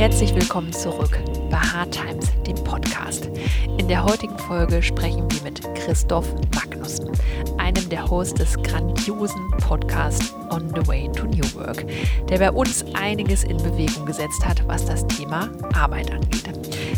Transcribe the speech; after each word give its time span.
Herzlich 0.00 0.34
willkommen 0.34 0.72
zurück 0.72 1.18
bei 1.50 1.58
Hard 1.58 1.92
Times, 1.92 2.24
dem 2.46 2.54
Podcast. 2.64 3.28
In 3.76 3.86
der 3.86 4.02
heutigen 4.02 4.38
Folge 4.38 4.82
sprechen 4.82 5.30
wir 5.30 5.42
mit 5.42 5.62
Christoph 5.74 6.26
Magnussen, 6.54 7.10
einem 7.58 7.86
der 7.90 8.08
Hosts 8.08 8.32
des 8.32 8.54
grandiosen 8.62 9.50
Podcasts 9.58 10.34
On 10.48 10.72
the 10.74 10.88
Way 10.88 11.10
to 11.14 11.26
New 11.26 11.44
Work, 11.54 11.84
der 12.30 12.38
bei 12.38 12.50
uns 12.50 12.82
einiges 12.94 13.44
in 13.44 13.58
Bewegung 13.58 14.06
gesetzt 14.06 14.42
hat, 14.42 14.66
was 14.66 14.86
das 14.86 15.06
Thema 15.06 15.50
Arbeit 15.74 16.10
angeht. 16.10 16.48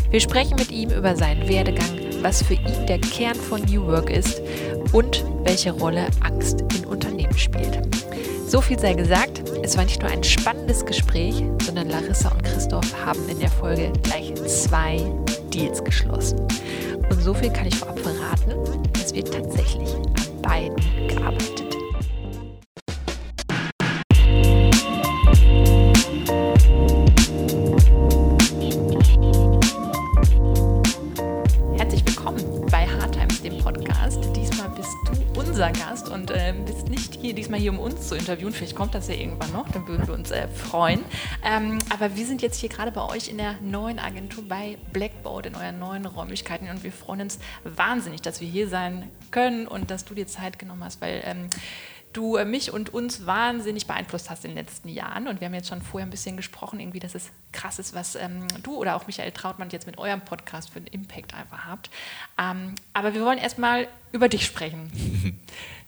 Wir 0.09 0.21
sprechen 0.21 0.55
mit 0.55 0.71
ihm 0.71 0.89
über 0.89 1.13
seinen 1.17 1.45
Werdegang, 1.49 1.99
was 2.21 2.41
für 2.41 2.53
ihn 2.53 2.87
der 2.87 2.99
Kern 2.99 3.35
von 3.35 3.61
New 3.63 3.85
Work 3.85 4.11
ist 4.11 4.41
und 4.93 5.25
welche 5.43 5.73
Rolle 5.73 6.07
Angst 6.21 6.63
in 6.73 6.85
Unternehmen 6.85 7.37
spielt. 7.37 7.81
So 8.53 8.61
viel 8.61 8.77
sei 8.77 8.93
gesagt, 8.93 9.41
es 9.63 9.75
war 9.77 9.83
nicht 9.83 9.99
nur 10.03 10.11
ein 10.11 10.23
spannendes 10.23 10.85
Gespräch, 10.85 11.43
sondern 11.65 11.89
Larissa 11.89 12.29
und 12.29 12.43
Christoph 12.43 12.85
haben 13.03 13.27
in 13.27 13.39
der 13.39 13.49
Folge 13.49 13.91
gleich 14.03 14.31
zwei 14.45 15.01
Deals 15.51 15.83
geschlossen. 15.83 16.39
Und 17.09 17.19
so 17.19 17.33
viel 17.33 17.51
kann 17.51 17.65
ich 17.65 17.75
vorab 17.75 17.97
verraten, 17.97 18.53
es 19.03 19.11
wird 19.11 19.33
tatsächlich 19.33 19.95
an 19.95 20.41
beiden 20.43 21.07
gearbeitet. 21.07 21.62
Hier 37.63 37.71
um 37.71 37.79
uns 37.79 38.09
zu 38.09 38.15
interviewen. 38.15 38.51
Vielleicht 38.51 38.75
kommt 38.75 38.93
das 38.93 39.07
ja 39.07 39.15
irgendwann 39.15 39.53
noch, 39.53 39.69
dann 39.69 39.87
würden 39.87 40.05
wir 40.05 40.13
uns 40.13 40.31
äh, 40.31 40.49
freuen. 40.49 41.05
Ähm, 41.45 41.79
aber 41.89 42.15
wir 42.15 42.25
sind 42.25 42.41
jetzt 42.41 42.59
hier 42.59 42.67
gerade 42.67 42.91
bei 42.91 43.01
euch 43.07 43.29
in 43.29 43.37
der 43.37 43.55
neuen 43.61 43.99
Agentur 43.99 44.43
bei 44.45 44.77
Blackboard 44.91 45.45
in 45.45 45.55
euren 45.55 45.79
neuen 45.79 46.05
Räumlichkeiten 46.05 46.69
und 46.69 46.83
wir 46.83 46.91
freuen 46.91 47.21
uns 47.21 47.39
wahnsinnig, 47.63 48.21
dass 48.21 48.41
wir 48.41 48.47
hier 48.49 48.67
sein 48.67 49.09
können 49.31 49.65
und 49.65 49.91
dass 49.91 50.03
du 50.03 50.13
dir 50.13 50.27
Zeit 50.27 50.59
genommen 50.59 50.83
hast, 50.83 50.99
weil 50.99 51.23
ähm, 51.25 51.49
du 52.11 52.35
äh, 52.35 52.43
mich 52.43 52.73
und 52.73 52.93
uns 52.93 53.25
wahnsinnig 53.25 53.87
beeinflusst 53.87 54.29
hast 54.29 54.43
in 54.43 54.51
den 54.51 54.57
letzten 54.57 54.89
Jahren. 54.89 55.29
Und 55.29 55.39
wir 55.39 55.45
haben 55.45 55.53
jetzt 55.53 55.69
schon 55.69 55.81
vorher 55.81 56.05
ein 56.05 56.11
bisschen 56.11 56.35
gesprochen, 56.35 56.81
irgendwie, 56.81 56.99
dass 56.99 57.15
es 57.15 57.31
krass 57.53 57.79
ist, 57.79 57.95
was 57.95 58.15
ähm, 58.15 58.45
du 58.61 58.75
oder 58.75 58.95
auch 58.95 59.07
Michael 59.07 59.31
Trautmann 59.31 59.69
jetzt 59.69 59.87
mit 59.87 59.97
eurem 59.97 60.19
Podcast 60.19 60.69
für 60.69 60.79
einen 60.79 60.87
Impact 60.87 61.33
einfach 61.33 61.65
habt. 61.65 61.89
Ähm, 62.37 62.75
aber 62.91 63.13
wir 63.13 63.23
wollen 63.23 63.39
erstmal 63.39 63.87
über 64.11 64.27
dich 64.27 64.45
sprechen. 64.45 64.91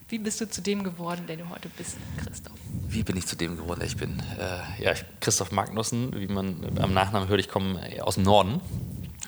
Wie 0.07 0.19
bist 0.19 0.39
du 0.39 0.47
zu 0.47 0.61
dem 0.61 0.83
geworden, 0.83 1.25
der 1.27 1.37
du 1.37 1.49
heute 1.49 1.67
bist, 1.69 1.97
Christoph? 2.23 2.53
Wie 2.87 3.01
bin 3.01 3.17
ich 3.17 3.25
zu 3.25 3.35
dem 3.35 3.57
geworden, 3.57 3.79
der 3.79 3.87
ich 3.87 3.97
bin? 3.97 4.21
Äh, 4.39 4.83
ja, 4.83 4.93
Christoph 5.19 5.51
Magnussen, 5.51 6.13
wie 6.19 6.27
man 6.27 6.77
am 6.79 6.93
Nachnamen 6.93 7.27
hört, 7.27 7.39
ich 7.39 7.49
komme 7.49 7.81
aus 8.03 8.15
dem 8.15 8.23
Norden. 8.23 8.61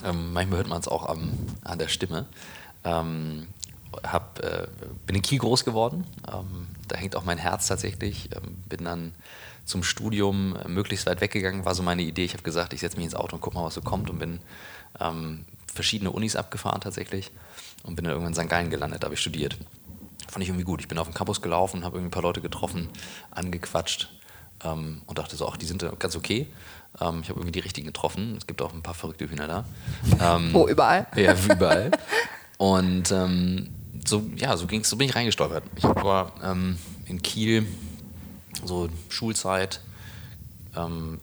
Ähm, 0.06 0.34
manchmal 0.34 0.58
hört 0.58 0.68
man 0.68 0.80
es 0.80 0.88
auch 0.88 1.08
am, 1.08 1.32
an 1.64 1.80
der 1.80 1.88
Stimme. 1.88 2.28
Ähm, 2.84 3.48
hab, 4.04 4.40
äh, 4.44 4.68
bin 5.08 5.16
in 5.16 5.24
Kiel 5.24 5.40
groß 5.40 5.66
geworden. 5.66 6.06
Ähm, 6.32 6.68
da 6.88 6.96
hängt 6.96 7.16
auch 7.16 7.26
mein 7.26 7.40
Herz 7.40 7.68
tatsächlich. 7.68 8.30
Ähm, 8.36 8.58
bin 8.70 8.84
dann 8.86 9.14
zum 9.66 9.84
Studium 9.84 10.56
äh, 10.56 10.68
möglichst 10.68 11.08
weit 11.08 11.22
weggegangen, 11.22 11.66
war 11.66 11.74
so 11.74 11.82
meine 11.82 12.04
Idee. 12.04 12.24
Ich 12.24 12.34
habe 12.34 12.44
gesagt, 12.44 12.74
ich 12.74 12.82
setze 12.82 12.98
mich 12.98 13.06
ins 13.06 13.16
Auto 13.16 13.36
und 13.36 13.42
guck 13.42 13.56
mal, 13.56 13.64
was 13.64 13.74
so 13.74 13.82
kommt 13.82 14.12
und 14.12 14.20
bin 14.20 14.42
ähm, 15.00 15.46
verschiedene 15.74 16.12
Unis 16.12 16.36
abgefahren 16.36 16.82
tatsächlich 16.82 17.32
und 17.82 17.96
bin 17.96 18.06
dann 18.06 18.14
irgendwann 18.14 18.34
in 18.34 18.40
St. 18.40 18.50
Gallen 18.50 18.70
gelandet, 18.70 19.02
da 19.02 19.06
habe 19.06 19.16
ich 19.16 19.22
studiert. 19.22 19.58
Fand 20.28 20.44
ich 20.44 20.50
irgendwie 20.50 20.66
gut. 20.66 20.82
Ich 20.82 20.88
bin 20.88 20.98
auf 20.98 21.08
den 21.08 21.14
Campus 21.14 21.42
gelaufen, 21.42 21.84
habe 21.84 21.98
irgendwie 21.98 22.10
ein 22.10 22.12
paar 22.12 22.24
Leute 22.24 22.42
getroffen, 22.42 22.90
angequatscht 23.32 24.10
ähm, 24.64 25.02
und 25.06 25.18
dachte 25.18 25.36
so, 25.36 25.48
ach, 25.48 25.58
die 25.58 25.66
sind 25.66 25.86
ganz 26.00 26.16
okay. 26.16 26.48
Ähm, 27.00 27.20
ich 27.22 27.30
habe 27.30 27.40
irgendwie 27.40 27.52
die 27.52 27.60
richtigen 27.60 27.88
getroffen. 27.88 28.36
Es 28.38 28.48
gibt 28.48 28.62
auch 28.62 28.74
ein 28.74 28.82
paar 28.82 28.94
verrückte 28.94 29.30
Hühner 29.30 29.48
da. 29.48 29.66
Wo 30.54 30.68
überall? 30.68 31.08
Ja, 31.16 31.36
überall. 31.50 31.92
Und 32.58 33.12
ähm, 33.12 33.70
so, 34.06 34.24
ja, 34.36 34.58
so, 34.58 34.68
ging's, 34.68 34.90
so 34.90 34.98
bin 34.98 35.08
ich 35.08 35.16
reingestolpert. 35.16 35.64
Ich 35.76 35.84
war 35.84 36.34
ähm, 36.44 36.78
in 37.06 37.22
Kiel, 37.22 37.66
so 38.64 38.90
Schulzeit, 39.10 39.82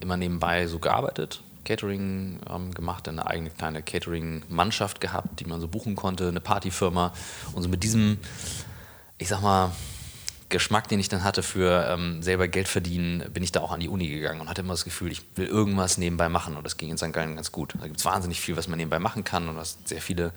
immer 0.01 0.17
nebenbei 0.17 0.67
so 0.67 0.81
gearbeitet, 0.81 1.41
Catering 1.65 2.41
ähm, 2.49 2.73
gemacht, 2.73 3.09
eine 3.09 3.27
eigene 3.27 3.51
kleine 3.51 3.83
Catering-Mannschaft 3.83 5.01
gehabt, 5.01 5.41
die 5.41 5.45
man 5.45 5.61
so 5.61 5.69
buchen 5.69 5.97
konnte, 5.97 6.29
eine 6.29 6.41
Partyfirma. 6.41 7.13
Und 7.53 7.63
so 7.63 7.69
mit 7.69 7.83
diesem, 7.83 8.19
ich 9.19 9.29
sag 9.29 9.41
mal, 9.41 9.73
Geschmack, 10.49 10.89
den 10.89 11.01
ich 11.01 11.09
dann 11.09 11.25
hatte 11.25 11.43
für 11.43 11.89
ähm, 11.89 12.23
selber 12.23 12.47
Geld 12.49 12.69
verdienen, 12.69 13.25
bin 13.33 13.43
ich 13.43 13.51
da 13.51 13.61
auch 13.61 13.73
an 13.73 13.81
die 13.81 13.89
Uni 13.89 14.09
gegangen 14.09 14.41
und 14.41 14.49
hatte 14.49 14.61
immer 14.61 14.75
das 14.75 14.85
Gefühl, 14.85 15.11
ich 15.11 15.23
will 15.37 15.47
irgendwas 15.47 15.99
nebenbei 15.99 16.29
machen 16.29 16.57
und 16.57 16.65
das 16.65 16.77
ging 16.77 16.91
in 16.91 16.99
St. 16.99 17.13
Gallen 17.13 17.35
ganz 17.35 17.51
gut. 17.51 17.75
Da 17.81 17.87
gibt 17.87 17.99
es 17.99 18.05
wahnsinnig 18.05 18.41
viel, 18.41 18.57
was 18.57 18.69
man 18.69 18.77
nebenbei 18.77 18.99
machen 18.99 19.25
kann 19.25 19.49
und 19.49 19.57
was 19.57 19.79
sehr 19.85 20.01
viele 20.01 20.33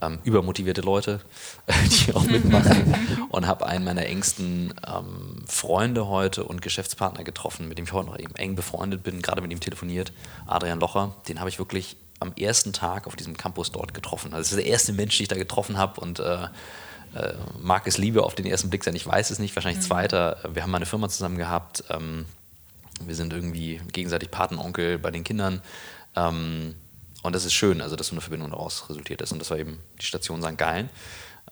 ähm, 0.00 0.18
übermotivierte 0.22 0.80
Leute, 0.80 1.20
die 2.06 2.14
auch 2.14 2.24
mitmachen. 2.24 2.94
und 3.30 3.46
habe 3.46 3.66
einen 3.66 3.84
meiner 3.84 4.06
engsten 4.06 4.74
ähm, 4.86 5.42
Freunde 5.46 6.08
heute 6.08 6.44
und 6.44 6.62
Geschäftspartner 6.62 7.24
getroffen, 7.24 7.68
mit 7.68 7.78
dem 7.78 7.84
ich 7.84 7.92
heute 7.92 8.10
noch 8.10 8.18
eben 8.18 8.34
eng 8.36 8.54
befreundet 8.54 9.02
bin, 9.02 9.22
gerade 9.22 9.40
mit 9.40 9.50
ihm 9.50 9.60
telefoniert, 9.60 10.12
Adrian 10.46 10.78
Locher. 10.78 11.16
Den 11.26 11.40
habe 11.40 11.48
ich 11.48 11.58
wirklich 11.58 11.96
am 12.20 12.32
ersten 12.34 12.72
Tag 12.72 13.06
auf 13.06 13.16
diesem 13.16 13.36
Campus 13.36 13.72
dort 13.72 13.94
getroffen. 13.94 14.34
Also 14.34 14.42
das 14.42 14.52
ist 14.52 14.58
der 14.58 14.66
erste 14.66 14.92
Mensch, 14.92 15.16
den 15.16 15.24
ich 15.24 15.28
da 15.28 15.36
getroffen 15.36 15.78
habe 15.78 16.00
und 16.00 16.20
äh, 16.20 16.48
äh, 17.14 17.34
mag 17.58 17.86
es 17.86 17.98
Liebe 17.98 18.22
auf 18.22 18.34
den 18.34 18.46
ersten 18.46 18.70
Blick 18.70 18.84
sein, 18.84 18.94
ich 18.94 19.06
weiß 19.06 19.30
es 19.30 19.38
nicht, 19.38 19.54
wahrscheinlich 19.56 19.82
mhm. 19.82 19.86
zweiter. 19.86 20.38
Wir 20.52 20.62
haben 20.62 20.70
mal 20.70 20.76
eine 20.78 20.86
Firma 20.86 21.08
zusammen 21.08 21.38
gehabt. 21.38 21.84
Ähm, 21.90 22.26
wir 23.04 23.14
sind 23.14 23.32
irgendwie 23.32 23.80
gegenseitig 23.92 24.30
Patenonkel 24.30 24.98
bei 24.98 25.10
den 25.10 25.24
Kindern. 25.24 25.62
Ähm, 26.16 26.74
und 27.22 27.34
das 27.34 27.44
ist 27.44 27.52
schön, 27.52 27.80
also 27.80 27.96
dass 27.96 28.08
so 28.08 28.12
eine 28.12 28.20
Verbindung 28.20 28.50
daraus 28.50 28.88
resultiert 28.88 29.22
ist. 29.22 29.32
Und 29.32 29.38
das 29.40 29.50
war 29.50 29.58
eben 29.58 29.78
die 30.00 30.06
Station 30.06 30.42
St. 30.42 30.56
Gallen, 30.56 30.88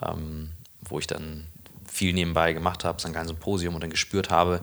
ähm, 0.02 0.50
wo 0.82 0.98
ich 0.98 1.06
dann 1.06 1.46
viel 1.86 2.12
nebenbei 2.12 2.52
gemacht 2.52 2.84
habe, 2.84 3.00
St. 3.00 3.12
Gallen 3.12 3.28
Symposium 3.28 3.74
und 3.74 3.80
dann 3.80 3.90
gespürt 3.90 4.30
habe, 4.30 4.60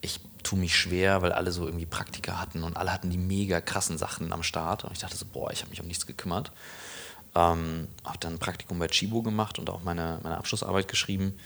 ich 0.00 0.20
tue 0.42 0.58
mich 0.58 0.76
schwer, 0.76 1.22
weil 1.22 1.32
alle 1.32 1.50
so 1.50 1.66
irgendwie 1.66 1.86
Praktika 1.86 2.38
hatten 2.40 2.62
und 2.62 2.76
alle 2.76 2.92
hatten 2.92 3.10
die 3.10 3.18
mega 3.18 3.60
krassen 3.60 3.98
Sachen 3.98 4.32
am 4.32 4.42
Start. 4.42 4.84
Und 4.84 4.92
ich 4.92 4.98
dachte 4.98 5.16
so, 5.16 5.26
boah, 5.26 5.50
ich 5.50 5.60
habe 5.60 5.70
mich 5.70 5.80
um 5.80 5.86
nichts 5.86 6.06
gekümmert. 6.06 6.52
Ähm, 7.36 7.88
habe 8.02 8.18
dann 8.20 8.34
ein 8.34 8.38
Praktikum 8.38 8.78
bei 8.78 8.88
Chibo 8.88 9.20
gemacht 9.20 9.58
und 9.58 9.68
auch 9.68 9.82
meine, 9.82 10.20
meine 10.22 10.38
Abschlussarbeit 10.38 10.88
geschrieben. 10.88 11.38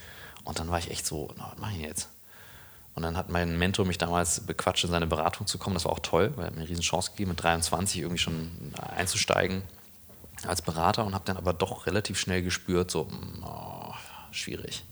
Und 0.45 0.57
dann 0.57 0.69
war 0.69 0.79
ich 0.79 0.89
echt 0.89 1.05
so, 1.05 1.29
na, 1.37 1.51
was 1.51 1.59
mache 1.59 1.73
ich 1.73 1.81
jetzt? 1.81 2.07
Und 2.95 3.03
dann 3.03 3.17
hat 3.17 3.29
mein 3.29 3.59
Mentor 3.59 3.85
mich 3.85 3.97
damals 3.97 4.39
bequatscht, 4.39 4.85
in 4.85 4.89
seine 4.89 5.07
Beratung 5.07 5.47
zu 5.47 5.57
kommen. 5.57 5.73
Das 5.73 5.83
war 5.83 5.91
auch 5.91 5.99
toll, 5.99 6.31
weil 6.37 6.45
er 6.45 6.51
mir 6.51 6.59
eine 6.59 6.69
riesen 6.69 6.81
Chance 6.81 7.11
gegeben, 7.11 7.31
mit 7.31 7.43
23 7.43 7.99
irgendwie 7.99 8.19
schon 8.19 8.73
einzusteigen 8.95 9.63
als 10.47 10.61
Berater 10.61 11.05
und 11.05 11.13
habe 11.13 11.25
dann 11.25 11.37
aber 11.37 11.53
doch 11.53 11.85
relativ 11.85 12.17
schnell 12.17 12.41
gespürt, 12.41 12.89
so, 12.89 13.03
mm, 13.03 13.43
oh, 13.45 13.93
schwierig. 14.31 14.83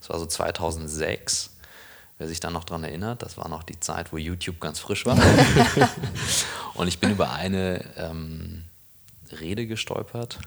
Das 0.00 0.10
war 0.10 0.18
so 0.18 0.26
2006. 0.26 1.50
Wer 2.18 2.28
sich 2.28 2.40
dann 2.40 2.52
noch 2.52 2.64
daran 2.64 2.84
erinnert, 2.84 3.22
das 3.22 3.38
war 3.38 3.48
noch 3.48 3.62
die 3.62 3.80
Zeit, 3.80 4.12
wo 4.12 4.18
YouTube 4.18 4.60
ganz 4.60 4.78
frisch 4.80 5.06
war. 5.06 5.16
und 6.74 6.88
ich 6.88 6.98
bin 6.98 7.10
über 7.10 7.32
eine 7.32 7.84
ähm, 7.96 8.63
Rede 9.40 9.66
gestolpert 9.66 10.38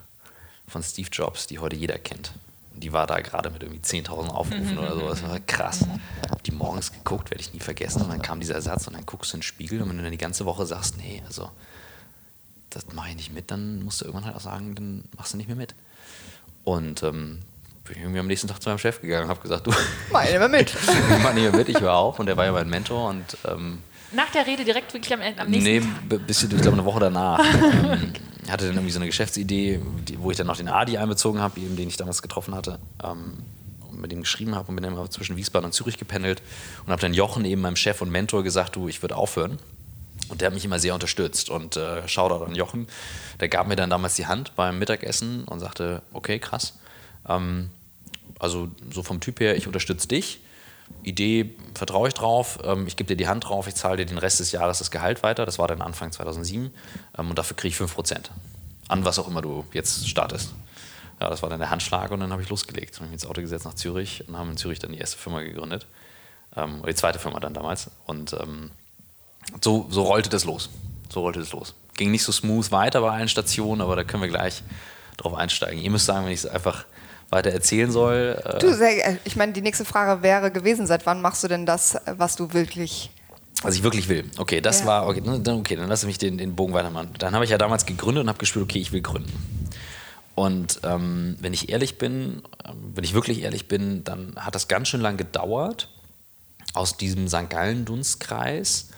von 0.67 0.83
Steve 0.83 1.09
Jobs, 1.11 1.47
die 1.47 1.59
heute 1.59 1.75
jeder 1.75 1.97
kennt 1.97 2.33
die 2.79 2.93
war 2.93 3.07
da 3.07 3.19
gerade 3.19 3.49
mit 3.49 3.63
irgendwie 3.63 3.81
10.000 3.81 4.29
Aufrufen 4.29 4.73
mhm. 4.73 4.77
oder 4.77 4.95
so. 4.95 5.09
Das 5.09 5.23
war 5.23 5.39
krass. 5.39 5.85
Hab 6.29 6.43
die 6.43 6.51
morgens 6.51 6.91
geguckt, 6.91 7.31
werde 7.31 7.41
ich 7.41 7.53
nie 7.53 7.59
vergessen. 7.59 8.01
Und 8.01 8.09
dann 8.09 8.21
kam 8.21 8.39
dieser 8.39 8.61
Satz 8.61 8.87
und 8.87 8.95
dann 8.95 9.05
guckst 9.05 9.33
du 9.33 9.37
in 9.37 9.39
den 9.39 9.43
Spiegel 9.43 9.81
und 9.81 9.89
wenn 9.89 9.97
du 9.97 10.03
dann 10.03 10.11
die 10.11 10.17
ganze 10.17 10.45
Woche 10.45 10.65
sagst, 10.65 10.97
nee, 10.97 11.23
also 11.25 11.49
das 12.69 12.85
mache 12.93 13.09
ich 13.09 13.15
nicht 13.15 13.33
mit, 13.33 13.49
dann 13.49 13.83
musst 13.83 14.01
du 14.01 14.05
irgendwann 14.05 14.25
halt 14.25 14.35
auch 14.35 14.41
sagen, 14.41 14.75
dann 14.75 15.03
machst 15.17 15.33
du 15.33 15.37
nicht 15.37 15.47
mehr 15.47 15.55
mit. 15.55 15.73
Und 16.63 17.01
ähm, 17.03 17.39
bin 17.85 17.95
ich 17.95 18.01
irgendwie 18.01 18.19
am 18.19 18.27
nächsten 18.27 18.47
Tag 18.47 18.61
zu 18.61 18.69
meinem 18.69 18.77
Chef 18.77 19.01
gegangen 19.01 19.23
und 19.23 19.29
habe 19.29 19.41
gesagt, 19.41 19.65
du, 19.65 19.71
mach 20.11 20.23
nicht 20.23 20.37
mehr 20.37 20.49
mit. 20.49 20.75
mach 21.23 21.33
nicht 21.33 21.43
mehr 21.43 21.55
mit, 21.55 21.69
ich 21.69 21.81
war 21.81 21.95
auch 21.95 22.19
und 22.19 22.27
der 22.27 22.37
war 22.37 22.45
ja 22.45 22.51
mein 22.51 22.69
Mentor 22.69 23.09
und 23.09 23.37
ähm, 23.45 23.79
nach 24.11 24.29
der 24.31 24.47
Rede 24.47 24.63
direkt 24.63 24.93
wirklich 24.93 25.13
am, 25.13 25.19
am 25.22 25.49
nächsten 25.49 25.69
nee, 25.69 25.79
Tag? 25.81 25.90
Nee, 26.09 26.17
bisschen, 26.19 26.51
ich 26.51 26.61
glaube, 26.61 26.78
eine 26.78 26.85
Woche 26.85 27.01
danach. 27.01 27.40
ähm, 27.83 28.13
hatte 28.52 28.66
dann 28.66 28.76
irgendwie 28.76 28.91
so 28.91 28.99
eine 28.99 29.08
Geschäftsidee, 29.08 29.82
wo 30.17 30.32
ich 30.32 30.38
dann 30.38 30.47
noch 30.47 30.58
den 30.58 30.70
Adi 30.70 30.97
einbezogen 30.97 31.41
habe, 31.41 31.59
den 31.59 31.88
ich 31.88 31.97
damals 31.97 32.22
getroffen 32.22 32.55
hatte. 32.55 32.79
Ähm, 33.03 33.34
und 33.90 34.02
mit 34.02 34.11
dem 34.11 34.22
geschrieben 34.22 34.55
habe 34.55 34.70
und 34.70 34.76
bin 34.76 34.84
dann 34.84 34.94
immer 34.94 35.09
zwischen 35.09 35.38
Wiesbaden 35.38 35.66
und 35.66 35.73
Zürich 35.73 35.97
gependelt 35.97 36.41
und 36.85 36.91
habe 36.91 37.02
dann 37.02 37.14
Jochen, 37.14 37.46
eben 37.46 37.61
meinem 37.61 37.76
Chef 37.76 38.02
und 38.02 38.09
Mentor, 38.09 38.44
gesagt, 38.44 38.76
du, 38.76 38.88
ich 38.88 39.02
würde 39.02 39.16
aufhören. 39.16 39.58
Und 40.29 40.41
der 40.41 40.47
hat 40.47 40.53
mich 40.53 40.66
immer 40.66 40.79
sehr 40.79 40.94
unterstützt. 40.94 41.49
Und 41.49 41.78
äh, 41.78 42.08
Shoutout 42.08 42.44
an 42.44 42.55
Jochen, 42.55 42.88
der 43.40 43.47
gab 43.47 43.67
mir 43.67 43.76
dann 43.76 43.90
damals 43.90 44.16
die 44.16 44.28
Hand 44.28 44.55
beim 44.55 44.78
Mittagessen 44.78 45.46
und 45.46 45.59
sagte, 45.59 46.02
okay, 46.11 46.40
krass. 46.40 46.73
Ähm, 47.28 47.70
also 48.40 48.70
so 48.91 49.03
vom 49.03 49.20
Typ 49.20 49.40
her, 49.40 49.55
ich 49.55 49.67
unterstütze 49.67 50.08
dich. 50.08 50.40
Idee, 51.03 51.55
vertraue 51.73 52.07
ich 52.09 52.13
drauf, 52.13 52.59
ähm, 52.63 52.87
ich 52.87 52.95
gebe 52.95 53.07
dir 53.07 53.16
die 53.16 53.28
Hand 53.28 53.45
drauf, 53.45 53.67
ich 53.67 53.75
zahle 53.75 53.97
dir 53.97 54.05
den 54.05 54.17
Rest 54.17 54.39
des 54.39 54.51
Jahres 54.51 54.79
das 54.79 54.91
Gehalt 54.91 55.23
weiter. 55.23 55.45
Das 55.45 55.59
war 55.59 55.67
dann 55.67 55.81
Anfang 55.81 56.11
2007 56.11 56.72
ähm, 57.17 57.29
und 57.29 57.37
dafür 57.37 57.55
kriege 57.55 57.73
ich 57.73 57.79
5% 57.79 58.29
an 58.87 59.05
was 59.05 59.19
auch 59.19 59.28
immer 59.28 59.41
du 59.41 59.66
jetzt 59.73 60.07
startest. 60.07 60.53
Ja, 61.19 61.29
das 61.29 61.41
war 61.41 61.49
dann 61.49 61.59
der 61.59 61.69
Handschlag 61.69 62.11
und 62.11 62.19
dann 62.19 62.31
habe 62.31 62.41
ich 62.41 62.49
losgelegt. 62.49 62.95
Ich 62.95 63.01
mich 63.01 63.11
ins 63.11 63.25
Auto 63.25 63.41
gesetzt 63.41 63.66
nach 63.66 63.73
Zürich 63.73 64.28
und 64.28 64.37
haben 64.37 64.51
in 64.51 64.57
Zürich 64.57 64.79
dann 64.79 64.91
die 64.91 64.99
erste 64.99 65.17
Firma 65.17 65.41
gegründet. 65.41 65.87
Ähm, 66.55 66.79
oder 66.81 66.91
die 66.91 66.95
zweite 66.95 67.19
Firma 67.19 67.40
dann 67.40 67.53
damals. 67.53 67.90
Und 68.05 68.33
ähm, 68.33 68.72
so, 69.61 69.87
so 69.90 70.03
rollte 70.03 70.29
das 70.29 70.45
los. 70.45 70.69
So 71.09 71.22
rollte 71.22 71.40
es 71.40 71.51
los. 71.51 71.73
Ging 71.95 72.11
nicht 72.11 72.23
so 72.23 72.31
smooth 72.31 72.72
weiter 72.72 73.01
bei 73.01 73.11
allen 73.11 73.29
Stationen, 73.29 73.81
aber 73.81 73.95
da 73.95 74.03
können 74.03 74.22
wir 74.22 74.29
gleich 74.29 74.61
drauf 75.17 75.33
einsteigen. 75.33 75.81
Ihr 75.81 75.90
müsst 75.90 76.05
sagen, 76.05 76.25
wenn 76.25 76.33
ich 76.33 76.40
es 76.40 76.45
einfach 76.45 76.85
weiter 77.29 77.52
erzählen 77.52 77.91
soll. 77.91 78.41
Äh 78.44 78.59
du, 78.59 78.74
sehr, 78.74 79.18
ich 79.26 79.35
meine, 79.35 79.53
die 79.53 79.62
nächste 79.62 79.85
Frage 79.85 80.24
wäre 80.24 80.52
gewesen, 80.52 80.88
seit 80.88 81.06
wann 81.06 81.22
machst 81.22 81.44
du 81.44 81.47
denn 81.47 81.66
das, 81.66 81.97
was 82.06 82.35
du 82.35 82.53
wirklich 82.53 83.12
was 83.64 83.76
ich 83.76 83.82
wirklich 83.82 84.08
will. 84.08 84.29
Okay, 84.38 84.62
das 84.62 84.82
ja. 84.82 84.85
war, 84.85 85.08
okay, 85.08 85.22
dann, 85.22 85.59
okay, 85.59 85.76
dann 85.76 85.90
lass 85.90 86.06
mich 86.06 86.20
den, 86.20 86.38
den 86.38 86.56
Bogen 86.56 86.74
weitermachen. 86.74 87.09
Dann 87.18 87.34
habe 87.34 87.44
ich 87.44 87.50
ja 87.50 87.58
damals 87.58 87.88
gegründet 87.88 88.24
und 88.24 88.29
habe 88.29 88.38
gespürt, 88.38 88.64
okay, 88.64 88.78
ich 88.79 88.91
will 88.91 89.02
gründen. 89.02 89.34
Und 90.35 90.82
ähm, 90.84 91.35
wenn 91.40 91.53
ich 91.53 91.70
ehrlich 91.70 91.97
bin, 91.97 92.44
ähm, 92.64 92.91
wenn 92.94 93.03
ich 93.03 93.16
wirklich 93.16 93.41
ehrlich 93.41 93.68
bin, 93.68 94.03
dann 94.03 94.35
hat 94.35 94.53
das 94.53 94.68
ganz 94.68 94.88
schön 94.90 95.02
lang 95.02 95.18
gedauert, 95.18 95.90
aus 96.76 96.97
diesem 96.97 97.28
St. 97.28 97.50
Gallen-Dunstkreis 97.50 98.90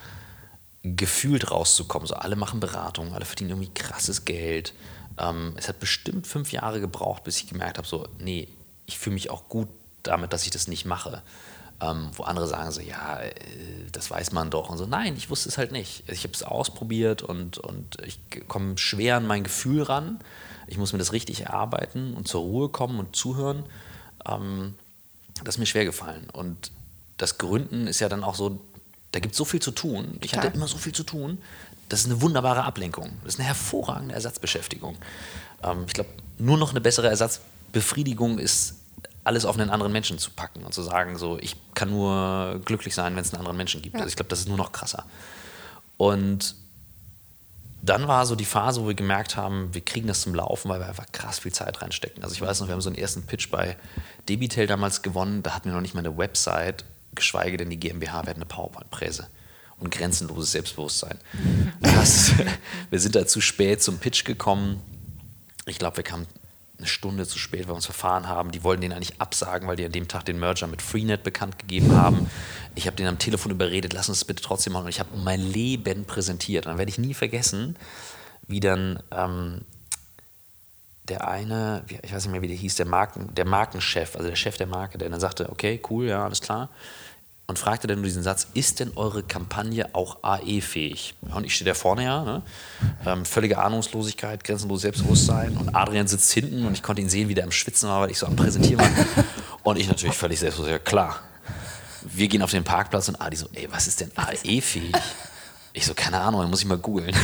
gefühlt 0.84 1.50
rauszukommen. 1.52 2.08
So, 2.08 2.16
alle 2.16 2.36
machen 2.36 2.60
Beratung, 2.60 3.14
alle 3.14 3.24
verdienen 3.24 3.52
irgendwie 3.52 3.72
krasses 3.74 4.26
Geld. 4.26 4.74
Ähm, 5.20 5.54
es 5.58 5.68
hat 5.68 5.80
bestimmt 5.80 6.26
fünf 6.28 6.52
Jahre 6.52 6.80
gebraucht, 6.80 7.24
bis 7.24 7.38
ich 7.38 7.48
gemerkt 7.48 7.78
habe, 7.78 7.88
so, 7.88 8.08
nee, 8.20 8.48
ich 8.86 8.98
fühle 8.98 9.16
mich 9.16 9.30
auch 9.30 9.50
gut 9.50 9.68
damit, 10.04 10.34
dass 10.34 10.44
ich 10.44 10.52
das 10.52 10.68
nicht 10.68 10.86
mache. 10.86 11.22
Ähm, 11.82 12.10
wo 12.14 12.24
andere 12.24 12.48
sagen 12.48 12.72
so, 12.72 12.82
ja, 12.82 13.20
äh, 13.20 13.34
das 13.92 14.10
weiß 14.12 14.32
man 14.32 14.50
doch. 14.50 14.70
Und 14.70 14.78
so, 14.78 14.86
nein, 14.86 15.16
ich 15.16 15.30
wusste 15.30 15.50
es 15.50 15.58
halt 15.58 15.72
nicht. 15.72 16.04
Ich 16.10 16.24
habe 16.24 16.34
es 16.34 16.44
ausprobiert 16.44 17.22
und, 17.22 17.58
und 17.58 17.98
ich 18.06 18.20
komme 18.48 18.78
schwer 18.78 19.18
an 19.18 19.28
mein 19.28 19.44
Gefühl 19.44 19.84
ran. 19.84 20.20
Ich 20.68 20.78
muss 20.78 20.92
mir 20.94 21.00
das 21.00 21.14
richtig 21.14 21.42
erarbeiten 21.42 22.14
und 22.16 22.28
zur 22.28 22.42
Ruhe 22.42 22.70
kommen 22.70 23.00
und 23.00 23.16
zuhören. 23.16 23.64
Ähm, 24.26 24.76
das 25.44 25.56
ist 25.56 25.60
mir 25.60 25.66
schwer 25.66 25.86
gefallen. 25.86 26.30
Und 26.32 26.72
das 27.18 27.38
Gründen 27.38 27.88
ist 27.88 28.00
ja 28.00 28.10
dann 28.10 28.24
auch 28.24 28.36
so, 28.36 28.60
da 29.12 29.20
gibt 29.20 29.34
es 29.34 29.38
so 29.38 29.46
viel 29.46 29.62
zu 29.62 29.72
tun. 29.72 30.18
Ich 30.22 30.36
hatte 30.36 30.48
immer 30.48 30.68
so 30.68 30.78
viel 30.78 30.94
zu 30.94 31.04
tun. 31.04 31.40
Das 31.90 32.02
ist 32.02 32.06
eine 32.06 32.22
wunderbare 32.22 32.64
Ablenkung. 32.64 33.12
Das 33.24 33.34
ist 33.34 33.40
eine 33.40 33.48
hervorragende 33.48 34.14
Ersatzbeschäftigung. 34.14 34.96
Ähm, 35.64 35.84
ich 35.88 35.94
glaube, 35.94 36.10
nur 36.38 36.58
noch 36.58 36.70
eine 36.70 36.82
bessere 36.82 37.10
Ersatzbefriedigung 37.10 38.38
ist 38.38 38.76
alles 39.24 39.46
auf 39.46 39.60
einen 39.60 39.70
anderen 39.70 39.92
Menschen 39.92 40.18
zu 40.18 40.32
packen 40.32 40.64
und 40.64 40.74
zu 40.74 40.82
sagen, 40.82 41.18
so, 41.18 41.38
ich 41.40 41.56
kann 41.74 41.90
nur 41.90 42.62
glücklich 42.64 42.96
sein, 42.96 43.16
wenn 43.16 43.22
es 43.22 43.34
einen 43.34 43.40
anderen 43.40 43.58
Menschen 43.58 43.82
gibt. 43.82 43.96
Ja. 43.96 44.02
Also 44.02 44.10
ich 44.10 44.16
glaube, 44.16 44.30
das 44.30 44.40
ist 44.40 44.48
nur 44.48 44.58
noch 44.58 44.72
krasser. 44.72 45.04
Und 45.98 46.56
dann 47.82 48.08
war 48.08 48.26
so 48.26 48.36
die 48.36 48.46
Phase, 48.46 48.82
wo 48.82 48.88
wir 48.88 48.94
gemerkt 48.94 49.36
haben, 49.36 49.74
wir 49.74 49.82
kriegen 49.82 50.08
das 50.08 50.22
zum 50.22 50.36
Laufen, 50.36 50.70
weil 50.70 50.80
wir 50.80 50.88
einfach 50.88 51.12
krass 51.12 51.40
viel 51.40 51.52
Zeit 51.52 51.82
reinstecken. 51.82 52.24
Also 52.24 52.36
ich 52.36 52.42
weiß 52.42 52.60
noch, 52.60 52.68
wir 52.68 52.74
haben 52.74 52.82
so 52.82 52.90
einen 52.90 52.98
ersten 52.98 53.24
Pitch 53.24 53.50
bei 53.50 53.78
Debitel 54.28 54.68
damals 54.68 55.02
gewonnen, 55.02 55.44
da 55.44 55.56
hatten 55.56 55.70
wir 55.70 55.74
noch 55.74 55.82
nicht 55.82 55.94
mal 55.94 56.06
eine 56.06 56.18
Website, 56.18 56.86
geschweige 57.16 57.58
denn 57.58 57.70
die 57.70 57.80
GmbH, 57.80 58.24
wir 58.24 58.30
hatten 58.30 58.42
eine 58.42 58.46
PowerPoint-Präse 58.46 59.28
und 59.80 59.92
grenzenloses 59.92 60.52
Selbstbewusstsein. 60.52 61.18
Das, 61.82 62.34
wir 62.90 63.00
sind 63.00 63.16
da 63.16 63.26
zu 63.26 63.42
spät 63.42 63.82
zum 63.82 63.98
Pitch 63.98 64.26
gekommen. 64.26 64.82
Ich 65.66 65.80
glaube, 65.80 65.98
wir 65.98 66.04
kamen 66.04 66.28
eine 66.78 66.88
Stunde 66.88 67.28
zu 67.28 67.38
spät, 67.38 67.62
weil 67.62 67.70
wir 67.70 67.76
uns 67.76 67.86
verfahren 67.86 68.28
haben. 68.28 68.52
Die 68.52 68.64
wollten 68.64 68.82
den 68.82 68.94
eigentlich 68.94 69.20
absagen, 69.20 69.68
weil 69.68 69.76
die 69.76 69.86
an 69.86 69.92
dem 69.92 70.08
Tag 70.08 70.26
den 70.26 70.40
Merger 70.40 70.68
mit 70.68 70.82
Freenet 70.82 71.24
bekannt 71.24 71.60
gegeben 71.60 71.96
haben. 71.96 72.30
Ich 72.76 72.88
habe 72.88 72.96
den 72.96 73.08
am 73.08 73.20
Telefon 73.20 73.52
überredet, 73.52 73.94
lass 73.94 74.10
uns 74.10 74.20
das 74.20 74.26
bitte 74.26 74.42
trotzdem 74.42 74.74
machen. 74.74 74.86
Und 74.86 74.90
ich 74.90 75.00
habe 75.00 75.18
mein 75.18 75.42
Leben 75.42 76.06
präsentiert. 76.06 76.66
Und 76.66 76.72
dann 76.72 76.78
werde 76.78 76.90
ich 76.90 76.98
nie 76.98 77.14
vergessen, 77.14 77.76
wie 78.48 78.62
dann 78.62 79.04
ähm, 79.12 79.62
der 81.04 81.28
eine, 81.28 81.84
ich 81.90 82.14
weiß 82.14 82.26
nicht 82.26 82.32
mehr, 82.32 82.42
wie 82.42 82.48
der 82.48 82.56
hieß, 82.56 82.76
der, 82.76 82.86
Marken, 82.86 83.34
der 83.36 83.46
Markenchef, 83.46 84.16
also 84.16 84.30
der 84.30 84.36
Chef 84.36 84.58
der 84.58 84.68
Marke, 84.68 84.98
der 84.98 85.10
dann 85.10 85.20
sagte, 85.20 85.50
okay, 85.50 85.82
cool, 85.90 86.08
ja, 86.08 86.24
alles 86.24 86.42
klar 86.42 86.70
und 87.50 87.58
fragte 87.58 87.88
dann 87.88 87.98
nur 87.98 88.06
diesen 88.06 88.22
Satz, 88.22 88.46
ist 88.54 88.80
denn 88.80 88.92
eure 88.96 89.24
Kampagne 89.24 89.90
auch 89.94 90.20
AE-fähig? 90.22 91.16
und 91.34 91.44
ich 91.44 91.56
stehe 91.56 91.68
da 91.68 91.74
vorne 91.74 92.04
ja, 92.04 92.24
ne? 92.24 92.44
ähm, 93.08 93.26
völlige 93.26 93.58
Ahnungslosigkeit, 93.58 94.44
grenzenloses 94.44 94.84
Selbstbewusstsein 94.84 95.58
und 95.58 95.76
Adrian 95.76 96.08
sitzt 96.08 96.32
hinten 96.32 96.68
und 96.68 96.74
ich 96.74 96.84
konnte 96.84 97.02
ihn 97.02 97.10
sehen, 97.10 97.28
wie 97.28 97.34
der 97.34 97.46
am 97.46 97.52
Schwitzen 97.52 97.90
war, 97.90 98.02
weil 98.02 98.12
ich 98.12 98.20
so 98.20 98.28
am 98.28 98.36
Präsentieren 98.36 98.80
war. 98.80 99.26
und 99.64 99.80
ich 99.80 99.88
natürlich 99.88 100.16
völlig 100.16 100.40
selbstbewusst, 100.40 100.72
ja 100.72 100.78
klar. 100.78 101.22
Wir 102.04 102.28
gehen 102.28 102.44
auf 102.44 102.52
den 102.52 102.64
Parkplatz 102.64 103.10
und 103.10 103.20
Adi 103.20 103.36
so, 103.36 103.50
ey, 103.54 103.68
was 103.72 103.88
ist 103.88 104.00
denn 104.00 104.12
AE-fähig? 104.16 104.94
Ich 105.74 105.88
so, 105.88 105.96
keine 105.96 106.20
Ahnung, 106.20 106.42
dann 106.42 106.52
muss 106.52 106.62
ich 106.62 106.68
mal 106.68 106.78
googeln. 106.78 107.16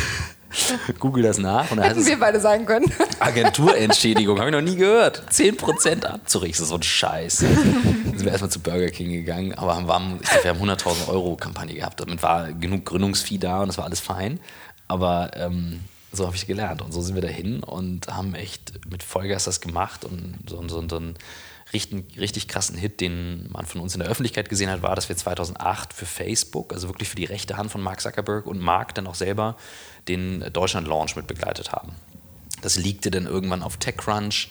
Google 0.99 1.23
das 1.23 1.37
nach. 1.37 1.69
Und 1.71 1.79
Hätten 1.79 2.05
wir 2.05 2.19
beide 2.19 2.39
sagen 2.39 2.65
können. 2.65 2.91
Agenturentschädigung, 3.19 4.39
habe 4.39 4.49
ich 4.49 4.55
noch 4.55 4.61
nie 4.61 4.75
gehört. 4.75 5.23
10% 5.31 6.05
Abzug. 6.05 6.43
Ich 6.43 6.57
so, 6.57 6.65
so 6.65 6.75
ein 6.75 6.83
Scheiß. 6.83 7.37
Dann 7.37 8.03
sind 8.03 8.23
wir 8.23 8.31
erstmal 8.31 8.51
zu 8.51 8.59
Burger 8.59 8.89
King 8.89 9.11
gegangen, 9.11 9.53
aber 9.53 9.75
haben, 9.75 10.19
ich 10.21 10.29
glaube, 10.29 10.43
wir 10.43 10.51
haben 10.51 10.69
100.000 10.69 11.07
Euro 11.09 11.35
Kampagne 11.35 11.75
gehabt. 11.75 11.99
Damit 11.99 12.21
war 12.23 12.51
genug 12.53 12.85
Gründungsvieh 12.85 13.37
da 13.37 13.61
und 13.61 13.67
das 13.67 13.77
war 13.77 13.85
alles 13.85 13.99
fein. 13.99 14.39
Aber 14.87 15.31
ähm, 15.35 15.81
so 16.11 16.25
habe 16.25 16.35
ich 16.35 16.47
gelernt. 16.47 16.81
Und 16.81 16.93
so 16.93 17.01
sind 17.01 17.15
wir 17.15 17.21
dahin 17.21 17.61
und 17.61 18.07
haben 18.07 18.35
echt 18.35 18.73
mit 18.89 19.03
Vollgas 19.03 19.45
das 19.45 19.61
gemacht 19.61 20.05
und 20.05 20.39
so, 20.47 20.61
so, 20.67 20.87
so 20.87 20.97
einen 20.97 21.15
richtig, 21.75 22.17
richtig 22.17 22.47
krassen 22.47 22.77
Hit, 22.77 23.01
den 23.01 23.49
man 23.51 23.65
von 23.65 23.81
uns 23.81 23.93
in 23.93 23.99
der 23.99 24.09
Öffentlichkeit 24.09 24.49
gesehen 24.49 24.69
hat, 24.69 24.81
war, 24.81 24.95
dass 24.95 25.09
wir 25.09 25.17
2008 25.17 25.93
für 25.93 26.05
Facebook, 26.05 26.73
also 26.73 26.87
wirklich 26.87 27.09
für 27.09 27.17
die 27.17 27.25
rechte 27.25 27.57
Hand 27.57 27.71
von 27.71 27.81
Mark 27.81 28.01
Zuckerberg 28.01 28.45
und 28.45 28.59
Mark 28.59 28.95
dann 28.95 29.07
auch 29.07 29.15
selber 29.15 29.55
den 30.07 30.45
Deutschland-Launch 30.53 31.15
mit 31.15 31.27
begleitet 31.27 31.71
haben. 31.71 31.91
Das 32.61 32.77
liegte 32.77 33.11
dann 33.11 33.25
irgendwann 33.25 33.61
auf 33.61 33.77
TechCrunch 33.77 34.49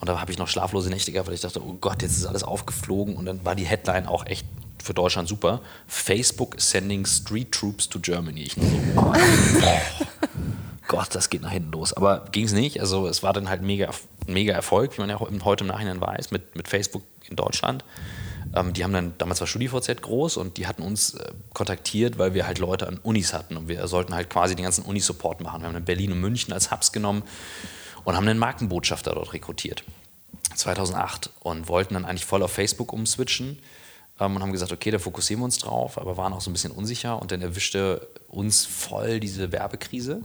und 0.00 0.08
da 0.08 0.20
habe 0.20 0.30
ich 0.30 0.38
noch 0.38 0.48
schlaflose 0.48 0.90
Nächte 0.90 1.10
gehabt, 1.10 1.28
weil 1.28 1.34
ich 1.34 1.40
dachte, 1.40 1.62
oh 1.64 1.76
Gott, 1.80 2.02
jetzt 2.02 2.16
ist 2.16 2.26
alles 2.26 2.44
aufgeflogen 2.44 3.16
und 3.16 3.24
dann 3.24 3.44
war 3.44 3.54
die 3.54 3.64
Headline 3.64 4.06
auch 4.06 4.26
echt 4.26 4.46
für 4.82 4.94
Deutschland 4.94 5.28
super. 5.28 5.60
Facebook 5.86 6.54
sending 6.58 7.06
Street 7.06 7.50
Troops 7.50 7.88
to 7.88 7.98
Germany. 7.98 8.42
Ich 8.42 8.54
dachte 8.54 8.70
so, 8.70 9.00
oh, 9.00 9.12
Gott, 10.88 11.14
das 11.14 11.30
geht 11.30 11.42
nach 11.42 11.50
hinten 11.50 11.72
los. 11.72 11.92
Aber 11.92 12.26
ging 12.30 12.44
es 12.44 12.52
nicht. 12.52 12.80
Also 12.80 13.08
es 13.08 13.22
war 13.22 13.32
dann 13.32 13.48
halt 13.48 13.62
mega, 13.62 13.90
mega 14.28 14.52
Erfolg, 14.54 14.96
wie 14.96 15.00
man 15.00 15.10
ja 15.10 15.18
heute 15.20 15.64
im 15.64 15.68
Nachhinein 15.68 16.00
weiß, 16.00 16.30
mit, 16.30 16.56
mit 16.56 16.68
Facebook 16.68 17.02
in 17.28 17.36
Deutschland. 17.36 17.84
Ähm, 18.54 18.72
die 18.72 18.84
haben 18.84 18.92
dann, 18.92 19.14
damals 19.18 19.40
war 19.40 19.46
StudiVZ 19.46 20.02
groß 20.02 20.36
und 20.36 20.56
die 20.56 20.66
hatten 20.66 20.82
uns 20.82 21.14
äh, 21.14 21.32
kontaktiert, 21.52 22.18
weil 22.18 22.34
wir 22.34 22.46
halt 22.46 22.58
Leute 22.58 22.86
an 22.86 22.98
Unis 23.02 23.32
hatten 23.32 23.56
und 23.56 23.68
wir 23.68 23.86
sollten 23.88 24.14
halt 24.14 24.30
quasi 24.30 24.54
den 24.54 24.64
ganzen 24.64 24.84
Unisupport 24.84 25.40
machen. 25.40 25.60
Wir 25.62 25.66
haben 25.66 25.74
dann 25.74 25.84
Berlin 25.84 26.12
und 26.12 26.20
München 26.20 26.52
als 26.52 26.70
Hubs 26.70 26.92
genommen 26.92 27.22
und 28.04 28.16
haben 28.16 28.26
einen 28.26 28.38
Markenbotschafter 28.38 29.14
dort 29.14 29.32
rekrutiert. 29.32 29.84
2008 30.54 31.30
und 31.40 31.68
wollten 31.68 31.94
dann 31.94 32.04
eigentlich 32.04 32.24
voll 32.24 32.42
auf 32.42 32.52
Facebook 32.52 32.92
umswitchen 32.92 33.58
ähm, 34.18 34.36
und 34.36 34.42
haben 34.42 34.52
gesagt, 34.52 34.72
okay, 34.72 34.90
da 34.90 34.98
fokussieren 34.98 35.40
wir 35.40 35.44
uns 35.44 35.58
drauf, 35.58 35.98
aber 35.98 36.16
waren 36.16 36.32
auch 36.32 36.40
so 36.40 36.50
ein 36.50 36.52
bisschen 36.52 36.72
unsicher 36.72 37.20
und 37.20 37.32
dann 37.32 37.42
erwischte 37.42 38.06
uns 38.28 38.64
voll 38.66 39.20
diese 39.20 39.52
Werbekrise, 39.52 40.22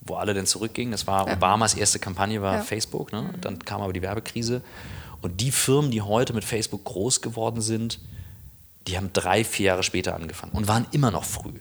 wo 0.00 0.14
alle 0.14 0.34
dann 0.34 0.46
zurückgingen. 0.46 0.92
Das 0.92 1.06
war 1.06 1.26
ja. 1.26 1.34
Obamas 1.34 1.74
erste 1.74 1.98
Kampagne 1.98 2.40
war 2.42 2.56
ja. 2.56 2.62
Facebook, 2.62 3.12
ne? 3.12 3.32
dann 3.40 3.58
kam 3.58 3.82
aber 3.82 3.92
die 3.92 4.02
Werbekrise 4.02 4.62
und 5.22 5.40
die 5.40 5.52
Firmen, 5.52 5.90
die 5.90 6.02
heute 6.02 6.32
mit 6.32 6.44
Facebook 6.44 6.84
groß 6.84 7.20
geworden 7.20 7.60
sind, 7.60 8.00
die 8.86 8.96
haben 8.96 9.12
drei, 9.12 9.44
vier 9.44 9.66
Jahre 9.66 9.82
später 9.82 10.14
angefangen 10.14 10.52
und 10.52 10.68
waren 10.68 10.86
immer 10.92 11.10
noch 11.10 11.24
früh. 11.24 11.52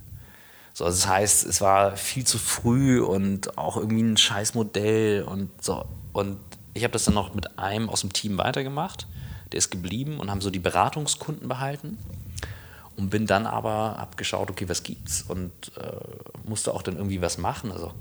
So, 0.74 0.86
das 0.86 1.08
heißt, 1.08 1.46
es 1.46 1.60
war 1.60 1.98
viel 1.98 2.25
zu 2.25 2.38
früh 2.38 3.01
und 3.01 3.58
auch 3.58 3.75
irgendwie 3.75 4.01
ein 4.01 4.17
Scheißmodell 4.17 5.24
und 5.24 5.50
so. 5.62 5.86
Und 6.13 6.38
ich 6.74 6.84
habe 6.84 6.93
das 6.93 7.03
dann 7.03 7.15
noch 7.15 7.34
mit 7.34 7.60
einem 7.60 7.89
aus 7.89 8.01
dem 8.01 8.13
Team 8.13 8.38
weitergemacht. 8.38 9.05
Der 9.51 9.58
ist 9.58 9.72
geblieben 9.72 10.19
und 10.19 10.31
haben 10.31 10.41
so 10.41 10.50
die 10.50 10.60
Beratungskunden 10.60 11.50
behalten 11.50 11.98
und 12.96 13.10
bin 13.10 13.25
dann 13.25 13.46
aber 13.46 13.98
abgeschaut, 13.98 14.50
okay, 14.50 14.69
was 14.69 14.84
gibt's 14.84 15.24
und 15.24 15.51
äh, 15.77 16.48
musste 16.48 16.74
auch 16.74 16.81
dann 16.81 16.96
irgendwie 16.96 17.22
was 17.22 17.38
machen, 17.38 17.72
also 17.72 17.91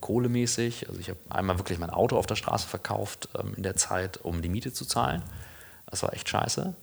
kohlemäßig. 0.00 0.88
Also 0.88 1.00
ich 1.00 1.08
habe 1.10 1.18
einmal 1.30 1.58
wirklich 1.58 1.78
mein 1.78 1.90
Auto 1.90 2.16
auf 2.16 2.26
der 2.26 2.36
Straße 2.36 2.66
verkauft 2.68 3.28
ähm, 3.38 3.54
in 3.56 3.62
der 3.62 3.76
Zeit, 3.76 4.18
um 4.18 4.42
die 4.42 4.48
Miete 4.48 4.72
zu 4.72 4.84
zahlen. 4.84 5.22
Das 5.86 6.02
war 6.02 6.12
echt 6.12 6.28
scheiße. 6.28 6.74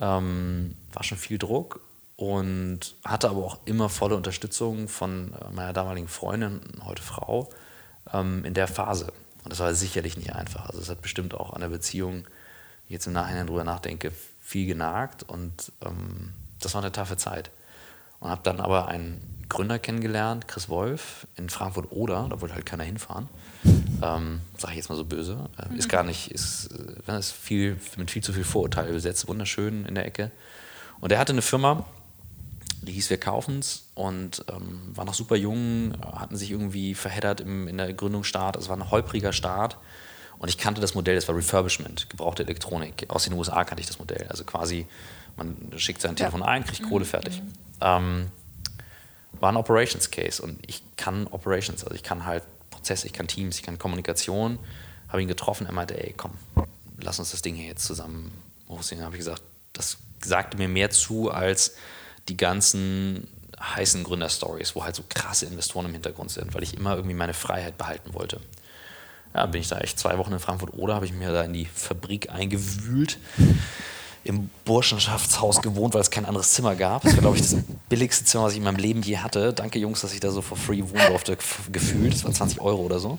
Ähm, 0.00 0.76
war 0.92 1.04
schon 1.04 1.18
viel 1.18 1.38
Druck 1.38 1.80
und 2.16 2.96
hatte 3.04 3.28
aber 3.28 3.44
auch 3.44 3.58
immer 3.64 3.88
volle 3.88 4.16
Unterstützung 4.16 4.88
von 4.88 5.32
äh, 5.32 5.54
meiner 5.54 5.72
damaligen 5.72 6.08
Freundin, 6.08 6.60
heute 6.84 7.02
Frau, 7.02 7.50
ähm, 8.12 8.44
in 8.44 8.54
der 8.54 8.68
Phase. 8.68 9.12
Und 9.44 9.52
das 9.52 9.60
war 9.60 9.74
sicherlich 9.74 10.16
nicht 10.16 10.34
einfach. 10.34 10.68
Also 10.68 10.80
es 10.80 10.88
hat 10.88 11.02
bestimmt 11.02 11.34
auch 11.34 11.52
an 11.52 11.60
der 11.60 11.68
Beziehung, 11.68 12.26
jetzt 12.88 13.06
im 13.06 13.12
Nachhinein 13.12 13.46
drüber 13.46 13.64
nachdenke, 13.64 14.12
viel 14.40 14.66
genagt 14.66 15.22
und 15.22 15.72
ähm, 15.84 16.32
das 16.60 16.74
war 16.74 16.82
eine 16.82 16.92
taffe 16.92 17.16
Zeit. 17.16 17.50
Und 18.20 18.30
habe 18.30 18.42
dann 18.42 18.60
aber 18.60 18.88
einen 18.88 19.33
Gründer 19.48 19.78
kennengelernt, 19.78 20.48
Chris 20.48 20.68
Wolf, 20.68 21.26
in 21.36 21.48
Frankfurt-Oder, 21.48 22.28
da 22.30 22.40
wollte 22.40 22.54
halt 22.54 22.66
keiner 22.66 22.84
hinfahren. 22.84 23.28
Ähm, 24.02 24.40
Sage 24.58 24.72
ich 24.72 24.78
jetzt 24.78 24.88
mal 24.88 24.96
so 24.96 25.04
böse. 25.04 25.48
Äh, 25.58 25.76
ist 25.76 25.88
gar 25.88 26.02
nicht, 26.02 26.30
ist, 26.30 26.70
äh, 27.06 27.18
ist 27.18 27.32
viel, 27.32 27.78
mit 27.96 28.10
viel 28.10 28.22
zu 28.22 28.32
viel 28.32 28.44
Vorurteil 28.44 28.92
besetzt, 28.92 29.28
wunderschön 29.28 29.84
in 29.86 29.94
der 29.94 30.06
Ecke. 30.06 30.30
Und 31.00 31.12
er 31.12 31.18
hatte 31.18 31.32
eine 31.32 31.42
Firma, 31.42 31.86
die 32.82 32.92
hieß 32.92 33.10
Wir 33.10 33.18
kaufen's 33.18 33.86
und 33.94 34.44
ähm, 34.50 34.90
war 34.94 35.04
noch 35.04 35.14
super 35.14 35.36
jung, 35.36 35.94
hatten 36.14 36.36
sich 36.36 36.50
irgendwie 36.50 36.94
verheddert 36.94 37.40
im, 37.40 37.68
in 37.68 37.78
der 37.78 37.92
Gründungsstart. 37.92 38.56
Es 38.56 38.68
war 38.68 38.76
ein 38.76 38.90
holpriger 38.90 39.32
Start. 39.32 39.78
Und 40.38 40.48
ich 40.48 40.58
kannte 40.58 40.80
das 40.80 40.94
Modell, 40.94 41.14
das 41.14 41.28
war 41.28 41.36
Refurbishment, 41.36 42.10
gebrauchte 42.10 42.42
Elektronik. 42.42 43.06
Aus 43.08 43.24
den 43.24 43.32
USA 43.32 43.64
kannte 43.64 43.80
ich 43.80 43.86
das 43.86 43.98
Modell. 43.98 44.26
Also 44.28 44.44
quasi 44.44 44.86
man 45.36 45.56
schickt 45.76 46.00
sein 46.00 46.16
Telefon 46.16 46.40
ja. 46.40 46.46
ein, 46.46 46.64
kriegt 46.64 46.82
Kohle 46.88 47.04
fertig. 47.04 47.40
Mhm. 47.40 47.52
Ähm, 47.80 48.26
war 49.44 49.52
ein 49.52 49.58
Operations 49.58 50.10
Case 50.10 50.42
und 50.42 50.58
ich 50.66 50.82
kann 50.96 51.26
Operations, 51.26 51.84
also 51.84 51.94
ich 51.94 52.02
kann 52.02 52.24
halt 52.24 52.42
Prozesse, 52.70 53.06
ich 53.06 53.12
kann 53.12 53.28
Teams, 53.28 53.56
ich 53.58 53.62
kann 53.62 53.78
Kommunikation. 53.78 54.58
Habe 55.10 55.20
ihn 55.20 55.28
getroffen, 55.28 55.66
er 55.66 55.72
meinte, 55.74 56.02
ey, 56.02 56.14
komm, 56.16 56.30
lass 56.96 57.18
uns 57.18 57.30
das 57.30 57.42
Ding 57.42 57.54
hier 57.54 57.66
jetzt 57.66 57.84
zusammen 57.84 58.32
hochziehen. 58.70 59.02
Habe 59.02 59.16
ich 59.16 59.18
gesagt, 59.18 59.42
das 59.74 59.98
sagte 60.24 60.56
mir 60.56 60.68
mehr 60.68 60.88
zu 60.88 61.30
als 61.30 61.74
die 62.30 62.38
ganzen 62.38 63.28
heißen 63.60 64.02
Gründerstories, 64.02 64.74
wo 64.74 64.82
halt 64.82 64.96
so 64.96 65.04
krasse 65.06 65.44
Investoren 65.44 65.84
im 65.84 65.92
Hintergrund 65.92 66.30
sind, 66.30 66.54
weil 66.54 66.62
ich 66.62 66.74
immer 66.74 66.96
irgendwie 66.96 67.14
meine 67.14 67.34
Freiheit 67.34 67.76
behalten 67.76 68.14
wollte. 68.14 68.40
Ja, 69.34 69.44
bin 69.44 69.60
ich 69.60 69.68
da 69.68 69.76
echt 69.76 69.98
zwei 69.98 70.16
Wochen 70.16 70.32
in 70.32 70.38
Frankfurt 70.38 70.72
oder 70.72 70.94
habe 70.94 71.04
ich 71.04 71.12
mir 71.12 71.32
da 71.32 71.42
in 71.42 71.52
die 71.52 71.66
Fabrik 71.66 72.30
eingewühlt 72.30 73.18
im 74.24 74.48
Burschenschaftshaus 74.64 75.60
gewohnt, 75.60 75.94
weil 75.94 76.00
es 76.00 76.10
kein 76.10 76.24
anderes 76.24 76.52
Zimmer 76.52 76.74
gab. 76.74 77.02
Das 77.02 77.12
war, 77.12 77.20
glaube 77.20 77.36
ich, 77.36 77.42
das 77.42 77.56
billigste 77.88 78.24
Zimmer, 78.24 78.44
was 78.44 78.52
ich 78.52 78.58
in 78.58 78.64
meinem 78.64 78.76
Leben 78.76 79.02
je 79.02 79.18
hatte. 79.18 79.52
Danke, 79.52 79.78
Jungs, 79.78 80.00
dass 80.00 80.14
ich 80.14 80.20
da 80.20 80.30
so 80.30 80.40
for 80.40 80.56
free 80.56 80.82
wohnen 80.82 81.06
durfte, 81.08 81.36
gefühlt. 81.70 82.14
Das 82.14 82.24
war 82.24 82.32
20 82.32 82.60
Euro 82.60 82.82
oder 82.82 82.98
so. 82.98 83.18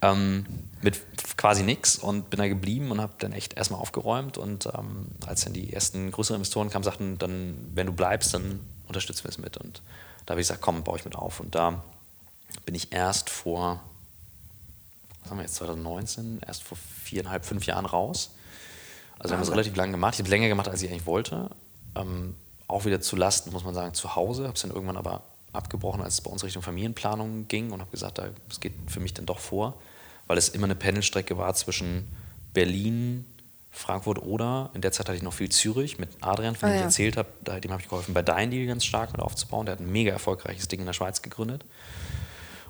Ähm, 0.00 0.46
mit 0.80 1.00
quasi 1.36 1.62
nichts 1.62 1.96
und 1.96 2.30
bin 2.30 2.38
da 2.38 2.48
geblieben 2.48 2.90
und 2.90 3.00
habe 3.00 3.12
dann 3.18 3.32
echt 3.32 3.54
erstmal 3.54 3.80
aufgeräumt. 3.80 4.38
Und 4.38 4.66
ähm, 4.66 5.08
als 5.26 5.44
dann 5.44 5.52
die 5.52 5.72
ersten 5.72 6.10
größeren 6.10 6.36
Investoren 6.36 6.70
kamen, 6.70 6.84
sagten 6.84 7.18
dann, 7.18 7.56
wenn 7.74 7.86
du 7.86 7.92
bleibst, 7.92 8.32
dann 8.32 8.60
unterstützen 8.88 9.24
wir 9.24 9.30
es 9.30 9.38
mit. 9.38 9.58
Und 9.58 9.82
da 10.24 10.32
habe 10.32 10.40
ich 10.40 10.46
gesagt, 10.46 10.62
komm, 10.62 10.82
baue 10.82 10.96
ich 10.96 11.04
mit 11.04 11.16
auf. 11.16 11.40
Und 11.40 11.54
da 11.54 11.82
bin 12.64 12.74
ich 12.74 12.92
erst 12.92 13.28
vor, 13.28 13.82
was 15.22 15.30
haben 15.30 15.38
wir 15.38 15.44
jetzt, 15.44 15.56
2019, 15.56 16.40
erst 16.46 16.62
vor 16.62 16.78
viereinhalb, 17.04 17.44
fünf 17.44 17.66
Jahren 17.66 17.84
raus 17.84 18.30
also 19.18 19.32
wir 19.32 19.36
haben 19.36 19.44
es 19.44 19.50
relativ 19.50 19.76
lange 19.76 19.92
gemacht. 19.92 20.14
Ich 20.14 20.18
habe 20.20 20.28
es 20.28 20.30
länger 20.30 20.48
gemacht, 20.48 20.68
als 20.68 20.82
ich 20.82 20.90
eigentlich 20.90 21.06
wollte. 21.06 21.50
Ähm, 21.94 22.34
auch 22.68 22.84
wieder 22.84 23.00
zu 23.00 23.16
Lasten, 23.16 23.52
muss 23.52 23.64
man 23.64 23.74
sagen, 23.74 23.94
zu 23.94 24.16
Hause. 24.16 24.44
Habe 24.44 24.54
es 24.54 24.62
dann 24.62 24.70
irgendwann 24.70 24.96
aber 24.96 25.22
abgebrochen, 25.52 26.02
als 26.02 26.14
es 26.14 26.20
bei 26.20 26.30
uns 26.30 26.44
Richtung 26.44 26.62
Familienplanung 26.62 27.48
ging 27.48 27.72
und 27.72 27.80
habe 27.80 27.90
gesagt, 27.90 28.20
es 28.50 28.60
geht 28.60 28.74
für 28.88 29.00
mich 29.00 29.14
dann 29.14 29.26
doch 29.26 29.38
vor, 29.38 29.80
weil 30.26 30.36
es 30.36 30.50
immer 30.50 30.64
eine 30.64 30.74
Pendelstrecke 30.74 31.38
war 31.38 31.54
zwischen 31.54 32.06
Berlin, 32.52 33.24
Frankfurt 33.70 34.22
oder 34.22 34.70
in 34.72 34.80
der 34.80 34.92
Zeit 34.92 35.08
hatte 35.08 35.16
ich 35.16 35.22
noch 35.22 35.34
viel 35.34 35.50
Zürich 35.50 35.98
mit 35.98 36.08
Adrian, 36.22 36.56
von 36.56 36.70
dem 36.70 36.72
ah, 36.72 36.74
ja. 36.74 36.80
ich 36.80 36.84
erzählt 36.84 37.16
habe. 37.18 37.28
Dem 37.60 37.70
habe 37.70 37.82
ich 37.82 37.88
geholfen, 37.88 38.14
bei 38.14 38.22
Dein 38.22 38.50
Deal 38.50 38.66
ganz 38.66 38.86
stark 38.86 39.12
mit 39.12 39.20
aufzubauen. 39.20 39.66
Der 39.66 39.74
hat 39.74 39.80
ein 39.80 39.92
mega 39.92 40.12
erfolgreiches 40.12 40.66
Ding 40.66 40.80
in 40.80 40.86
der 40.86 40.94
Schweiz 40.94 41.20
gegründet. 41.20 41.64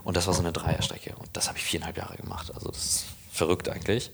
Und 0.03 0.17
das 0.17 0.27
war 0.27 0.35
so 0.35 0.41
eine 0.41 0.53
Dreierstrecke. 0.53 1.15
Und 1.17 1.29
das 1.33 1.49
habe 1.49 1.59
ich 1.59 1.65
viereinhalb 1.65 1.97
Jahre 1.97 2.17
gemacht. 2.17 2.53
Also 2.55 2.69
das 2.71 2.85
ist 2.85 3.05
verrückt 3.33 3.69
eigentlich. 3.69 4.11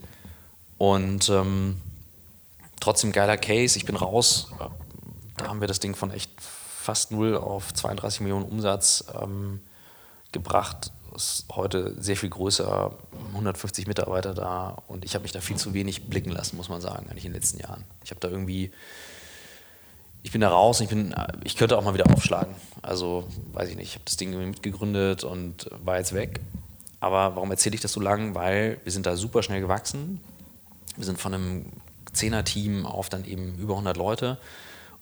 Und 0.77 1.31
ähm, 1.31 1.81
trotzdem 2.83 3.13
geiler 3.13 3.37
Case. 3.37 3.79
Ich 3.79 3.85
bin 3.85 3.97
raus. 3.97 4.51
Da 5.37 5.49
haben 5.49 5.61
wir 5.61 5.69
das 5.69 5.81
Ding 5.81 5.95
von 5.95 6.11
echt 6.11 6.31
fast 6.39 7.13
null 7.13 7.37
auf 7.37 7.73
32 7.73 8.21
Millionen 8.21 8.45
Umsatz 8.45 9.05
ähm, 9.21 9.61
gebracht. 10.33 10.93
Ist 11.15 11.47
heute 11.53 11.95
sehr 12.03 12.17
viel 12.17 12.31
größer, 12.31 12.91
150 13.29 13.87
Mitarbeiter 13.87 14.35
da 14.35 14.83
und 14.89 15.05
ich 15.05 15.15
habe 15.15 15.23
mich 15.23 15.33
da 15.33 15.41
viel 15.41 15.57
zu 15.57 15.75
wenig 15.75 16.09
blicken 16.09 16.31
lassen, 16.31 16.57
muss 16.57 16.71
man 16.71 16.81
sagen, 16.81 17.07
eigentlich 17.09 17.27
in 17.27 17.33
den 17.33 17.41
letzten 17.41 17.61
Jahren. 17.61 17.85
Ich 18.03 18.11
habe 18.11 18.21
da 18.21 18.29
irgendwie, 18.29 18.73
ich 20.23 20.33
bin 20.33 20.41
da 20.41 20.49
raus 20.49 20.81
und 20.81 20.85
ich, 20.85 20.91
bin, 20.91 21.15
ich 21.45 21.57
könnte 21.57 21.77
auch 21.77 21.85
mal 21.85 21.93
wieder 21.93 22.11
aufschlagen. 22.11 22.55
Also, 22.81 23.29
weiß 23.53 23.69
ich 23.69 23.77
nicht, 23.77 23.89
ich 23.89 23.95
habe 23.95 24.05
das 24.07 24.17
Ding 24.17 24.31
mitgegründet 24.31 25.23
und 25.23 25.69
war 25.85 25.99
jetzt 25.99 26.15
weg. 26.15 26.41
Aber 26.99 27.37
warum 27.37 27.51
erzähle 27.51 27.75
ich 27.75 27.83
das 27.83 27.93
so 27.93 28.01
lang? 28.01 28.35
Weil 28.35 28.81
wir 28.83 28.93
sind 28.93 29.05
da 29.05 29.15
super 29.17 29.43
schnell 29.43 29.61
gewachsen. 29.61 30.21
Wir 30.97 31.05
sind 31.05 31.21
von 31.21 31.35
einem 31.35 31.67
Zehner-Team 32.13 32.87
auf 32.87 33.09
dann 33.09 33.25
eben 33.25 33.57
über 33.59 33.75
100 33.75 33.97
Leute. 33.97 34.39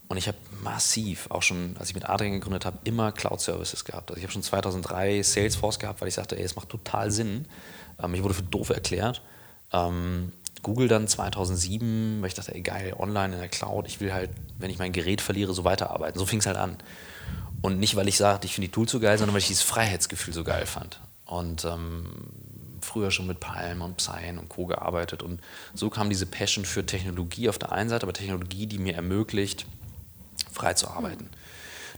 Und 0.08 0.16
ich 0.16 0.26
habe 0.26 0.38
massiv, 0.62 1.30
auch 1.30 1.42
schon 1.42 1.76
als 1.78 1.90
ich 1.90 1.94
mit 1.94 2.08
Adrian 2.08 2.32
gegründet 2.32 2.64
habe, 2.64 2.78
immer 2.82 3.12
Cloud-Services 3.12 3.84
gehabt. 3.84 4.10
Also 4.10 4.18
ich 4.18 4.24
habe 4.24 4.32
schon 4.32 4.42
2003 4.42 5.22
Salesforce 5.22 5.78
gehabt, 5.78 6.00
weil 6.00 6.08
ich 6.08 6.14
sagte, 6.14 6.36
ey, 6.36 6.42
es 6.42 6.56
macht 6.56 6.68
total 6.68 7.12
Sinn. 7.12 7.46
Ähm, 8.02 8.14
ich 8.14 8.22
wurde 8.22 8.34
für 8.34 8.42
doof 8.42 8.70
erklärt. 8.70 9.22
Ähm, 9.72 10.32
Google 10.62 10.88
dann 10.88 11.06
2007, 11.06 12.20
weil 12.20 12.28
ich 12.28 12.34
dachte, 12.34 12.54
ey, 12.54 12.60
geil, 12.60 12.94
online 12.98 13.34
in 13.34 13.40
der 13.40 13.48
Cloud, 13.48 13.86
ich 13.86 14.00
will 14.00 14.12
halt, 14.12 14.30
wenn 14.58 14.70
ich 14.70 14.78
mein 14.78 14.92
Gerät 14.92 15.20
verliere, 15.20 15.54
so 15.54 15.64
weiterarbeiten. 15.64 16.18
So 16.18 16.26
fing 16.26 16.40
es 16.40 16.46
halt 16.46 16.56
an. 16.56 16.76
Und 17.62 17.78
nicht, 17.78 17.96
weil 17.96 18.08
ich 18.08 18.16
sagte, 18.16 18.46
ich 18.46 18.54
finde 18.54 18.68
die 18.68 18.72
Tools 18.72 18.90
so 18.90 19.00
geil, 19.00 19.16
sondern 19.16 19.34
weil 19.34 19.40
ich 19.40 19.48
dieses 19.48 19.62
Freiheitsgefühl 19.62 20.34
so 20.34 20.44
geil 20.44 20.66
fand. 20.66 21.00
Und 21.24 21.64
ähm, 21.64 22.06
früher 22.84 23.10
schon 23.10 23.26
mit 23.26 23.40
Palm 23.40 23.82
und 23.82 23.96
Psy 23.96 24.30
und 24.38 24.48
Co. 24.48 24.66
gearbeitet. 24.66 25.22
Und 25.22 25.40
so 25.74 25.90
kam 25.90 26.08
diese 26.08 26.26
Passion 26.26 26.64
für 26.64 26.84
Technologie 26.84 27.48
auf 27.48 27.58
der 27.58 27.72
einen 27.72 27.90
Seite, 27.90 28.04
aber 28.04 28.12
Technologie, 28.12 28.66
die 28.66 28.78
mir 28.78 28.94
ermöglicht, 28.94 29.66
frei 30.52 30.74
zu 30.74 30.88
arbeiten. 30.88 31.28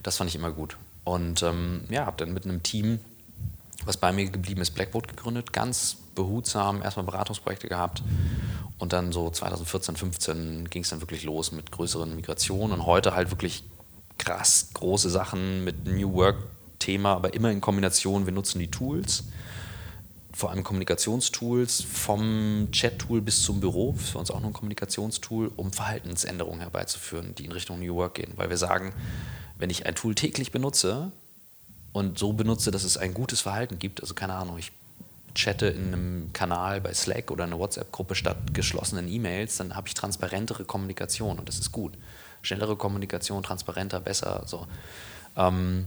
Das 0.03 0.17
fand 0.17 0.29
ich 0.29 0.35
immer 0.35 0.51
gut. 0.51 0.77
Und 1.03 1.43
ähm, 1.43 1.83
ja, 1.89 2.05
habe 2.05 2.17
dann 2.17 2.33
mit 2.33 2.45
einem 2.45 2.63
Team, 2.63 2.99
was 3.85 3.97
bei 3.97 4.11
mir 4.11 4.29
geblieben 4.29 4.61
ist, 4.61 4.71
Blackboard 4.71 5.07
gegründet, 5.07 5.53
ganz 5.53 5.97
behutsam, 6.15 6.81
erstmal 6.81 7.05
Beratungsprojekte 7.05 7.67
gehabt. 7.67 8.03
Und 8.77 8.93
dann 8.93 9.11
so 9.11 9.29
2014, 9.29 9.95
15 9.95 10.69
ging 10.69 10.83
es 10.83 10.89
dann 10.89 11.01
wirklich 11.01 11.23
los 11.23 11.51
mit 11.51 11.71
größeren 11.71 12.15
Migrationen 12.15 12.79
und 12.79 12.85
heute 12.85 13.13
halt 13.13 13.31
wirklich 13.31 13.63
krass 14.17 14.69
große 14.73 15.09
Sachen 15.09 15.63
mit 15.63 15.85
New 15.85 16.13
Work-Thema, 16.13 17.13
aber 17.13 17.33
immer 17.33 17.51
in 17.51 17.61
Kombination. 17.61 18.25
Wir 18.25 18.33
nutzen 18.33 18.59
die 18.59 18.69
Tools 18.69 19.25
vor 20.35 20.49
allem 20.49 20.63
Kommunikationstools, 20.63 21.81
vom 21.81 22.67
Chat-Tool 22.71 23.21
bis 23.21 23.43
zum 23.43 23.59
Büro, 23.59 23.93
für 23.93 24.17
uns 24.17 24.31
auch 24.31 24.39
noch 24.39 24.47
ein 24.47 24.53
Kommunikationstool, 24.53 25.51
um 25.55 25.71
Verhaltensänderungen 25.71 26.59
herbeizuführen, 26.59 27.35
die 27.35 27.45
in 27.45 27.51
Richtung 27.51 27.79
New 27.79 27.95
Work 27.95 28.15
gehen. 28.15 28.33
Weil 28.35 28.49
wir 28.49 28.57
sagen, 28.57 28.93
wenn 29.59 29.69
ich 29.69 29.85
ein 29.85 29.93
Tool 29.93 30.15
täglich 30.15 30.51
benutze 30.51 31.11
und 31.91 32.17
so 32.17 32.33
benutze, 32.33 32.71
dass 32.71 32.83
es 32.83 32.97
ein 32.97 33.13
gutes 33.13 33.41
Verhalten 33.41 33.77
gibt, 33.77 34.01
also 34.01 34.15
keine 34.15 34.33
Ahnung, 34.33 34.57
ich 34.57 34.71
chatte 35.35 35.67
in 35.67 35.87
einem 35.87 36.33
Kanal 36.33 36.81
bei 36.81 36.93
Slack 36.93 37.29
oder 37.29 37.43
einer 37.43 37.59
WhatsApp-Gruppe 37.59 38.15
statt 38.15 38.53
geschlossenen 38.53 39.07
E-Mails, 39.07 39.57
dann 39.57 39.75
habe 39.75 39.87
ich 39.87 39.93
transparentere 39.93 40.65
Kommunikation 40.65 41.37
und 41.37 41.47
das 41.47 41.59
ist 41.59 41.71
gut. 41.71 41.93
Schnellere 42.41 42.75
Kommunikation, 42.75 43.43
transparenter, 43.43 43.99
besser. 43.99 44.43
So. 44.47 44.67
Ähm, 45.37 45.85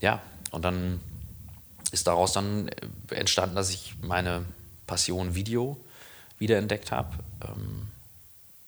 ja, 0.00 0.20
und 0.50 0.64
dann 0.64 1.00
ist 1.92 2.06
daraus 2.06 2.32
dann 2.32 2.68
äh, 2.68 3.14
entstanden, 3.14 3.56
dass 3.56 3.70
ich 3.70 3.94
meine 4.02 4.44
Passion 4.86 5.34
Video 5.34 5.76
wiederentdeckt 6.38 6.90
habe 6.92 7.18
ähm, 7.46 7.88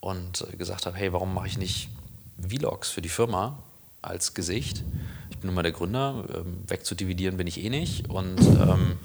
und 0.00 0.46
gesagt 0.58 0.86
habe, 0.86 0.96
hey, 0.96 1.12
warum 1.12 1.34
mache 1.34 1.46
ich 1.46 1.58
nicht 1.58 1.88
Vlogs 2.38 2.90
für 2.90 3.02
die 3.02 3.08
Firma 3.08 3.58
als 4.02 4.34
Gesicht? 4.34 4.84
Ich 5.30 5.38
bin 5.38 5.48
nun 5.48 5.54
mal 5.54 5.62
der 5.62 5.72
Gründer, 5.72 6.24
ähm, 6.34 6.64
wegzudividieren 6.66 7.36
bin 7.36 7.46
ich 7.46 7.62
eh 7.62 7.70
nicht 7.70 8.08
und 8.08 8.40
ähm, 8.40 8.98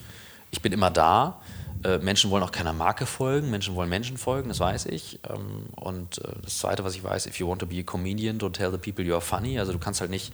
ich 0.52 0.62
bin 0.62 0.74
immer 0.74 0.92
da. 0.92 1.42
Äh, 1.88 2.00
Menschen 2.00 2.32
wollen 2.32 2.44
auch 2.44 2.52
keiner 2.52 2.74
Marke 2.74 3.06
folgen, 3.06 3.50
Menschen 3.50 3.76
wollen 3.76 3.90
Menschen 3.90 4.18
folgen, 4.18 4.50
das 4.50 4.60
weiß 4.60 4.88
ich. 4.88 5.20
Ähm, 5.30 5.68
und 5.76 6.18
äh, 6.18 6.34
das 6.44 6.58
Zweite, 6.60 6.84
was 6.84 6.96
ich 6.96 7.04
weiß, 7.04 7.28
if 7.28 7.40
you 7.40 7.48
want 7.48 7.62
to 7.62 7.66
be 7.66 7.80
a 7.80 7.84
comedian, 7.84 8.38
don't 8.40 8.52
tell 8.52 8.72
the 8.72 8.78
people 8.78 9.06
you 9.06 9.14
are 9.14 9.22
funny. 9.22 9.58
Also 9.58 9.72
du 9.72 9.80
kannst 9.80 10.02
halt 10.02 10.12
nicht 10.12 10.34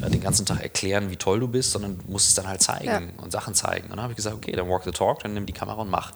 äh, 0.00 0.08
den 0.08 0.22
ganzen 0.22 0.46
Tag 0.46 0.62
erklären, 0.62 1.10
wie 1.10 1.16
toll 1.16 1.40
du 1.40 1.48
bist, 1.48 1.72
sondern 1.72 1.98
du 1.98 2.10
musst 2.10 2.28
es 2.28 2.34
dann 2.34 2.48
halt 2.48 2.62
zeigen 2.62 3.12
ja. 3.14 3.22
und 3.22 3.30
Sachen 3.30 3.52
zeigen. 3.54 3.84
Und 3.84 3.96
dann 3.96 4.02
habe 4.02 4.12
ich 4.12 4.16
gesagt, 4.16 4.36
okay, 4.36 4.52
dann 4.52 4.68
walk 4.70 4.84
the 4.84 4.90
talk, 4.90 5.20
dann 5.22 5.34
nimm 5.34 5.44
die 5.44 5.52
Kamera 5.52 5.82
und 5.82 5.90
mach. 5.90 6.12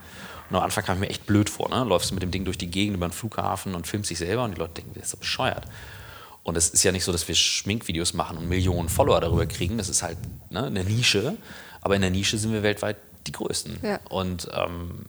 Und 0.48 0.56
am 0.56 0.62
Anfang 0.62 0.82
kam 0.82 0.96
ich 0.96 1.00
mir 1.00 1.10
echt 1.10 1.26
blöd 1.26 1.50
vor. 1.50 1.68
Ne? 1.68 1.84
Läufst 1.84 2.10
du 2.10 2.14
mit 2.14 2.22
dem 2.22 2.30
Ding 2.30 2.46
durch 2.46 2.58
die 2.58 2.70
Gegend 2.70 2.96
über 2.96 3.06
den 3.06 3.12
Flughafen 3.12 3.74
und 3.74 3.86
filmst 3.86 4.08
dich 4.08 4.18
selber 4.18 4.44
und 4.44 4.52
die 4.52 4.58
Leute 4.58 4.74
denken, 4.74 4.92
das 4.94 5.04
ist 5.04 5.10
so 5.10 5.16
bescheuert. 5.18 5.66
Und 6.42 6.56
es 6.56 6.70
ist 6.70 6.82
ja 6.84 6.90
nicht 6.90 7.04
so, 7.04 7.12
dass 7.12 7.28
wir 7.28 7.34
Schminkvideos 7.34 8.14
machen 8.14 8.38
und 8.38 8.48
Millionen 8.48 8.88
Follower 8.88 9.20
darüber 9.20 9.44
kriegen. 9.44 9.76
Das 9.76 9.90
ist 9.90 10.02
halt 10.02 10.16
ne, 10.48 10.64
eine 10.64 10.84
Nische. 10.84 11.36
Aber 11.82 11.96
in 11.96 12.00
der 12.00 12.10
Nische 12.10 12.38
sind 12.38 12.52
wir 12.52 12.62
weltweit 12.62 12.96
die 13.26 13.32
größten. 13.32 13.78
Ja. 13.82 14.00
Und 14.08 14.48
ähm, 14.52 15.06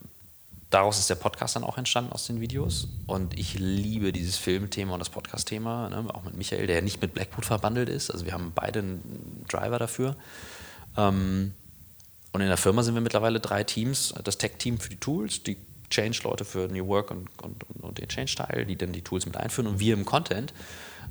daraus 0.69 0.99
ist 0.99 1.09
der 1.09 1.15
Podcast 1.15 1.55
dann 1.55 1.63
auch 1.63 1.77
entstanden 1.77 2.11
aus 2.11 2.25
den 2.25 2.41
Videos. 2.41 2.87
Und 3.05 3.37
ich 3.37 3.55
liebe 3.59 4.11
dieses 4.11 4.37
Filmthema 4.37 4.93
und 4.93 4.99
das 4.99 5.09
Podcast-Thema, 5.09 5.89
ne? 5.89 6.05
auch 6.13 6.23
mit 6.23 6.35
Michael, 6.35 6.67
der 6.67 6.77
ja 6.77 6.81
nicht 6.81 7.01
mit 7.01 7.13
Blackboard 7.13 7.45
verbandelt 7.45 7.89
ist. 7.89 8.09
Also 8.09 8.25
wir 8.25 8.33
haben 8.33 8.51
beide 8.55 8.79
einen 8.79 9.45
Driver 9.49 9.79
dafür. 9.79 10.15
Ähm, 10.97 11.53
und 12.31 12.41
in 12.41 12.47
der 12.47 12.57
Firma 12.57 12.83
sind 12.83 12.93
wir 12.93 13.01
mittlerweile 13.01 13.39
drei 13.39 13.63
Teams. 13.63 14.13
Das 14.23 14.37
Tech-Team 14.37 14.79
für 14.79 14.89
die 14.89 14.97
Tools, 14.97 15.43
die 15.43 15.57
Change-Leute 15.89 16.45
für 16.45 16.69
New 16.69 16.87
Work 16.87 17.11
und, 17.11 17.27
und, 17.43 17.63
und 17.81 17.97
den 17.97 18.07
Change-Teil, 18.07 18.65
die 18.65 18.77
dann 18.77 18.93
die 18.93 19.01
Tools 19.01 19.25
mit 19.25 19.35
einführen. 19.35 19.67
Und 19.67 19.79
wir 19.79 19.93
im 19.93 20.05
Content 20.05 20.53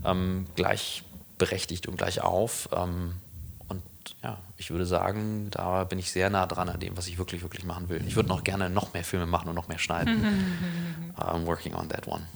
ähm, 0.04 0.46
gleich 0.56 1.02
berechtigt 1.36 1.86
und 1.86 1.98
gleich 1.98 2.22
auf. 2.22 2.70
Ähm, 2.72 3.14
ja, 4.22 4.38
ich 4.56 4.70
würde 4.70 4.86
sagen, 4.86 5.48
da 5.50 5.84
bin 5.84 5.98
ich 5.98 6.10
sehr 6.10 6.30
nah 6.30 6.46
dran 6.46 6.68
an 6.68 6.80
dem, 6.80 6.96
was 6.96 7.06
ich 7.06 7.18
wirklich, 7.18 7.42
wirklich 7.42 7.64
machen 7.64 7.88
will. 7.88 8.02
Ich 8.06 8.16
würde 8.16 8.28
noch 8.28 8.44
gerne 8.44 8.70
noch 8.70 8.92
mehr 8.92 9.04
Filme 9.04 9.26
machen 9.26 9.48
und 9.48 9.54
noch 9.54 9.68
mehr 9.68 9.78
schneiden. 9.78 11.14
I'm 11.16 11.46
working 11.46 11.74
on 11.74 11.88
that 11.88 12.06
one. 12.06 12.26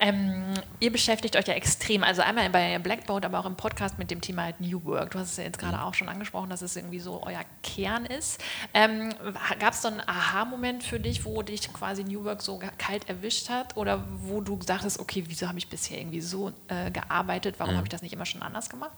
Ähm, 0.00 0.54
ihr 0.80 0.90
beschäftigt 0.90 1.36
euch 1.36 1.46
ja 1.46 1.54
extrem, 1.54 2.02
also 2.02 2.20
einmal 2.20 2.50
bei 2.50 2.78
Blackboard, 2.78 3.24
aber 3.24 3.38
auch 3.38 3.46
im 3.46 3.54
Podcast 3.54 3.98
mit 3.98 4.10
dem 4.10 4.20
Thema 4.20 4.42
halt 4.42 4.60
New 4.60 4.84
Work. 4.84 5.12
Du 5.12 5.18
hast 5.18 5.30
es 5.30 5.36
ja 5.36 5.44
jetzt 5.44 5.58
gerade 5.58 5.76
mhm. 5.76 5.82
auch 5.82 5.94
schon 5.94 6.08
angesprochen, 6.08 6.50
dass 6.50 6.62
es 6.62 6.74
irgendwie 6.74 6.98
so 6.98 7.22
euer 7.24 7.42
Kern 7.62 8.04
ist. 8.04 8.42
Ähm, 8.74 9.14
Gab 9.60 9.72
es 9.72 9.82
so 9.82 9.88
einen 9.88 10.00
Aha-Moment 10.00 10.82
für 10.82 10.98
dich, 10.98 11.24
wo 11.24 11.42
dich 11.42 11.72
quasi 11.72 12.02
New 12.02 12.24
Work 12.24 12.42
so 12.42 12.60
kalt 12.76 13.08
erwischt 13.08 13.48
hat 13.48 13.76
oder 13.76 14.04
wo 14.22 14.40
du 14.40 14.58
sagtest, 14.60 14.98
okay, 14.98 15.24
wieso 15.26 15.48
habe 15.48 15.58
ich 15.58 15.68
bisher 15.68 15.98
irgendwie 15.98 16.20
so 16.20 16.52
äh, 16.68 16.90
gearbeitet, 16.90 17.54
warum 17.58 17.74
mhm. 17.74 17.78
habe 17.78 17.86
ich 17.86 17.90
das 17.90 18.02
nicht 18.02 18.12
immer 18.12 18.26
schon 18.26 18.42
anders 18.42 18.68
gemacht? 18.68 18.92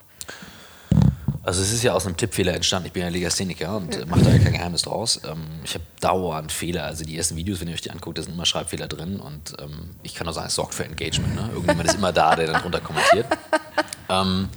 Also 1.46 1.62
es 1.62 1.72
ist 1.72 1.84
ja 1.84 1.92
aus 1.92 2.06
einem 2.06 2.16
Tippfehler 2.16 2.54
entstanden. 2.54 2.88
Ich 2.88 2.92
bin 2.92 3.02
ja 3.02 3.08
Legastheniker 3.08 3.76
und 3.76 3.94
ja. 3.94 4.04
mache 4.06 4.22
da 4.22 4.30
ja 4.30 4.38
kein 4.38 4.54
Geheimnis 4.54 4.82
draus. 4.82 5.20
Ähm, 5.24 5.44
ich 5.62 5.74
habe 5.74 5.84
dauernd 6.00 6.50
Fehler. 6.50 6.82
Also 6.82 7.04
die 7.04 7.16
ersten 7.16 7.36
Videos, 7.36 7.60
wenn 7.60 7.68
ihr 7.68 7.74
euch 7.74 7.82
die 7.82 7.92
anguckt, 7.92 8.18
da 8.18 8.22
sind 8.22 8.34
immer 8.34 8.44
Schreibfehler 8.44 8.88
drin. 8.88 9.20
Und 9.20 9.54
ähm, 9.60 9.90
ich 10.02 10.16
kann 10.16 10.24
nur 10.24 10.34
sagen, 10.34 10.48
es 10.48 10.56
sorgt 10.56 10.74
für 10.74 10.84
Engagement. 10.84 11.36
Ne? 11.36 11.48
Irgendjemand 11.52 11.88
ist 11.88 11.94
immer 11.94 12.12
da, 12.12 12.34
der 12.34 12.48
dann 12.48 12.62
drunter 12.62 12.80
kommentiert. 12.80 13.26
Ähm, 14.08 14.48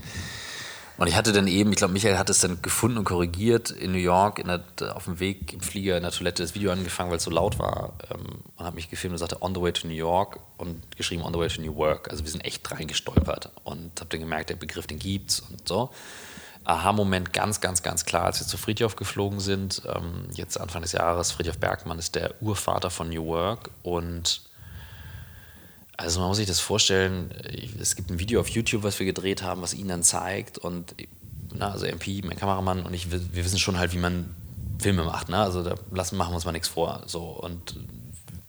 und 0.97 1.07
ich 1.07 1.15
hatte 1.15 1.33
dann 1.33 1.47
eben, 1.47 1.71
ich 1.71 1.77
glaube, 1.77 1.91
Michael 1.91 2.19
hat 2.19 2.29
es 2.29 2.39
dann 2.39 2.61
gefunden 2.61 2.99
und 2.99 3.05
korrigiert 3.05 3.71
in 3.71 3.93
New 3.93 3.97
York, 3.97 4.43
der, 4.45 4.95
auf 4.95 5.05
dem 5.05 5.19
Weg 5.19 5.53
im 5.53 5.61
Flieger 5.61 5.97
in 5.97 6.03
der 6.03 6.11
Toilette 6.11 6.43
das 6.43 6.53
Video 6.53 6.71
angefangen, 6.71 7.09
weil 7.09 7.17
es 7.17 7.23
so 7.23 7.31
laut 7.31 7.57
war 7.57 7.93
und 8.13 8.63
hat 8.63 8.75
mich 8.75 8.91
gefilmt 8.91 9.13
und 9.13 9.17
sagte 9.17 9.41
On 9.41 9.55
the 9.55 9.59
way 9.59 9.71
to 9.71 9.87
New 9.87 9.95
York 9.95 10.39
und 10.57 10.95
geschrieben 10.95 11.23
On 11.23 11.33
the 11.33 11.39
way 11.39 11.47
to 11.47 11.63
New 11.63 11.75
Work. 11.77 12.11
Also 12.11 12.23
wir 12.25 12.31
sind 12.31 12.45
echt 12.45 12.69
reingestolpert 12.69 13.49
und 13.63 13.99
habe 13.99 14.09
dann 14.11 14.19
gemerkt, 14.19 14.51
der 14.51 14.55
Begriff, 14.55 14.85
den 14.85 14.99
gibt's 14.99 15.39
und 15.39 15.67
so. 15.67 15.89
Aha-Moment 16.63 17.33
ganz, 17.33 17.61
ganz, 17.61 17.81
ganz 17.81 18.05
klar, 18.05 18.25
als 18.25 18.39
wir 18.39 18.47
zu 18.47 18.57
Friedhof 18.57 18.95
geflogen 18.95 19.39
sind, 19.39 19.81
ähm, 19.87 20.25
jetzt 20.33 20.59
Anfang 20.59 20.81
des 20.81 20.91
Jahres, 20.91 21.31
Friedhof 21.31 21.57
Bergmann 21.57 21.99
ist 21.99 22.15
der 22.15 22.41
Urvater 22.41 22.89
von 22.89 23.09
New 23.09 23.25
Work 23.25 23.71
und 23.83 24.41
also 25.97 26.21
man 26.21 26.29
muss 26.29 26.37
sich 26.37 26.47
das 26.47 26.61
vorstellen, 26.61 27.31
es 27.79 27.95
gibt 27.95 28.09
ein 28.09 28.19
Video 28.19 28.39
auf 28.39 28.47
YouTube, 28.47 28.83
was 28.83 28.99
wir 28.99 29.05
gedreht 29.05 29.43
haben, 29.43 29.61
was 29.61 29.73
ihn 29.73 29.89
dann 29.89 30.01
zeigt 30.03 30.57
und 30.57 30.95
na, 31.53 31.71
also 31.71 31.85
MP, 31.85 32.21
mein 32.23 32.37
Kameramann 32.37 32.83
und 32.83 32.93
ich, 32.93 33.11
wir, 33.11 33.19
wissen 33.33 33.59
schon 33.59 33.77
halt, 33.77 33.91
wie 33.93 33.97
man 33.97 34.33
Filme 34.79 35.03
macht, 35.03 35.29
ne? 35.29 35.37
Also 35.37 35.63
da 35.63 35.75
lassen, 35.91 36.15
machen 36.15 36.31
wir 36.31 36.35
uns 36.35 36.45
mal 36.45 36.51
nichts 36.51 36.67
vor. 36.67 37.03
So 37.05 37.23
und 37.23 37.75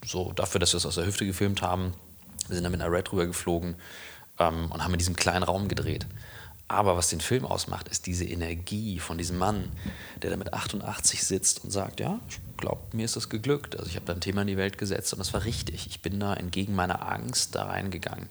so 0.04 0.32
dafür, 0.32 0.60
dass 0.60 0.72
wir 0.72 0.78
es 0.78 0.86
aus 0.86 0.94
der 0.94 1.06
Hüfte 1.06 1.26
gefilmt 1.26 1.62
haben, 1.62 1.92
wir 2.46 2.54
sind 2.54 2.64
dann 2.64 2.72
mit 2.72 2.80
einer 2.80 2.92
Red 2.92 3.12
rüber 3.12 3.26
geflogen 3.26 3.76
ähm, 4.38 4.70
und 4.70 4.84
haben 4.84 4.92
in 4.92 4.98
diesem 4.98 5.16
kleinen 5.16 5.42
Raum 5.42 5.68
gedreht. 5.68 6.06
Aber 6.70 6.96
was 6.96 7.08
den 7.08 7.20
Film 7.20 7.44
ausmacht, 7.44 7.88
ist 7.88 8.06
diese 8.06 8.24
Energie 8.24 9.00
von 9.00 9.18
diesem 9.18 9.38
Mann, 9.38 9.72
der 10.22 10.30
da 10.30 10.36
mit 10.36 10.54
88 10.54 11.24
sitzt 11.24 11.64
und 11.64 11.72
sagt, 11.72 11.98
ja, 11.98 12.20
ich 12.28 12.38
glaube, 12.58 12.80
mir 12.92 13.04
ist 13.04 13.16
das 13.16 13.28
geglückt. 13.28 13.76
Also 13.76 13.90
ich 13.90 13.96
habe 13.96 14.06
da 14.06 14.12
ein 14.12 14.20
Thema 14.20 14.42
in 14.42 14.46
die 14.46 14.56
Welt 14.56 14.78
gesetzt 14.78 15.12
und 15.12 15.18
das 15.18 15.34
war 15.34 15.44
richtig. 15.44 15.88
Ich 15.88 16.00
bin 16.00 16.20
da 16.20 16.32
entgegen 16.32 16.76
meiner 16.76 17.10
Angst 17.10 17.56
da 17.56 17.64
reingegangen. 17.64 18.28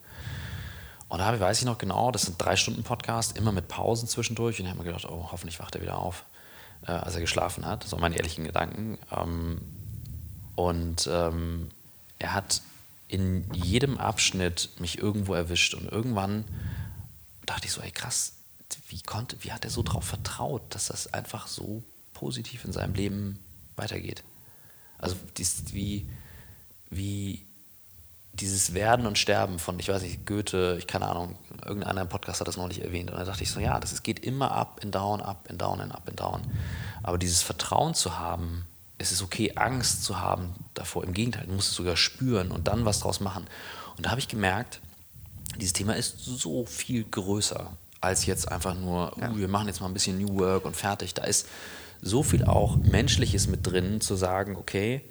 Und 1.10 1.20
da 1.20 1.38
weiß 1.38 1.60
ich 1.60 1.66
noch 1.66 1.78
genau, 1.78 2.12
das 2.12 2.22
sind 2.22 2.42
drei 2.42 2.56
Stunden 2.56 2.84
Podcast, 2.84 3.38
immer 3.38 3.52
mit 3.52 3.68
Pausen 3.68 4.08
zwischendurch. 4.08 4.58
Und 4.58 4.68
ich 4.68 4.72
habe 4.72 4.80
mir 4.80 4.86
gedacht, 4.86 5.06
oh, 5.10 5.28
hoffentlich 5.34 5.60
wacht 5.60 5.76
er 5.76 5.82
wieder 5.82 5.98
auf, 5.98 6.24
äh, 6.88 6.94
als 6.94 7.16
er 7.16 7.22
geschlafen 7.22 7.66
hat. 7.66 7.84
So 7.84 7.98
meine 7.98 8.16
ehrlichen 8.16 8.46
Gedanken. 8.46 8.98
Ähm, 9.12 9.60
und 10.56 11.10
ähm, 11.12 11.72
er 12.20 12.34
hat 12.34 12.62
in 13.10 13.54
jedem 13.54 13.98
Abschnitt 13.98 14.70
mich 14.80 14.98
irgendwo 14.98 15.34
erwischt. 15.34 15.74
Und 15.74 15.92
irgendwann 15.92 16.46
dachte 17.46 17.66
ich 17.66 17.72
so, 17.72 17.82
ey 17.82 17.92
krass, 17.92 18.34
wie, 18.88 19.02
konnte, 19.02 19.38
wie 19.44 19.52
hat 19.52 19.66
er 19.66 19.72
so 19.72 19.84
darauf 19.84 20.04
vertraut, 20.04 20.64
dass 20.70 20.88
das 20.88 21.14
einfach 21.14 21.48
so 21.48 21.84
positiv 22.14 22.66
in 22.66 22.72
seinem 22.72 22.94
Leben 22.94 23.40
weitergeht? 23.76 24.24
Also 24.98 25.16
dies, 25.38 25.74
wie, 25.74 26.10
wie 26.90 27.46
dieses 28.34 28.74
Werden 28.74 29.06
und 29.06 29.18
Sterben 29.18 29.60
von, 29.60 29.80
ich 29.80 29.90
weiß 29.90 30.02
nicht, 30.02 30.26
Goethe, 30.26 30.76
ich 30.78 30.88
keine 30.88 31.08
Ahnung, 31.08 31.38
irgendein 31.66 31.90
anderer 31.90 32.06
Podcast 32.06 32.40
hat 32.40 32.48
das 32.48 32.58
neulich 32.58 32.84
erwähnt. 32.84 33.10
Und 33.12 33.18
da 33.18 33.26
dachte 33.26 33.44
ich 33.44 33.52
so, 33.52 33.60
ja, 33.60 33.80
das 33.80 33.92
ist, 33.92 34.04
geht 34.04 34.20
immer 34.20 34.52
up 34.52 34.80
and 34.84 34.94
down, 34.94 35.22
up 35.22 35.48
and 35.50 35.62
down 35.62 35.82
and 35.82 35.94
up 35.94 36.08
and 36.08 36.20
down. 36.20 36.42
Aber 37.04 37.18
dieses 37.18 37.42
Vertrauen 37.42 37.94
zu 37.94 38.18
haben, 38.18 38.66
es 38.98 39.12
ist 39.12 39.22
okay, 39.22 39.54
Angst 39.56 40.04
zu 40.04 40.20
haben 40.20 40.54
davor. 40.74 41.04
Im 41.04 41.14
Gegenteil, 41.14 41.48
du 41.48 41.54
musst 41.54 41.70
es 41.70 41.76
sogar 41.76 41.96
spüren 41.96 42.52
und 42.52 42.68
dann 42.68 42.86
was 42.86 43.00
draus 43.00 43.20
machen. 43.20 43.48
Und 43.98 44.06
da 44.06 44.12
habe 44.12 44.20
ich 44.20 44.28
gemerkt, 44.28 44.82
dieses 45.58 45.74
Thema 45.74 45.94
ist 45.96 46.20
so 46.20 46.66
viel 46.66 47.04
größer 47.04 47.76
als 48.02 48.26
jetzt 48.26 48.52
einfach 48.52 48.76
nur, 48.76 49.18
uh, 49.18 49.38
wir 49.38 49.48
machen 49.48 49.68
jetzt 49.68 49.82
mal 49.82 49.88
ein 49.88 49.94
bisschen 49.94 50.20
New 50.20 50.40
Work 50.40 50.66
und 50.66 50.76
fertig. 50.76 51.14
Da 51.14 51.24
ist 51.24 51.48
so 52.02 52.24
viel 52.24 52.46
auch 52.46 52.78
Menschliches 52.78 53.48
mit 53.48 53.68
drin, 53.68 54.00
zu 54.02 54.16
sagen, 54.16 54.56
okay, 54.56 55.02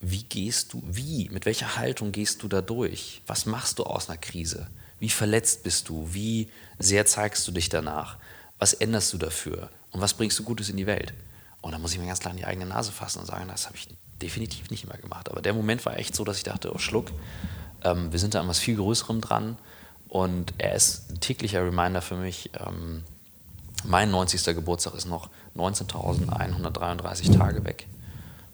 wie 0.00 0.22
gehst 0.22 0.72
du, 0.72 0.82
wie, 0.86 1.28
mit 1.30 1.46
welcher 1.46 1.76
Haltung 1.76 2.12
gehst 2.12 2.42
du 2.42 2.48
da 2.48 2.60
durch? 2.60 3.22
Was 3.26 3.46
machst 3.46 3.78
du 3.78 3.84
aus 3.84 4.08
einer 4.08 4.18
Krise? 4.18 4.68
Wie 5.00 5.08
verletzt 5.08 5.62
bist 5.62 5.88
du? 5.88 6.08
Wie 6.12 6.48
sehr 6.78 7.06
zeigst 7.06 7.46
du 7.48 7.52
dich 7.52 7.68
danach? 7.68 8.16
Was 8.58 8.74
änderst 8.74 9.12
du 9.12 9.18
dafür? 9.18 9.70
Und 9.90 10.00
was 10.00 10.14
bringst 10.14 10.38
du 10.38 10.44
Gutes 10.44 10.68
in 10.68 10.76
die 10.76 10.86
Welt? 10.86 11.14
Und 11.62 11.72
da 11.72 11.78
muss 11.78 11.92
ich 11.92 11.98
mir 11.98 12.06
ganz 12.06 12.20
klar 12.20 12.32
in 12.32 12.38
die 12.38 12.44
eigene 12.44 12.66
Nase 12.66 12.92
fassen 12.92 13.20
und 13.20 13.26
sagen, 13.26 13.48
das 13.48 13.66
habe 13.66 13.76
ich 13.76 13.88
definitiv 14.20 14.70
nicht 14.70 14.84
immer 14.84 14.96
gemacht. 14.96 15.30
Aber 15.30 15.40
der 15.40 15.54
Moment 15.54 15.84
war 15.86 15.96
echt 15.96 16.14
so, 16.14 16.24
dass 16.24 16.36
ich 16.36 16.44
dachte, 16.44 16.72
oh 16.72 16.78
Schluck, 16.78 17.10
ähm, 17.84 18.12
wir 18.12 18.18
sind 18.18 18.34
da 18.34 18.40
an 18.40 18.48
was 18.48 18.58
viel 18.58 18.76
Größerem 18.76 19.20
dran. 19.20 19.56
Und 20.08 20.54
er 20.58 20.74
ist 20.74 21.10
ein 21.10 21.20
täglicher 21.20 21.64
Reminder 21.64 22.00
für 22.00 22.16
mich. 22.16 22.50
Ähm, 22.58 23.04
mein 23.84 24.10
90. 24.10 24.42
Geburtstag 24.54 24.94
ist 24.94 25.06
noch 25.06 25.28
19.133 25.56 27.36
Tage 27.36 27.64
weg 27.64 27.86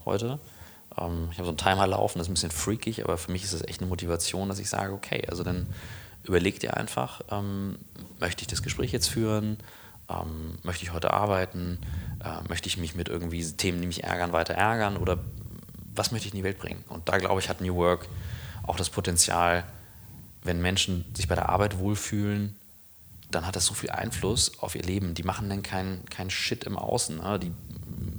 heute. 0.04 0.38
Ähm, 0.98 1.28
ich 1.30 1.38
habe 1.38 1.46
so 1.46 1.50
einen 1.50 1.58
Timer 1.58 1.86
laufen, 1.86 2.18
das 2.18 2.26
ist 2.26 2.30
ein 2.30 2.34
bisschen 2.34 2.50
freakig, 2.50 3.04
aber 3.04 3.16
für 3.16 3.32
mich 3.32 3.44
ist 3.44 3.54
das 3.54 3.62
echt 3.62 3.80
eine 3.80 3.88
Motivation, 3.88 4.48
dass 4.48 4.58
ich 4.58 4.68
sage, 4.68 4.92
okay, 4.92 5.24
also 5.28 5.42
dann 5.42 5.66
überleg 6.24 6.58
dir 6.60 6.76
einfach, 6.76 7.20
ähm, 7.30 7.78
möchte 8.20 8.42
ich 8.42 8.48
das 8.48 8.62
Gespräch 8.62 8.92
jetzt 8.92 9.08
führen? 9.08 9.58
Ähm, 10.08 10.58
möchte 10.62 10.84
ich 10.84 10.92
heute 10.92 11.12
arbeiten? 11.12 11.78
Äh, 12.22 12.46
möchte 12.48 12.68
ich 12.68 12.76
mich 12.76 12.94
mit 12.94 13.08
irgendwie 13.08 13.44
Themen, 13.44 13.80
die 13.80 13.86
mich 13.86 14.04
ärgern, 14.04 14.32
weiter 14.32 14.54
ärgern? 14.54 14.96
Oder 14.96 15.18
was 15.94 16.12
möchte 16.12 16.28
ich 16.28 16.34
in 16.34 16.38
die 16.38 16.44
Welt 16.44 16.58
bringen? 16.58 16.84
Und 16.88 17.08
da 17.08 17.18
glaube 17.18 17.40
ich, 17.40 17.48
hat 17.48 17.60
New 17.60 17.74
Work 17.76 18.06
auch 18.66 18.76
das 18.76 18.90
Potenzial, 18.90 19.64
wenn 20.42 20.60
Menschen 20.60 21.04
sich 21.14 21.28
bei 21.28 21.34
der 21.34 21.48
Arbeit 21.48 21.78
wohlfühlen, 21.78 22.56
dann 23.30 23.46
hat 23.46 23.56
das 23.56 23.66
so 23.66 23.74
viel 23.74 23.90
Einfluss 23.90 24.58
auf 24.60 24.74
ihr 24.74 24.82
Leben. 24.82 25.14
Die 25.14 25.22
machen 25.22 25.48
dann 25.48 25.62
keinen 25.62 26.04
kein 26.06 26.30
Shit 26.30 26.64
im 26.64 26.76
Außen. 26.76 27.16
Ne? 27.16 27.40
Die 27.40 27.52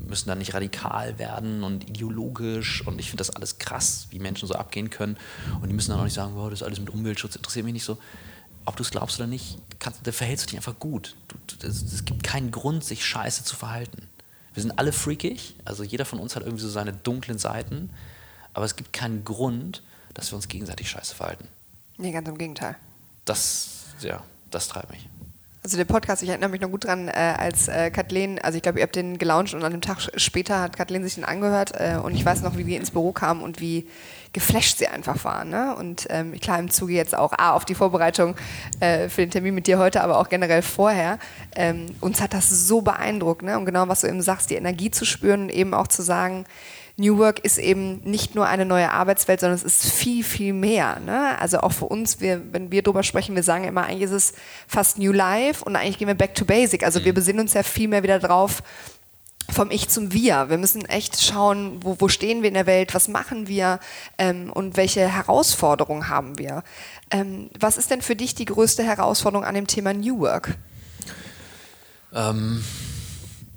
müssen 0.08 0.27
dann 0.27 0.39
nicht 0.39 0.53
radikal 0.53 1.17
werden 1.19 1.63
und 1.63 1.88
ideologisch. 1.89 2.86
Und 2.86 2.99
ich 2.99 3.10
finde 3.10 3.21
das 3.21 3.29
alles 3.29 3.58
krass, 3.58 4.08
wie 4.10 4.19
Menschen 4.19 4.47
so 4.47 4.55
abgehen 4.55 4.89
können. 4.89 5.17
Und 5.62 5.69
die 5.69 5.73
müssen 5.73 5.91
dann 5.91 5.99
auch 5.99 6.05
nicht 6.05 6.13
sagen, 6.13 6.34
wow, 6.36 6.49
das 6.49 6.62
ist 6.62 6.65
alles 6.65 6.79
mit 6.79 6.89
Umweltschutz, 6.89 7.36
interessiert 7.36 7.65
mich 7.65 7.73
nicht 7.73 7.86
so. 7.86 7.97
Ob 8.65 8.75
du 8.75 8.84
es 8.84 8.91
glaubst 8.91 9.19
oder 9.19 9.27
nicht, 9.27 9.60
kannst, 9.79 10.05
da 10.05 10.12
verhältst 10.12 10.45
du 10.45 10.49
dich 10.49 10.58
einfach 10.58 10.79
gut. 10.79 11.15
Es 11.62 12.03
gibt 12.03 12.23
keinen 12.23 12.49
Grund, 12.49 12.84
sich 12.84 13.05
scheiße 13.05 13.43
zu 13.43 13.55
verhalten. 13.55 14.08
Wir 14.55 14.63
sind 14.63 14.79
alle 14.79 14.91
freakig, 14.91 15.55
also 15.65 15.84
jeder 15.84 16.05
von 16.05 16.17
uns 16.17 16.36
hat 16.36 16.43
irgendwie 16.43 16.63
so 16.63 16.69
seine 16.69 16.93
dunklen 16.93 17.38
Seiten, 17.38 17.89
aber 18.53 18.65
es 18.65 18.77
gibt 18.77 18.93
keinen 18.93 19.25
Grund, 19.25 19.84
dass 20.15 20.32
wir 20.32 20.38
uns 20.38 20.47
gegenseitig 20.47 20.89
scheiße 20.89 21.13
verhalten. 21.13 21.47
Nee, 21.97 22.12
ganz 22.12 22.28
im 22.28 22.38
Gegenteil. 22.38 22.75
Das, 23.25 23.86
ja, 23.99 24.23
das 24.49 24.67
treibt 24.67 24.89
mich. 24.89 25.08
Also 25.63 25.78
der 25.78 25.86
Podcast, 25.86 26.21
ich 26.21 26.30
erinnere 26.30 26.51
mich 26.51 26.62
noch 26.62 26.69
gut 26.69 26.84
dran, 26.84 27.08
äh, 27.08 27.12
als 27.12 27.67
äh, 27.67 27.89
Kathleen, 27.89 28.38
also 28.38 28.56
ich 28.56 28.62
glaube, 28.62 28.78
ihr 28.78 28.84
habt 28.84 28.95
den 28.95 29.17
gelauncht 29.17 29.56
und 29.56 29.63
an 29.63 29.71
dem 29.71 29.82
Tag 29.82 29.97
später 30.15 30.62
hat 30.62 30.78
Kathleen 30.78 31.04
sich 31.04 31.15
den 31.15 31.25
angehört 31.25 31.71
äh, 31.73 31.97
und 31.97 32.13
ich 32.13 32.23
weiß 32.23 32.43
noch, 32.43 32.56
wie 32.56 32.67
wir 32.67 32.78
ins 32.78 32.91
Büro 32.91 33.12
kamen 33.12 33.41
und 33.41 33.60
wie 33.60 33.88
geflasht 34.32 34.78
sie 34.78 34.88
einfach 34.88 35.23
waren. 35.23 35.49
Ne? 35.49 35.75
Und 35.75 36.06
ähm, 36.12 36.39
klar, 36.39 36.60
im 36.60 36.69
Zuge 36.69 36.93
jetzt 36.93 37.17
auch 37.17 37.34
A, 37.34 37.54
auf 37.54 37.65
die 37.65 37.73
Vorbereitung 37.73 38.36
äh, 38.80 39.10
für 39.10 39.21
den 39.21 39.32
Termin 39.32 39.56
mit 39.56 39.65
dir 39.65 39.80
heute, 39.80 40.04
aber 40.04 40.19
auch 40.19 40.30
generell 40.30 40.62
vorher. 40.62 41.17
Ähm, 41.56 41.88
uns 41.99 42.21
hat 42.21 42.36
das 42.36 42.49
so 42.49 42.82
beeindruckt. 42.82 43.41
Ne? 43.41 43.58
Und 43.58 43.65
genau, 43.65 43.88
was 43.88 44.01
du 44.01 44.08
eben 44.08 44.21
sagst, 44.21 44.51
die 44.51 44.56
Energie 44.56 44.91
zu 44.91 45.04
spüren 45.04 45.43
und 45.43 45.49
eben 45.49 45.73
auch 45.73 45.88
zu 45.88 46.04
sagen, 46.04 46.45
New 46.97 47.17
Work 47.17 47.39
ist 47.39 47.58
eben 47.58 47.99
nicht 48.03 48.36
nur 48.36 48.47
eine 48.47 48.65
neue 48.65 48.91
Arbeitswelt, 48.91 49.41
sondern 49.41 49.58
es 49.58 49.63
ist 49.63 49.86
viel, 49.86 50.23
viel 50.23 50.53
mehr. 50.53 50.99
Ne? 51.01 51.39
Also 51.39 51.60
auch 51.60 51.73
für 51.73 51.86
uns, 51.86 52.21
wir, 52.21 52.41
wenn 52.53 52.71
wir 52.71 52.84
darüber 52.84 53.03
sprechen, 53.03 53.36
wir 53.36 53.43
sagen 53.43 53.65
immer, 53.65 53.84
eigentlich 53.84 54.03
ist 54.03 54.12
es 54.12 54.34
fast 54.67 54.97
New 54.97 55.12
Life 55.12 55.63
und 55.63 55.75
eigentlich 55.75 55.97
gehen 55.97 56.08
wir 56.08 56.15
back 56.15 56.36
to 56.36 56.45
basic. 56.45 56.84
Also 56.84 57.01
mhm. 57.01 57.05
wir 57.05 57.13
besinnen 57.13 57.41
uns 57.41 57.53
ja 57.53 57.63
viel 57.63 57.89
mehr 57.89 58.03
wieder 58.03 58.19
drauf, 58.19 58.63
vom 59.49 59.71
Ich 59.71 59.89
zum 59.89 60.13
Wir. 60.13 60.49
Wir 60.49 60.58
müssen 60.58 60.86
echt 60.86 61.21
schauen, 61.21 61.84
wo, 61.84 61.97
wo 61.99 62.08
stehen 62.08 62.41
wir 62.41 62.47
in 62.47 62.55
der 62.55 62.65
Welt, 62.65 62.93
was 62.95 63.10
machen 63.10 63.47
wir 63.47 63.79
ähm, 64.17 64.51
und 64.51 64.77
welche 64.77 65.08
Herausforderungen 65.08 66.10
haben 66.10 66.38
wir. 66.38 66.63
Ähm, 67.12 67.49
was 67.60 67.77
ist 67.77 67.91
denn 67.91 68.01
für 68.01 68.15
dich 68.15 68.36
die 68.36 68.45
größte 68.45 68.84
Herausforderung 68.84 69.45
an 69.45 69.55
dem 69.55 69.67
Thema 69.67 69.93
New 69.93 70.19
Work? 70.19 70.58
Ähm, 72.13 72.63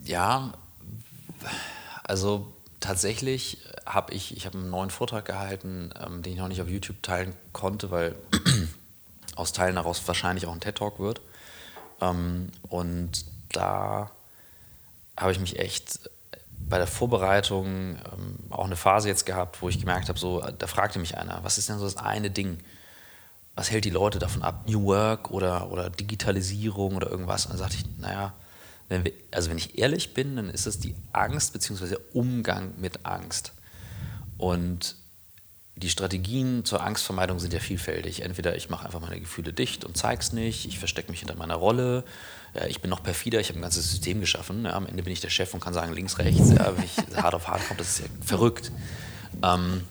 ja, 0.05 0.53
also 2.03 2.53
tatsächlich 2.81 3.59
habe 3.87 4.13
ich, 4.13 4.37
ich 4.37 4.47
habe 4.47 4.59
einen 4.59 4.71
neuen 4.71 4.91
Vortrag 4.91 5.25
gehalten, 5.25 5.91
ähm, 6.05 6.23
den 6.23 6.35
ich 6.35 6.39
noch 6.39 6.49
nicht 6.49 6.63
auf 6.63 6.69
YouTube 6.69 7.03
teilen 7.03 7.35
konnte, 7.53 7.91
weil 7.91 8.15
aus 9.37 9.53
Teilen 9.53 9.77
daraus 9.77 10.07
wahrscheinlich 10.07 10.47
auch 10.47 10.53
ein 10.53 10.61
TED-Talk 10.61 10.99
wird. 10.99 11.21
Ähm, 12.01 12.51
und 12.69 13.25
da 13.53 14.11
habe 15.17 15.33
ich 15.33 15.41
mich 15.41 15.59
echt 15.59 16.01
bei 16.69 16.79
der 16.79 16.87
Vorbereitung 16.87 17.97
ähm, 17.97 18.39
auch 18.51 18.67
eine 18.67 18.77
Phase 18.77 19.09
jetzt 19.09 19.27
gehabt, 19.27 19.63
wo 19.63 19.69
ich 19.69 19.81
gemerkt 19.81 20.09
habe, 20.09 20.19
so, 20.19 20.41
da 20.41 20.67
fragte 20.67 20.99
mich 20.99 21.17
einer, 21.17 21.41
was 21.43 21.59
ist 21.59 21.69
denn 21.69 21.79
so 21.79 21.85
das 21.85 21.97
eine 21.97 22.31
Ding, 22.31 22.59
was 23.55 23.71
hält 23.71 23.85
die 23.85 23.91
Leute 23.91 24.19
davon 24.19 24.43
ab, 24.43 24.69
New 24.69 24.85
Work 24.85 25.31
oder, 25.31 25.71
oder 25.73 25.91
Digitalisierung 25.91 26.97
oder 26.97 27.11
irgendwas? 27.11 27.47
Und 27.47 27.53
dann 27.53 27.59
sagte 27.59 27.77
ich, 27.77 27.85
naja, 27.99 28.35
wenn 28.89 29.05
wir, 29.05 29.13
also 29.31 29.51
wenn 29.51 29.59
ich 29.59 29.79
ehrlich 29.79 30.15
bin, 30.15 30.37
dann 30.37 30.51
ist 30.51 30.67
es 30.67 30.79
die 30.79 30.95
Angst 31.13 31.53
bzw. 31.53 31.89
der 31.89 32.15
Umgang 32.15 32.73
mit 32.79 33.05
Angst. 33.05 33.53
Und 34.39 34.97
die 35.77 35.91
Strategien 35.91 36.65
zur 36.65 36.83
Angstvermeidung 36.83 37.39
sind 37.39 37.53
ja 37.53 37.61
vielfältig. 37.61 38.23
Entweder 38.23 38.57
ich 38.57 38.69
mache 38.69 38.87
einfach 38.87 39.01
meine 39.01 39.21
Gefühle 39.21 39.53
dicht 39.53 39.85
und 39.85 39.97
zeige 39.97 40.21
es 40.21 40.33
nicht, 40.33 40.67
ich 40.67 40.79
verstecke 40.79 41.11
mich 41.11 41.21
hinter 41.21 41.37
meiner 41.37 41.55
Rolle, 41.55 42.05
ja, 42.55 42.67
ich 42.67 42.81
bin 42.81 42.91
noch 42.91 43.03
perfider, 43.03 43.41
ich 43.41 43.49
habe 43.51 43.59
ein 43.59 43.63
ganzes 43.63 43.91
System 43.91 44.21
geschaffen. 44.21 44.65
Ja, 44.65 44.73
am 44.73 44.87
Ende 44.87 45.03
bin 45.03 45.13
ich 45.13 45.21
der 45.21 45.31
Chef 45.31 45.55
und 45.55 45.61
kann 45.61 45.75
sagen 45.75 45.93
links, 45.93 46.19
rechts. 46.19 46.51
Ja, 46.51 46.77
wenn 46.77 46.85
ich 46.85 46.97
hart 47.23 47.35
auf 47.35 47.47
hart 47.47 47.67
komme, 47.67 47.79
das 47.79 47.91
ist 47.91 47.99
ja 48.01 48.07
verrückt. 48.25 48.73
Ähm, 49.43 49.83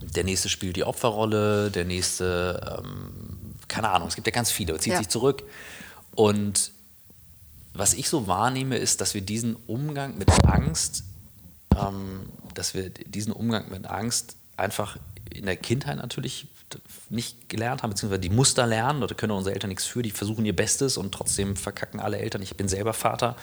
der 0.00 0.24
nächste 0.24 0.48
spielt 0.48 0.76
die 0.76 0.84
Opferrolle, 0.84 1.70
der 1.70 1.84
nächste, 1.84 2.78
ähm, 2.78 3.54
keine 3.68 3.90
Ahnung, 3.90 4.08
es 4.08 4.14
gibt 4.14 4.26
ja 4.26 4.32
ganz 4.32 4.50
viele, 4.50 4.78
zieht 4.78 4.96
sich 4.96 5.08
zurück. 5.08 5.42
Und 6.14 6.72
was 7.74 7.94
ich 7.94 8.08
so 8.08 8.26
wahrnehme, 8.26 8.76
ist, 8.78 9.00
dass 9.00 9.14
wir 9.14 9.20
diesen 9.20 9.56
Umgang 9.66 10.16
mit 10.16 10.30
Angst, 10.46 11.04
ähm, 11.76 12.28
dass 12.54 12.74
wir 12.74 12.90
diesen 12.90 13.32
Umgang 13.32 13.68
mit 13.70 13.86
Angst 13.86 14.36
einfach 14.56 14.96
in 15.30 15.46
der 15.46 15.56
Kindheit 15.56 15.96
natürlich 15.96 16.46
nicht 17.10 17.48
gelernt 17.48 17.82
haben, 17.82 17.90
beziehungsweise 17.90 18.20
die 18.20 18.30
Muster 18.30 18.66
lernen, 18.66 19.02
oder 19.02 19.14
können 19.14 19.32
unsere 19.32 19.54
Eltern 19.54 19.68
nichts 19.68 19.84
für, 19.84 20.02
die 20.02 20.10
versuchen 20.10 20.44
ihr 20.44 20.56
Bestes 20.56 20.96
und 20.96 21.12
trotzdem 21.12 21.56
verkacken 21.56 22.00
alle 22.00 22.18
Eltern. 22.18 22.42
Ich 22.42 22.56
bin 22.56 22.68
selber 22.68 22.92
Vater. 22.92 23.36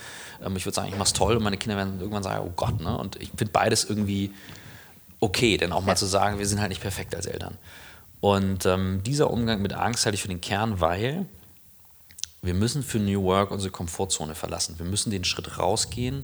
Ähm, 0.43 0.55
ich 0.55 0.65
würde 0.65 0.75
sagen, 0.75 0.89
ich 0.89 0.95
mache 0.95 1.07
es 1.07 1.13
toll 1.13 1.35
und 1.37 1.43
meine 1.43 1.57
Kinder 1.57 1.77
werden 1.77 1.99
irgendwann 1.99 2.23
sagen, 2.23 2.45
oh 2.47 2.53
Gott, 2.55 2.79
ne? 2.81 2.97
Und 2.97 3.17
ich 3.17 3.29
finde 3.29 3.51
beides 3.51 3.83
irgendwie 3.85 4.31
okay, 5.19 5.57
denn 5.57 5.71
auch 5.71 5.81
mal 5.81 5.91
ja. 5.91 5.95
zu 5.95 6.05
sagen, 6.05 6.39
wir 6.39 6.47
sind 6.47 6.59
halt 6.59 6.69
nicht 6.69 6.81
perfekt 6.81 7.15
als 7.15 7.25
Eltern. 7.25 7.57
Und 8.21 8.65
ähm, 8.65 9.01
dieser 9.03 9.29
Umgang 9.31 9.61
mit 9.61 9.73
Angst 9.73 10.05
halte 10.05 10.15
ich 10.15 10.21
für 10.21 10.27
den 10.27 10.41
Kern, 10.41 10.79
weil 10.79 11.25
wir 12.41 12.53
müssen 12.53 12.83
für 12.83 12.99
New 12.99 13.23
Work 13.23 13.51
unsere 13.51 13.71
Komfortzone 13.71 14.35
verlassen. 14.35 14.79
Wir 14.79 14.85
müssen 14.85 15.11
den 15.11 15.23
Schritt 15.23 15.59
rausgehen, 15.59 16.23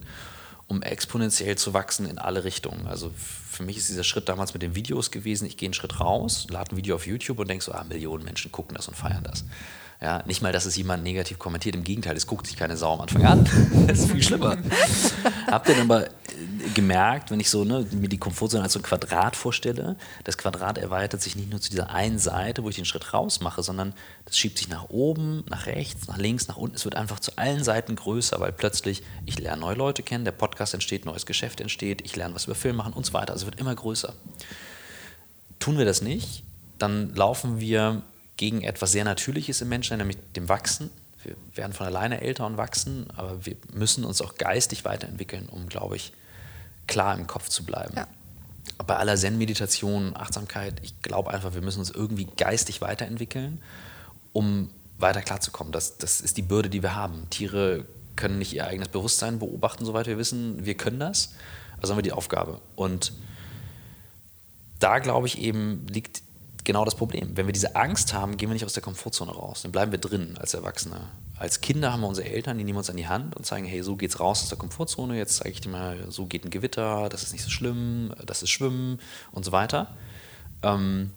um 0.67 0.82
exponentiell 0.82 1.58
zu 1.58 1.73
wachsen 1.73 2.10
in 2.10 2.17
alle 2.17 2.43
Richtungen. 2.43 2.88
Also 2.88 3.12
für 3.15 3.63
mich 3.63 3.77
ist 3.77 3.89
dieser 3.89 4.03
Schritt 4.03 4.27
damals 4.27 4.53
mit 4.53 4.63
den 4.63 4.75
Videos 4.75 5.12
gewesen, 5.12 5.45
ich 5.45 5.58
gehe 5.58 5.67
einen 5.67 5.73
Schritt 5.73 5.99
raus, 5.99 6.47
lade 6.49 6.75
ein 6.75 6.77
Video 6.77 6.95
auf 6.95 7.06
YouTube 7.06 7.39
und 7.39 7.49
denke 7.49 7.63
so, 7.63 7.71
ah, 7.71 7.84
Millionen 7.84 8.23
Menschen 8.23 8.51
gucken 8.51 8.75
das 8.75 8.88
und 8.88 8.95
feiern 8.95 9.23
das. 9.23 9.45
Ja, 10.01 10.23
nicht 10.27 10.41
mal, 10.41 10.51
dass 10.51 10.65
es 10.65 10.75
jemand 10.75 11.03
negativ 11.03 11.39
kommentiert, 11.39 11.75
im 11.75 11.84
Gegenteil, 11.84 12.15
es 12.15 12.27
guckt 12.27 12.45
sich 12.45 12.56
keine 12.56 12.77
Sau 12.77 12.93
am 12.93 13.01
Anfang 13.01 13.25
an. 13.25 13.49
das 13.88 13.99
ist 13.99 14.12
viel 14.12 14.21
schlimmer. 14.21 14.58
Hab 15.47 15.65
dann 15.65 15.80
aber 15.80 16.10
gemerkt, 16.73 17.32
wenn 17.32 17.39
ich 17.39 17.50
so 17.50 17.63
ne, 17.63 17.86
mir 17.91 18.10
die 18.10 18.17
Komfortzone 18.17 18.63
als 18.63 18.73
so 18.73 18.80
ein 18.80 18.84
Quadrat 18.84 19.36
vorstelle, 19.36 19.95
das 20.23 20.38
Quadrat 20.38 20.78
erweitert 20.78 21.21
sich 21.21 21.36
nicht 21.36 21.50
nur 21.50 21.60
zu 21.60 21.69
dieser 21.69 21.89
einen 21.89 22.19
Seite, 22.19 22.63
wo 22.63 22.69
ich 22.69 22.76
den 22.76 22.86
Schritt 22.86 23.13
raus 23.13 23.41
mache, 23.41 23.63
sondern 23.63 23.93
das 24.26 24.38
schiebt 24.38 24.58
sich 24.58 24.69
nach 24.69 24.89
oben, 24.89 25.43
nach 25.50 25.65
rechts, 25.65 26.08
nach 26.08 26.17
links, 26.17 26.47
nach 26.47 26.58
unten. 26.58 26.76
Es 26.76 26.86
wird 26.86 26.95
einfach 26.95 27.19
zu 27.19 27.38
allen 27.38 27.63
Seiten 27.63 27.95
größer, 27.95 28.39
weil 28.39 28.52
plötzlich 28.52 29.04
ich 29.26 29.39
lerne 29.39 29.62
neue 29.62 29.76
Leute 29.76 30.04
kennen, 30.04 30.26
der 30.26 30.32
Podcast 30.32 30.73
entsteht, 30.73 31.06
neues 31.06 31.26
Geschäft 31.26 31.62
entsteht, 31.62 32.02
ich 32.02 32.15
lerne 32.15 32.36
was 32.36 32.45
über 32.45 32.56
Film 32.56 32.76
machen 32.76 32.93
und 32.93 33.06
so 33.06 33.13
weiter. 33.13 33.34
Also 33.34 33.45
es 33.45 33.52
wird 33.52 33.60
immer 33.60 33.76
größer. 33.76 34.13
Tun 35.60 35.78
wir 35.78 35.86
das 35.86 36.02
nicht, 36.02 36.43
dann 36.78 37.15
laufen 37.15 37.60
wir 37.60 38.04
gegen 38.38 38.62
etwas 38.62 38.91
sehr 38.91 39.04
Natürliches 39.04 39.62
im 39.62 39.69
Menschen, 39.69 39.97
nämlich 39.97 40.17
dem 40.36 40.47
Wachsen. 40.50 40.91
Wir 41.23 41.36
werden 41.56 41.73
von 41.73 41.88
alleine 41.88 42.21
älter 42.21 42.45
und 42.45 42.58
wachsen, 42.58 43.08
aber 43.15 43.45
wir 43.45 43.56
müssen 43.73 44.06
uns 44.06 44.21
auch 44.21 44.36
geistig 44.36 44.86
weiterentwickeln, 44.86 45.50
um, 45.50 45.67
glaube 45.67 45.95
ich, 45.95 46.13
klar 46.88 47.17
im 47.17 47.28
Kopf 47.28 47.50
zu 47.50 47.63
bleiben. 47.63 47.93
Ja. 47.95 48.08
Bei 48.86 48.97
aller 48.97 49.15
Zen-Meditation, 49.15 50.15
Achtsamkeit, 50.15 50.76
ich 50.84 51.02
glaube 51.02 51.32
einfach, 51.32 51.54
wir 51.54 51.62
müssen 51.62 51.80
uns 51.80 51.89
irgendwie 51.89 52.26
geistig 52.38 52.82
weiterentwickeln, 52.82 53.62
um 54.34 54.69
weiter 54.97 55.21
klarzukommen. 55.21 55.71
Das, 55.71 55.97
das 55.97 56.21
ist 56.21 56.38
die 56.38 56.41
Bürde, 56.41 56.69
die 56.69 56.82
wir 56.82 56.95
haben. 56.95 57.30
Tiere 57.30 57.86
können 58.15 58.39
nicht 58.39 58.54
ihr 58.54 58.65
eigenes 58.65 58.89
Bewusstsein 58.89 59.39
beobachten, 59.39 59.86
soweit 59.86 60.08
wir 60.08 60.17
wissen. 60.17 60.65
Wir 60.65 60.76
können 60.76 61.00
das. 61.00 61.34
Also 61.82 61.93
haben 61.93 61.97
wir 61.97 62.04
die 62.04 62.12
Aufgabe. 62.12 62.60
Und 62.76 63.13
da, 64.80 65.00
glaube 65.00 65.28
ich, 65.28 65.39
eben 65.39 65.86
liegt 65.88 66.21
genau 66.67 66.86
das 66.86 66.95
Problem. 66.95 67.36
Wenn 67.36 67.47
wir 67.47 67.53
diese 67.53 67.75
Angst 67.75 68.13
haben, 68.13 68.38
gehen 68.38 68.49
wir 68.49 68.53
nicht 68.53 68.65
aus 68.65 68.73
der 68.73 68.84
Komfortzone 68.84 69.32
raus. 69.32 69.62
Dann 69.63 69.71
bleiben 69.71 69.91
wir 69.91 69.99
drin 69.99 70.36
als 70.38 70.53
Erwachsene. 70.53 70.99
Als 71.39 71.62
Kinder 71.62 71.93
haben 71.93 72.01
wir 72.01 72.08
unsere 72.08 72.27
Eltern, 72.27 72.58
die 72.58 72.65
nehmen 72.65 72.77
uns 72.77 72.89
an 72.89 72.97
die 72.97 73.08
Hand 73.08 73.36
und 73.36 73.45
zeigen, 73.45 73.65
hey, 73.65 73.82
so 73.82 73.95
geht's 73.95 74.19
raus 74.19 74.43
aus 74.43 74.49
der 74.49 74.58
Komfortzone. 74.58 75.17
Jetzt 75.17 75.38
zeige 75.38 75.51
ich 75.51 75.62
dir 75.62 75.69
mal, 75.69 75.97
so 76.10 76.25
geht 76.25 76.43
ein 76.43 76.49
Gewitter, 76.49 77.08
das 77.10 77.23
ist 77.23 77.32
nicht 77.32 77.43
so 77.43 77.49
schlimm, 77.49 78.13
das 78.25 78.43
ist 78.43 78.49
Schwimmen 78.49 78.99
und 79.32 79.45
so 79.45 79.53
weiter. 79.53 79.88
Ähm, 80.62 81.12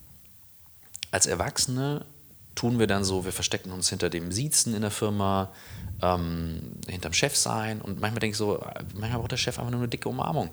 als 1.10 1.26
Erwachsene 1.26 2.06
tun 2.54 2.78
wir 2.78 2.86
dann 2.86 3.02
so, 3.02 3.24
wir 3.24 3.32
verstecken 3.32 3.72
uns 3.72 3.88
hinter 3.88 4.08
dem 4.08 4.30
Siezen 4.30 4.74
in 4.74 4.82
der 4.82 4.90
Firma, 4.92 5.50
ähm, 6.00 6.60
hinterm 6.86 7.12
Chef 7.12 7.36
sein 7.36 7.80
und 7.80 8.00
manchmal 8.00 8.20
denke 8.20 8.32
ich 8.32 8.38
so, 8.38 8.62
manchmal 8.94 9.18
braucht 9.18 9.32
der 9.32 9.36
Chef 9.36 9.58
einfach 9.58 9.72
nur 9.72 9.80
eine 9.80 9.88
dicke 9.88 10.08
Umarmung. 10.08 10.50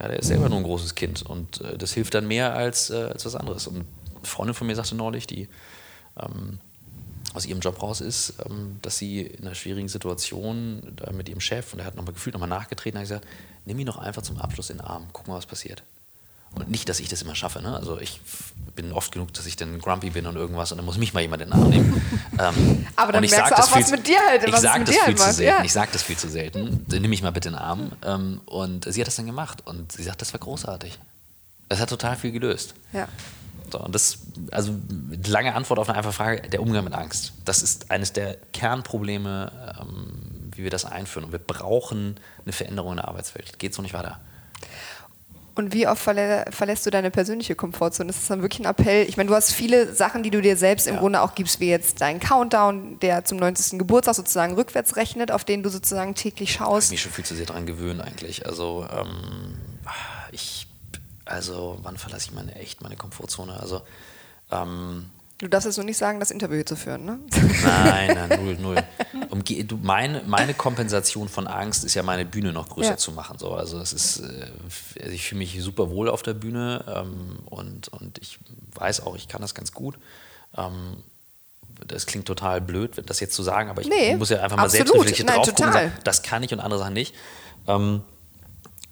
Ja, 0.00 0.08
der 0.08 0.18
ist 0.18 0.26
selber 0.26 0.48
nur 0.48 0.58
ein 0.58 0.64
großes 0.64 0.96
Kind 0.96 1.22
und 1.22 1.60
äh, 1.60 1.78
das 1.78 1.92
hilft 1.92 2.14
dann 2.14 2.26
mehr 2.26 2.54
als, 2.54 2.90
äh, 2.90 3.04
als 3.12 3.24
was 3.24 3.36
anderes. 3.36 3.68
Und 3.68 3.84
eine 4.22 4.28
Freundin 4.28 4.54
von 4.54 4.66
mir 4.66 4.76
sagte 4.76 4.94
neulich, 4.94 5.26
die 5.26 5.48
ähm, 6.20 6.58
aus 7.34 7.46
ihrem 7.46 7.60
Job 7.60 7.82
raus 7.82 8.00
ist, 8.00 8.34
ähm, 8.46 8.78
dass 8.82 8.98
sie 8.98 9.22
in 9.22 9.46
einer 9.46 9.54
schwierigen 9.54 9.88
Situation 9.88 10.96
äh, 11.06 11.12
mit 11.12 11.28
ihrem 11.28 11.40
Chef, 11.40 11.72
und 11.72 11.80
er 11.80 11.86
hat 11.86 11.94
nochmal 11.94 12.14
gefühlt 12.14 12.34
nochmal 12.34 12.48
nachgetreten, 12.48 12.98
hat 12.98 13.04
gesagt, 13.04 13.26
nimm 13.64 13.78
ihn 13.78 13.86
doch 13.86 13.98
einfach 13.98 14.22
zum 14.22 14.38
Abschluss 14.38 14.70
in 14.70 14.78
den 14.78 14.86
Arm, 14.86 15.06
guck 15.12 15.28
mal, 15.28 15.36
was 15.36 15.46
passiert. 15.46 15.82
Und 16.54 16.70
nicht, 16.70 16.86
dass 16.90 17.00
ich 17.00 17.08
das 17.08 17.22
immer 17.22 17.34
schaffe. 17.34 17.62
Ne? 17.62 17.74
Also 17.74 17.98
ich 17.98 18.20
bin 18.76 18.92
oft 18.92 19.10
genug, 19.10 19.32
dass 19.32 19.46
ich 19.46 19.56
dann 19.56 19.78
grumpy 19.78 20.10
bin 20.10 20.26
und 20.26 20.36
irgendwas 20.36 20.70
und 20.70 20.76
dann 20.76 20.84
muss 20.84 20.98
mich 20.98 21.14
mal 21.14 21.20
jemand 21.20 21.40
in 21.40 21.48
den 21.48 21.58
Arm 21.58 21.70
nehmen. 21.70 22.02
ähm, 22.38 22.86
Aber 22.94 23.12
dann 23.12 23.22
merkst 23.22 23.52
du 23.52 23.56
auch, 23.56 23.74
was 23.74 23.90
mit 23.90 24.06
dir 24.06 24.18
halt 24.28 24.46
Ich 24.46 24.56
sage 24.56 24.84
das, 24.84 24.96
viel 24.96 25.14
zu 25.14 25.32
selten. 25.32 25.58
Ja. 25.58 25.64
Ich 25.64 25.72
sag 25.72 25.92
das 25.92 26.02
viel 26.02 26.18
zu 26.18 26.28
selten. 26.28 26.84
Nimm 26.90 27.08
mich 27.08 27.22
mal 27.22 27.30
bitte 27.30 27.48
in 27.48 27.54
den 27.54 27.62
Arm. 27.62 27.92
Ähm, 28.04 28.42
und 28.44 28.84
sie 28.84 29.00
hat 29.00 29.06
das 29.06 29.16
dann 29.16 29.24
gemacht 29.24 29.66
und 29.66 29.92
sie 29.92 30.02
sagt, 30.02 30.20
das 30.20 30.34
war 30.34 30.40
großartig. 30.40 30.98
Das 31.70 31.80
hat 31.80 31.88
total 31.88 32.16
viel 32.16 32.32
gelöst. 32.32 32.74
Ja. 32.92 33.08
So, 33.72 33.80
und 33.80 33.94
das, 33.94 34.18
also 34.50 34.74
lange 35.26 35.54
Antwort 35.54 35.78
auf 35.78 35.88
eine 35.88 35.98
einfache 35.98 36.12
Frage, 36.12 36.48
der 36.48 36.60
Umgang 36.60 36.84
mit 36.84 36.92
Angst. 36.92 37.32
Das 37.44 37.62
ist 37.62 37.90
eines 37.90 38.12
der 38.12 38.36
Kernprobleme, 38.52 39.50
ähm, 39.80 40.50
wie 40.54 40.62
wir 40.62 40.70
das 40.70 40.84
einführen. 40.84 41.24
Und 41.24 41.32
wir 41.32 41.38
brauchen 41.38 42.16
eine 42.44 42.52
Veränderung 42.52 42.92
in 42.92 42.96
der 42.96 43.08
Arbeitswelt. 43.08 43.58
Geht 43.58 43.74
so 43.74 43.82
nicht 43.82 43.94
weiter. 43.94 44.20
Und 45.54 45.74
wie 45.74 45.86
oft 45.86 46.02
verlä 46.02 46.44
verlässt 46.50 46.86
du 46.86 46.90
deine 46.90 47.10
persönliche 47.10 47.54
Komfortzone? 47.54 48.06
Das 48.06 48.16
ist 48.16 48.30
dann 48.30 48.40
wirklich 48.40 48.60
ein 48.60 48.70
Appell. 48.70 49.06
Ich 49.06 49.18
meine, 49.18 49.28
du 49.28 49.34
hast 49.34 49.52
viele 49.52 49.94
Sachen, 49.94 50.22
die 50.22 50.30
du 50.30 50.40
dir 50.40 50.56
selbst 50.56 50.86
im 50.86 50.94
ja. 50.94 51.00
Grunde 51.00 51.20
auch 51.20 51.34
gibst, 51.34 51.60
wie 51.60 51.68
jetzt 51.68 52.00
deinen 52.00 52.20
Countdown, 52.20 52.98
der 53.00 53.24
zum 53.24 53.38
90. 53.38 53.78
Geburtstag 53.78 54.14
sozusagen 54.14 54.54
rückwärts 54.54 54.96
rechnet, 54.96 55.30
auf 55.30 55.44
den 55.44 55.62
du 55.62 55.68
sozusagen 55.68 56.14
täglich 56.14 56.52
schaust. 56.52 56.86
Ich 56.86 56.92
mich 56.92 57.02
schon 57.02 57.12
viel 57.12 57.24
zu 57.24 57.34
sehr 57.34 57.46
daran 57.46 57.66
gewöhnt 57.66 58.00
eigentlich. 58.00 58.46
Also 58.46 58.86
ähm, 58.90 59.56
also 61.32 61.78
wann 61.82 61.96
verlasse 61.96 62.28
ich 62.28 62.34
meine 62.34 62.54
echt 62.54 62.82
meine 62.82 62.96
Komfortzone? 62.96 63.58
Also 63.58 63.82
ähm, 64.50 65.10
Du 65.38 65.48
darfst 65.48 65.66
jetzt 65.66 65.76
nur 65.76 65.84
nicht 65.84 65.98
sagen, 65.98 66.20
das 66.20 66.30
Interview 66.30 66.62
zu 66.62 66.76
führen, 66.76 67.04
ne? 67.04 67.18
Nein, 67.64 68.14
nein, 68.14 68.40
null, 68.44 68.56
null. 68.60 68.84
Um, 69.28 69.42
du, 69.42 69.76
meine, 69.82 70.22
meine 70.24 70.54
Kompensation 70.54 71.28
von 71.28 71.48
Angst 71.48 71.84
ist 71.84 71.94
ja, 71.94 72.04
meine 72.04 72.24
Bühne 72.24 72.52
noch 72.52 72.68
größer 72.68 72.90
ja. 72.90 72.96
zu 72.96 73.10
machen. 73.10 73.38
So. 73.40 73.52
Also 73.52 73.80
es 73.80 73.92
ist, 73.92 74.20
äh, 74.20 74.46
also 75.00 75.12
ich 75.12 75.26
fühle 75.26 75.40
mich 75.40 75.60
super 75.60 75.90
wohl 75.90 76.08
auf 76.08 76.22
der 76.22 76.34
Bühne 76.34 76.84
ähm, 76.86 77.40
und, 77.46 77.88
und 77.88 78.18
ich 78.18 78.38
weiß 78.76 79.04
auch, 79.04 79.16
ich 79.16 79.26
kann 79.26 79.42
das 79.42 79.52
ganz 79.52 79.72
gut. 79.72 79.96
Ähm, 80.56 80.98
das 81.88 82.06
klingt 82.06 82.26
total 82.26 82.60
blöd, 82.60 83.02
das 83.06 83.18
jetzt 83.18 83.34
zu 83.34 83.42
sagen, 83.42 83.68
aber 83.68 83.82
ich 83.82 83.88
nee, 83.88 84.14
muss 84.14 84.28
ja 84.28 84.40
einfach 84.42 84.56
mal 84.56 84.66
absolut. 84.66 84.86
selbst 84.86 84.94
reflektiert 84.94 85.28
drauf 85.28 85.48
gucken, 85.48 85.72
sagen, 85.72 85.92
das 86.04 86.22
kann 86.22 86.44
ich 86.44 86.52
und 86.52 86.60
andere 86.60 86.78
Sachen 86.78 86.94
nicht. 86.94 87.16
Ähm, 87.66 88.02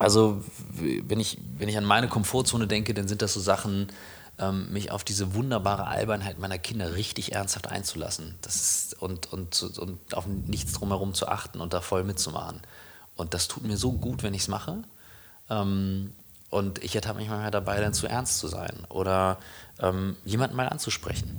also 0.00 0.42
wenn 0.72 1.20
ich, 1.20 1.38
wenn 1.58 1.68
ich 1.68 1.76
an 1.76 1.84
meine 1.84 2.08
Komfortzone 2.08 2.66
denke, 2.66 2.94
dann 2.94 3.06
sind 3.06 3.20
das 3.20 3.34
so 3.34 3.40
Sachen, 3.40 3.88
ähm, 4.38 4.72
mich 4.72 4.90
auf 4.90 5.04
diese 5.04 5.34
wunderbare 5.34 5.86
Albernheit 5.86 6.38
meiner 6.38 6.58
Kinder 6.58 6.94
richtig 6.94 7.32
ernsthaft 7.32 7.68
einzulassen 7.68 8.34
das 8.40 8.56
ist, 8.56 9.02
und, 9.02 9.30
und, 9.30 9.62
und 9.78 10.14
auf 10.14 10.26
nichts 10.26 10.72
drumherum 10.72 11.12
zu 11.12 11.28
achten 11.28 11.60
und 11.60 11.74
da 11.74 11.82
voll 11.82 12.02
mitzumachen. 12.02 12.62
Und 13.14 13.34
das 13.34 13.46
tut 13.46 13.62
mir 13.64 13.76
so 13.76 13.92
gut, 13.92 14.22
wenn 14.22 14.32
ich 14.32 14.42
es 14.42 14.48
mache. 14.48 14.78
Ähm, 15.50 16.14
und 16.48 16.82
ich 16.82 16.96
ertappe 16.96 17.18
mich 17.18 17.28
manchmal 17.28 17.50
dabei, 17.50 17.78
dann 17.78 17.92
zu 17.92 18.06
ernst 18.06 18.38
zu 18.38 18.48
sein 18.48 18.86
oder 18.88 19.38
ähm, 19.80 20.16
jemanden 20.24 20.56
mal 20.56 20.68
anzusprechen. 20.70 21.38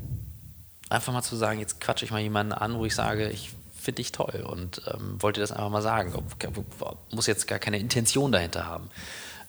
Einfach 0.87 1.13
mal 1.13 1.23
zu 1.23 1.35
sagen, 1.35 1.59
jetzt 1.59 1.81
quatsche 1.81 2.05
ich 2.05 2.11
mal 2.11 2.21
jemanden 2.21 2.53
an, 2.53 2.75
wo 2.75 2.85
ich 2.85 2.93
sage, 2.93 3.29
ich 3.29 3.53
finde 3.81 4.01
ich 4.01 4.11
toll 4.11 4.45
und 4.47 4.81
ähm, 4.93 5.21
wollte 5.21 5.41
das 5.41 5.51
einfach 5.51 5.69
mal 5.69 5.81
sagen. 5.81 6.13
Muss 7.11 7.27
jetzt 7.27 7.47
gar 7.47 7.59
keine 7.59 7.79
Intention 7.79 8.31
dahinter 8.31 8.65
haben. 8.65 8.89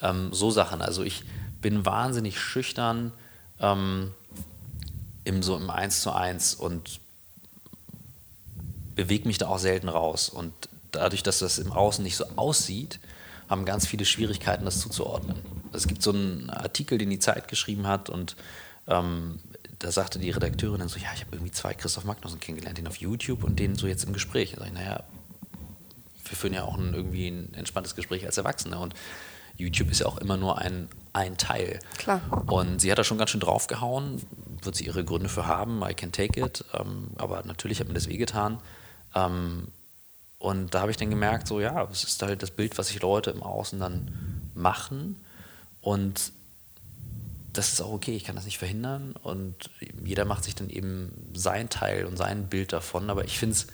Ähm, 0.01 0.33
so 0.33 0.51
Sachen. 0.51 0.81
Also 0.81 1.03
ich 1.03 1.25
bin 1.61 1.85
wahnsinnig 1.85 2.41
schüchtern 2.41 3.13
ähm, 3.61 4.13
im, 5.25 5.43
so 5.43 5.57
im 5.57 5.71
Eins 5.71 6.01
zu 6.01 6.13
eins 6.13 6.55
und 6.55 7.01
bewege 8.95 9.29
mich 9.29 9.39
da 9.39 9.49
auch 9.49 9.59
selten 9.59 9.89
raus. 9.89 10.29
Und 10.29 10.53
dadurch, 10.91 11.23
dass 11.23 11.39
das 11.39 11.59
im 11.59 11.73
Außen 11.73 12.03
nicht 12.03 12.17
so 12.17 12.25
aussieht, 12.37 12.99
haben 13.49 13.65
ganz 13.65 13.87
viele 13.87 14.05
Schwierigkeiten, 14.05 14.65
das 14.65 14.81
zuzuordnen. 14.81 15.37
Es 15.73 15.87
gibt 15.87 16.03
so 16.03 16.13
einen 16.13 16.51
Artikel, 16.51 16.99
den 16.99 17.11
die 17.11 17.19
Zeit 17.19 17.49
geschrieben 17.49 17.87
hat 17.87 18.09
und 18.09 18.37
ähm, 18.89 19.41
da 19.83 19.91
sagte 19.91 20.21
die 20.21 20.31
Redakteurin 20.31 20.79
dann 20.79 20.89
so, 20.89 20.99
ja, 20.99 21.09
ich 21.13 21.23
habe 21.23 21.35
irgendwie 21.35 21.51
zwei 21.51 21.75
Christoph 21.75 22.05
Magnussen 22.05 22.39
kennengelernt, 22.39 22.79
den 22.79 22.87
auf 22.87 22.97
YouTube 22.97 23.43
und 23.43 23.59
den 23.59 23.75
so 23.75 23.89
jetzt 23.89 24.05
im 24.05 24.13
Gespräch. 24.13 24.53
Da 24.53 24.61
sag 24.61 24.69
ich, 24.69 24.73
naja, 24.75 25.03
wir 26.25 26.37
führen 26.37 26.55
ja 26.55 26.63
auch 26.63 26.79
ein, 26.79 26.95
irgendwie 26.95 27.29
ein 27.29 27.53
entspanntes 27.55 27.97
Gespräch 27.97 28.25
als 28.25 28.39
Erwachsene 28.39 28.79
und 28.79 28.95
YouTube 29.57 29.91
ist 29.91 30.01
ja 30.01 30.07
auch 30.07 30.19
immer 30.19 30.37
nur 30.37 30.59
ein, 30.59 30.89
ein 31.13 31.37
Teil. 31.37 31.81
Klar. 31.99 32.21
Und 32.47 32.81
sie 32.81 32.91
hat 32.91 32.99
da 32.99 33.05
schon 33.05 33.19
ganz 33.19 33.31
schön 33.31 33.41
draufgehauen, 33.41 34.23
wird 34.63 34.77
sie 34.77 34.87
ihre 34.87 35.05
Gründe 35.05 35.29
für 35.29 35.47
haben, 35.47 35.83
I 35.83 35.95
can 35.95 36.13
take 36.13 36.41
it, 36.41 36.65
ähm, 36.75 37.09
aber 37.17 37.43
natürlich 37.45 37.81
hat 37.81 37.89
mir 37.89 37.95
das 37.95 38.09
wehgetan. 38.09 38.61
Ähm, 39.15 39.69
und 40.39 40.75
da 40.75 40.81
habe 40.81 40.93
ich 40.93 40.97
dann 40.97 41.11
gemerkt, 41.11 41.49
so 41.49 41.61
ja, 41.61 41.89
es 41.91 42.05
ist 42.05 42.23
halt 42.23 42.43
das 42.43 42.53
Bild, 42.53 42.79
was 42.79 42.89
sich 42.89 43.03
Leute 43.03 43.31
im 43.31 43.43
Außen 43.43 43.79
dann 43.81 44.51
machen 44.55 45.21
und 45.81 46.33
das 47.53 47.73
ist 47.73 47.81
auch 47.81 47.93
okay, 47.93 48.17
ich 48.17 48.25
kann 48.25 48.37
das 48.37 48.45
nicht 48.45 48.59
verhindern 48.59 49.15
und 49.23 49.71
jeder 50.05 50.25
macht 50.25 50.45
sich 50.45 50.55
dann 50.55 50.71
eben 50.71 51.13
sein 51.35 51.69
Teil 51.69 52.07
und 52.07 52.17
sein 52.17 52.49
Bild 52.49 52.73
davon, 52.73 53.11
aber 53.11 53.25
ich 53.25 53.39
finde 53.39 53.57
es 53.57 53.67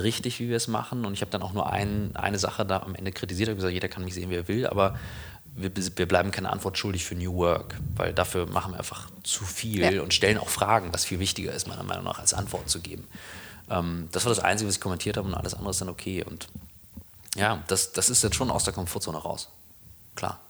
richtig, 0.00 0.40
wie 0.40 0.48
wir 0.48 0.56
es 0.56 0.68
machen 0.68 1.04
und 1.04 1.12
ich 1.12 1.20
habe 1.20 1.30
dann 1.30 1.42
auch 1.42 1.52
nur 1.52 1.70
ein, 1.70 2.16
eine 2.16 2.38
Sache 2.38 2.64
da 2.64 2.78
am 2.80 2.94
Ende 2.94 3.12
kritisiert, 3.12 3.48
habe 3.48 3.56
gesagt, 3.56 3.74
jeder 3.74 3.88
kann 3.88 4.04
mich 4.04 4.14
sehen, 4.14 4.30
wie 4.30 4.36
er 4.36 4.48
will, 4.48 4.66
aber 4.66 4.98
wir, 5.54 5.70
wir, 5.76 6.08
bleiben 6.08 6.30
keine 6.30 6.50
Antwort 6.50 6.78
schuldig 6.78 7.04
für 7.04 7.14
New 7.14 7.34
Work, 7.34 7.76
weil 7.96 8.14
dafür 8.14 8.46
machen 8.46 8.72
wir 8.72 8.78
einfach 8.78 9.10
zu 9.22 9.44
viel 9.44 9.94
ja. 9.94 10.02
und 10.02 10.14
stellen 10.14 10.38
auch 10.38 10.48
Fragen, 10.48 10.94
was 10.94 11.04
viel 11.04 11.18
wichtiger 11.18 11.52
ist, 11.52 11.68
meiner 11.68 11.82
Meinung 11.82 12.04
nach, 12.04 12.18
als 12.18 12.32
Antwort 12.32 12.70
zu 12.70 12.80
geben. 12.80 13.06
Ähm, 13.68 14.08
das 14.12 14.24
war 14.24 14.30
das 14.30 14.42
Einzige, 14.42 14.68
was 14.68 14.76
ich 14.76 14.80
kommentiert 14.80 15.18
habe 15.18 15.28
und 15.28 15.34
alles 15.34 15.52
andere 15.52 15.70
ist 15.70 15.80
dann 15.82 15.90
okay 15.90 16.24
und 16.24 16.48
ja, 17.36 17.62
das, 17.66 17.92
das 17.92 18.08
ist 18.08 18.22
jetzt 18.22 18.36
schon 18.36 18.50
aus 18.50 18.64
der 18.64 18.72
Komfortzone 18.72 19.18
raus. 19.18 19.50
Klar. 20.14 20.40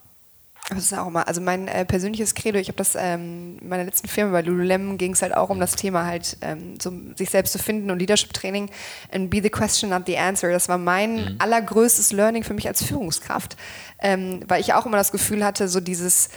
Das 0.69 0.79
ist 0.79 0.93
auch 0.93 1.09
mal, 1.09 1.23
also 1.23 1.41
mein 1.41 1.67
äh, 1.67 1.83
persönliches 1.83 2.35
Credo, 2.35 2.57
ich 2.57 2.69
habe 2.69 2.77
das 2.77 2.95
ähm, 2.95 3.57
in 3.59 3.67
meiner 3.67 3.83
letzten 3.83 4.07
Firma 4.07 4.31
bei 4.31 4.41
Lululemon 4.41 4.97
ging 4.97 5.11
es 5.11 5.21
halt 5.21 5.35
auch 5.35 5.49
um 5.49 5.59
das 5.59 5.75
Thema 5.75 6.05
halt, 6.05 6.37
ähm, 6.39 6.79
so, 6.81 6.93
sich 7.17 7.29
selbst 7.29 7.51
zu 7.51 7.59
finden 7.59 7.91
und 7.91 7.99
Leadership-Training 7.99 8.69
and 9.11 9.29
be 9.29 9.41
the 9.43 9.49
question, 9.49 9.89
not 9.89 10.03
the 10.05 10.17
answer. 10.17 10.49
Das 10.51 10.69
war 10.69 10.77
mein 10.77 11.15
mhm. 11.15 11.35
allergrößtes 11.39 12.13
Learning 12.13 12.45
für 12.45 12.53
mich 12.53 12.67
als 12.67 12.81
Führungskraft, 12.81 13.57
ähm, 13.99 14.39
weil 14.47 14.61
ich 14.61 14.73
auch 14.73 14.85
immer 14.85 14.95
das 14.95 15.11
Gefühl 15.11 15.43
hatte, 15.43 15.67
so 15.67 15.81
dieses, 15.81 16.29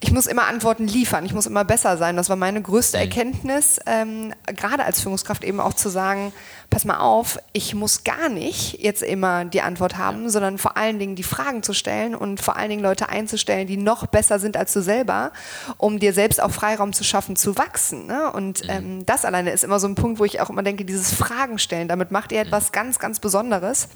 ich 0.00 0.12
muss 0.12 0.26
immer 0.26 0.46
Antworten 0.46 0.86
liefern, 0.86 1.24
ich 1.24 1.32
muss 1.32 1.46
immer 1.46 1.64
besser 1.64 1.96
sein. 1.96 2.16
Das 2.16 2.28
war 2.28 2.36
meine 2.36 2.60
größte 2.60 2.96
mhm. 2.96 3.02
Erkenntnis, 3.02 3.80
ähm, 3.86 4.34
gerade 4.46 4.84
als 4.84 5.00
Führungskraft 5.00 5.44
eben 5.44 5.60
auch 5.60 5.74
zu 5.74 5.88
sagen, 5.88 6.32
pass 6.70 6.84
mal 6.84 6.98
auf, 6.98 7.38
ich 7.52 7.74
muss 7.74 8.04
gar 8.04 8.28
nicht 8.28 8.82
jetzt 8.82 9.02
immer 9.02 9.44
die 9.44 9.62
Antwort 9.62 9.98
haben, 9.98 10.24
ja. 10.24 10.28
sondern 10.30 10.58
vor 10.58 10.76
allen 10.76 10.98
Dingen 10.98 11.14
die 11.14 11.22
Fragen 11.22 11.62
zu 11.62 11.72
stellen 11.72 12.14
und 12.14 12.40
vor 12.40 12.56
allen 12.56 12.70
Dingen 12.70 12.82
Leute 12.82 13.08
einzustellen, 13.08 13.66
die 13.66 13.76
noch 13.76 14.06
besser 14.06 14.38
sind 14.38 14.56
als 14.56 14.72
du 14.72 14.82
selber, 14.82 15.32
um 15.78 15.98
dir 15.98 16.12
selbst 16.12 16.42
auch 16.42 16.50
Freiraum 16.50 16.92
zu 16.92 17.04
schaffen, 17.04 17.36
zu 17.36 17.56
wachsen. 17.56 18.06
Ne? 18.06 18.30
Und 18.32 18.64
mhm. 18.64 18.70
ähm, 18.70 19.06
das 19.06 19.24
alleine 19.24 19.50
ist 19.50 19.64
immer 19.64 19.78
so 19.78 19.86
ein 19.86 19.94
Punkt, 19.94 20.18
wo 20.18 20.24
ich 20.24 20.40
auch 20.40 20.50
immer 20.50 20.62
denke, 20.62 20.84
dieses 20.84 21.14
Fragen 21.14 21.58
stellen, 21.58 21.88
damit 21.88 22.10
macht 22.10 22.32
ihr 22.32 22.40
etwas 22.40 22.68
mhm. 22.68 22.72
ganz, 22.72 22.98
ganz 22.98 23.20
Besonderes. 23.20 23.88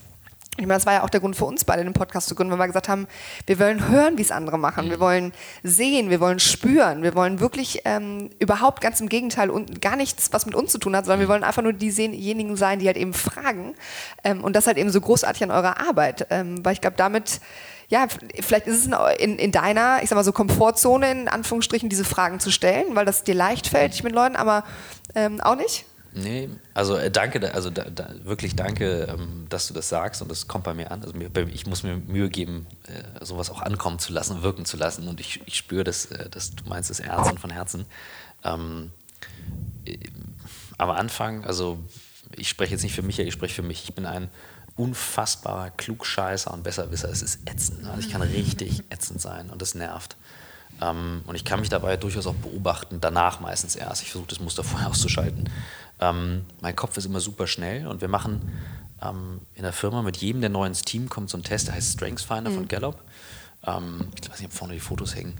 Ich 0.56 0.66
meine, 0.66 0.74
das 0.74 0.84
war 0.84 0.92
ja 0.92 1.02
auch 1.04 1.10
der 1.10 1.20
Grund 1.20 1.36
für 1.36 1.44
uns 1.44 1.64
beide, 1.64 1.84
den 1.84 1.92
Podcast 1.92 2.28
zu 2.28 2.34
gründen, 2.34 2.52
weil 2.52 2.58
wir 2.58 2.66
gesagt 2.66 2.88
haben, 2.88 3.06
wir 3.46 3.58
wollen 3.58 3.88
hören, 3.88 4.18
wie 4.18 4.22
es 4.22 4.32
andere 4.32 4.58
machen. 4.58 4.90
Wir 4.90 4.96
mhm. 4.96 5.00
wollen 5.00 5.32
sehen, 5.62 6.10
wir 6.10 6.20
wollen 6.20 6.40
spüren. 6.40 7.02
Wir 7.02 7.14
wollen 7.14 7.40
wirklich 7.40 7.82
ähm, 7.84 8.30
überhaupt 8.40 8.80
ganz 8.80 9.00
im 9.00 9.08
Gegenteil 9.08 9.48
und 9.48 9.80
gar 9.80 9.96
nichts, 9.96 10.32
was 10.32 10.46
mit 10.46 10.54
uns 10.54 10.72
zu 10.72 10.78
tun 10.78 10.96
hat, 10.96 11.06
sondern 11.06 11.20
wir 11.20 11.28
wollen 11.28 11.44
einfach 11.44 11.62
nur 11.62 11.72
diejenigen 11.72 12.56
sein, 12.56 12.80
die 12.80 12.86
halt 12.86 12.96
eben 12.96 13.14
fragen. 13.14 13.74
Ähm, 14.24 14.42
und 14.42 14.56
das 14.56 14.66
halt 14.66 14.76
eben 14.76 14.90
so 14.90 15.00
großartig 15.00 15.44
an 15.44 15.50
eurer 15.50 15.80
Arbeit. 15.80 16.26
Ähm, 16.30 16.64
weil 16.64 16.74
ich 16.74 16.80
glaube, 16.80 16.96
damit 16.96 17.40
ja, 17.88 18.06
vielleicht 18.40 18.68
ist 18.68 18.86
es 18.86 19.18
in, 19.18 19.36
in, 19.36 19.50
deiner, 19.50 20.00
ich 20.02 20.08
sag 20.08 20.16
mal 20.16 20.22
so 20.22 20.30
Komfortzone, 20.30 21.10
in 21.10 21.28
Anführungsstrichen, 21.28 21.88
diese 21.88 22.04
Fragen 22.04 22.38
zu 22.38 22.52
stellen, 22.52 22.94
weil 22.94 23.04
das 23.04 23.24
dir 23.24 23.34
leicht 23.34 23.66
fällt, 23.66 23.94
dich 23.94 24.04
mit 24.04 24.12
Leuten, 24.14 24.36
aber 24.36 24.62
ähm, 25.16 25.40
auch 25.40 25.56
nicht? 25.56 25.86
Nee, 26.12 26.48
also 26.74 26.96
äh, 26.96 27.10
danke, 27.10 27.54
also 27.54 27.70
da, 27.70 27.84
da, 27.84 28.10
wirklich 28.24 28.56
danke, 28.56 29.02
ähm, 29.02 29.46
dass 29.48 29.68
du 29.68 29.74
das 29.74 29.88
sagst 29.88 30.22
und 30.22 30.30
das 30.30 30.48
kommt 30.48 30.64
bei 30.64 30.74
mir 30.74 30.90
an. 30.90 31.02
Also 31.02 31.14
ich 31.48 31.66
muss 31.66 31.84
mir 31.84 31.96
Mühe 31.96 32.28
geben, 32.28 32.66
äh, 32.88 33.24
sowas 33.24 33.48
auch 33.48 33.62
ankommen 33.62 34.00
zu 34.00 34.12
lassen, 34.12 34.42
wirken 34.42 34.64
zu 34.64 34.76
lassen 34.76 35.06
und 35.06 35.20
ich, 35.20 35.40
ich 35.46 35.56
spüre, 35.56 35.84
dass, 35.84 36.06
äh, 36.06 36.28
dass 36.28 36.50
du 36.50 36.68
meinst 36.68 36.90
es 36.90 36.98
ernst 36.98 37.30
und 37.30 37.38
von 37.38 37.50
Herzen. 37.50 37.84
Ähm, 38.42 38.90
äh, 39.84 39.98
am 40.78 40.90
Anfang, 40.90 41.44
also 41.44 41.78
ich 42.36 42.48
spreche 42.48 42.72
jetzt 42.72 42.82
nicht 42.82 42.94
für 42.94 43.02
Michael, 43.02 43.28
ich 43.28 43.34
spreche 43.34 43.54
für 43.54 43.62
mich. 43.62 43.84
Ich 43.84 43.94
bin 43.94 44.06
ein 44.06 44.30
unfassbarer 44.76 45.70
Klugscheißer 45.70 46.52
und 46.52 46.62
Besserwisser. 46.62 47.08
Es 47.10 47.22
ist 47.22 47.40
ätzend. 47.48 47.86
Also 47.86 48.00
ich 48.00 48.10
kann 48.10 48.22
richtig 48.22 48.82
ätzend 48.90 49.20
sein 49.20 49.50
und 49.50 49.62
das 49.62 49.74
nervt. 49.74 50.16
Ähm, 50.80 51.22
und 51.26 51.34
ich 51.34 51.44
kann 51.44 51.60
mich 51.60 51.68
dabei 51.68 51.96
durchaus 51.96 52.26
auch 52.26 52.34
beobachten, 52.34 53.00
danach 53.00 53.40
meistens 53.40 53.76
erst. 53.76 54.02
Ich 54.02 54.10
versuche 54.10 54.28
das 54.28 54.40
Muster 54.40 54.64
vorher 54.64 54.88
auszuschalten. 54.88 55.50
Ähm, 56.00 56.44
mein 56.60 56.74
Kopf 56.74 56.96
ist 56.96 57.04
immer 57.04 57.20
super 57.20 57.46
schnell 57.46 57.86
und 57.86 58.00
wir 58.00 58.08
machen 58.08 58.50
ähm, 59.02 59.40
in 59.54 59.62
der 59.62 59.72
Firma 59.72 60.02
mit 60.02 60.16
jedem, 60.18 60.40
der 60.40 60.50
neu 60.50 60.66
ins 60.66 60.82
Team 60.82 61.08
kommt, 61.08 61.30
so 61.30 61.36
einen 61.36 61.44
Test, 61.44 61.68
der 61.68 61.74
heißt 61.74 61.92
Strengths 61.92 62.24
Finder 62.24 62.50
mhm. 62.50 62.54
von 62.54 62.68
Gallup. 62.68 63.02
Ähm, 63.66 64.08
ich 64.20 64.30
weiß 64.30 64.38
nicht, 64.40 64.48
ob 64.48 64.52
vorne 64.52 64.74
die 64.74 64.80
Fotos 64.80 65.14
hängen. 65.14 65.34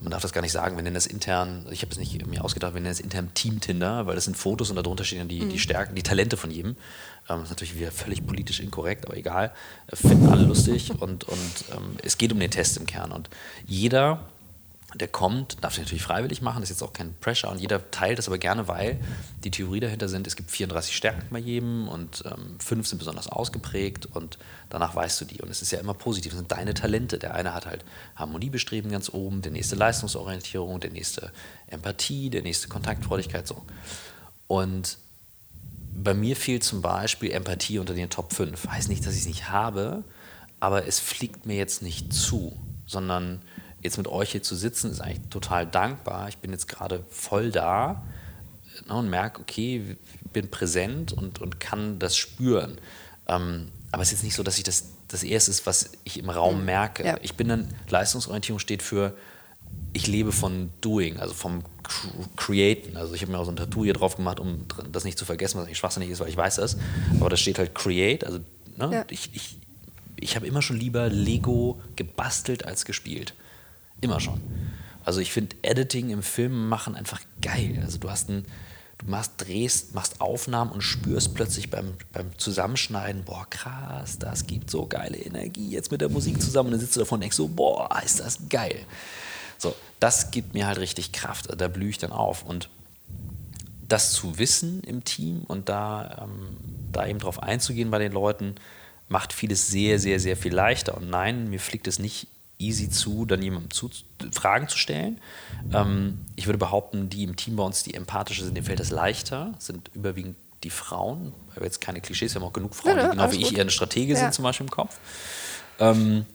Man 0.00 0.10
darf 0.10 0.22
das 0.22 0.32
gar 0.32 0.40
nicht 0.40 0.50
sagen, 0.50 0.74
wir 0.74 0.82
nennen 0.82 0.94
das 0.94 1.06
intern, 1.06 1.64
ich 1.70 1.82
habe 1.82 1.92
es 1.92 1.98
nicht 1.98 2.26
mir 2.26 2.44
ausgedacht, 2.44 2.74
wir 2.74 2.80
nennen 2.80 2.90
es 2.90 2.98
intern 2.98 3.32
Team 3.34 3.60
Tinder, 3.60 4.04
weil 4.06 4.16
das 4.16 4.24
sind 4.24 4.36
Fotos 4.36 4.68
und 4.68 4.74
darunter 4.74 5.04
stehen 5.04 5.20
dann 5.20 5.28
die, 5.28 5.42
mhm. 5.42 5.50
die 5.50 5.60
Stärken, 5.60 5.94
die 5.94 6.02
Talente 6.02 6.36
von 6.36 6.50
jedem. 6.50 6.70
Ähm, 6.70 6.76
das 7.28 7.44
ist 7.44 7.50
natürlich 7.50 7.78
wieder 7.78 7.92
völlig 7.92 8.26
politisch 8.26 8.58
inkorrekt, 8.58 9.06
aber 9.06 9.16
egal. 9.16 9.52
Finden 9.92 10.28
alle 10.28 10.44
lustig 10.44 10.90
und, 10.98 11.24
und 11.24 11.64
ähm, 11.72 11.96
es 12.02 12.18
geht 12.18 12.32
um 12.32 12.40
den 12.40 12.50
Test 12.50 12.76
im 12.78 12.86
Kern. 12.86 13.12
Und 13.12 13.30
jeder 13.64 14.20
der 14.94 15.08
kommt, 15.08 15.62
darf 15.62 15.74
sich 15.74 15.84
natürlich 15.84 16.02
freiwillig 16.02 16.42
machen, 16.42 16.62
ist 16.62 16.68
jetzt 16.68 16.82
auch 16.82 16.92
kein 16.92 17.14
Pressure 17.20 17.50
und 17.50 17.58
jeder 17.58 17.90
teilt 17.90 18.18
das 18.18 18.28
aber 18.28 18.38
gerne, 18.38 18.68
weil 18.68 18.98
die 19.42 19.50
Theorie 19.50 19.80
dahinter 19.80 20.08
sind, 20.08 20.26
es 20.26 20.36
gibt 20.36 20.50
34 20.50 20.94
Stärken 20.94 21.26
bei 21.30 21.38
jedem 21.38 21.88
und 21.88 22.24
ähm, 22.26 22.58
fünf 22.58 22.86
sind 22.86 22.98
besonders 22.98 23.28
ausgeprägt 23.28 24.06
und 24.06 24.38
danach 24.68 24.94
weißt 24.94 25.20
du 25.20 25.24
die 25.24 25.40
und 25.40 25.50
es 25.50 25.62
ist 25.62 25.72
ja 25.72 25.80
immer 25.80 25.94
positiv, 25.94 26.32
das 26.32 26.38
sind 26.38 26.52
deine 26.52 26.74
Talente. 26.74 27.18
Der 27.18 27.34
eine 27.34 27.54
hat 27.54 27.66
halt 27.66 27.84
Harmoniebestreben 28.16 28.90
ganz 28.90 29.08
oben, 29.10 29.42
der 29.42 29.52
nächste 29.52 29.76
Leistungsorientierung, 29.76 30.80
der 30.80 30.90
nächste 30.90 31.32
Empathie, 31.68 32.28
der 32.28 32.42
nächste 32.42 32.68
Kontaktfreudigkeit 32.68 33.46
so. 33.46 33.62
Und 34.46 34.98
bei 35.94 36.14
mir 36.14 36.36
fehlt 36.36 36.64
zum 36.64 36.82
Beispiel 36.82 37.30
Empathie 37.30 37.78
unter 37.78 37.94
den 37.94 38.10
Top 38.10 38.32
5. 38.32 38.68
Heißt 38.68 38.88
nicht, 38.88 39.06
dass 39.06 39.14
ich 39.14 39.20
es 39.20 39.26
nicht 39.26 39.50
habe, 39.50 40.04
aber 40.60 40.86
es 40.86 41.00
fliegt 41.00 41.46
mir 41.46 41.56
jetzt 41.56 41.82
nicht 41.82 42.12
zu, 42.12 42.56
sondern 42.86 43.42
jetzt 43.82 43.98
mit 43.98 44.08
euch 44.08 44.32
hier 44.32 44.42
zu 44.42 44.54
sitzen, 44.54 44.90
ist 44.90 45.00
eigentlich 45.00 45.28
total 45.30 45.66
dankbar. 45.66 46.28
Ich 46.28 46.38
bin 46.38 46.52
jetzt 46.52 46.68
gerade 46.68 47.04
voll 47.10 47.50
da 47.50 48.02
ne, 48.86 48.94
und 48.94 49.10
merke, 49.10 49.40
okay, 49.40 49.96
bin 50.32 50.50
präsent 50.50 51.12
und, 51.12 51.40
und 51.40 51.60
kann 51.60 51.98
das 51.98 52.16
spüren. 52.16 52.78
Ähm, 53.28 53.68
aber 53.90 54.02
es 54.02 54.08
ist 54.08 54.18
jetzt 54.18 54.24
nicht 54.24 54.34
so, 54.34 54.42
dass 54.42 54.58
ich 54.58 54.64
das 54.64 54.84
das 55.12 55.22
Erste 55.22 55.50
ist, 55.50 55.66
was 55.66 55.92
ich 56.04 56.18
im 56.18 56.30
Raum 56.30 56.60
mhm. 56.60 56.64
merke. 56.64 57.04
Ja. 57.04 57.16
Ich 57.22 57.34
bin 57.34 57.48
dann, 57.48 57.68
Leistungsorientierung 57.88 58.58
steht 58.58 58.82
für, 58.82 59.14
ich 59.92 60.06
lebe 60.06 60.32
von 60.32 60.70
Doing, 60.80 61.18
also 61.18 61.34
vom 61.34 61.62
Createn. 62.36 62.96
Also 62.96 63.14
ich 63.14 63.22
habe 63.22 63.32
mir 63.32 63.38
auch 63.38 63.44
so 63.44 63.52
ein 63.52 63.56
Tattoo 63.56 63.84
hier 63.84 63.92
drauf 63.92 64.16
gemacht, 64.16 64.40
um 64.40 64.66
das 64.90 65.04
nicht 65.04 65.18
zu 65.18 65.24
vergessen, 65.24 65.58
was 65.58 65.66
eigentlich 65.66 65.78
schwachsinnig 65.78 66.10
ist, 66.10 66.20
weil 66.20 66.28
ich 66.28 66.36
weiß 66.36 66.56
das. 66.56 66.78
Aber 67.20 67.28
da 67.28 67.36
steht 67.36 67.58
halt 67.58 67.74
Create, 67.74 68.24
also 68.24 68.38
ne, 68.78 68.90
ja. 68.90 69.04
ich, 69.10 69.30
ich, 69.34 69.58
ich 70.16 70.34
habe 70.34 70.46
immer 70.46 70.62
schon 70.62 70.78
lieber 70.78 71.08
Lego 71.10 71.80
gebastelt 71.96 72.64
als 72.64 72.86
gespielt. 72.86 73.34
Immer 74.02 74.20
schon. 74.20 74.40
Also 75.04 75.20
ich 75.20 75.32
finde 75.32 75.56
Editing 75.62 76.10
im 76.10 76.22
Film 76.22 76.68
machen 76.68 76.94
einfach 76.94 77.20
geil. 77.40 77.80
Also 77.82 77.98
du 77.98 78.10
hast 78.10 78.28
ein, 78.28 78.44
du 78.98 79.06
machst, 79.06 79.32
drehst, 79.38 79.94
machst 79.94 80.20
Aufnahmen 80.20 80.70
und 80.70 80.82
spürst 80.82 81.34
plötzlich 81.34 81.70
beim, 81.70 81.94
beim 82.12 82.36
Zusammenschneiden, 82.38 83.24
boah, 83.24 83.46
krass, 83.48 84.18
das 84.18 84.46
gibt 84.46 84.70
so 84.70 84.86
geile 84.86 85.16
Energie 85.16 85.70
jetzt 85.70 85.90
mit 85.90 86.00
der 86.00 86.08
Musik 86.08 86.42
zusammen. 86.42 86.68
Und 86.68 86.72
dann 86.72 86.80
sitzt 86.80 86.96
du 86.96 87.00
davon 87.00 87.16
und 87.16 87.20
denkst 87.22 87.36
so, 87.36 87.48
boah, 87.48 87.88
ist 88.04 88.20
das 88.20 88.48
geil. 88.48 88.80
So, 89.56 89.74
das 90.00 90.32
gibt 90.32 90.54
mir 90.54 90.66
halt 90.66 90.78
richtig 90.78 91.12
Kraft. 91.12 91.48
Da 91.56 91.68
blühe 91.68 91.90
ich 91.90 91.98
dann 91.98 92.12
auf. 92.12 92.42
Und 92.42 92.68
das 93.88 94.12
zu 94.12 94.38
wissen 94.38 94.82
im 94.82 95.04
Team 95.04 95.42
und 95.46 95.68
da, 95.68 96.22
ähm, 96.22 96.56
da 96.90 97.06
eben 97.06 97.18
drauf 97.18 97.42
einzugehen 97.42 97.90
bei 97.90 97.98
den 97.98 98.12
Leuten, 98.12 98.56
macht 99.08 99.32
vieles 99.32 99.68
sehr, 99.68 99.98
sehr, 99.98 100.18
sehr 100.18 100.36
viel 100.36 100.54
leichter. 100.54 100.96
Und 100.96 101.10
nein, 101.10 101.50
mir 101.50 101.60
fliegt 101.60 101.86
es 101.86 101.98
nicht 101.98 102.26
easy 102.62 102.88
zu, 102.88 103.26
dann 103.26 103.42
jemandem 103.42 103.70
zu, 103.70 103.90
Fragen 104.30 104.68
zu 104.68 104.78
stellen. 104.78 105.20
Ähm, 105.72 106.20
ich 106.36 106.46
würde 106.46 106.58
behaupten, 106.58 107.08
die 107.08 107.24
im 107.24 107.36
Team 107.36 107.56
bei 107.56 107.64
uns, 107.64 107.82
die 107.82 107.94
empathischer 107.94 108.44
sind, 108.44 108.56
dem 108.56 108.64
fällt 108.64 108.80
das 108.80 108.90
leichter, 108.90 109.54
sind 109.58 109.90
überwiegend 109.94 110.36
die 110.62 110.70
Frauen, 110.70 111.32
weil 111.48 111.62
wir 111.62 111.64
jetzt 111.64 111.80
keine 111.80 112.00
Klischees, 112.00 112.34
wir 112.34 112.40
haben 112.40 112.48
auch 112.48 112.52
genug 112.52 112.74
Frauen, 112.74 112.96
ja, 112.96 113.04
die 113.04 113.16
genau 113.16 113.32
wie 113.32 113.42
ich 113.42 113.52
eher 113.54 113.62
eine 113.62 113.70
Stratege 113.70 114.12
ja. 114.14 114.18
sind, 114.18 114.34
zum 114.34 114.44
Beispiel 114.44 114.66
im 114.66 114.70
Kopf. 114.70 114.98
Ähm, 115.78 116.26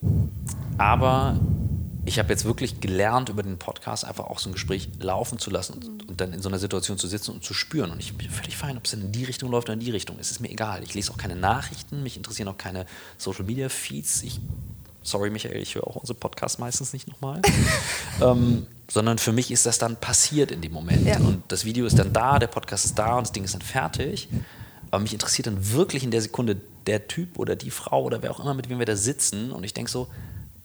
aber 0.78 1.40
ich 2.08 2.20
habe 2.20 2.30
jetzt 2.30 2.46
wirklich 2.46 2.80
gelernt, 2.80 3.28
über 3.28 3.44
den 3.44 3.58
Podcast 3.58 4.06
einfach 4.06 4.26
auch 4.26 4.40
so 4.40 4.50
ein 4.50 4.54
Gespräch 4.54 4.90
laufen 5.00 5.40
zu 5.40 5.50
lassen 5.50 5.74
und, 5.74 6.08
und, 6.08 6.22
dann 6.22 6.32
in 6.32 6.42
so 6.42 6.48
einer 6.48 6.58
Situation 6.58 6.98
zu 6.98 7.06
sitzen 7.06 7.32
und 7.32 7.44
zu 7.44 7.54
spüren. 7.54 7.92
Und 7.92 8.00
ich 8.00 8.18
bin 8.18 8.30
völlig 8.30 8.56
fein, 8.56 8.78
ob 8.78 8.86
es 8.86 8.94
in 8.94 9.12
die 9.12 9.26
Richtung 9.26 9.52
läuft 9.52 9.68
oder 9.68 9.74
in 9.74 9.82
die 9.82 9.92
Richtung. 9.92 10.18
Es 10.18 10.32
ist 10.32 10.40
mir 10.40 10.50
egal. 10.50 10.84
Ich 10.84 10.94
lese 10.94 11.12
auch 11.12 11.18
keine 11.18 11.36
Nachrichten, 11.36 12.04
mich 12.04 12.16
interessieren 12.16 12.48
auch 12.48 12.58
keine 12.58 12.86
Social 13.18 13.44
Media 13.44 13.68
Feeds. 13.68 14.24
Ich 14.24 14.40
sorry 15.08 15.30
Michael, 15.30 15.62
ich 15.62 15.76
höre 15.76 15.88
auch 15.88 15.96
unsere 15.96 16.18
Podcasts 16.18 16.58
meistens 16.58 16.94
nicht 16.94 17.08
nochmal, 17.08 17.42
ähm, 18.22 18.68
sondern 18.90 19.18
für 19.18 19.32
mich 19.32 19.52
ist 19.52 19.66
das 19.66 19.78
dann 19.78 19.96
passiert 19.96 20.52
in 20.52 20.62
dem 20.62 20.74
Moment. 20.74 21.06
Ja. 21.06 21.18
Und 21.18 21.44
das 21.48 21.66
Video 21.66 21.86
ist 21.86 21.98
dann 21.98 22.14
da, 22.14 22.40
der 22.40 22.48
Podcast 22.48 22.86
ist 22.86 23.00
da 23.00 23.18
und 23.18 23.26
das 23.26 23.32
Ding 23.32 23.44
ist 23.44 23.54
dann 23.54 23.62
fertig. 23.62 24.28
Aber 24.92 25.02
mich 25.02 25.14
interessiert 25.14 25.48
dann 25.48 25.72
wirklich 25.72 26.04
in 26.04 26.12
der 26.12 26.22
Sekunde 26.22 26.58
der 26.86 27.08
Typ 27.08 27.40
oder 27.40 27.56
die 27.56 27.72
Frau 27.72 28.04
oder 28.04 28.22
wer 28.22 28.32
auch 28.32 28.40
immer, 28.40 28.54
mit 28.54 28.70
wem 28.70 28.80
wir 28.80 28.86
da 28.86 28.96
sitzen. 28.96 29.52
Und 29.52 29.64
ich 29.64 29.74
denke 29.74 29.92
so, 29.92 30.08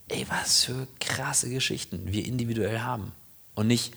ey, 0.08 0.26
was 0.28 0.64
für 0.64 0.86
krasse 1.00 1.48
Geschichten 1.48 2.12
wir 2.12 2.24
individuell 2.24 2.80
haben. 2.80 3.12
Und 3.54 3.66
nicht, 3.66 3.94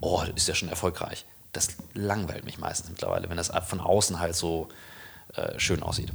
oh, 0.00 0.22
ist 0.34 0.48
ja 0.48 0.54
schon 0.54 0.68
erfolgreich. 0.68 1.24
Das 1.52 1.68
langweilt 1.94 2.44
mich 2.44 2.58
meistens 2.58 2.90
mittlerweile, 2.90 3.28
wenn 3.28 3.36
das 3.36 3.52
von 3.66 3.80
außen 3.80 4.20
halt 4.20 4.36
so 4.36 4.68
äh, 5.34 5.58
schön 5.58 5.82
aussieht. 5.82 6.12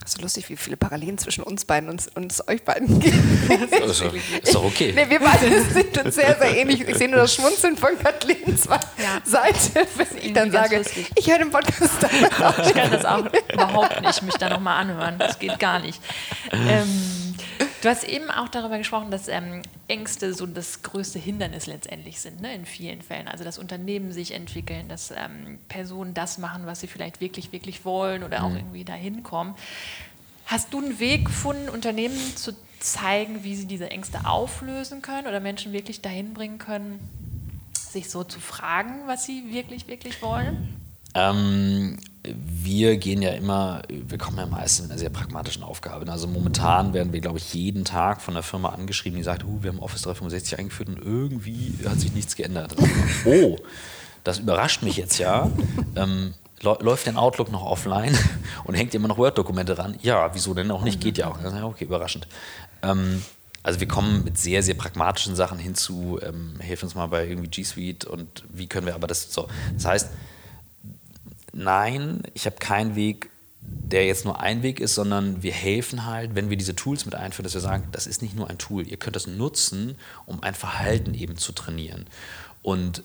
Das 0.00 0.12
ist 0.12 0.16
so 0.16 0.22
lustig, 0.22 0.48
wie 0.48 0.56
viele 0.56 0.76
Parallelen 0.76 1.18
zwischen 1.18 1.42
uns 1.44 1.64
beiden 1.66 1.90
und, 1.90 2.08
und 2.16 2.34
euch 2.48 2.62
beiden 2.64 3.00
gibt. 3.00 3.14
ist, 3.14 4.00
doch, 4.00 4.14
ist 4.14 4.54
doch 4.54 4.64
okay. 4.64 4.92
Nee, 4.94 5.08
wir 5.08 5.20
beide 5.20 5.62
sind 5.62 5.96
uns 5.98 6.14
sehr, 6.14 6.36
sehr 6.38 6.56
ähnlich. 6.56 6.80
Ich 6.88 6.96
sehe 6.96 7.08
nur 7.08 7.18
das 7.18 7.34
Schmunzeln 7.36 7.76
von 7.76 7.98
Kathleen 7.98 8.58
ja. 8.98 9.20
Seite, 9.24 9.86
wenn 9.96 10.06
ich 10.22 10.32
dann 10.32 10.50
sage, 10.50 10.78
lustig. 10.78 11.10
ich 11.14 11.30
höre 11.30 11.38
den 11.38 11.50
Podcast 11.50 11.92
dann 12.00 12.64
Ich 12.66 12.72
kann 12.72 12.90
das 12.90 13.04
auch 13.04 13.26
überhaupt 13.52 14.00
nicht, 14.00 14.22
mich 14.22 14.34
da 14.34 14.48
nochmal 14.48 14.80
anhören. 14.80 15.18
Das 15.18 15.38
geht 15.38 15.58
gar 15.58 15.78
nicht. 15.80 16.00
Ähm, 16.52 17.29
Du 17.82 17.88
hast 17.88 18.04
eben 18.04 18.30
auch 18.30 18.48
darüber 18.48 18.76
gesprochen, 18.76 19.10
dass 19.10 19.28
ähm, 19.28 19.62
Ängste 19.88 20.34
so 20.34 20.46
das 20.46 20.82
größte 20.82 21.18
Hindernis 21.18 21.66
letztendlich 21.66 22.20
sind, 22.20 22.40
ne, 22.42 22.54
in 22.54 22.66
vielen 22.66 23.00
Fällen. 23.00 23.26
Also 23.26 23.42
dass 23.42 23.58
Unternehmen 23.58 24.12
sich 24.12 24.34
entwickeln, 24.34 24.88
dass 24.88 25.10
ähm, 25.10 25.58
Personen 25.68 26.12
das 26.12 26.36
machen, 26.36 26.66
was 26.66 26.80
sie 26.80 26.88
vielleicht 26.88 27.20
wirklich, 27.22 27.52
wirklich 27.52 27.84
wollen 27.86 28.22
oder 28.22 28.44
auch 28.44 28.50
mhm. 28.50 28.56
irgendwie 28.56 28.84
dahin 28.84 29.22
kommen. 29.22 29.54
Hast 30.44 30.74
du 30.74 30.80
einen 30.80 30.98
Weg 31.00 31.26
gefunden, 31.26 31.68
Unternehmen 31.70 32.18
zu 32.36 32.52
zeigen, 32.80 33.44
wie 33.44 33.56
sie 33.56 33.66
diese 33.66 33.90
Ängste 33.90 34.26
auflösen 34.26 35.00
können 35.00 35.26
oder 35.26 35.40
Menschen 35.40 35.72
wirklich 35.72 36.02
dahin 36.02 36.34
bringen 36.34 36.58
können, 36.58 37.00
sich 37.74 38.10
so 38.10 38.24
zu 38.24 38.40
fragen, 38.40 39.06
was 39.06 39.24
sie 39.24 39.52
wirklich, 39.52 39.86
wirklich 39.86 40.20
wollen? 40.22 40.76
Ähm, 41.14 41.98
wir 42.22 42.98
gehen 42.98 43.22
ja 43.22 43.30
immer, 43.30 43.82
wir 43.88 44.18
kommen 44.18 44.36
ja 44.36 44.46
meistens 44.46 44.82
mit 44.82 44.90
einer 44.90 44.98
sehr 44.98 45.10
pragmatischen 45.10 45.62
Aufgabe. 45.62 46.10
Also 46.10 46.26
momentan 46.26 46.92
werden 46.92 47.12
wir, 47.12 47.20
glaube 47.20 47.38
ich, 47.38 47.54
jeden 47.54 47.84
Tag 47.84 48.20
von 48.20 48.34
der 48.34 48.42
Firma 48.42 48.70
angeschrieben, 48.70 49.16
die 49.16 49.22
sagt, 49.22 49.44
uh, 49.44 49.62
wir 49.62 49.70
haben 49.70 49.78
Office 49.78 50.02
365 50.02 50.58
eingeführt 50.58 50.90
und 50.90 50.98
irgendwie 50.98 51.74
hat 51.88 51.98
sich 51.98 52.12
nichts 52.12 52.36
geändert. 52.36 52.76
oh, 53.24 53.56
das 54.22 54.38
überrascht 54.38 54.82
mich 54.82 54.98
jetzt 54.98 55.18
ja. 55.18 55.50
Ähm, 55.96 56.34
läuft 56.62 57.06
denn 57.06 57.16
Outlook 57.16 57.50
noch 57.50 57.64
offline 57.64 58.16
und 58.64 58.74
hängt 58.74 58.94
immer 58.94 59.08
noch 59.08 59.16
Word-Dokumente 59.16 59.78
ran? 59.78 59.96
Ja, 60.02 60.34
wieso 60.34 60.52
denn 60.52 60.70
auch 60.70 60.82
nicht? 60.82 61.00
Geht 61.00 61.16
ja 61.16 61.28
auch. 61.28 61.38
Okay, 61.64 61.84
überraschend. 61.84 62.28
Ähm, 62.82 63.22
also 63.62 63.80
wir 63.80 63.88
kommen 63.88 64.24
mit 64.24 64.38
sehr, 64.38 64.62
sehr 64.62 64.74
pragmatischen 64.74 65.36
Sachen 65.36 65.58
hinzu, 65.58 66.18
ähm, 66.22 66.56
helfen 66.60 66.84
uns 66.84 66.94
mal 66.94 67.06
bei 67.06 67.26
irgendwie 67.26 67.48
G 67.48 67.62
Suite 67.62 68.04
und 68.04 68.44
wie 68.50 68.66
können 68.66 68.86
wir 68.86 68.94
aber 68.94 69.06
das 69.06 69.32
so. 69.32 69.48
Das 69.74 69.84
heißt, 69.86 70.10
nein, 71.52 72.22
ich 72.34 72.46
habe 72.46 72.56
keinen 72.56 72.94
Weg, 72.96 73.30
der 73.62 74.06
jetzt 74.06 74.24
nur 74.24 74.40
ein 74.40 74.62
Weg 74.62 74.80
ist, 74.80 74.94
sondern 74.94 75.42
wir 75.42 75.52
helfen 75.52 76.06
halt, 76.06 76.34
wenn 76.34 76.50
wir 76.50 76.56
diese 76.56 76.74
Tools 76.74 77.04
mit 77.04 77.14
einführen, 77.14 77.44
dass 77.44 77.54
wir 77.54 77.60
sagen, 77.60 77.88
das 77.92 78.06
ist 78.06 78.22
nicht 78.22 78.34
nur 78.34 78.48
ein 78.48 78.58
Tool, 78.58 78.86
ihr 78.86 78.96
könnt 78.96 79.16
das 79.16 79.26
nutzen, 79.26 79.96
um 80.26 80.42
ein 80.42 80.54
Verhalten 80.54 81.14
eben 81.14 81.36
zu 81.36 81.52
trainieren. 81.52 82.06
Und 82.62 83.02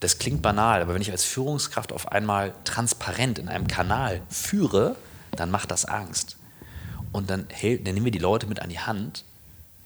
das 0.00 0.18
klingt 0.18 0.42
banal, 0.42 0.82
aber 0.82 0.94
wenn 0.94 1.02
ich 1.02 1.10
als 1.10 1.24
Führungskraft 1.24 1.92
auf 1.92 2.12
einmal 2.12 2.54
transparent 2.64 3.38
in 3.38 3.48
einem 3.48 3.68
Kanal 3.68 4.20
führe, 4.28 4.96
dann 5.32 5.50
macht 5.50 5.70
das 5.70 5.84
Angst. 5.84 6.36
Und 7.12 7.30
dann, 7.30 7.46
dann 7.48 7.94
nehmen 7.94 8.04
wir 8.04 8.12
die 8.12 8.18
Leute 8.18 8.46
mit 8.46 8.60
an 8.60 8.70
die 8.70 8.80
Hand, 8.80 9.24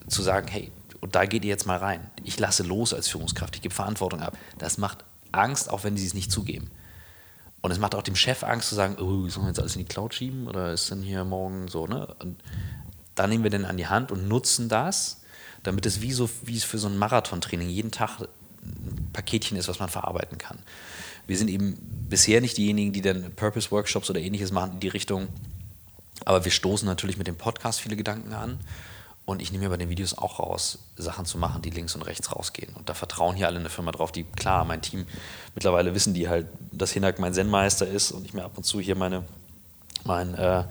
zu 0.08 0.22
sagen, 0.22 0.48
hey, 0.48 0.72
und 1.00 1.14
da 1.14 1.26
geht 1.26 1.44
ihr 1.44 1.50
jetzt 1.50 1.66
mal 1.66 1.76
rein. 1.76 2.00
Ich 2.24 2.38
lasse 2.38 2.62
los 2.62 2.92
als 2.94 3.08
Führungskraft, 3.08 3.54
ich 3.56 3.62
gebe 3.62 3.74
Verantwortung 3.74 4.20
ab. 4.20 4.37
Das 4.56 4.78
macht 4.78 5.04
Angst, 5.30 5.70
auch 5.70 5.84
wenn 5.84 5.96
sie 5.96 6.06
es 6.06 6.14
nicht 6.14 6.32
zugeben. 6.32 6.70
Und 7.60 7.70
es 7.70 7.78
macht 7.78 7.94
auch 7.94 8.02
dem 8.02 8.16
Chef 8.16 8.44
Angst 8.44 8.68
zu 8.68 8.74
sagen, 8.74 8.96
oh, 9.00 9.28
sollen 9.28 9.46
wir 9.46 9.48
jetzt 9.48 9.58
alles 9.58 9.74
in 9.74 9.80
die 9.80 9.88
Cloud 9.88 10.14
schieben 10.14 10.46
oder 10.46 10.72
ist 10.72 10.90
denn 10.90 11.02
hier 11.02 11.24
morgen 11.24 11.68
so, 11.68 11.86
ne? 11.86 12.14
Und 12.20 12.40
da 13.14 13.26
nehmen 13.26 13.42
wir 13.42 13.50
den 13.50 13.64
an 13.64 13.76
die 13.76 13.88
Hand 13.88 14.12
und 14.12 14.28
nutzen 14.28 14.68
das, 14.68 15.22
damit 15.64 15.84
es 15.86 16.00
wie 16.00 16.12
so 16.12 16.30
wie 16.42 16.56
es 16.56 16.64
für 16.64 16.78
so 16.78 16.88
ein 16.88 16.96
Marathontraining 16.96 17.68
jeden 17.68 17.90
Tag 17.90 18.20
ein 18.62 19.10
Paketchen 19.12 19.56
ist, 19.56 19.66
was 19.66 19.80
man 19.80 19.88
verarbeiten 19.88 20.38
kann. 20.38 20.58
Wir 21.26 21.36
sind 21.36 21.48
eben 21.48 21.76
bisher 22.08 22.40
nicht 22.40 22.56
diejenigen, 22.56 22.92
die 22.92 23.02
dann 23.02 23.32
Purpose-Workshops 23.34 24.08
oder 24.08 24.20
ähnliches 24.20 24.52
machen 24.52 24.74
in 24.74 24.80
die 24.80 24.88
Richtung, 24.88 25.28
aber 26.24 26.44
wir 26.44 26.52
stoßen 26.52 26.86
natürlich 26.86 27.18
mit 27.18 27.26
dem 27.26 27.36
Podcast 27.36 27.80
viele 27.80 27.96
Gedanken 27.96 28.32
an 28.32 28.60
und 29.28 29.42
ich 29.42 29.52
nehme 29.52 29.64
mir 29.64 29.68
bei 29.68 29.76
den 29.76 29.90
Videos 29.90 30.16
auch 30.16 30.38
raus, 30.38 30.78
Sachen 30.96 31.26
zu 31.26 31.36
machen, 31.36 31.60
die 31.60 31.68
links 31.68 31.94
und 31.94 32.00
rechts 32.00 32.34
rausgehen. 32.34 32.74
Und 32.74 32.88
da 32.88 32.94
vertrauen 32.94 33.36
hier 33.36 33.46
alle 33.46 33.58
in 33.58 33.62
der 33.62 33.70
Firma 33.70 33.92
drauf, 33.92 34.10
die, 34.10 34.24
klar, 34.24 34.64
mein 34.64 34.80
Team, 34.80 35.06
mittlerweile 35.54 35.94
wissen 35.94 36.14
die 36.14 36.30
halt, 36.30 36.46
dass 36.72 36.92
Hinak 36.92 37.18
mein 37.18 37.34
Zen-Meister 37.34 37.86
ist 37.86 38.10
und 38.10 38.24
ich 38.24 38.32
mir 38.32 38.42
ab 38.42 38.52
und 38.56 38.64
zu 38.64 38.80
hier 38.80 38.96
meine, 38.96 39.24
mein, 40.04 40.32
äh, 40.32 40.64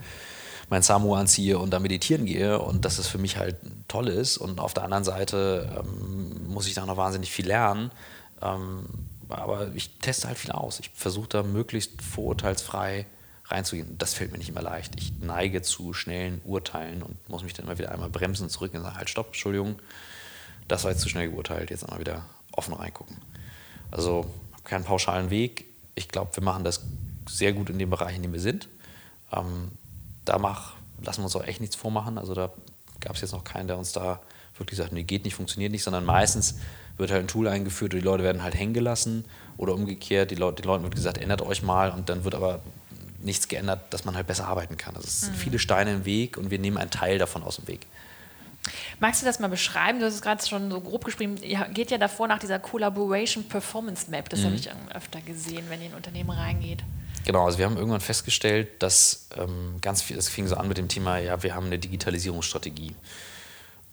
mein 0.72 0.82
Samu 0.82 1.13
anziehe 1.13 1.60
und 1.60 1.70
da 1.70 1.78
meditieren 1.78 2.26
gehe 2.26 2.58
und 2.58 2.84
dass 2.84 2.98
es 2.98 3.06
für 3.06 3.20
mich 3.20 3.38
halt 3.38 3.58
toll 3.88 4.08
ist. 4.08 4.38
Und 4.38 4.60
auf 4.60 4.74
der 4.74 4.86
anderen 4.86 5.04
Seite 5.04 5.72
ähm, 5.80 6.48
muss 6.48 6.65
ich 6.65 6.74
da 6.74 6.84
noch 6.84 6.98
wahnsinnig 6.98 7.32
viel 7.32 7.46
lernen. 7.46 7.91
Ähm, 8.41 8.88
aber 9.30 9.70
ich 9.76 10.00
teste 10.00 10.30
halt 10.30 10.39
viel 10.39 10.52
aus. 10.52 10.80
Ich 10.80 10.89
versuche 10.96 11.30
da 11.30 11.43
möglichst 11.43 12.02
vorurteilsfrei 12.02 13.06
reinzugehen. 13.50 13.98
Das 13.98 14.14
fällt 14.14 14.32
mir 14.32 14.38
nicht 14.38 14.50
immer 14.50 14.62
leicht. 14.62 14.94
Ich 14.98 15.14
neige 15.22 15.62
zu 15.62 15.94
schnellen 15.94 16.42
Urteilen 16.44 17.02
und 17.04 17.30
muss 17.30 17.44
mich 17.44 17.54
dann 17.54 17.66
immer 17.66 17.78
wieder 17.78 17.92
einmal 17.92 18.10
bremsen 18.10 18.50
zurück 18.50 18.74
und 18.74 18.82
sagen, 18.82 18.98
halt 18.98 19.10
stopp, 19.10 19.28
Entschuldigung, 19.28 19.80
das 20.68 20.84
war 20.84 20.92
jetzt 20.92 21.02
zu 21.02 21.10
schnell 21.10 21.30
geurteilt, 21.30 21.70
jetzt 21.70 21.84
einmal 21.84 22.00
wieder 22.00 22.26
offen 22.52 22.74
reingucken. 22.74 23.18
Also 23.92 24.26
keinen 24.64 24.84
pauschalen 24.84 25.30
Weg. 25.30 25.66
Ich 25.96 26.10
glaube, 26.10 26.36
wir 26.36 26.44
machen 26.44 26.64
das 26.64 26.82
sehr 27.30 27.54
gut 27.54 27.70
in 27.70 27.80
dem 27.80 27.90
Bereich, 27.90 28.16
in 28.16 28.22
dem 28.22 28.34
wir 28.34 28.40
sind. 28.40 28.68
Ähm, 29.32 29.72
da 30.26 30.38
mach, 30.38 30.76
lassen 31.02 31.22
wir 31.22 31.26
uns 31.26 31.36
auch 31.36 31.44
echt 31.44 31.62
nichts 31.62 31.76
vormachen. 31.76 32.18
Also 32.18 32.34
da 32.34 32.52
gab 33.00 33.16
es 33.16 33.22
jetzt 33.22 33.32
noch 33.32 33.44
keinen, 33.44 33.68
der 33.68 33.78
uns 33.78 33.94
da 33.94 34.20
wirklich 34.58 34.78
sagt, 34.78 34.92
nee, 34.92 35.04
geht 35.04 35.24
nicht, 35.24 35.36
funktioniert 35.36 35.72
nicht, 35.72 35.84
sondern 35.84 36.04
meistens 36.04 36.56
wird 36.98 37.12
halt 37.12 37.24
ein 37.24 37.28
Tool 37.28 37.48
eingeführt 37.48 37.94
und 37.94 38.00
die 38.00 38.06
Leute 38.06 38.24
werden 38.24 38.44
halt 38.44 38.56
hängen 38.56 38.74
gelassen 38.74 39.26
oder 39.56 39.74
umgekehrt, 39.74 40.32
die 40.32 40.36
Leute, 40.36 40.64
den 40.64 40.68
Leuten 40.68 40.84
wird 40.84 40.96
gesagt, 40.96 41.20
ändert 41.20 41.42
euch 41.42 41.62
mal 41.62 41.92
und 41.92 42.10
dann 42.10 42.24
wird 42.24 42.34
aber 42.34 42.62
nichts 43.28 43.48
geändert, 43.48 43.94
dass 43.94 44.06
man 44.06 44.16
halt 44.16 44.26
besser 44.26 44.48
arbeiten 44.48 44.78
kann. 44.78 44.96
Also 44.96 45.08
es 45.08 45.22
sind 45.22 45.34
mhm. 45.34 45.40
viele 45.40 45.60
Steine 45.60 45.94
im 45.94 46.06
Weg 46.06 46.38
und 46.38 46.50
wir 46.50 46.58
nehmen 46.58 46.78
einen 46.78 46.90
Teil 46.90 47.20
davon 47.20 47.44
aus 47.44 47.58
dem 47.58 47.68
Weg. 47.68 47.86
Magst 49.00 49.22
du 49.22 49.26
das 49.26 49.40
mal 49.40 49.48
beschreiben? 49.48 50.00
Du 50.00 50.06
hast 50.06 50.16
es 50.16 50.22
gerade 50.22 50.46
schon 50.46 50.72
so 50.72 50.82
grob 50.82 51.06
geschrieben. 51.06 51.38
Ihr 51.38 51.68
geht 51.74 51.92
ja 51.92 51.98
davor 51.98 52.28
nach 52.28 52.40
dieser 52.40 52.60
Collaboration 52.60 53.44
Performance 53.44 54.10
Map. 54.10 54.30
Das 54.30 54.42
mhm. 54.42 54.46
habe 54.46 54.56
ich 54.56 54.70
öfter 54.94 55.22
gesehen, 55.22 55.66
wenn 55.70 55.80
ihr 55.80 55.88
in 55.88 55.92
ein 55.94 55.98
Unternehmen 55.98 56.32
reingeht. 56.32 56.84
Genau, 57.26 57.46
also 57.46 57.58
wir 57.58 57.66
haben 57.66 57.78
irgendwann 57.78 58.02
festgestellt, 58.02 58.82
dass 58.82 59.28
ähm, 59.38 59.76
ganz 59.82 60.02
viel, 60.02 60.18
es 60.18 60.30
fing 60.30 60.48
so 60.48 60.56
an 60.56 60.68
mit 60.68 60.78
dem 60.78 60.88
Thema, 60.88 61.18
ja, 61.18 61.44
wir 61.44 61.56
haben 61.56 61.68
eine 61.68 61.78
Digitalisierungsstrategie. 61.78 62.96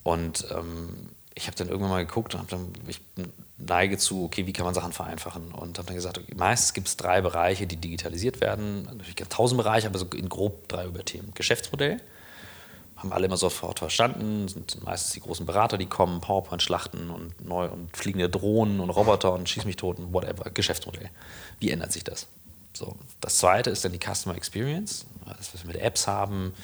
Und 0.04 0.46
ähm, 0.56 1.10
ich 1.34 1.46
habe 1.46 1.56
dann 1.56 1.68
irgendwann 1.68 1.90
mal 1.90 2.06
geguckt 2.06 2.34
und 2.34 2.40
habe 2.40 2.50
dann, 2.50 2.72
ich 2.86 3.00
neige 3.58 3.98
zu, 3.98 4.24
okay, 4.24 4.46
wie 4.46 4.52
kann 4.52 4.64
man 4.64 4.74
Sachen 4.74 4.92
vereinfachen? 4.92 5.52
Und 5.52 5.78
habe 5.78 5.86
dann 5.86 5.96
gesagt, 5.96 6.18
okay, 6.18 6.34
meistens 6.36 6.74
gibt 6.74 6.88
es 6.88 6.96
drei 6.96 7.20
Bereiche, 7.20 7.66
die 7.66 7.76
digitalisiert 7.76 8.40
werden. 8.40 8.84
Natürlich 8.84 9.16
gibt 9.16 9.32
es 9.32 9.36
tausend 9.36 9.58
Bereiche, 9.58 9.86
aber 9.86 9.98
so 9.98 10.06
in 10.14 10.28
grob 10.28 10.68
drei 10.68 10.86
Überthemen. 10.86 11.32
Geschäftsmodell, 11.34 12.00
haben 12.96 13.12
alle 13.12 13.26
immer 13.26 13.36
sofort 13.36 13.80
verstanden, 13.80 14.48
sind 14.48 14.82
meistens 14.84 15.12
die 15.12 15.20
großen 15.20 15.44
Berater, 15.44 15.76
die 15.76 15.86
kommen, 15.86 16.20
PowerPoint-Schlachten 16.20 17.10
und 17.10 17.44
neu 17.44 17.66
und 17.68 17.96
fliegende 17.96 18.28
Drohnen 18.28 18.80
und 18.80 18.90
Roboter 18.90 19.32
und 19.32 19.48
Schieß 19.48 19.64
mich 19.64 19.76
tot 19.76 19.98
und 19.98 20.12
whatever. 20.12 20.50
Geschäftsmodell. 20.50 21.10
Wie 21.58 21.70
ändert 21.70 21.92
sich 21.92 22.04
das? 22.04 22.28
So. 22.72 22.96
Das 23.20 23.38
zweite 23.38 23.70
ist 23.70 23.84
dann 23.84 23.92
die 23.92 23.98
Customer 23.98 24.36
Experience, 24.36 25.06
das, 25.26 25.52
was 25.52 25.64
wir 25.64 25.72
mit 25.72 25.80
Apps 25.80 26.06
haben. 26.06 26.54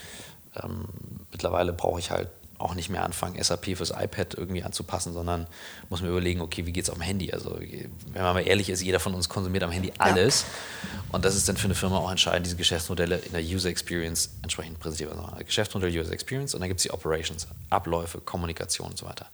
Ähm, 0.62 0.84
mittlerweile 1.30 1.72
brauche 1.72 1.98
ich 1.98 2.10
halt 2.10 2.28
auch 2.60 2.74
nicht 2.74 2.90
mehr 2.90 3.04
anfangen, 3.04 3.42
SAP 3.42 3.76
fürs 3.76 3.90
iPad 3.90 4.34
irgendwie 4.34 4.62
anzupassen, 4.62 5.12
sondern 5.12 5.46
muss 5.88 6.02
mir 6.02 6.08
überlegen, 6.08 6.40
okay, 6.40 6.66
wie 6.66 6.72
geht 6.72 6.84
es 6.84 6.90
auf 6.90 6.96
dem 6.98 7.02
Handy? 7.02 7.32
Also, 7.32 7.58
wenn 7.58 8.22
man 8.22 8.34
mal 8.34 8.46
ehrlich 8.46 8.70
ist, 8.70 8.82
jeder 8.82 9.00
von 9.00 9.14
uns 9.14 9.28
konsumiert 9.28 9.62
am 9.64 9.70
Handy 9.70 9.92
alles. 9.98 10.42
Ja. 10.42 11.00
Und 11.12 11.24
das 11.24 11.34
ist 11.36 11.48
dann 11.48 11.56
für 11.56 11.66
eine 11.66 11.74
Firma 11.74 11.98
auch 11.98 12.10
entscheidend, 12.10 12.46
diese 12.46 12.56
Geschäftsmodelle 12.56 13.16
in 13.16 13.32
der 13.32 13.42
User 13.42 13.68
Experience 13.68 14.30
entsprechend 14.42 14.78
präsentiert. 14.78 15.12
Also 15.12 15.44
Geschäftsmodell, 15.44 15.90
User 15.90 16.12
Experience 16.12 16.54
und 16.54 16.60
dann 16.60 16.68
gibt 16.68 16.80
es 16.80 16.84
die 16.84 16.92
Operations, 16.92 17.48
Abläufe, 17.70 18.20
Kommunikation 18.20 18.90
und 18.90 18.98
so 18.98 19.06
weiter. 19.06 19.26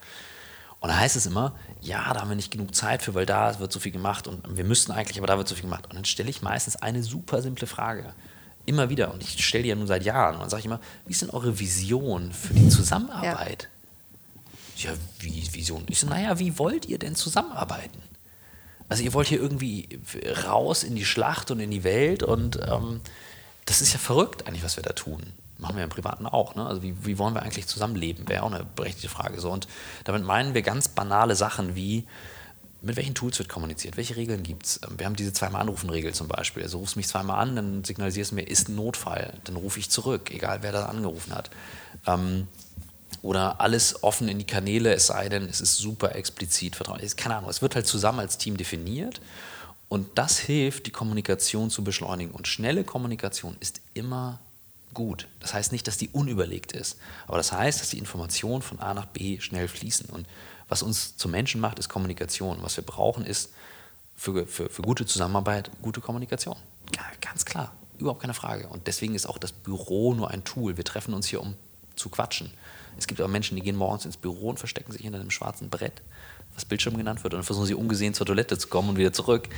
Und 0.81 0.91
da 0.91 0.99
heißt 0.99 1.17
es 1.17 1.27
immer, 1.27 1.55
ja, 1.81 2.13
da 2.13 2.21
haben 2.21 2.29
wir 2.29 2.37
nicht 2.37 2.51
genug 2.51 2.75
Zeit 2.75 3.03
für, 3.03 3.15
weil 3.15 3.27
da 3.27 3.59
wird 3.59 3.73
so 3.73 3.81
viel 3.81 3.93
gemacht 3.93 4.29
und 4.29 4.57
wir 4.57 4.65
müssten 4.65 4.93
eigentlich, 4.93 5.19
aber 5.19 5.27
da 5.27 5.39
wird 5.39 5.49
so 5.49 5.55
viel 5.55 5.65
gemacht. 5.65 5.87
Und 5.89 5.97
dann 5.97 6.05
stelle 6.05 6.29
ich 6.31 6.43
meistens 6.43 6.77
eine 6.77 7.03
super 7.03 7.43
simple 7.43 7.67
Frage 7.67 8.15
immer 8.67 8.91
wieder, 8.91 9.13
und 9.13 9.23
ich 9.23 9.45
stelle 9.45 9.63
die 9.63 9.71
ja 9.71 9.75
nun 9.75 9.87
seit 9.87 10.05
Jahren, 10.05 10.35
und 10.35 10.43
dann 10.43 10.51
sage 10.51 10.61
ich 10.61 10.67
immer, 10.67 10.81
wie 11.07 11.13
ist 11.13 11.23
denn 11.23 11.31
eure 11.31 11.59
Vision 11.59 12.33
für 12.33 12.55
die 12.55 12.69
Zusammenarbeit? 12.69 13.69
Ja, 14.77 14.91
ja 14.91 14.97
wie 15.21 15.55
Vision? 15.55 15.85
Ich 15.89 16.01
so, 16.01 16.07
naja, 16.07 16.39
wie 16.39 16.59
wollt 16.59 16.87
ihr 16.87 16.99
denn 16.99 17.15
zusammenarbeiten? 17.15 18.03
Also 18.89 19.03
ihr 19.03 19.15
wollt 19.15 19.29
hier 19.29 19.41
irgendwie 19.41 19.89
raus 20.47 20.85
in 20.85 20.95
die 20.95 21.05
Schlacht 21.05 21.51
und 21.51 21.61
in 21.61 21.71
die 21.71 21.83
Welt 21.83 22.23
und 22.23 22.61
ähm, 22.69 23.01
das 23.65 23.81
ist 23.81 23.93
ja 23.93 23.99
verrückt 23.99 24.47
eigentlich, 24.47 24.63
was 24.63 24.77
wir 24.77 24.85
da 24.85 24.93
tun. 24.93 25.23
Machen 25.59 25.77
wir 25.77 25.85
im 25.85 25.91
Privaten 25.91 26.27
auch. 26.27 26.55
Ne? 26.55 26.67
Also 26.67 26.83
wie, 26.83 26.95
wie 27.05 27.19
wollen 27.19 27.35
wir 27.35 27.43
eigentlich 27.43 27.67
zusammenleben? 27.67 28.29
Wäre 28.29 28.43
auch 28.43 28.53
eine 28.53 28.65
berechtigte 28.65 29.09
Frage. 29.09 29.41
So. 29.41 29.51
Und 29.51 29.67
damit 30.05 30.23
meinen 30.23 30.55
wir 30.55 30.63
ganz 30.63 30.89
banale 30.89 31.35
Sachen 31.35 31.75
wie, 31.75 32.05
mit 32.83 32.97
welchen 32.97 33.15
Tools 33.15 33.39
wird 33.39 33.49
kommuniziert? 33.49 33.97
Welche 33.97 34.17
Regeln 34.17 34.43
gibt 34.43 34.67
es? 34.67 34.81
Ähm, 34.87 34.99
wir 34.99 35.07
haben 35.07 35.17
diese 35.17 35.33
zweimal 35.33 35.63
Anrufen-Regel 35.63 36.15
zum 36.15 36.29
Beispiel. 36.29 36.63
Also 36.63 36.79
rufst 36.79 36.97
mich 36.97 37.09
zweimal 37.09 37.41
an, 37.41 37.57
dann 37.57 37.85
signalisierst 37.85 38.31
du 38.31 38.37
mir, 38.37 38.43
ist 38.43 38.69
ein 38.69 38.77
Notfall. 38.77 39.35
Dann 39.45 39.57
rufe 39.57 39.79
ich 39.79 39.91
zurück, 39.91 40.31
egal 40.31 40.63
wer 40.63 40.73
da 40.73 40.87
angerufen 40.87 41.35
hat. 41.35 41.51
Ähm, 42.07 42.49
oder 43.23 43.61
alles 43.61 44.03
offen 44.03 44.29
in 44.29 44.39
die 44.39 44.47
Kanäle, 44.47 44.95
es 44.95 45.09
sei 45.09 45.29
denn, 45.29 45.45
es 45.45 45.61
ist 45.61 45.79
super 45.79 46.15
explizit. 46.15 46.79
Keine 47.17 47.37
Ahnung, 47.37 47.51
es 47.51 47.63
wird 47.63 47.75
halt 47.75 47.87
zusammen 47.87 48.21
als 48.21 48.39
Team 48.39 48.57
definiert 48.57 49.21
und 49.89 50.19
das 50.19 50.39
hilft, 50.39 50.87
die 50.87 50.91
Kommunikation 50.91 51.71
zu 51.71 51.85
beschleunigen. 51.85 52.33
Und 52.33 52.49
schnelle 52.49 52.85
Kommunikation 52.85 53.57
ist 53.61 53.81
immer 53.95 54.41
gut. 54.95 55.29
Das 55.41 55.55
heißt 55.55 55.73
nicht, 55.73 55.87
dass 55.87 55.99
die 55.99 56.09
unüberlegt 56.09 56.73
ist, 56.73 56.99
aber 57.27 57.37
das 57.37 57.53
heißt, 57.53 57.81
dass 57.81 57.91
die 57.91 57.99
Informationen 57.99 58.63
von 58.63 58.81
A 58.81 58.95
nach 58.95 59.07
B 59.07 59.41
schnell 59.41 59.69
fließen. 59.69 60.09
Und 60.09 60.27
was 60.69 60.83
uns 60.83 61.17
zu 61.17 61.29
Menschen 61.29 61.61
macht, 61.61 61.79
ist 61.79 61.89
Kommunikation. 61.89 62.59
Was 62.63 62.77
wir 62.77 62.85
brauchen, 62.85 63.25
ist 63.25 63.53
für, 64.17 64.47
für, 64.47 64.69
für 64.69 64.83
gute 64.83 65.07
Zusammenarbeit 65.07 65.71
gute 65.83 66.01
Kommunikation. 66.01 66.57
Ja, 66.95 67.03
ganz 67.21 67.45
klar, 67.45 67.73
überhaupt 67.99 68.21
keine 68.21 68.35
Frage. 68.35 68.69
Und 68.69 68.87
deswegen 68.87 69.15
ist 69.15 69.27
auch 69.27 69.39
das 69.39 69.53
Büro 69.53 70.15
nur 70.15 70.31
ein 70.31 70.45
Tool. 70.45 70.77
Wir 70.77 70.85
treffen 70.85 71.15
uns 71.15 71.27
hier, 71.27 71.41
um 71.41 71.55
zu 71.95 72.09
quatschen. 72.09 72.51
Es 72.99 73.07
gibt 73.07 73.21
aber 73.21 73.29
Menschen, 73.29 73.57
die 73.57 73.63
gehen 73.63 73.77
morgens 73.77 74.05
ins 74.05 74.17
Büro 74.17 74.49
und 74.49 74.59
verstecken 74.59 74.93
sich 74.93 75.03
hinter 75.03 75.21
einem 75.21 75.31
schwarzen 75.31 75.69
Brett, 75.69 76.03
was 76.55 76.65
Bildschirm 76.65 76.97
genannt 76.97 77.23
wird, 77.25 77.35
und 77.35 77.39
dann 77.39 77.45
versuchen 77.45 77.67
sie 77.67 77.75
ungesehen 77.75 78.15
zur 78.15 78.27
Toilette 78.27 78.59
zu 78.59 78.69
kommen 78.69 78.91
und 78.91 78.97
wieder 78.97 79.13
zurück. 79.13 79.49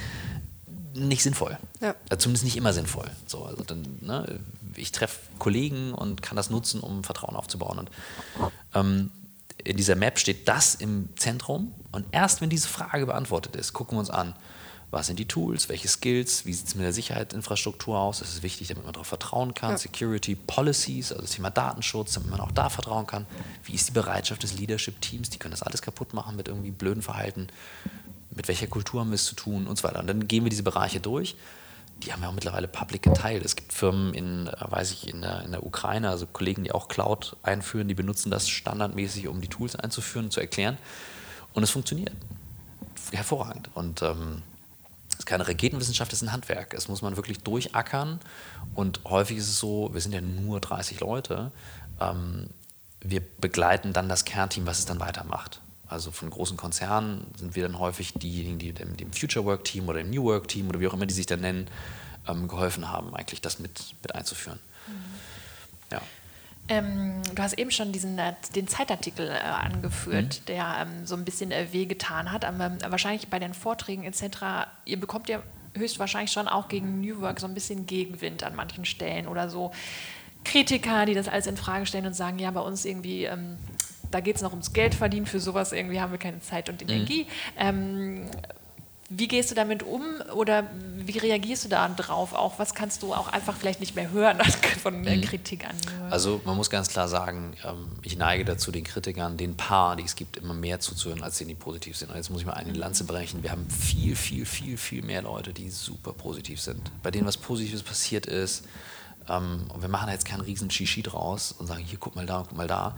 Nicht 0.95 1.23
sinnvoll. 1.23 1.57
Ja. 1.81 1.95
Also 2.09 2.23
zumindest 2.23 2.45
nicht 2.45 2.57
immer 2.57 2.73
sinnvoll. 2.73 3.09
So, 3.27 3.45
also 3.45 3.63
dann, 3.63 3.99
ne, 4.01 4.41
ich 4.75 4.91
treffe 4.91 5.21
Kollegen 5.39 5.95
und 5.95 6.23
kann 6.23 6.37
das 6.37 6.51
nutzen, 6.51 6.81
um 6.81 7.05
Vertrauen 7.05 7.37
aufzubauen. 7.37 7.79
Und 7.79 7.91
ähm, 8.75 9.11
in 9.65 9.77
dieser 9.77 9.97
Map 9.97 10.19
steht 10.19 10.49
das 10.49 10.75
im 10.75 11.09
Zentrum. 11.17 11.75
Und 11.93 12.07
erst 12.13 12.41
wenn 12.41 12.51
diese 12.51 12.69
Frage 12.69 13.07
beantwortet 13.07 13.57
ist, 13.57 13.73
gucken 13.73 13.97
wir 13.97 14.01
uns 14.01 14.11
an, 14.11 14.35
was 14.91 15.07
sind 15.07 15.19
die 15.19 15.29
Tools, 15.29 15.69
welche 15.69 15.89
Skills, 15.89 16.47
wie 16.47 16.53
sieht 16.55 16.69
es 16.69 16.75
mit 16.75 16.85
der 16.85 16.95
Sicherheitsinfrastruktur 16.95 17.99
aus, 17.99 18.21
das 18.21 18.31
ist 18.31 18.43
wichtig, 18.43 18.69
damit 18.69 18.85
man 18.85 18.95
darauf 18.95 19.07
vertrauen 19.07 19.53
kann, 19.53 19.73
ja. 19.73 19.79
Security 19.79 20.35
Policies, 20.35 21.13
also 21.13 21.23
das 21.23 21.33
Thema 21.33 21.51
Datenschutz, 21.51 22.15
damit 22.15 22.31
man 22.31 22.41
auch 22.41 22.53
da 22.53 22.71
vertrauen 22.71 23.07
kann, 23.07 23.27
wie 23.65 23.75
ist 23.75 23.89
die 23.89 23.93
Bereitschaft 23.93 24.43
des 24.43 24.55
Leadership-Teams, 24.55 25.29
die 25.29 25.39
können 25.39 25.51
das 25.51 25.63
alles 25.63 25.83
kaputt 25.83 26.15
machen 26.15 26.37
mit 26.37 26.49
irgendwie 26.49 26.71
blöden 26.71 27.03
Verhalten, 27.03 27.49
mit 28.31 28.49
welcher 28.49 28.67
Kultur 28.67 29.01
haben 29.01 29.11
wir 29.11 29.17
es 29.17 29.27
zu 29.27 29.35
tun 29.35 29.67
und 29.67 29.77
so 29.77 29.85
weiter. 29.85 30.01
Und 30.01 30.07
dann 30.07 30.27
gehen 30.27 30.45
wir 30.45 30.51
diese 30.51 30.63
Bereiche 30.63 31.01
durch. 31.01 31.37
Die 32.03 32.13
haben 32.13 32.23
ja 32.23 32.29
auch 32.29 32.35
mittlerweile 32.35 32.69
public 32.69 33.03
geteilt. 33.03 33.45
Es 33.45 33.57
gibt 33.57 33.73
Firmen 33.73 34.15
in, 34.15 34.47
äh, 34.47 34.53
weiß 34.59 34.93
ich, 34.93 35.09
in 35.09 35.23
der, 35.23 35.43
in 35.43 35.53
der 35.53 35.65
Ukraine, 35.65 36.11
also 36.11 36.27
Kollegen, 36.27 36.65
die 36.65 36.73
auch 36.73 36.89
Cloud 36.89 37.37
einführen, 37.43 37.89
die 37.89 37.95
benutzen 37.95 38.31
das 38.31 38.49
standardmäßig, 38.49 39.29
um 39.29 39.41
die 39.41 39.49
Tools 39.49 39.75
einzuführen 39.75 40.31
zu 40.31 40.41
erklären. 40.41 40.79
Und 41.55 41.63
es 41.63 41.71
funktioniert. 41.71 42.13
Hervorragend. 43.13 43.71
Und 43.75 44.03
ähm, 44.03 44.43
es 45.11 45.21
ist 45.21 45.27
keine 45.27 45.49
Raketenwissenschaft, 45.49 46.13
es 46.13 46.23
ist 46.23 46.29
ein 46.29 46.33
Handwerk. 46.33 46.75
Es 46.75 46.89
muss 46.89 47.03
man 47.03 47.17
wirklich 47.17 47.41
durchackern. 47.41 48.21
Und 48.75 49.01
häufig 49.05 49.39
ist 49.39 49.49
es 49.49 49.59
so, 49.59 49.91
wir 49.93 50.01
sind 50.01 50.13
ja 50.13 50.21
nur 50.21 50.61
30 50.61 51.01
Leute, 51.01 51.51
ähm, 52.01 52.49
wir 53.01 53.21
begleiten 53.41 53.93
dann 53.93 54.09
das 54.09 54.25
Kernteam, 54.25 54.67
was 54.67 54.79
es 54.79 54.85
dann 54.85 55.01
weitermacht. 55.01 55.61
Also 55.89 56.11
von 56.11 56.29
großen 56.29 56.57
Konzernen 56.57 57.27
sind 57.37 57.57
wir 57.57 57.63
dann 57.63 57.79
häufig 57.79 58.13
diejenigen, 58.15 58.59
die 58.59 58.73
dem, 58.73 58.97
dem 58.97 59.13
Future 59.13 59.45
Work 59.45 59.65
Team 59.65 59.89
oder 59.89 59.99
dem 59.99 60.11
New 60.11 60.25
Work 60.25 60.49
Team 60.49 60.69
oder 60.69 60.81
wie 60.81 60.89
auch 60.89 60.95
immer 60.95 61.07
die 61.07 61.15
sich 61.15 61.27
dann 61.27 61.41
nennen, 61.41 61.67
ähm, 62.29 62.47
geholfen 62.47 62.89
haben, 62.91 63.15
eigentlich 63.15 63.41
das 63.41 63.59
mit, 63.59 63.95
mit 64.03 64.15
einzuführen. 64.15 64.59
Mhm. 64.87 64.93
Ja. 65.93 66.03
Ähm, 66.69 67.23
du 67.35 67.43
hast 67.43 67.55
eben 67.55 67.71
schon 67.71 67.93
diesen, 67.93 68.19
äh, 68.19 68.35
den 68.55 68.69
Zeitartikel 68.69 69.29
äh, 69.29 69.39
angeführt, 69.39 70.41
mhm. 70.41 70.47
der 70.47 70.77
ähm, 70.81 71.07
so 71.07 71.15
ein 71.15 71.25
bisschen 71.25 71.51
äh, 71.51 71.73
wehgetan 71.73 72.31
hat. 72.31 72.45
Aber 72.45 72.67
ähm, 72.67 72.79
wahrscheinlich 72.89 73.29
bei 73.29 73.39
den 73.39 73.55
Vorträgen 73.55 74.05
etc., 74.05 74.69
ihr 74.85 75.01
bekommt 75.01 75.31
ja 75.31 75.43
höchstwahrscheinlich 75.75 76.33
schon 76.33 76.49
auch 76.49 76.69
gegen 76.69 77.01
New 77.01 77.21
Work 77.21 77.41
so 77.41 77.47
ein 77.47 77.55
bisschen 77.55 77.87
Gegenwind 77.87 78.43
an 78.43 78.55
manchen 78.55 78.85
Stellen 78.85 79.27
oder 79.27 79.49
so 79.49 79.73
Kritiker, 80.45 81.07
die 81.07 81.15
das 81.15 81.29
alles 81.29 81.47
in 81.47 81.57
Frage 81.57 81.87
stellen 81.87 82.07
und 82.07 82.15
sagen, 82.15 82.39
ja, 82.39 82.51
bei 82.51 82.61
uns 82.61 82.85
irgendwie, 82.85 83.25
ähm, 83.25 83.57
da 84.11 84.21
geht 84.21 84.37
es 84.37 84.43
noch 84.43 84.53
ums 84.53 84.73
Geld 84.73 84.95
verdienen, 84.95 85.27
für 85.27 85.41
sowas 85.41 85.73
irgendwie 85.73 86.01
haben 86.01 86.13
wir 86.13 86.19
keine 86.19 86.41
Zeit 86.41 86.69
und 86.69 86.83
Energie. 86.83 87.27
Mhm. 87.61 88.27
Wie 89.11 89.27
gehst 89.27 89.51
du 89.51 89.55
damit 89.55 89.83
um 89.83 90.03
oder 90.35 90.69
wie 90.99 91.17
reagierst 91.17 91.65
du 91.65 91.71
da 91.71 91.89
drauf? 91.89 92.35
Auch 92.35 92.59
was 92.59 92.75
kannst 92.75 93.03
du 93.03 93.15
auch 93.15 93.29
einfach 93.29 93.57
vielleicht 93.57 93.81
nicht 93.81 93.97
mehr 93.97 94.11
hören 94.11 94.39
von 94.83 95.03
der 95.03 95.17
mhm. 95.17 95.23
Kritik 95.23 95.67
an? 95.67 95.75
Also 96.11 96.43
man 96.45 96.59
muss 96.59 96.69
ganz 96.69 96.89
klar 96.89 97.09
sagen, 97.09 97.55
ähm, 97.65 97.89
ich 98.03 98.19
neige 98.19 98.45
dazu, 98.45 98.71
den 98.71 98.85
Kritikern, 98.85 99.39
den 99.39 99.57
Paar, 99.57 99.97
die 99.97 100.03
es 100.03 100.15
gibt, 100.15 100.37
immer 100.37 100.53
mehr 100.53 100.81
zuzuhören, 100.81 101.23
als 101.23 101.39
denen, 101.39 101.49
die 101.49 101.55
positiv 101.55 101.97
sind. 101.97 102.11
Und 102.11 102.17
jetzt 102.17 102.29
muss 102.29 102.41
ich 102.41 102.47
mal 102.47 102.53
eine 102.53 102.75
Lanze 102.75 103.05
brechen. 103.05 103.43
Wir 103.43 103.51
haben 103.51 103.67
viel, 103.71 104.15
viel, 104.15 104.45
viel, 104.45 104.77
viel 104.77 105.03
mehr 105.03 105.23
Leute, 105.23 105.55
die 105.55 105.71
super 105.71 106.13
positiv 106.13 106.61
sind, 106.61 106.93
bei 107.03 107.11
denen 107.11 107.27
was 107.27 107.39
Positives 107.39 107.83
passiert 107.83 108.27
ist. 108.27 108.67
Ähm, 109.27 109.65
und 109.73 109.81
wir 109.81 109.89
machen 109.89 110.11
jetzt 110.11 110.27
keinen 110.27 110.43
riesen 110.43 110.71
Shishi 110.71 111.03
draus 111.03 111.53
und 111.53 111.67
sagen, 111.67 111.83
hier 111.83 111.99
guck 111.99 112.15
mal 112.15 112.27
da, 112.27 112.45
guck 112.47 112.59
mal 112.59 112.67
da. 112.67 112.95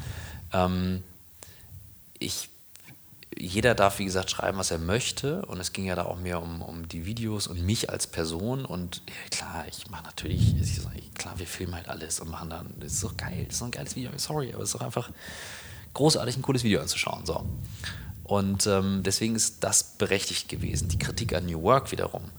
Ähm, 0.53 1.03
ich 2.19 2.51
jeder 3.41 3.75
darf, 3.75 3.99
wie 3.99 4.05
gesagt, 4.05 4.31
schreiben, 4.31 4.59
was 4.59 4.71
er 4.71 4.79
möchte. 4.79 5.45
Und 5.47 5.61
es 5.61 5.73
ging 5.73 5.87
ja 5.87 5.95
da 5.95 6.05
auch 6.05 6.19
mehr 6.19 6.43
um, 6.43 6.63
um 6.63 6.89
die 6.89 7.07
Videos 7.07 7.47
und 7.47 7.65
mich 7.65 7.91
als 7.91 8.07
Person. 8.07 8.65
Und 8.65 9.03
ja, 9.09 9.15
klar, 9.31 9.65
ich 9.69 9.89
mache 9.91 10.05
natürlich, 10.05 10.61
ich 10.61 10.81
sag, 10.81 10.93
klar, 11.15 11.39
wir 11.39 11.47
filmen 11.47 11.75
halt 11.75 11.89
alles 11.89 12.21
und 12.21 12.31
machen 12.31 12.51
dann, 12.51 12.75
das 12.81 12.93
ist 12.93 13.05
doch 13.05 13.17
geil, 13.17 13.45
das 13.45 13.55
ist 13.55 13.61
doch 13.61 13.67
ein 13.67 13.73
geiles 13.73 13.97
Video, 13.97 14.11
sorry, 14.17 14.53
aber 14.53 14.63
es 14.63 14.71
ist 14.71 14.75
doch 14.75 14.85
einfach 14.85 15.11
großartig, 15.95 16.37
ein 16.37 16.43
cooles 16.43 16.65
Video 16.65 16.81
anzuschauen. 16.81 17.25
So. 17.25 17.45
Und 18.25 18.67
ähm, 18.67 19.03
deswegen 19.05 19.35
ist 19.35 19.65
das 19.65 19.85
berechtigt 19.85 20.49
gewesen. 20.49 20.89
Die 20.89 20.99
Kritik 20.99 21.35
an 21.35 21.47
New 21.47 21.63
Work 21.63 21.93
wiederum. 21.93 22.31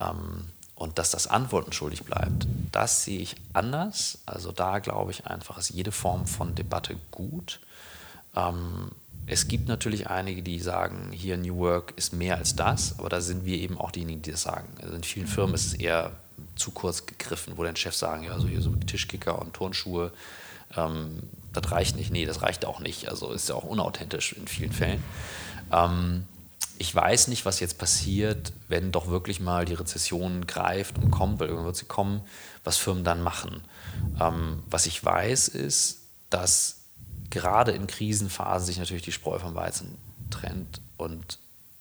Ähm, 0.00 0.46
und 0.76 0.98
dass 0.98 1.10
das 1.10 1.26
Antworten 1.26 1.72
schuldig 1.72 2.04
bleibt, 2.04 2.46
das 2.70 3.02
sehe 3.02 3.18
ich 3.18 3.34
anders. 3.54 4.18
Also 4.26 4.52
da 4.52 4.78
glaube 4.78 5.10
ich 5.10 5.26
einfach, 5.26 5.58
ist 5.58 5.70
jede 5.70 5.90
Form 5.90 6.26
von 6.26 6.54
Debatte 6.54 6.96
gut. 7.10 7.60
Ähm, 8.36 8.90
es 9.26 9.48
gibt 9.48 9.66
natürlich 9.66 10.08
einige, 10.08 10.42
die 10.42 10.60
sagen, 10.60 11.10
hier 11.12 11.36
New 11.36 11.56
Work 11.56 11.94
ist 11.96 12.12
mehr 12.12 12.36
als 12.36 12.54
das, 12.54 12.98
aber 12.98 13.08
da 13.08 13.20
sind 13.20 13.44
wir 13.44 13.58
eben 13.58 13.76
auch 13.76 13.90
diejenigen, 13.90 14.22
die 14.22 14.30
das 14.30 14.42
sagen. 14.42 14.68
Also 14.80 14.94
in 14.94 15.02
vielen 15.02 15.26
Firmen 15.26 15.54
ist 15.54 15.66
es 15.66 15.74
eher 15.74 16.12
zu 16.54 16.70
kurz 16.70 17.06
gegriffen, 17.06 17.54
wo 17.56 17.64
dann 17.64 17.74
Chefs 17.74 17.98
sagen, 17.98 18.22
ja, 18.22 18.38
so 18.38 18.46
hier 18.46 18.60
so 18.60 18.70
Tischkicker 18.76 19.40
und 19.40 19.54
Turnschuhe, 19.54 20.12
ähm, 20.76 21.22
das 21.52 21.72
reicht 21.72 21.96
nicht. 21.96 22.12
Nee, 22.12 22.26
das 22.26 22.42
reicht 22.42 22.66
auch 22.66 22.80
nicht. 22.80 23.08
Also 23.08 23.32
ist 23.32 23.48
ja 23.48 23.54
auch 23.54 23.64
unauthentisch 23.64 24.34
in 24.34 24.46
vielen 24.46 24.72
Fällen. 24.72 25.02
Ähm, 25.72 26.24
ich 26.78 26.94
weiß 26.94 27.28
nicht, 27.28 27.44
was 27.44 27.60
jetzt 27.60 27.78
passiert, 27.78 28.52
wenn 28.68 28.92
doch 28.92 29.08
wirklich 29.08 29.40
mal 29.40 29.64
die 29.64 29.74
Rezession 29.74 30.46
greift 30.46 30.98
und 30.98 31.10
kommt, 31.10 31.40
weil 31.40 31.48
irgendwann 31.48 31.66
wird 31.66 31.76
sie 31.76 31.86
kommen, 31.86 32.22
was 32.64 32.76
Firmen 32.76 33.04
dann 33.04 33.22
machen. 33.22 33.62
Ähm, 34.20 34.62
was 34.68 34.86
ich 34.86 35.02
weiß, 35.02 35.48
ist, 35.48 36.00
dass 36.30 36.82
gerade 37.30 37.72
in 37.72 37.86
Krisenphasen 37.86 38.66
sich 38.66 38.78
natürlich 38.78 39.02
die 39.02 39.12
Spreu 39.12 39.38
vom 39.38 39.54
Weizen 39.54 39.96
trennt. 40.30 40.80
Und 40.96 41.38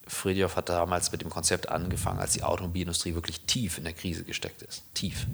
Friedhoff 0.07 0.55
hat 0.55 0.69
damals 0.69 1.11
mit 1.11 1.21
dem 1.21 1.29
Konzept 1.29 1.69
angefangen, 1.69 2.19
als 2.19 2.33
die 2.33 2.43
Automobilindustrie 2.43 3.15
wirklich 3.15 3.41
tief 3.41 3.77
in 3.77 3.83
der 3.83 3.93
Krise 3.93 4.23
gesteckt 4.23 4.61
ist. 4.61 4.83
Tief. 4.93 5.27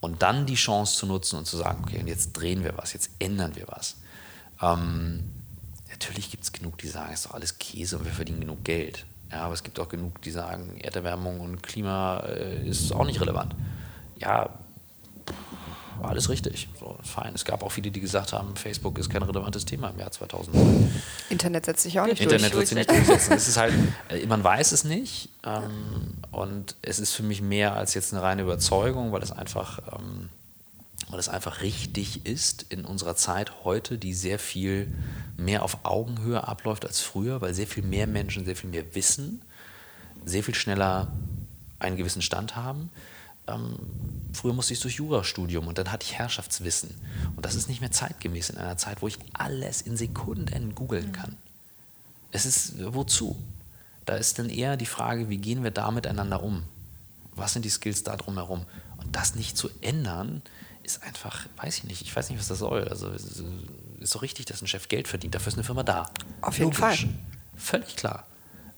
Und 0.00 0.22
dann 0.22 0.46
die 0.46 0.54
Chance 0.54 0.98
zu 0.98 1.06
nutzen 1.06 1.38
und 1.38 1.46
zu 1.46 1.56
sagen, 1.56 1.82
okay, 1.84 1.98
und 1.98 2.08
jetzt 2.08 2.32
drehen 2.32 2.64
wir 2.64 2.76
was, 2.76 2.92
jetzt 2.92 3.10
ändern 3.18 3.56
wir 3.56 3.66
was. 3.68 3.96
Ähm, 4.60 5.30
natürlich 6.04 6.30
gibt 6.30 6.44
es 6.44 6.52
genug, 6.52 6.78
die 6.78 6.88
sagen, 6.88 7.10
es 7.12 7.20
ist 7.20 7.26
doch 7.26 7.34
alles 7.34 7.58
Käse 7.58 7.98
und 7.98 8.04
wir 8.04 8.12
verdienen 8.12 8.40
genug 8.40 8.64
Geld. 8.64 9.06
Ja, 9.30 9.42
aber 9.42 9.54
es 9.54 9.62
gibt 9.62 9.80
auch 9.80 9.88
genug, 9.88 10.20
die 10.22 10.30
sagen, 10.30 10.78
Erderwärmung 10.80 11.40
und 11.40 11.62
Klima 11.62 12.20
äh, 12.26 12.68
ist 12.68 12.92
auch 12.92 13.06
nicht 13.06 13.20
relevant. 13.20 13.54
Ja, 14.18 14.50
war 16.00 16.10
alles 16.10 16.28
richtig. 16.28 16.68
So, 16.78 16.96
fein. 17.02 17.32
Es 17.34 17.44
gab 17.44 17.62
auch 17.62 17.72
viele, 17.72 17.90
die 17.90 18.00
gesagt 18.00 18.32
haben, 18.32 18.56
Facebook 18.56 18.98
ist 18.98 19.10
kein 19.10 19.22
relevantes 19.22 19.64
Thema 19.64 19.90
im 19.90 19.98
Jahr 19.98 20.10
2009. 20.10 21.02
Internet 21.30 21.64
setzt 21.64 21.82
sich 21.82 21.98
auch 21.98 22.06
nicht 22.06 22.20
Internet 22.20 22.52
durch. 22.52 22.70
Internet 22.70 22.88
wird 22.88 22.88
sich 22.88 22.96
nicht 22.96 23.08
durchsetzen. 23.08 23.32
es 23.32 23.48
ist 23.48 23.56
halt, 23.56 23.74
äh, 24.08 24.26
man 24.26 24.44
weiß 24.44 24.72
es 24.72 24.84
nicht 24.84 25.30
ähm, 25.44 26.14
und 26.30 26.76
es 26.82 26.98
ist 26.98 27.12
für 27.12 27.22
mich 27.22 27.40
mehr 27.42 27.74
als 27.74 27.94
jetzt 27.94 28.12
eine 28.12 28.22
reine 28.22 28.42
Überzeugung, 28.42 29.12
weil 29.12 29.22
es 29.22 29.32
einfach, 29.32 29.80
ähm, 29.98 30.28
weil 31.08 31.18
es 31.18 31.28
einfach 31.28 31.60
richtig 31.62 32.26
ist 32.26 32.64
in 32.68 32.84
unserer 32.84 33.16
Zeit 33.16 33.64
heute, 33.64 33.98
die 33.98 34.14
sehr 34.14 34.38
viel 34.38 34.92
mehr 35.36 35.62
auf 35.62 35.84
Augenhöhe 35.84 36.46
abläuft 36.46 36.86
als 36.86 37.00
früher, 37.00 37.40
weil 37.40 37.54
sehr 37.54 37.66
viel 37.66 37.82
mehr 37.82 38.06
Menschen 38.06 38.44
sehr 38.44 38.56
viel 38.56 38.70
mehr 38.70 38.94
wissen, 38.94 39.42
sehr 40.24 40.42
viel 40.42 40.54
schneller 40.54 41.12
einen 41.78 41.96
gewissen 41.96 42.22
Stand 42.22 42.56
haben 42.56 42.90
ähm, 43.46 43.76
früher 44.32 44.52
musste 44.52 44.72
ich 44.72 44.80
durch 44.80 44.94
Jurastudium 44.94 45.66
und 45.66 45.78
dann 45.78 45.92
hatte 45.92 46.04
ich 46.04 46.14
Herrschaftswissen. 46.14 46.94
Und 47.36 47.44
das 47.44 47.54
ist 47.54 47.68
nicht 47.68 47.80
mehr 47.80 47.90
zeitgemäß 47.90 48.50
in 48.50 48.58
einer 48.58 48.76
Zeit, 48.76 49.02
wo 49.02 49.08
ich 49.08 49.18
alles 49.32 49.82
in 49.82 49.96
Sekunden 49.96 50.74
googeln 50.74 51.12
kann. 51.12 51.36
Es 52.32 52.46
ist, 52.46 52.74
wozu? 52.94 53.36
Da 54.06 54.16
ist 54.16 54.38
dann 54.38 54.48
eher 54.48 54.76
die 54.76 54.86
Frage, 54.86 55.28
wie 55.28 55.38
gehen 55.38 55.62
wir 55.62 55.70
da 55.70 55.90
miteinander 55.90 56.42
um? 56.42 56.64
Was 57.36 57.52
sind 57.52 57.64
die 57.64 57.70
Skills 57.70 58.02
da 58.02 58.16
drumherum? 58.16 58.64
Und 58.98 59.14
das 59.14 59.34
nicht 59.34 59.56
zu 59.56 59.68
ändern, 59.80 60.42
ist 60.84 61.02
einfach, 61.02 61.46
weiß 61.56 61.78
ich 61.78 61.84
nicht, 61.84 62.02
ich 62.02 62.14
weiß 62.14 62.30
nicht, 62.30 62.38
was 62.38 62.48
das 62.48 62.58
soll. 62.58 62.88
Also 62.88 63.10
es 63.10 63.42
ist 64.00 64.14
doch 64.14 64.22
richtig, 64.22 64.46
dass 64.46 64.62
ein 64.62 64.66
Chef 64.66 64.88
Geld 64.88 65.08
verdient, 65.08 65.34
dafür 65.34 65.48
ist 65.48 65.54
eine 65.54 65.64
Firma 65.64 65.82
da. 65.82 66.10
Auf 66.40 66.58
jeden 66.58 66.72
Logisch. 66.72 67.00
Fall. 67.02 67.08
Völlig 67.56 67.96
klar. 67.96 68.26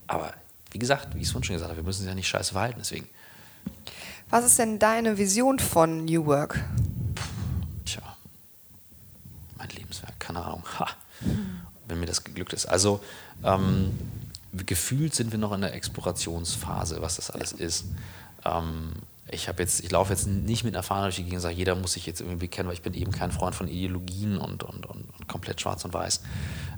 Aber 0.07 0.33
wie 0.71 0.79
gesagt, 0.79 1.15
wie 1.15 1.19
ich 1.19 1.25
es 1.25 1.31
vorhin 1.31 1.43
schon 1.45 1.55
gesagt 1.55 1.69
habe, 1.69 1.81
wir 1.81 1.85
müssen 1.85 2.01
uns 2.01 2.09
ja 2.09 2.15
nicht 2.15 2.27
scheiße 2.27 2.53
verhalten, 2.53 2.79
deswegen. 2.79 3.09
Was 4.29 4.45
ist 4.45 4.59
denn 4.59 4.79
deine 4.79 5.17
Vision 5.17 5.59
von 5.59 6.05
New 6.05 6.25
Work? 6.25 6.63
Tja, 7.85 8.01
mein 9.57 9.69
Leben. 9.69 9.87
Lebenswerk, 9.87 10.19
keine 10.19 10.43
Ahnung. 10.43 10.63
Ha, 10.79 10.87
wenn 11.87 11.99
mir 11.99 12.05
das 12.05 12.23
geglückt 12.23 12.53
ist. 12.53 12.65
Also 12.65 13.01
ähm, 13.43 13.97
gefühlt 14.53 15.15
sind 15.15 15.31
wir 15.31 15.39
noch 15.39 15.53
in 15.53 15.61
der 15.61 15.73
Explorationsphase, 15.73 17.01
was 17.01 17.15
das 17.15 17.31
alles 17.31 17.53
ist. 17.53 17.85
Ähm, 18.45 18.93
ich 19.29 19.47
habe 19.49 19.61
jetzt, 19.61 19.83
ich 19.83 19.91
laufe 19.91 20.13
jetzt 20.13 20.27
nicht 20.27 20.63
mit 20.63 20.73
einer 20.73 20.83
Fahne 20.83 21.03
durch 21.03 21.17
die 21.17 21.23
Gegend 21.23 21.37
und 21.37 21.41
sage, 21.41 21.55
jeder 21.55 21.75
muss 21.75 21.93
sich 21.93 22.05
jetzt 22.05 22.21
irgendwie 22.21 22.39
bekennen, 22.39 22.67
weil 22.67 22.75
ich 22.75 22.81
bin 22.81 22.93
eben 22.93 23.11
kein 23.11 23.31
Freund 23.31 23.55
von 23.55 23.67
Ideologien 23.67 24.37
und, 24.37 24.63
und, 24.63 24.85
und, 24.85 25.03
und 25.09 25.27
komplett 25.27 25.59
schwarz 25.59 25.83
und 25.83 25.93
weiß. 25.93 26.21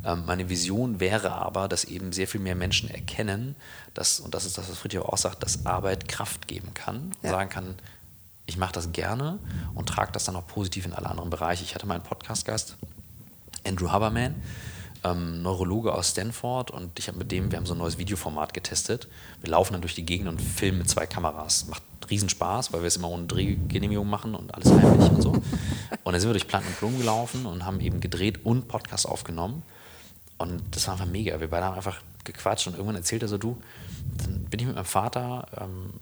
Ähm, 0.03 0.23
meine 0.25 0.49
Vision 0.49 0.99
wäre 0.99 1.31
aber, 1.33 1.67
dass 1.67 1.83
eben 1.83 2.11
sehr 2.11 2.27
viel 2.27 2.41
mehr 2.41 2.55
Menschen 2.55 2.89
erkennen, 2.89 3.55
dass, 3.93 4.19
und 4.19 4.33
das 4.33 4.45
ist 4.45 4.57
das, 4.57 4.69
was 4.69 4.79
Friedrich 4.79 5.01
auch 5.01 5.17
sagt, 5.17 5.43
dass 5.43 5.65
Arbeit 5.67 6.07
Kraft 6.07 6.47
geben 6.47 6.73
kann, 6.73 7.11
ja. 7.21 7.29
sagen 7.29 7.49
kann, 7.49 7.75
ich 8.47 8.57
mache 8.57 8.73
das 8.73 8.91
gerne 8.91 9.37
und 9.75 9.87
trage 9.87 10.11
das 10.11 10.23
dann 10.23 10.35
auch 10.35 10.47
positiv 10.47 10.87
in 10.87 10.93
alle 10.93 11.07
anderen 11.07 11.29
Bereiche. 11.29 11.63
Ich 11.63 11.75
hatte 11.75 11.85
meinen 11.85 12.01
Podcast-Gast, 12.01 12.77
Andrew 13.63 13.91
Haberman, 13.91 14.33
ähm, 15.03 15.43
Neurologe 15.43 15.93
aus 15.93 16.09
Stanford 16.09 16.71
und 16.71 16.97
ich 16.97 17.07
habe 17.07 17.19
mit 17.19 17.31
dem, 17.31 17.51
wir 17.51 17.57
haben 17.57 17.67
so 17.67 17.75
ein 17.75 17.77
neues 17.77 17.99
Videoformat 17.99 18.55
getestet. 18.55 19.07
Wir 19.41 19.51
laufen 19.51 19.73
dann 19.73 19.81
durch 19.81 19.93
die 19.93 20.03
Gegend 20.03 20.27
und 20.27 20.41
filmen 20.41 20.79
mit 20.79 20.89
zwei 20.89 21.05
Kameras. 21.05 21.67
Macht 21.67 21.83
Riesenspaß, 22.09 22.73
weil 22.73 22.81
wir 22.81 22.87
es 22.87 22.97
immer 22.97 23.09
ohne 23.09 23.25
Drehgenehmigung 23.25 24.09
machen 24.09 24.35
und 24.35 24.53
alles 24.53 24.71
heimlich 24.71 25.09
und 25.09 25.21
so. 25.21 25.31
Und 25.31 25.43
dann 26.13 26.19
sind 26.19 26.29
wir 26.29 26.33
durch 26.33 26.47
Planten 26.47 26.69
und 26.69 26.79
Blumen 26.79 26.97
gelaufen 26.97 27.45
und 27.45 27.65
haben 27.65 27.79
eben 27.79 27.99
gedreht 27.99 28.45
und 28.45 28.67
Podcast 28.67 29.07
aufgenommen. 29.07 29.63
Und 30.37 30.61
das 30.71 30.87
war 30.87 30.93
einfach 30.93 31.05
mega. 31.05 31.39
Wir 31.39 31.49
beide 31.49 31.65
haben 31.65 31.75
einfach 31.75 32.01
gequatscht 32.23 32.67
und 32.67 32.73
irgendwann 32.73 32.95
erzählt 32.95 33.21
er 33.21 33.27
so, 33.27 33.37
du, 33.37 33.61
dann 34.17 34.45
bin 34.45 34.59
ich 34.59 34.65
mit 34.65 34.75
meinem 34.75 34.85
Vater 34.85 35.47
ähm, 35.59 35.93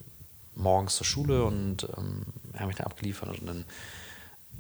morgens 0.55 0.95
zur 0.95 1.05
Schule 1.05 1.43
und 1.43 1.87
ähm, 1.97 2.25
er 2.53 2.61
hat 2.61 2.67
mich 2.67 2.77
dann 2.77 2.87
abgeliefert 2.87 3.39
und 3.39 3.47
dann 3.47 3.65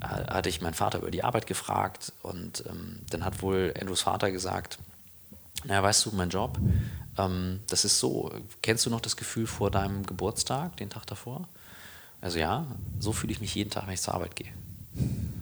äh, 0.01 0.31
hatte 0.31 0.49
ich 0.49 0.61
meinen 0.61 0.73
Vater 0.73 0.99
über 0.99 1.11
die 1.11 1.23
Arbeit 1.23 1.47
gefragt 1.47 2.13
und 2.23 2.63
ähm, 2.69 2.99
dann 3.09 3.25
hat 3.25 3.41
wohl 3.41 3.73
Andrews 3.79 4.01
Vater 4.01 4.31
gesagt, 4.31 4.79
naja, 5.65 5.83
weißt 5.83 6.05
du, 6.05 6.11
mein 6.15 6.29
Job, 6.29 6.57
ähm, 7.17 7.59
das 7.67 7.85
ist 7.85 7.99
so, 7.99 8.31
kennst 8.61 8.85
du 8.85 8.89
noch 8.89 9.01
das 9.01 9.17
Gefühl 9.17 9.47
vor 9.47 9.71
deinem 9.71 10.05
Geburtstag, 10.05 10.77
den 10.77 10.89
Tag 10.89 11.05
davor? 11.07 11.47
Also 12.21 12.39
ja, 12.39 12.65
so 12.99 13.13
fühle 13.13 13.33
ich 13.33 13.41
mich 13.41 13.55
jeden 13.55 13.69
Tag, 13.69 13.87
wenn 13.87 13.93
ich 13.93 14.01
zur 14.01 14.13
Arbeit 14.13 14.35
gehe. 14.35 14.51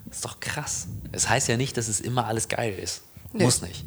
Das 0.06 0.18
ist 0.18 0.26
doch 0.26 0.40
krass. 0.40 0.88
Es 1.12 1.30
heißt 1.30 1.48
ja 1.48 1.58
nicht, 1.58 1.78
dass 1.78 1.88
es 1.88 2.00
immer 2.00 2.26
alles 2.28 2.48
geil 2.48 2.74
ist. 2.74 3.04
Nee. 3.34 3.44
Muss 3.44 3.62
nicht. 3.62 3.86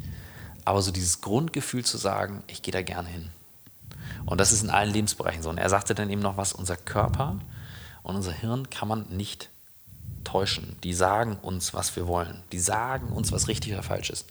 Aber 0.65 0.81
so 0.81 0.91
dieses 0.91 1.21
Grundgefühl 1.21 1.85
zu 1.85 1.97
sagen, 1.97 2.43
ich 2.47 2.61
gehe 2.61 2.71
da 2.71 2.81
gerne 2.81 3.07
hin. 3.07 3.29
Und 4.25 4.39
das 4.39 4.51
ist 4.51 4.63
in 4.63 4.69
allen 4.69 4.93
Lebensbereichen 4.93 5.41
so. 5.41 5.49
Und 5.49 5.57
er 5.57 5.69
sagte 5.69 5.95
dann 5.95 6.09
eben 6.09 6.21
noch 6.21 6.37
was, 6.37 6.53
unser 6.53 6.77
Körper 6.77 7.39
und 8.03 8.15
unser 8.15 8.31
Hirn 8.31 8.69
kann 8.69 8.87
man 8.87 9.07
nicht 9.09 9.49
täuschen. 10.23 10.75
Die 10.83 10.93
sagen 10.93 11.37
uns, 11.41 11.73
was 11.73 11.95
wir 11.95 12.07
wollen. 12.07 12.43
Die 12.51 12.59
sagen 12.59 13.07
uns, 13.09 13.31
was 13.31 13.47
richtig 13.47 13.73
oder 13.73 13.83
falsch 13.83 14.09
ist. 14.09 14.25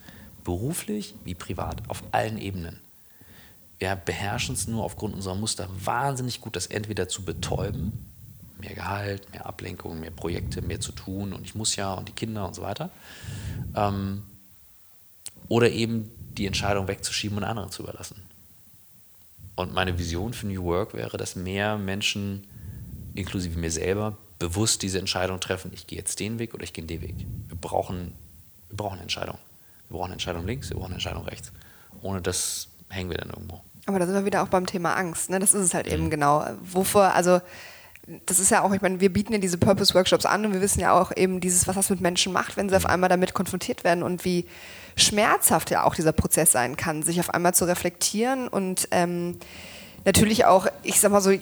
Beruflich 0.45 1.15
wie 1.25 1.35
privat, 1.35 1.89
auf 1.89 2.03
allen 2.13 2.39
Ebenen 2.39 2.81
wir 3.79 3.95
beherrschen 3.95 4.55
es 4.55 4.67
nur 4.67 4.85
aufgrund 4.85 5.15
unserer 5.15 5.37
Muster 5.37 5.69
wahnsinnig 5.85 6.41
gut, 6.41 6.57
das 6.57 6.67
entweder 6.67 7.09
zu 7.09 7.25
betäuben, 7.25 7.93
mehr 8.61 8.75
Gehalt, 8.75 9.31
mehr 9.31 9.47
Ablenkung, 9.47 10.01
mehr 10.01 10.11
Projekte, 10.11 10.63
mehr 10.63 10.81
zu 10.81 10.93
tun 10.93 11.33
und 11.33 11.45
ich 11.45 11.55
muss 11.55 11.77
ja 11.77 11.95
und 11.95 12.09
die 12.09 12.13
Kinder 12.13 12.47
und 12.47 12.55
so 12.55 12.63
weiter, 12.63 12.91
ähm, 13.77 14.25
oder 15.49 15.71
eben 15.71 16.11
die 16.37 16.47
Entscheidung 16.47 16.89
wegzuschieben 16.89 17.39
und 17.39 17.45
anderen 17.45 17.71
zu 17.71 17.83
überlassen. 17.83 18.23
Und 19.55 19.75
meine 19.75 19.99
Vision 19.99 20.35
für 20.35 20.47
New 20.47 20.65
Work 20.65 20.95
wäre, 20.95 21.17
dass 21.17 21.37
mehr 21.37 21.79
Menschen, 21.79 22.47
inklusive 23.15 23.59
mir 23.59 23.71
selber, 23.71 24.17
bewusst 24.39 24.83
diese 24.83 24.99
Entscheidung 24.99 25.41
treffen, 25.41 25.73
ich 25.73 25.87
gehe 25.87 25.99
jetzt 25.99 26.21
den 26.21 26.39
Weg 26.39 26.55
oder 26.55 26.63
ich 26.63 26.73
gehe 26.73 26.85
den 26.85 27.01
Weg. 27.01 27.15
Wir 27.49 27.57
brauchen, 27.57 28.13
wir 28.69 28.77
brauchen 28.77 28.95
eine 28.95 29.03
Entscheidung. 29.03 29.39
Wir 29.89 29.97
brauchen 29.97 30.07
eine 30.07 30.15
Entscheidung 30.15 30.47
links, 30.47 30.71
wir 30.71 30.77
brauchen 30.77 30.87
eine 30.87 30.95
Entscheidung 30.95 31.25
rechts. 31.25 31.53
Ohne 32.03 32.21
das 32.21 32.69
hängen 32.89 33.11
wir 33.11 33.19
dann 33.19 33.31
irgendwo. 33.31 33.61
Aber 33.87 33.99
da 33.99 34.07
sind 34.07 34.15
wir 34.15 34.25
wieder 34.25 34.43
auch 34.43 34.49
beim 34.49 34.67
Thema 34.67 34.95
Angst. 34.95 35.31
Ne? 35.31 35.39
Das 35.39 35.55
ist 35.55 35.63
es 35.63 35.75
halt 35.75 35.87
mhm. 35.87 35.93
eben 35.93 36.11
genau. 36.11 36.45
Wovor, 36.63 37.15
also 37.15 37.41
das 38.27 38.39
ist 38.39 38.51
ja 38.51 38.63
auch, 38.63 38.73
ich 38.73 38.81
meine, 38.81 39.01
wir 39.01 39.13
bieten 39.13 39.33
ja 39.33 39.39
diese 39.39 39.59
Purpose-Workshops 39.59 40.25
an 40.25 40.47
und 40.47 40.55
wir 40.55 40.61
wissen 40.61 40.81
ja 40.81 40.99
auch 40.99 41.15
eben 41.15 41.41
dieses, 41.41 41.67
was 41.67 41.77
das 41.77 41.91
mit 41.91 42.01
Menschen 42.01 42.33
macht, 42.33 42.57
wenn 42.57 42.69
sie 42.69 42.77
auf 42.77 42.85
mhm. 42.85 42.91
einmal 42.91 43.09
damit 43.09 43.35
konfrontiert 43.35 43.85
werden 43.85 44.03
und 44.03 44.25
wie 44.25 44.47
schmerzhaft 44.97 45.71
ja 45.71 45.85
auch 45.85 45.95
dieser 45.95 46.13
Prozess 46.13 46.53
sein 46.53 46.77
kann, 46.77 47.03
sich 47.03 47.21
auf 47.21 47.31
einmal 47.31 47.55
zu 47.55 47.67
reflektieren 47.67 48.49
und 48.49 48.89
ähm, 48.91 49.39
natürlich 50.05 50.45
auch, 50.47 50.67
ich 50.83 51.01
sag 51.01 51.13
mal 51.13 51.21
so, 51.21 51.33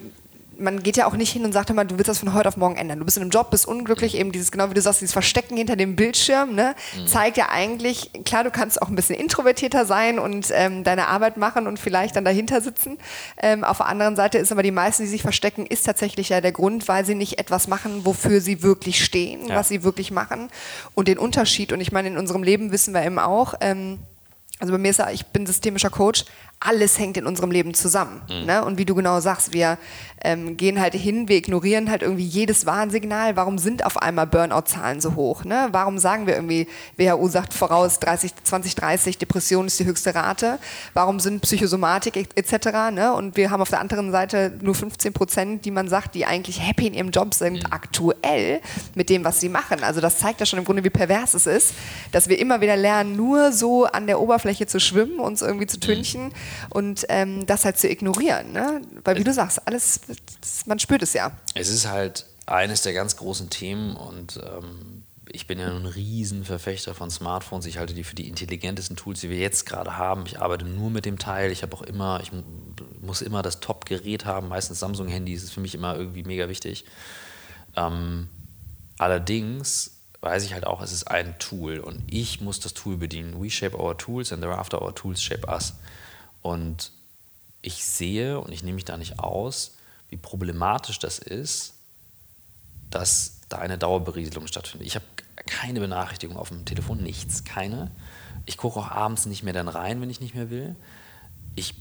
man 0.58 0.82
geht 0.82 0.96
ja 0.96 1.06
auch 1.06 1.14
nicht 1.14 1.32
hin 1.32 1.44
und 1.44 1.52
sagt 1.52 1.70
immer, 1.70 1.84
du 1.84 1.98
willst 1.98 2.08
das 2.08 2.18
von 2.18 2.32
heute 2.34 2.48
auf 2.48 2.56
morgen 2.56 2.76
ändern. 2.76 2.98
Du 2.98 3.04
bist 3.04 3.16
in 3.16 3.22
einem 3.22 3.30
Job, 3.30 3.50
bist 3.50 3.66
unglücklich, 3.66 4.16
eben 4.16 4.32
dieses, 4.32 4.50
genau 4.50 4.70
wie 4.70 4.74
du 4.74 4.80
sagst, 4.80 5.00
dieses 5.00 5.12
Verstecken 5.12 5.56
hinter 5.56 5.76
dem 5.76 5.96
Bildschirm, 5.96 6.54
ne, 6.54 6.74
mhm. 6.96 7.06
zeigt 7.06 7.36
ja 7.36 7.48
eigentlich, 7.50 8.10
klar, 8.24 8.44
du 8.44 8.50
kannst 8.50 8.80
auch 8.80 8.88
ein 8.88 8.94
bisschen 8.94 9.16
introvertierter 9.16 9.86
sein 9.86 10.18
und 10.18 10.48
ähm, 10.52 10.84
deine 10.84 11.08
Arbeit 11.08 11.36
machen 11.36 11.66
und 11.66 11.78
vielleicht 11.78 12.16
dann 12.16 12.24
dahinter 12.24 12.60
sitzen. 12.60 12.98
Ähm, 13.40 13.64
auf 13.64 13.78
der 13.78 13.86
anderen 13.86 14.16
Seite 14.16 14.38
ist 14.38 14.52
aber 14.52 14.62
die 14.62 14.70
meisten, 14.70 15.02
die 15.02 15.08
sich 15.08 15.22
verstecken, 15.22 15.66
ist 15.66 15.84
tatsächlich 15.84 16.28
ja 16.28 16.40
der 16.40 16.52
Grund, 16.52 16.88
weil 16.88 17.04
sie 17.04 17.14
nicht 17.14 17.38
etwas 17.38 17.68
machen, 17.68 18.04
wofür 18.04 18.40
sie 18.40 18.62
wirklich 18.62 19.04
stehen, 19.04 19.48
ja. 19.48 19.56
was 19.56 19.68
sie 19.68 19.82
wirklich 19.82 20.10
machen. 20.10 20.48
Und 20.94 21.08
den 21.08 21.18
Unterschied, 21.18 21.72
und 21.72 21.80
ich 21.80 21.92
meine, 21.92 22.08
in 22.08 22.18
unserem 22.18 22.42
Leben 22.42 22.72
wissen 22.72 22.94
wir 22.94 23.04
eben 23.04 23.18
auch, 23.18 23.54
ähm, 23.60 23.98
also 24.58 24.72
bei 24.72 24.78
mir 24.78 24.90
ist 24.90 24.98
ja, 24.98 25.10
ich 25.10 25.26
bin 25.26 25.44
systemischer 25.46 25.90
Coach, 25.90 26.24
alles 26.58 26.98
hängt 26.98 27.16
in 27.16 27.26
unserem 27.26 27.50
Leben 27.50 27.74
zusammen. 27.74 28.22
Mhm. 28.28 28.46
Ne? 28.46 28.64
Und 28.64 28.78
wie 28.78 28.86
du 28.86 28.94
genau 28.94 29.20
sagst, 29.20 29.52
wir 29.52 29.78
ähm, 30.22 30.56
gehen 30.56 30.80
halt 30.80 30.94
hin, 30.94 31.28
wir 31.28 31.36
ignorieren 31.36 31.90
halt 31.90 32.02
irgendwie 32.02 32.24
jedes 32.24 32.64
Warnsignal. 32.64 33.36
Warum 33.36 33.58
sind 33.58 33.84
auf 33.84 33.98
einmal 33.98 34.26
Burnout-Zahlen 34.26 35.00
so 35.00 35.14
hoch? 35.14 35.44
Ne? 35.44 35.68
Warum 35.72 35.98
sagen 35.98 36.26
wir 36.26 36.34
irgendwie, 36.34 36.66
WHO 36.96 37.28
sagt 37.28 37.52
voraus 37.52 38.00
30, 38.00 38.32
2030, 38.42 39.18
Depression 39.18 39.66
ist 39.66 39.78
die 39.78 39.84
höchste 39.84 40.14
Rate? 40.14 40.58
Warum 40.94 41.20
sind 41.20 41.42
Psychosomatik 41.42 42.28
etc.? 42.34 42.66
Ne? 42.90 43.12
Und 43.12 43.36
wir 43.36 43.50
haben 43.50 43.60
auf 43.60 43.70
der 43.70 43.80
anderen 43.80 44.10
Seite 44.10 44.58
nur 44.62 44.74
15 44.74 45.12
Prozent, 45.12 45.64
die 45.66 45.70
man 45.70 45.88
sagt, 45.88 46.14
die 46.14 46.24
eigentlich 46.24 46.66
happy 46.66 46.86
in 46.86 46.94
ihrem 46.94 47.10
Job 47.10 47.34
sind, 47.34 47.64
mhm. 47.64 47.72
aktuell 47.72 48.60
mit 48.94 49.10
dem, 49.10 49.24
was 49.24 49.40
sie 49.40 49.50
machen. 49.50 49.84
Also 49.84 50.00
das 50.00 50.18
zeigt 50.18 50.40
ja 50.40 50.46
schon 50.46 50.58
im 50.58 50.64
Grunde, 50.64 50.82
wie 50.82 50.90
pervers 50.90 51.34
es 51.34 51.46
ist, 51.46 51.74
dass 52.12 52.30
wir 52.30 52.38
immer 52.38 52.62
wieder 52.62 52.76
lernen, 52.76 53.14
nur 53.14 53.52
so 53.52 53.84
an 53.84 54.06
der 54.06 54.20
Oberfläche 54.20 54.66
zu 54.66 54.80
schwimmen, 54.80 55.20
uns 55.20 55.42
irgendwie 55.42 55.66
zu 55.66 55.78
tünchen. 55.78 56.28
Mhm 56.28 56.45
und 56.70 57.06
ähm, 57.08 57.46
das 57.46 57.64
halt 57.64 57.78
zu 57.78 57.88
ignorieren. 57.88 58.52
Ne? 58.52 58.82
Weil 59.04 59.18
wie 59.18 59.24
du 59.24 59.32
sagst, 59.32 59.66
alles, 59.66 60.00
man 60.66 60.78
spürt 60.78 61.02
es 61.02 61.12
ja. 61.12 61.32
Es 61.54 61.68
ist 61.68 61.88
halt 61.88 62.26
eines 62.46 62.82
der 62.82 62.92
ganz 62.92 63.16
großen 63.16 63.50
Themen 63.50 63.96
und 63.96 64.40
ähm, 64.44 65.02
ich 65.28 65.46
bin 65.46 65.58
ja 65.58 65.68
ein 65.68 65.86
Riesenverfechter 65.86 66.94
von 66.94 67.10
Smartphones. 67.10 67.66
Ich 67.66 67.78
halte 67.78 67.94
die 67.94 68.04
für 68.04 68.14
die 68.14 68.28
intelligentesten 68.28 68.96
Tools, 68.96 69.20
die 69.20 69.30
wir 69.30 69.38
jetzt 69.38 69.66
gerade 69.66 69.96
haben. 69.96 70.24
Ich 70.26 70.40
arbeite 70.40 70.64
nur 70.64 70.90
mit 70.90 71.04
dem 71.04 71.18
Teil. 71.18 71.50
Ich 71.50 71.62
habe 71.62 71.76
auch 71.76 71.82
immer, 71.82 72.20
ich 72.22 72.30
muss 73.00 73.22
immer 73.22 73.42
das 73.42 73.60
Top-Gerät 73.60 74.24
haben. 74.24 74.48
Meistens 74.48 74.78
Samsung-Handys 74.78 75.42
ist 75.42 75.52
für 75.52 75.60
mich 75.60 75.74
immer 75.74 75.96
irgendwie 75.96 76.22
mega 76.22 76.48
wichtig. 76.48 76.84
Ähm, 77.76 78.28
allerdings 78.98 79.96
weiß 80.20 80.44
ich 80.44 80.54
halt 80.54 80.66
auch, 80.66 80.80
es 80.80 80.92
ist 80.92 81.04
ein 81.04 81.38
Tool 81.38 81.78
und 81.78 82.02
ich 82.06 82.40
muss 82.40 82.60
das 82.60 82.74
Tool 82.74 82.96
bedienen. 82.96 83.42
We 83.42 83.50
shape 83.50 83.78
our 83.78 83.96
tools 83.96 84.32
and 84.32 84.42
thereafter 84.42 84.80
our 84.80 84.94
tools 84.94 85.22
shape 85.22 85.46
us. 85.48 85.74
Und 86.46 86.92
ich 87.60 87.84
sehe, 87.84 88.38
und 88.38 88.52
ich 88.52 88.62
nehme 88.62 88.76
mich 88.76 88.84
da 88.84 88.96
nicht 88.96 89.18
aus, 89.18 89.74
wie 90.10 90.16
problematisch 90.16 91.00
das 91.00 91.18
ist, 91.18 91.74
dass 92.88 93.40
da 93.48 93.58
eine 93.58 93.78
Dauerberieselung 93.78 94.46
stattfindet. 94.46 94.86
Ich 94.86 94.94
habe 94.94 95.04
keine 95.46 95.80
Benachrichtigung 95.80 96.36
auf 96.36 96.50
dem 96.50 96.64
Telefon, 96.64 97.02
nichts, 97.02 97.42
keine. 97.42 97.90
Ich 98.44 98.58
gucke 98.58 98.78
auch 98.78 98.92
abends 98.92 99.26
nicht 99.26 99.42
mehr 99.42 99.54
dann 99.54 99.66
rein, 99.66 100.00
wenn 100.00 100.08
ich 100.08 100.20
nicht 100.20 100.36
mehr 100.36 100.48
will. 100.48 100.76
Ich 101.56 101.74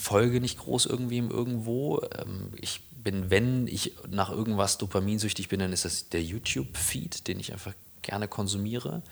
folge 0.00 0.40
nicht 0.40 0.58
groß 0.58 0.86
irgendwem 0.86 1.30
irgendwo. 1.30 2.00
Ähm, 2.16 2.54
ich 2.56 2.80
bin, 3.04 3.28
wenn 3.28 3.66
ich 3.66 3.92
nach 4.08 4.30
irgendwas 4.30 4.78
dopaminsüchtig 4.78 5.48
bin, 5.48 5.60
dann 5.60 5.74
ist 5.74 5.84
das 5.84 6.08
der 6.08 6.22
YouTube-Feed, 6.22 7.28
den 7.28 7.40
ich 7.40 7.52
einfach 7.52 7.74
gerne 8.00 8.26
konsumiere. 8.26 9.02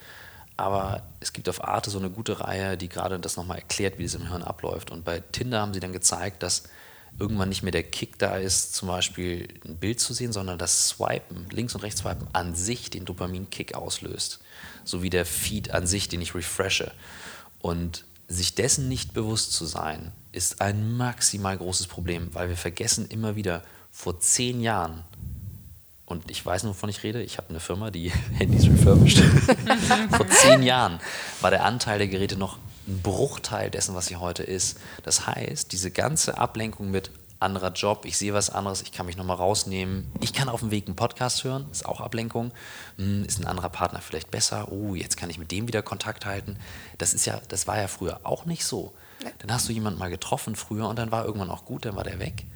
Aber 0.56 1.02
es 1.20 1.32
gibt 1.32 1.48
auf 1.48 1.62
Arte 1.62 1.90
so 1.90 1.98
eine 1.98 2.10
gute 2.10 2.40
Reihe, 2.40 2.76
die 2.76 2.88
gerade 2.88 3.18
das 3.18 3.36
nochmal 3.36 3.58
erklärt, 3.58 3.98
wie 3.98 4.04
das 4.04 4.14
im 4.14 4.28
Hirn 4.28 4.42
abläuft. 4.42 4.90
Und 4.90 5.04
bei 5.04 5.20
Tinder 5.20 5.60
haben 5.60 5.74
sie 5.74 5.80
dann 5.80 5.92
gezeigt, 5.92 6.42
dass 6.42 6.64
irgendwann 7.18 7.48
nicht 7.48 7.62
mehr 7.62 7.72
der 7.72 7.82
Kick 7.82 8.18
da 8.18 8.36
ist, 8.36 8.74
zum 8.74 8.88
Beispiel 8.88 9.48
ein 9.66 9.76
Bild 9.76 10.00
zu 10.00 10.12
sehen, 10.12 10.32
sondern 10.32 10.58
das 10.58 10.88
Swipen, 10.88 11.46
links 11.50 11.74
und 11.74 11.82
rechts 11.82 12.00
swipen, 12.00 12.28
an 12.32 12.54
sich 12.54 12.90
den 12.90 13.04
Dopamin-Kick 13.04 13.74
auslöst. 13.74 14.40
So 14.84 15.02
wie 15.02 15.10
der 15.10 15.26
Feed 15.26 15.72
an 15.72 15.86
sich, 15.86 16.08
den 16.08 16.20
ich 16.20 16.34
refreshe. 16.34 16.92
Und 17.60 18.04
sich 18.28 18.54
dessen 18.54 18.88
nicht 18.88 19.14
bewusst 19.14 19.52
zu 19.52 19.66
sein, 19.66 20.12
ist 20.32 20.60
ein 20.60 20.96
maximal 20.96 21.56
großes 21.56 21.86
Problem, 21.86 22.34
weil 22.34 22.48
wir 22.48 22.56
vergessen 22.56 23.06
immer 23.08 23.36
wieder, 23.36 23.62
vor 23.90 24.20
zehn 24.20 24.60
Jahren 24.60 25.04
und 26.06 26.30
ich 26.30 26.46
weiß 26.46 26.62
nur, 26.62 26.74
wovon 26.74 26.88
ich 26.88 27.02
rede. 27.02 27.20
Ich 27.22 27.36
habe 27.36 27.50
eine 27.50 27.60
Firma, 27.60 27.90
die 27.90 28.10
Handys 28.34 28.66
refurbished. 28.66 29.18
Vor 30.16 30.28
zehn 30.28 30.62
Jahren 30.62 31.00
war 31.40 31.50
der 31.50 31.64
Anteil 31.64 31.98
der 31.98 32.08
Geräte 32.08 32.36
noch 32.36 32.58
ein 32.86 33.02
Bruchteil 33.02 33.70
dessen, 33.70 33.94
was 33.96 34.06
sie 34.06 34.16
heute 34.16 34.44
ist. 34.44 34.78
Das 35.02 35.26
heißt, 35.26 35.72
diese 35.72 35.90
ganze 35.90 36.38
Ablenkung 36.38 36.90
mit 36.92 37.10
anderer 37.40 37.72
Job, 37.72 38.04
ich 38.04 38.16
sehe 38.16 38.32
was 38.32 38.50
anderes, 38.50 38.82
ich 38.82 38.92
kann 38.92 39.06
mich 39.06 39.16
nochmal 39.16 39.36
rausnehmen. 39.36 40.10
Ich 40.20 40.32
kann 40.32 40.48
auf 40.48 40.60
dem 40.60 40.70
Weg 40.70 40.86
einen 40.86 40.96
Podcast 40.96 41.42
hören, 41.42 41.66
ist 41.72 41.84
auch 41.84 42.00
Ablenkung. 42.00 42.52
Hm, 42.96 43.24
ist 43.24 43.40
ein 43.40 43.46
anderer 43.46 43.68
Partner 43.68 44.00
vielleicht 44.00 44.30
besser? 44.30 44.70
Oh, 44.70 44.94
jetzt 44.94 45.16
kann 45.16 45.28
ich 45.28 45.38
mit 45.38 45.50
dem 45.50 45.66
wieder 45.66 45.82
Kontakt 45.82 46.24
halten. 46.24 46.56
Das 46.98 47.14
ist 47.14 47.26
ja, 47.26 47.40
das 47.48 47.66
war 47.66 47.78
ja 47.78 47.88
früher 47.88 48.20
auch 48.22 48.46
nicht 48.46 48.64
so. 48.64 48.94
Dann 49.38 49.52
hast 49.52 49.68
du 49.68 49.72
jemanden 49.72 49.98
mal 49.98 50.10
getroffen 50.10 50.54
früher 50.54 50.88
und 50.88 50.98
dann 50.98 51.10
war 51.10 51.24
irgendwann 51.24 51.50
auch 51.50 51.64
gut, 51.64 51.84
dann 51.84 51.96
war 51.96 52.04
der 52.04 52.20
weg. 52.20 52.46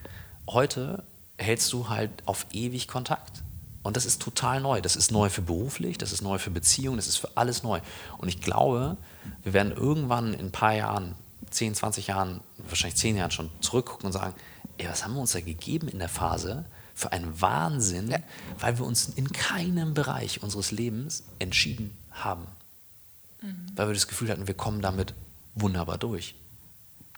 Heute 0.49 1.03
hältst 1.41 1.73
du 1.73 1.89
halt 1.89 2.11
auf 2.27 2.47
ewig 2.53 2.89
Kontakt. 2.89 3.43
Und 3.83 3.97
das 3.97 4.05
ist 4.05 4.21
total 4.21 4.61
neu. 4.61 4.81
Das 4.81 4.95
ist 4.95 5.11
neu 5.11 5.31
für 5.31 5.43
beruflich, 5.43 5.97
das 5.97 6.13
ist 6.13 6.21
neu 6.21 6.39
für 6.39 6.51
Beziehungen, 6.51 6.99
das 6.99 7.09
ist 7.09 7.17
für 7.17 7.31
alles 7.35 7.63
neu. 7.63 7.81
Und 8.19 8.29
ich 8.29 8.41
glaube, 8.41 8.97
wir 9.43 9.53
werden 9.53 9.73
irgendwann 9.73 10.35
in 10.35 10.47
ein 10.47 10.53
paar 10.53 10.75
Jahren, 10.75 11.15
10, 11.51 11.75
20 11.75 12.09
Jahren, 12.09 12.41
wahrscheinlich 12.59 12.99
10 12.99 13.17
Jahren 13.17 13.31
schon 13.31 13.51
zurückgucken 13.61 14.07
und 14.07 14.13
sagen, 14.13 14.35
ey, 14.77 14.89
was 14.89 15.05
haben 15.05 15.15
wir 15.15 15.21
uns 15.21 15.33
da 15.33 15.41
gegeben 15.41 15.89
in 15.89 15.99
der 15.99 16.09
Phase 16.09 16.67
für 16.95 17.13
einen 17.13 17.41
Wahnsinn, 17.41 18.11
ja. 18.11 18.19
weil 18.59 18.79
wir 18.79 18.85
uns 18.85 19.09
in 19.09 19.33
keinem 19.33 19.95
Bereich 19.95 20.43
unseres 20.43 20.71
Lebens 20.71 21.25
entschieden 21.39 21.97
haben. 22.11 22.47
Mhm. 23.41 23.67
Weil 23.75 23.89
wir 23.89 23.95
das 23.95 24.09
Gefühl 24.09 24.29
hatten, 24.31 24.47
wir 24.47 24.55
kommen 24.55 24.83
damit 24.83 25.15
wunderbar 25.55 25.97
durch. 25.97 26.35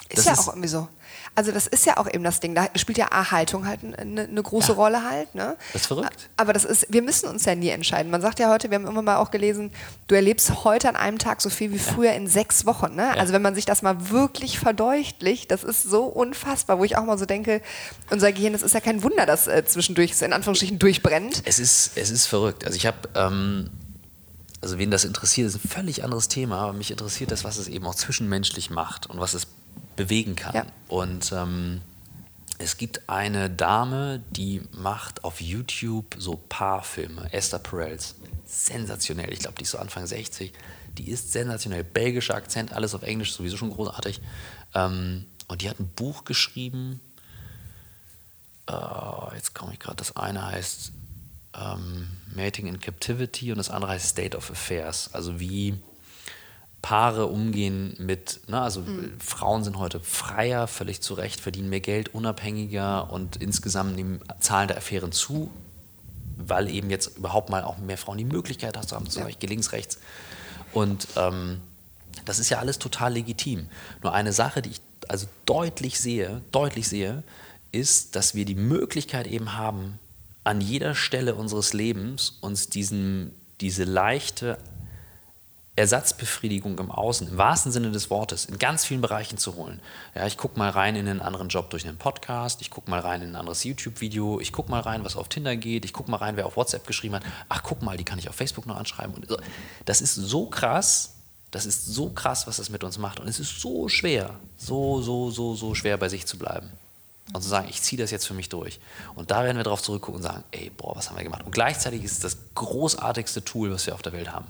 Ist 0.09 0.19
das 0.19 0.25
ja 0.25 0.33
ist 0.33 0.39
auch 0.41 0.49
irgendwie 0.49 0.69
so. 0.69 0.89
Also 1.35 1.51
das 1.51 1.67
ist 1.67 1.87
ja 1.87 1.97
auch 1.97 2.13
eben 2.13 2.23
das 2.25 2.41
Ding. 2.41 2.55
Da 2.55 2.69
spielt 2.77 2.99
ja 2.99 3.11
A-Haltung 3.11 3.67
halt 3.67 3.81
eine, 3.83 4.23
eine 4.23 4.43
große 4.43 4.73
ja. 4.73 4.75
Rolle 4.75 5.09
halt. 5.09 5.35
Ne? 5.35 5.57
Das 5.73 5.83
ist 5.83 5.87
verrückt. 5.87 6.29
Aber 6.37 6.53
das 6.53 6.65
ist, 6.65 6.87
wir 6.91 7.01
müssen 7.01 7.27
uns 7.27 7.47
ja 7.47 7.55
nie 7.55 7.71
entscheiden. 7.71 8.11
Man 8.11 8.21
sagt 8.21 8.39
ja 8.39 8.51
heute, 8.51 8.71
wir 8.71 8.75
haben 8.75 8.87
immer 8.87 9.01
mal 9.01 9.17
auch 9.17 9.31
gelesen, 9.31 9.73
du 10.09 10.15
erlebst 10.15 10.65
heute 10.65 10.91
an 10.91 10.97
einem 10.97 11.19
Tag 11.19 11.41
so 11.41 11.49
viel 11.49 11.73
wie 11.73 11.79
früher 11.79 12.11
ja. 12.11 12.17
in 12.17 12.27
sechs 12.27 12.67
Wochen. 12.67 12.95
Ne? 12.95 13.05
Ja. 13.05 13.15
Also 13.15 13.33
wenn 13.33 13.41
man 13.41 13.55
sich 13.55 13.65
das 13.65 13.81
mal 13.81 14.11
wirklich 14.11 14.59
verdeutlicht, 14.59 15.51
das 15.51 15.65
ist 15.65 15.85
so 15.85 16.05
unfassbar, 16.05 16.79
wo 16.79 16.85
ich 16.85 16.99
auch 16.99 17.05
mal 17.05 17.17
so 17.17 17.25
denke, 17.25 17.63
unser 18.11 18.31
Gehirn, 18.33 18.53
das 18.53 18.63
ist 18.63 18.75
ja 18.75 18.81
kein 18.81 19.03
Wunder, 19.03 19.25
dass 19.25 19.47
äh, 19.47 19.65
zwischendurch 19.65 20.21
in 20.21 20.35
Anführungsstrichen 20.35 20.79
durchbrennt. 20.79 21.43
Es 21.47 21.59
ist, 21.59 21.93
es 21.95 22.11
ist 22.11 22.27
verrückt. 22.27 22.67
Also 22.67 22.77
ich 22.77 22.87
habe 22.87 22.99
ähm 23.15 23.71
also 24.61 24.79
wen 24.79 24.93
das 24.93 25.05
interessiert, 25.05 25.49
ist 25.49 25.57
ein 25.57 25.69
völlig 25.69 26.05
anderes 26.05 26.29
Thema, 26.29 26.59
aber 26.61 26.73
mich 26.73 26.93
interessiert 26.93 27.33
das, 27.33 27.43
was 27.43 27.59
es 27.59 27.67
eben 27.67 27.85
auch 27.85 27.97
zwischenmenschlich 27.97 28.71
macht 28.71 29.11
und 29.11 29.19
was 29.19 29.35
es 29.35 29.49
bewegen 29.97 30.37
kann. 30.37 30.55
Ja. 30.55 30.67
Und 30.89 31.33
ähm, 31.33 31.81
es 32.59 32.77
gibt 32.77 33.09
eine 33.09 33.51
Dame, 33.51 34.23
die 34.31 34.63
macht 34.73 35.25
auf 35.25 35.41
YouTube 35.41 36.15
so 36.19 36.41
Paarfilme, 36.49 37.33
Esther 37.33 37.59
Perels. 37.59 38.15
Sensationell, 38.47 39.33
ich 39.33 39.41
glaube, 39.41 39.57
die 39.59 39.65
ist 39.65 39.71
so 39.71 39.79
Anfang 39.79 40.07
60. 40.07 40.53
Die 40.99 41.11
ist 41.11 41.33
sensationell. 41.33 41.85
Belgischer 41.85 42.35
Akzent, 42.35 42.73
alles 42.73 42.95
auf 42.95 43.03
Englisch, 43.03 43.33
sowieso 43.33 43.57
schon 43.57 43.71
großartig. 43.71 44.21
Ähm, 44.75 45.25
und 45.49 45.63
die 45.63 45.71
hat 45.71 45.81
ein 45.81 45.89
Buch 45.89 46.25
geschrieben. 46.25 47.01
Uh, 48.71 49.35
jetzt 49.35 49.55
komme 49.55 49.73
ich 49.73 49.81
gerade, 49.81 49.97
das 49.97 50.17
eine 50.17 50.47
heißt 50.47 50.93
ähm, 51.55 52.09
Mating 52.35 52.67
in 52.67 52.81
Captivity 52.81 53.51
und 53.51 53.59
das 53.59 53.71
andere 53.71 53.93
heißt 53.93 54.09
State 54.09 54.37
of 54.37 54.51
Affairs. 54.51 55.13
Also 55.13 55.41
wie 55.41 55.75
Paare 56.83 57.27
umgehen 57.27 57.95
mit, 57.99 58.41
ne, 58.49 58.61
also 58.61 58.81
mhm. 58.81 59.13
Frauen 59.21 59.63
sind 59.63 59.79
heute 59.79 60.01
freier, 60.01 60.67
völlig 60.67 61.01
zu 61.01 61.15
Recht, 61.15 61.41
verdienen 61.41 61.71
mehr 61.71 61.81
Geld, 61.81 62.13
unabhängiger 62.13 63.11
und 63.11 63.37
insgesamt 63.37 63.95
nehmen 63.95 64.21
Zahlen 64.41 64.67
der 64.67 64.77
Affären 64.77 65.13
zu, 65.13 65.51
weil 66.37 66.69
eben 66.69 66.91
jetzt 66.91 67.17
überhaupt 67.17 67.51
mal 67.51 67.63
auch 67.63 67.79
mehr 67.79 67.97
Frauen 67.97 68.19
die 68.19 68.25
Möglichkeit 68.25 68.77
hast, 68.77 68.89
zu 68.89 68.97
haben, 68.97 69.09
zum 69.09 69.21
ja. 69.21 69.27
Beispiel 69.27 69.49
links, 69.49 69.71
rechts. 69.71 69.99
Und 70.73 71.07
ähm, 71.17 71.61
das 72.25 72.41
ist 72.41 72.51
ja 72.51 72.59
alles 72.59 72.81
total 72.81 73.13
legitim. 73.13 73.69
Nur 74.03 74.13
eine 74.13 74.33
Sache, 74.33 74.61
die 74.61 74.71
ich 74.71 74.81
also 75.09 75.27
deutlich 75.47 76.01
sehe, 76.01 76.43
deutlich 76.51 76.89
sehe, 76.89 77.23
ist, 77.71 78.17
dass 78.17 78.35
wir 78.35 78.45
die 78.45 78.55
Möglichkeit 78.55 79.27
eben 79.27 79.57
haben, 79.57 79.99
an 80.45 80.61
jeder 80.61 80.95
Stelle 80.95 81.37
unseres 81.37 81.73
Lebens 81.73 82.39
uns 82.41 82.69
diesen, 82.69 83.33
diese 83.61 83.85
leichte 83.85 84.59
Ersatzbefriedigung 85.75 86.79
im 86.79 86.91
Außen, 86.91 87.29
im 87.29 87.39
wahrsten 87.39 87.73
Sinne 87.73 87.93
des 87.93 88.11
Wortes, 88.11 88.45
in 88.45 88.59
ganz 88.59 88.85
vielen 88.85 89.01
Bereichen 89.01 89.39
zu 89.39 89.55
holen. 89.55 89.81
Ja, 90.15 90.27
ich 90.27 90.37
gucke 90.37 90.59
mal 90.59 90.69
rein 90.69 90.97
in 90.97 91.09
einen 91.09 91.23
anderen 91.23 91.49
Job 91.49 91.71
durch 91.71 91.87
einen 91.87 91.97
Podcast, 91.97 92.61
ich 92.61 92.71
gucke 92.71 92.91
mal 92.91 93.01
rein 93.01 93.23
in 93.23 93.31
ein 93.31 93.37
anderes 93.37 93.65
YouTube-Video, 93.65 94.39
ich 94.39 94.53
gucke 94.53 94.71
mal 94.71 94.81
rein, 94.81 95.03
was 95.03 95.17
auf 95.17 95.29
Tinder 95.29 95.57
geht, 95.57 95.87
ich 95.87 95.95
gucke 95.95 96.11
mal 96.11 96.19
rein, 96.19 96.37
wer 96.37 96.45
auf 96.45 96.57
WhatsApp 96.57 96.87
geschrieben 96.87 97.15
hat. 97.15 97.23
Ach, 97.49 97.63
guck 97.63 97.81
mal, 97.81 97.97
die 97.97 98.05
kann 98.05 98.19
ich 98.19 98.29
auf 98.29 98.35
Facebook 98.35 98.67
noch 98.67 98.77
anschreiben. 98.77 99.15
Und 99.15 99.27
das 99.87 100.03
ist 100.03 100.15
so 100.15 100.47
krass, 100.47 101.15
das 101.51 101.65
ist 101.65 101.87
so 101.87 102.11
krass, 102.11 102.47
was 102.47 102.59
das 102.59 102.69
mit 102.69 102.85
uns 102.85 102.99
macht. 102.99 103.19
Und 103.19 103.27
es 103.27 103.41
ist 103.41 103.59
so 103.59 103.89
schwer, 103.89 104.39
so, 104.59 105.01
so, 105.01 105.31
so, 105.31 105.55
so 105.55 105.75
schwer 105.75 105.97
bei 105.97 106.11
sich 106.11 106.27
zu 106.27 106.37
bleiben. 106.37 106.71
Und 107.33 107.41
zu 107.41 107.49
sagen, 107.49 107.69
ich 107.71 107.81
ziehe 107.81 108.01
das 108.01 108.11
jetzt 108.11 108.27
für 108.27 108.35
mich 108.35 108.51
durch. 108.51 108.79
Und 109.15 109.31
da 109.31 109.43
werden 109.43 109.57
wir 109.57 109.65
darauf 109.65 109.81
zurückgucken 109.81 110.17
und 110.17 110.23
sagen, 110.23 110.45
ey, 110.51 110.71
boah, 110.77 110.95
was 110.97 111.09
haben 111.09 111.17
wir 111.17 111.25
gemacht? 111.25 111.45
Und 111.47 111.53
gleichzeitig 111.53 112.05
ist 112.05 112.13
es 112.13 112.21
das 112.21 112.37
großartigste 112.55 113.43
Tool, 113.43 113.73
was 113.73 113.87
wir 113.87 113.95
auf 113.95 114.03
der 114.03 114.13
Welt 114.13 114.31
haben. 114.31 114.47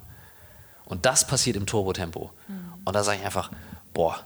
Und 0.84 1.06
das 1.06 1.26
passiert 1.26 1.56
im 1.56 1.66
Turbotempo. 1.66 2.30
Mhm. 2.48 2.72
Und 2.84 2.94
da 2.94 3.04
sage 3.04 3.18
ich 3.18 3.24
einfach, 3.24 3.50
boah, 3.94 4.20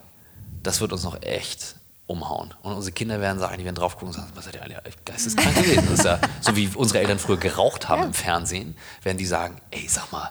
das 0.63 0.81
wird 0.81 0.93
uns 0.93 1.05
noch 1.05 1.23
echt 1.23 1.77
umhauen. 2.07 2.55
Und 2.63 2.73
unsere 2.73 2.93
Kinder 2.93 3.21
werden 3.21 3.39
sagen, 3.39 3.59
die 3.59 3.65
werden 3.65 3.75
drauf 3.75 3.95
gucken 3.95 4.09
und 4.09 4.15
sagen, 4.15 4.31
was 4.35 4.45
seid 4.45 4.55
ihr 4.55 4.63
alle 4.63 4.81
geisteskrank 5.05 5.57
gewesen? 5.57 5.87
Das 5.91 5.99
ist 5.99 6.05
ja, 6.05 6.21
so 6.41 6.57
wie 6.57 6.69
unsere 6.75 7.01
Eltern 7.01 7.19
früher 7.19 7.37
geraucht 7.37 7.89
haben 7.89 8.03
ja. 8.03 8.07
im 8.07 8.15
Fernsehen, 8.15 8.77
werden 9.03 9.19
die 9.19 9.27
sagen, 9.27 9.61
ey, 9.71 9.87
sag 9.89 10.11
mal, 10.13 10.31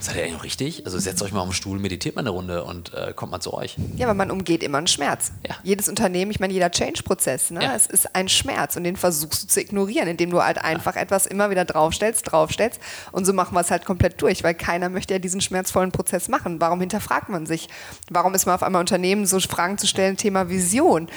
Seid 0.00 0.16
ihr 0.16 0.22
eigentlich 0.22 0.34
noch 0.34 0.44
richtig? 0.44 0.84
Also 0.84 0.98
setzt 0.98 1.22
euch 1.22 1.32
mal 1.32 1.40
auf 1.40 1.48
den 1.48 1.52
Stuhl, 1.52 1.78
meditiert 1.78 2.16
mal 2.16 2.20
eine 2.20 2.30
Runde 2.30 2.64
und 2.64 2.92
äh, 2.94 3.12
kommt 3.14 3.32
mal 3.32 3.40
zu 3.40 3.54
euch. 3.54 3.76
Ja, 3.96 4.06
aber 4.06 4.14
man 4.14 4.30
umgeht 4.30 4.62
immer 4.62 4.78
einen 4.78 4.86
Schmerz. 4.86 5.32
Ja. 5.46 5.56
Jedes 5.62 5.88
Unternehmen, 5.88 6.30
ich 6.30 6.40
meine, 6.40 6.52
jeder 6.52 6.70
Change-Prozess, 6.70 7.50
ne? 7.50 7.62
Ja. 7.62 7.74
es 7.74 7.86
ist 7.86 8.14
ein 8.14 8.28
Schmerz 8.28 8.76
und 8.76 8.84
den 8.84 8.96
versuchst 8.96 9.44
du 9.44 9.46
zu 9.48 9.60
ignorieren, 9.60 10.08
indem 10.08 10.30
du 10.30 10.42
halt 10.42 10.58
einfach 10.58 10.96
ja. 10.96 11.02
etwas 11.02 11.26
immer 11.26 11.50
wieder 11.50 11.64
draufstellst, 11.64 12.30
draufstellst 12.30 12.80
und 13.12 13.24
so 13.24 13.32
machen 13.32 13.54
wir 13.54 13.60
es 13.60 13.70
halt 13.70 13.84
komplett 13.84 14.20
durch, 14.22 14.44
weil 14.44 14.54
keiner 14.54 14.88
möchte 14.88 15.14
ja 15.14 15.18
diesen 15.18 15.40
schmerzvollen 15.40 15.92
Prozess 15.92 16.28
machen. 16.28 16.60
Warum 16.60 16.80
hinterfragt 16.80 17.28
man 17.28 17.46
sich? 17.46 17.68
Warum 18.10 18.34
ist 18.34 18.46
man 18.46 18.54
auf 18.54 18.62
einmal 18.62 18.80
Unternehmen 18.80 19.26
so 19.26 19.40
Fragen 19.40 19.78
zu 19.78 19.86
stellen, 19.86 20.16
Thema 20.16 20.48
Vision? 20.48 21.08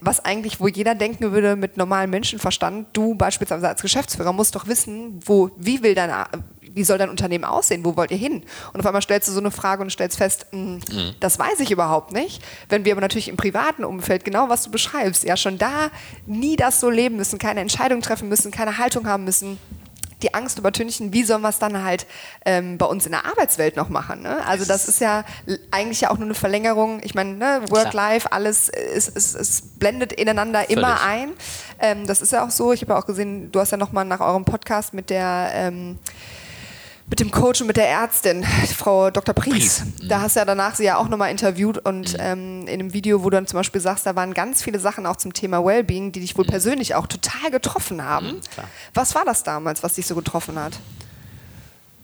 was 0.00 0.24
eigentlich, 0.24 0.60
wo 0.60 0.68
jeder 0.68 0.94
denken 0.94 1.30
würde 1.32 1.54
mit 1.54 1.76
normalem 1.76 2.10
Menschenverstand, 2.10 2.88
du 2.94 3.14
beispielsweise 3.14 3.68
als 3.68 3.80
Geschäftsführer 3.80 4.32
musst 4.32 4.56
doch 4.56 4.66
wissen, 4.66 5.20
wo, 5.24 5.50
wie 5.56 5.82
will 5.82 5.94
dein, 5.94 6.10
wie 6.78 6.84
soll 6.84 6.96
dein 6.96 7.10
Unternehmen 7.10 7.44
aussehen, 7.44 7.84
wo 7.84 7.96
wollt 7.96 8.12
ihr 8.12 8.16
hin? 8.16 8.44
Und 8.72 8.80
auf 8.80 8.86
einmal 8.86 9.02
stellst 9.02 9.28
du 9.28 9.32
so 9.32 9.40
eine 9.40 9.50
Frage 9.50 9.82
und 9.82 9.90
stellst 9.90 10.16
fest, 10.16 10.46
mh, 10.52 10.58
hm, 10.60 10.74
mhm. 10.74 11.14
das 11.18 11.38
weiß 11.38 11.58
ich 11.60 11.72
überhaupt 11.72 12.12
nicht. 12.12 12.40
Wenn 12.68 12.84
wir 12.84 12.92
aber 12.92 13.00
natürlich 13.00 13.28
im 13.28 13.36
privaten 13.36 13.84
Umfeld 13.84 14.24
genau 14.24 14.48
was 14.48 14.62
du 14.62 14.70
beschreibst, 14.70 15.24
ja 15.24 15.36
schon 15.36 15.58
da 15.58 15.90
nie 16.24 16.56
das 16.56 16.78
so 16.78 16.88
leben 16.88 17.16
müssen, 17.16 17.38
keine 17.38 17.60
Entscheidung 17.60 18.00
treffen 18.00 18.28
müssen, 18.28 18.52
keine 18.52 18.78
Haltung 18.78 19.08
haben 19.08 19.24
müssen, 19.24 19.58
die 20.22 20.34
Angst 20.34 20.58
übertünchen, 20.58 21.12
wie 21.12 21.24
sollen 21.24 21.42
wir 21.42 21.48
es 21.48 21.58
dann 21.58 21.84
halt 21.84 22.06
ähm, 22.44 22.78
bei 22.78 22.86
uns 22.86 23.06
in 23.06 23.12
der 23.12 23.26
Arbeitswelt 23.26 23.76
noch 23.76 23.88
machen? 23.88 24.22
Ne? 24.22 24.44
Also 24.46 24.64
das 24.64 24.88
ist 24.88 25.00
ja 25.00 25.24
eigentlich 25.70 26.00
ja 26.00 26.10
auch 26.10 26.16
nur 26.16 26.26
eine 26.26 26.34
Verlängerung. 26.34 27.00
Ich 27.02 27.14
meine, 27.14 27.34
ne, 27.34 27.62
Work-Life, 27.68 28.32
alles 28.32 28.68
es, 28.68 29.08
es, 29.08 29.34
es 29.34 29.62
blendet 29.78 30.12
ineinander 30.12 30.60
Völlig. 30.60 30.76
immer 30.76 31.00
ein. 31.02 31.32
Ähm, 31.78 32.06
das 32.06 32.20
ist 32.22 32.32
ja 32.32 32.44
auch 32.44 32.50
so. 32.50 32.72
Ich 32.72 32.82
habe 32.82 32.94
ja 32.94 32.98
auch 32.98 33.06
gesehen, 33.06 33.52
du 33.52 33.60
hast 33.60 33.70
ja 33.70 33.76
noch 33.76 33.92
mal 33.92 34.04
nach 34.04 34.20
eurem 34.20 34.44
Podcast 34.44 34.92
mit 34.92 35.10
der 35.10 35.50
ähm, 35.54 35.98
mit 37.10 37.20
dem 37.20 37.30
Coach 37.30 37.60
und 37.60 37.66
mit 37.66 37.76
der 37.76 37.88
Ärztin, 37.88 38.44
Frau 38.76 39.10
Dr. 39.10 39.34
Pries. 39.34 39.84
Mhm. 39.84 40.08
Da 40.08 40.20
hast 40.20 40.36
du 40.36 40.40
ja 40.40 40.44
danach 40.44 40.74
sie 40.74 40.84
ja 40.84 40.96
auch 40.98 41.08
nochmal 41.08 41.30
interviewt 41.30 41.78
und 41.78 42.12
mhm. 42.14 42.20
ähm, 42.20 42.60
in 42.62 42.80
einem 42.80 42.92
Video, 42.92 43.22
wo 43.22 43.30
du 43.30 43.36
dann 43.36 43.46
zum 43.46 43.58
Beispiel 43.58 43.80
sagst, 43.80 44.06
da 44.06 44.14
waren 44.14 44.34
ganz 44.34 44.62
viele 44.62 44.78
Sachen 44.78 45.06
auch 45.06 45.16
zum 45.16 45.32
Thema 45.32 45.64
Wellbeing, 45.64 46.12
die 46.12 46.20
dich 46.20 46.36
wohl 46.36 46.44
mhm. 46.44 46.50
persönlich 46.50 46.94
auch 46.94 47.06
total 47.06 47.50
getroffen 47.50 48.04
haben. 48.04 48.26
Mhm, 48.26 48.40
was 48.94 49.14
war 49.14 49.24
das 49.24 49.42
damals, 49.42 49.82
was 49.82 49.94
dich 49.94 50.06
so 50.06 50.14
getroffen 50.14 50.58
hat? 50.58 50.78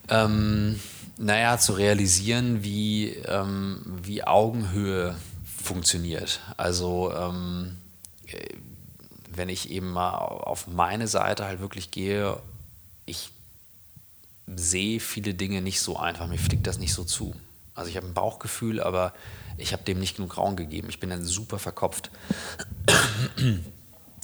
Ähm, 0.08 0.80
naja, 1.18 1.58
zu 1.58 1.72
realisieren, 1.72 2.62
wie, 2.62 3.10
ähm, 3.10 3.80
wie 4.02 4.24
Augenhöhe 4.24 5.16
funktioniert. 5.62 6.40
Also 6.56 7.12
ähm, 7.16 7.76
äh, 8.26 8.36
wenn 9.34 9.48
ich 9.48 9.70
eben 9.70 9.90
mal 9.90 10.14
auf 10.14 10.66
meine 10.66 11.08
Seite 11.08 11.44
halt 11.44 11.60
wirklich 11.60 11.90
gehe, 11.90 12.36
ich 13.06 13.30
sehe 14.46 15.00
viele 15.00 15.34
Dinge 15.34 15.62
nicht 15.62 15.80
so 15.80 15.96
einfach. 15.96 16.26
Mir 16.26 16.38
fliegt 16.38 16.66
das 16.66 16.78
nicht 16.78 16.92
so 16.92 17.04
zu. 17.04 17.34
Also 17.74 17.90
ich 17.90 17.96
habe 17.96 18.06
ein 18.06 18.14
Bauchgefühl, 18.14 18.80
aber 18.80 19.12
ich 19.56 19.72
habe 19.72 19.82
dem 19.84 19.98
nicht 19.98 20.16
genug 20.16 20.36
Raum 20.36 20.56
gegeben. 20.56 20.88
Ich 20.90 21.00
bin 21.00 21.10
dann 21.10 21.24
super 21.24 21.58
verkopft. 21.58 22.10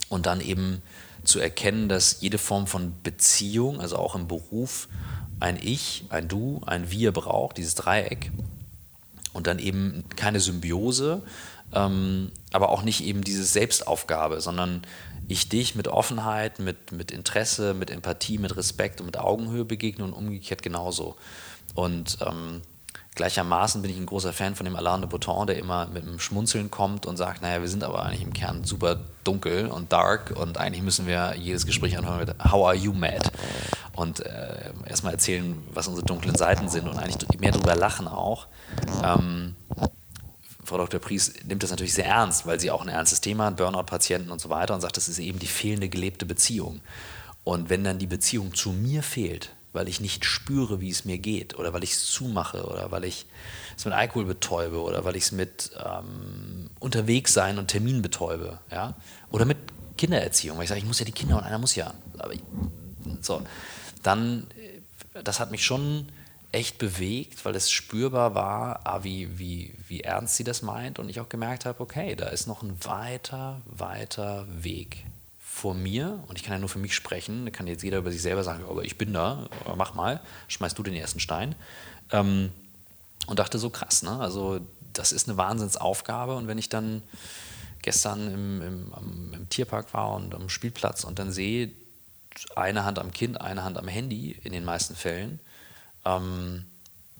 Und 0.09 0.25
dann 0.25 0.41
eben 0.41 0.81
zu 1.23 1.39
erkennen, 1.39 1.89
dass 1.89 2.21
jede 2.21 2.37
Form 2.37 2.67
von 2.67 2.93
Beziehung, 3.03 3.79
also 3.79 3.97
auch 3.97 4.15
im 4.15 4.27
Beruf, 4.27 4.87
ein 5.39 5.57
Ich, 5.61 6.05
ein 6.09 6.27
Du, 6.27 6.61
ein 6.65 6.91
Wir 6.91 7.11
braucht, 7.11 7.57
dieses 7.57 7.75
Dreieck. 7.75 8.31
Und 9.33 9.47
dann 9.47 9.59
eben 9.59 10.03
keine 10.15 10.39
Symbiose, 10.39 11.23
ähm, 11.73 12.31
aber 12.51 12.69
auch 12.69 12.83
nicht 12.83 13.03
eben 13.03 13.23
diese 13.23 13.45
Selbstaufgabe, 13.45 14.41
sondern 14.41 14.81
ich 15.31 15.49
dich 15.49 15.75
mit 15.75 15.87
Offenheit, 15.87 16.59
mit, 16.59 16.91
mit 16.91 17.11
Interesse, 17.11 17.73
mit 17.73 17.89
Empathie, 17.89 18.37
mit 18.37 18.55
Respekt 18.55 18.99
und 18.99 19.07
mit 19.07 19.17
Augenhöhe 19.17 19.65
begegne 19.65 20.03
und 20.03 20.13
umgekehrt 20.13 20.61
genauso. 20.61 21.15
Und 21.75 22.17
ähm, 22.21 22.61
Gleichermaßen 23.13 23.81
bin 23.81 23.91
ich 23.91 23.97
ein 23.97 24.05
großer 24.05 24.31
Fan 24.31 24.55
von 24.55 24.65
dem 24.65 24.75
Alain 24.77 25.01
de 25.01 25.09
Botton, 25.09 25.45
der 25.45 25.57
immer 25.57 25.85
mit 25.87 26.03
einem 26.03 26.17
Schmunzeln 26.17 26.71
kommt 26.71 27.05
und 27.05 27.17
sagt, 27.17 27.41
naja, 27.41 27.59
wir 27.59 27.67
sind 27.67 27.83
aber 27.83 28.05
eigentlich 28.05 28.21
im 28.21 28.31
Kern 28.31 28.63
super 28.63 29.01
dunkel 29.25 29.67
und 29.67 29.91
dark 29.91 30.33
und 30.33 30.57
eigentlich 30.57 30.81
müssen 30.81 31.07
wir 31.07 31.35
jedes 31.37 31.65
Gespräch 31.65 31.97
anfangen 31.97 32.19
mit 32.19 32.33
How 32.51 32.67
are 32.67 32.75
you 32.75 32.93
mad? 32.93 33.29
Und 33.93 34.21
äh, 34.21 34.71
erstmal 34.87 35.11
erzählen, 35.11 35.61
was 35.73 35.89
unsere 35.89 36.05
dunklen 36.05 36.35
Seiten 36.35 36.69
sind 36.69 36.87
und 36.87 36.97
eigentlich 36.97 37.37
mehr 37.37 37.51
darüber 37.51 37.75
lachen 37.75 38.07
auch. 38.07 38.47
Ähm, 39.03 39.57
Frau 40.71 40.77
Dr. 40.77 41.01
Pries 41.01 41.33
nimmt 41.43 41.63
das 41.63 41.69
natürlich 41.69 41.93
sehr 41.93 42.05
ernst, 42.05 42.45
weil 42.45 42.57
sie 42.57 42.71
auch 42.71 42.81
ein 42.81 42.87
ernstes 42.87 43.19
Thema 43.19 43.45
hat, 43.47 43.57
Burnout-Patienten 43.57 44.31
und 44.31 44.39
so 44.39 44.49
weiter 44.49 44.73
und 44.73 44.79
sagt, 44.79 44.95
das 44.95 45.09
ist 45.09 45.19
eben 45.19 45.37
die 45.37 45.47
fehlende 45.47 45.89
gelebte 45.89 46.25
Beziehung. 46.25 46.79
Und 47.43 47.69
wenn 47.69 47.83
dann 47.83 47.99
die 47.99 48.07
Beziehung 48.07 48.53
zu 48.55 48.71
mir 48.71 49.03
fehlt, 49.03 49.53
weil 49.73 49.89
ich 49.89 49.99
nicht 49.99 50.23
spüre, 50.23 50.79
wie 50.79 50.89
es 50.89 51.03
mir 51.03 51.17
geht 51.17 51.59
oder 51.59 51.73
weil 51.73 51.83
ich 51.83 51.91
es 51.91 52.05
zumache 52.05 52.63
oder 52.65 52.89
weil 52.89 53.03
ich 53.03 53.25
es 53.77 53.83
mit 53.83 53.93
Alkohol 53.93 54.23
betäube 54.23 54.81
oder 54.81 55.03
weil 55.03 55.17
ich 55.17 55.23
es 55.23 55.31
mit 55.33 55.71
ähm, 55.77 56.69
Unterwegssein 56.79 57.57
und 57.57 57.67
Termin 57.67 58.01
betäube, 58.01 58.59
ja, 58.71 58.95
oder 59.29 59.43
mit 59.43 59.57
Kindererziehung, 59.97 60.57
weil 60.57 60.63
ich 60.63 60.69
sage, 60.69 60.79
ich 60.79 60.87
muss 60.87 60.99
ja 60.99 61.05
die 61.05 61.11
Kinder 61.11 61.37
und 61.37 61.43
einer 61.43 61.59
muss 61.59 61.75
ja, 61.75 61.93
ich, 62.31 62.41
so, 63.19 63.41
dann, 64.03 64.47
äh, 65.13 65.21
das 65.21 65.41
hat 65.41 65.51
mich 65.51 65.65
schon 65.65 66.07
echt 66.51 66.77
bewegt, 66.77 67.45
weil 67.45 67.55
es 67.55 67.71
spürbar 67.71 68.35
war, 68.35 68.81
ah, 68.83 69.03
wie, 69.03 69.39
wie, 69.39 69.73
wie 69.87 70.01
ernst 70.01 70.35
sie 70.35 70.43
das 70.43 70.61
meint 70.61 70.99
und 70.99 71.09
ich 71.09 71.19
auch 71.19 71.29
gemerkt 71.29 71.65
habe, 71.65 71.79
okay, 71.79 72.15
da 72.15 72.27
ist 72.27 72.47
noch 72.47 72.61
ein 72.61 72.83
weiter, 72.83 73.61
weiter 73.65 74.45
Weg 74.49 75.05
vor 75.39 75.73
mir 75.73 76.23
und 76.27 76.37
ich 76.37 76.43
kann 76.43 76.53
ja 76.53 76.59
nur 76.59 76.69
für 76.69 76.79
mich 76.79 76.95
sprechen, 76.95 77.45
da 77.45 77.51
kann 77.51 77.67
jetzt 77.67 77.83
jeder 77.83 77.99
über 77.99 78.11
sich 78.11 78.21
selber 78.21 78.43
sagen, 78.43 78.65
aber 78.69 78.83
ich 78.83 78.97
bin 78.97 79.13
da, 79.13 79.47
mach 79.75 79.93
mal, 79.93 80.21
schmeißt 80.47 80.77
du 80.77 80.83
den 80.83 80.95
ersten 80.95 81.19
Stein. 81.19 81.55
Ähm, 82.11 82.51
und 83.27 83.39
dachte 83.39 83.59
so 83.59 83.69
krass, 83.69 84.01
ne? 84.01 84.19
Also 84.19 84.59
das 84.93 85.11
ist 85.11 85.29
eine 85.29 85.37
Wahnsinnsaufgabe 85.37 86.35
und 86.35 86.47
wenn 86.47 86.57
ich 86.57 86.69
dann 86.69 87.01
gestern 87.81 88.33
im, 88.33 88.61
im, 88.61 89.33
im 89.33 89.49
Tierpark 89.49 89.93
war 89.93 90.15
und 90.15 90.33
am 90.35 90.49
Spielplatz 90.49 91.03
und 91.03 91.19
dann 91.19 91.31
sehe, 91.31 91.71
eine 92.55 92.85
Hand 92.85 92.99
am 92.99 93.11
Kind, 93.11 93.39
eine 93.39 93.63
Hand 93.63 93.77
am 93.77 93.87
Handy 93.87 94.31
in 94.43 94.51
den 94.51 94.65
meisten 94.65 94.95
Fällen, 94.95 95.39
ähm, 96.05 96.65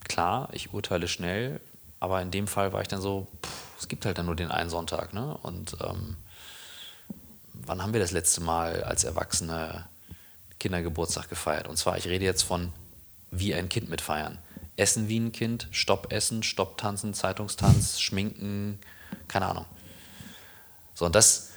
klar, 0.04 0.50
ich 0.52 0.74
urteile 0.74 1.08
schnell, 1.08 1.62
aber 2.00 2.22
in 2.22 2.32
dem 2.32 2.48
Fall 2.48 2.74
war 2.74 2.82
ich 2.82 2.88
dann 2.88 3.02
so, 3.02 3.28
pff, 3.46 3.80
es 3.80 3.88
gibt 3.88 4.06
halt 4.06 4.18
dann 4.18 4.26
nur 4.26 4.36
den 4.36 4.52
einen 4.52 4.70
Sonntag, 4.70 5.14
ne? 5.14 5.38
Und 5.42 5.78
ähm, 5.82 6.18
wann 7.54 7.82
haben 7.82 7.94
wir 7.94 8.00
das 8.00 8.12
letzte 8.12 8.42
Mal 8.42 8.84
als 8.84 9.04
Erwachsene 9.04 9.86
Kindergeburtstag 10.60 11.30
gefeiert? 11.30 11.68
Und 11.68 11.78
zwar, 11.78 11.98
ich 11.98 12.08
rede 12.08 12.26
jetzt 12.26 12.44
von 12.44 12.74
wie 13.32 13.54
ein 13.56 13.70
Kind 13.70 13.90
mitfeiern. 13.90 14.38
Essen 14.78 15.08
wie 15.08 15.20
ein 15.20 15.32
Kind, 15.32 15.68
Stopp 15.72 16.12
essen, 16.12 16.44
Stopp 16.44 16.78
tanzen, 16.78 17.14
Zeitungstanz, 17.14 18.00
Schminken, 18.00 18.80
keine 19.28 19.48
Ahnung. 19.48 19.66
So, 20.94 21.06
und 21.06 21.16
das, 21.16 21.51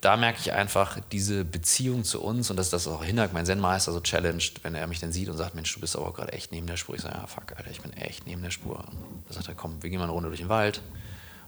da 0.00 0.16
merke 0.16 0.40
ich 0.40 0.52
einfach 0.52 0.98
diese 1.12 1.44
Beziehung 1.44 2.04
zu 2.04 2.22
uns 2.22 2.50
und 2.50 2.56
dass 2.56 2.70
das 2.70 2.88
auch 2.88 3.04
Hinak, 3.04 3.32
mein 3.32 3.46
Zen-Meister, 3.46 3.92
so 3.92 4.00
challenged, 4.00 4.62
wenn 4.62 4.74
er 4.74 4.86
mich 4.86 5.00
dann 5.00 5.12
sieht 5.12 5.28
und 5.28 5.36
sagt, 5.36 5.54
Mensch, 5.54 5.72
du 5.74 5.80
bist 5.80 5.96
aber 5.96 6.12
gerade 6.12 6.32
echt 6.32 6.52
neben 6.52 6.66
der 6.66 6.76
Spur. 6.76 6.94
Ich 6.94 7.02
sage, 7.02 7.14
ja, 7.14 7.26
fuck, 7.26 7.56
Alter, 7.56 7.70
ich 7.70 7.80
bin 7.80 7.92
echt 7.92 8.26
neben 8.26 8.42
der 8.42 8.50
Spur. 8.50 8.84
Da 9.28 9.34
sagt 9.34 9.48
er, 9.48 9.54
komm, 9.54 9.82
wir 9.82 9.90
gehen 9.90 9.98
mal 9.98 10.04
eine 10.04 10.12
Runde 10.12 10.28
durch 10.28 10.40
den 10.40 10.48
Wald 10.48 10.82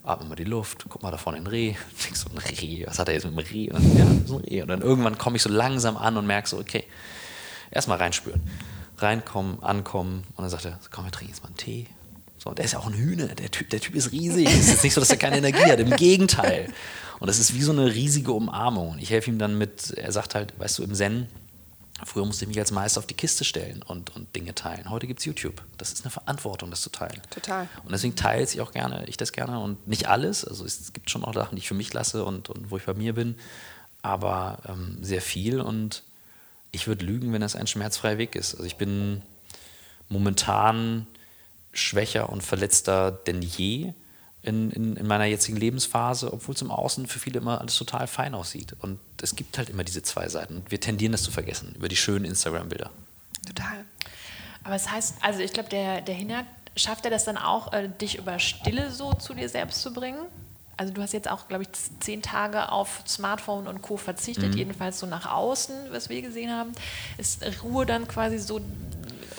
atme 0.09 0.29
mal 0.29 0.37
die 0.37 0.45
Luft, 0.45 0.87
guck 0.89 1.03
mal 1.03 1.11
da 1.11 1.19
vorne 1.19 1.39
ein 1.39 1.47
Reh. 1.47 1.75
Ich 1.97 2.05
denk 2.05 2.17
so, 2.17 2.31
ein 2.31 2.39
Reh, 2.39 2.87
was 2.87 2.99
hat 2.99 3.09
er 3.09 3.15
jetzt 3.15 3.25
mit 3.25 3.35
dem 3.35 3.39
Reh? 3.39 3.71
Und 3.71 3.75
dann, 3.75 3.97
ja, 3.97 4.27
so 4.27 4.39
ein 4.39 4.45
Reh. 4.45 4.63
Und 4.63 4.69
dann 4.69 4.81
irgendwann 4.81 5.19
komme 5.19 5.37
ich 5.37 5.43
so 5.43 5.51
langsam 5.51 5.97
an 5.97 6.17
und 6.17 6.27
merke 6.27 6.49
so, 6.49 6.59
okay, 6.59 6.85
erstmal 7.71 7.99
reinspüren. 7.99 8.41
Reinkommen, 8.99 9.63
ankommen. 9.63 10.25
Und 10.35 10.43
dann 10.43 10.51
sagt 10.51 10.65
er, 10.65 10.79
komm, 10.91 11.05
wir 11.05 11.13
trinken 11.13 11.33
jetzt 11.33 11.43
mal 11.43 11.49
einen 11.49 11.57
Tee. 11.57 11.87
So, 12.39 12.53
der 12.53 12.65
ist 12.65 12.73
ja 12.73 12.79
auch 12.79 12.87
ein 12.87 12.95
Hühner. 12.95 13.27
Der 13.29 13.51
Typ, 13.51 13.71
der 13.71 13.81
Typ 13.81 13.95
ist 13.95 14.13
riesig. 14.13 14.47
Es 14.47 14.61
ist 14.61 14.71
jetzt 14.71 14.85
nicht 14.85 14.95
so, 14.95 15.01
dass 15.01 15.11
er 15.11 15.17
keine 15.17 15.39
Energie 15.39 15.71
hat. 15.71 15.81
Im 15.81 15.97
Gegenteil. 15.97 16.73
Und 17.19 17.27
das 17.27 17.39
ist 17.39 17.55
wie 17.55 17.63
so 17.63 17.73
eine 17.73 17.93
riesige 17.93 18.33
Umarmung. 18.33 18.99
Ich 18.99 19.11
helfe 19.11 19.31
ihm 19.31 19.39
dann 19.39 19.59
mit, 19.59 19.91
er 19.91 20.13
sagt 20.13 20.35
halt, 20.35 20.59
weißt 20.59 20.79
du, 20.79 20.85
im 20.85 20.95
Zen, 20.95 21.27
Früher 22.05 22.25
musste 22.25 22.45
ich 22.45 22.49
mich 22.49 22.59
als 22.61 22.71
Meister 22.71 23.01
auf 23.01 23.07
die 23.07 23.15
Kiste 23.15 23.45
stellen 23.45 23.83
und, 23.83 24.15
und 24.15 24.35
Dinge 24.37 24.55
teilen. 24.55 24.89
Heute 24.89 25.09
gibt 25.09 25.19
es 25.19 25.27
YouTube. 25.27 25.65
Das 25.79 25.93
ist 25.93 26.05
eine 26.05 26.13
Verantwortung, 26.13 26.71
das 26.71 26.81
zu 26.81 26.91
teilen. 26.91 27.21
Total. 27.31 27.69
Und 27.83 27.91
deswegen 27.91 28.15
teile 28.15 28.45
ich 28.45 28.61
auch 28.61 28.71
gerne, 28.71 29.05
ich 29.09 29.17
das 29.17 29.33
gerne 29.33 29.59
und 29.59 29.89
nicht 29.89 30.09
alles. 30.09 30.45
Also 30.45 30.65
es 30.65 30.93
gibt 30.93 31.11
schon 31.11 31.25
auch 31.25 31.35
Sachen, 31.35 31.57
die 31.57 31.61
ich 31.61 31.69
für 31.69 31.75
mich 31.75 31.93
lasse 31.93 32.25
und, 32.25 32.51
und 32.51 32.71
wo 32.71 32.77
ich 32.77 32.85
bei 32.85 32.95
mir 32.95 33.15
bin, 33.15 33.35
aber 34.01 34.61
ähm, 34.69 34.99
sehr 35.03 35.21
viel. 35.21 35.61
Und 35.61 36.05
ich 36.71 36.87
würde 36.87 37.05
lügen, 37.05 37.33
wenn 37.33 37.41
das 37.41 37.57
ein 37.57 37.67
schmerzfreier 37.67 38.17
Weg 38.19 38.37
ist. 38.37 38.55
Also 38.55 38.65
ich 38.65 38.77
bin 38.77 39.23
momentan 40.09 41.09
schwächer 41.79 42.29
und 42.31 42.43
verletzter 42.43 43.11
denn 43.11 43.43
je 43.43 43.93
in, 44.43 44.71
in, 44.71 44.97
in, 44.97 45.07
meiner 45.07 45.25
jetzigen 45.25 45.57
Lebensphase, 45.57 46.33
obwohl 46.33 46.55
es 46.55 46.63
im 46.63 46.71
Außen 46.71 47.07
für 47.07 47.19
viele 47.19 47.41
immer 47.41 47.61
alles 47.61 47.77
total 47.77 48.07
fein 48.07 48.35
aussieht. 48.35 48.75
Und 48.81 48.99
es 49.21 49.37
gibt 49.37 49.59
halt 49.59 49.69
immer 49.69 49.85
diese 49.85 50.03
zwei 50.03 50.29
Seiten. 50.29 50.63
Wir 50.69 50.81
tendieren 50.81 51.13
das 51.13 51.23
zu 51.23 51.31
vergessen 51.31 51.75
über 51.77 51.89
die 51.89 51.97
schönen 51.97 52.25
Instagram-Bilder. 52.25 52.91
Total. 53.47 53.85
Aber 54.65 54.75
es 54.75 54.85
das 54.85 54.93
heißt, 54.93 55.15
also 55.23 55.41
ich 55.41 55.53
glaube, 55.53 55.69
der, 55.69 56.01
der 56.01 56.15
Hinak, 56.15 56.47
schafft 56.77 57.05
er 57.05 57.11
das 57.11 57.25
dann 57.25 57.37
auch, 57.37 57.73
äh, 57.73 57.89
dich 57.89 58.19
über 58.19 58.39
Stille 58.39 58.91
so 58.93 59.13
zu 59.15 59.35
dir 59.35 59.49
selbst 59.49 59.83
zu 59.83 59.93
bringen? 59.93 60.21
Also 60.77 60.93
du 60.93 61.03
hast 61.03 61.13
jetzt 61.13 61.29
auch, 61.29 61.49
glaube 61.49 61.65
ich, 61.65 61.71
zehn 61.99 62.23
Tage 62.23 62.71
auf 62.71 63.03
Smartphone 63.07 63.67
und 63.67 63.83
Co. 63.83 63.97
verzichtet, 63.97 64.53
mhm. 64.53 64.59
jedenfalls 64.59 65.01
so 65.01 65.07
nach 65.07 65.27
außen, 65.27 65.75
was 65.91 66.09
wir 66.09 66.23
gesehen 66.23 66.53
haben. 66.53 66.73
Ist 67.17 67.43
Ruhe 67.65 67.85
dann 67.85 68.07
quasi 68.07 68.39
so 68.39 68.61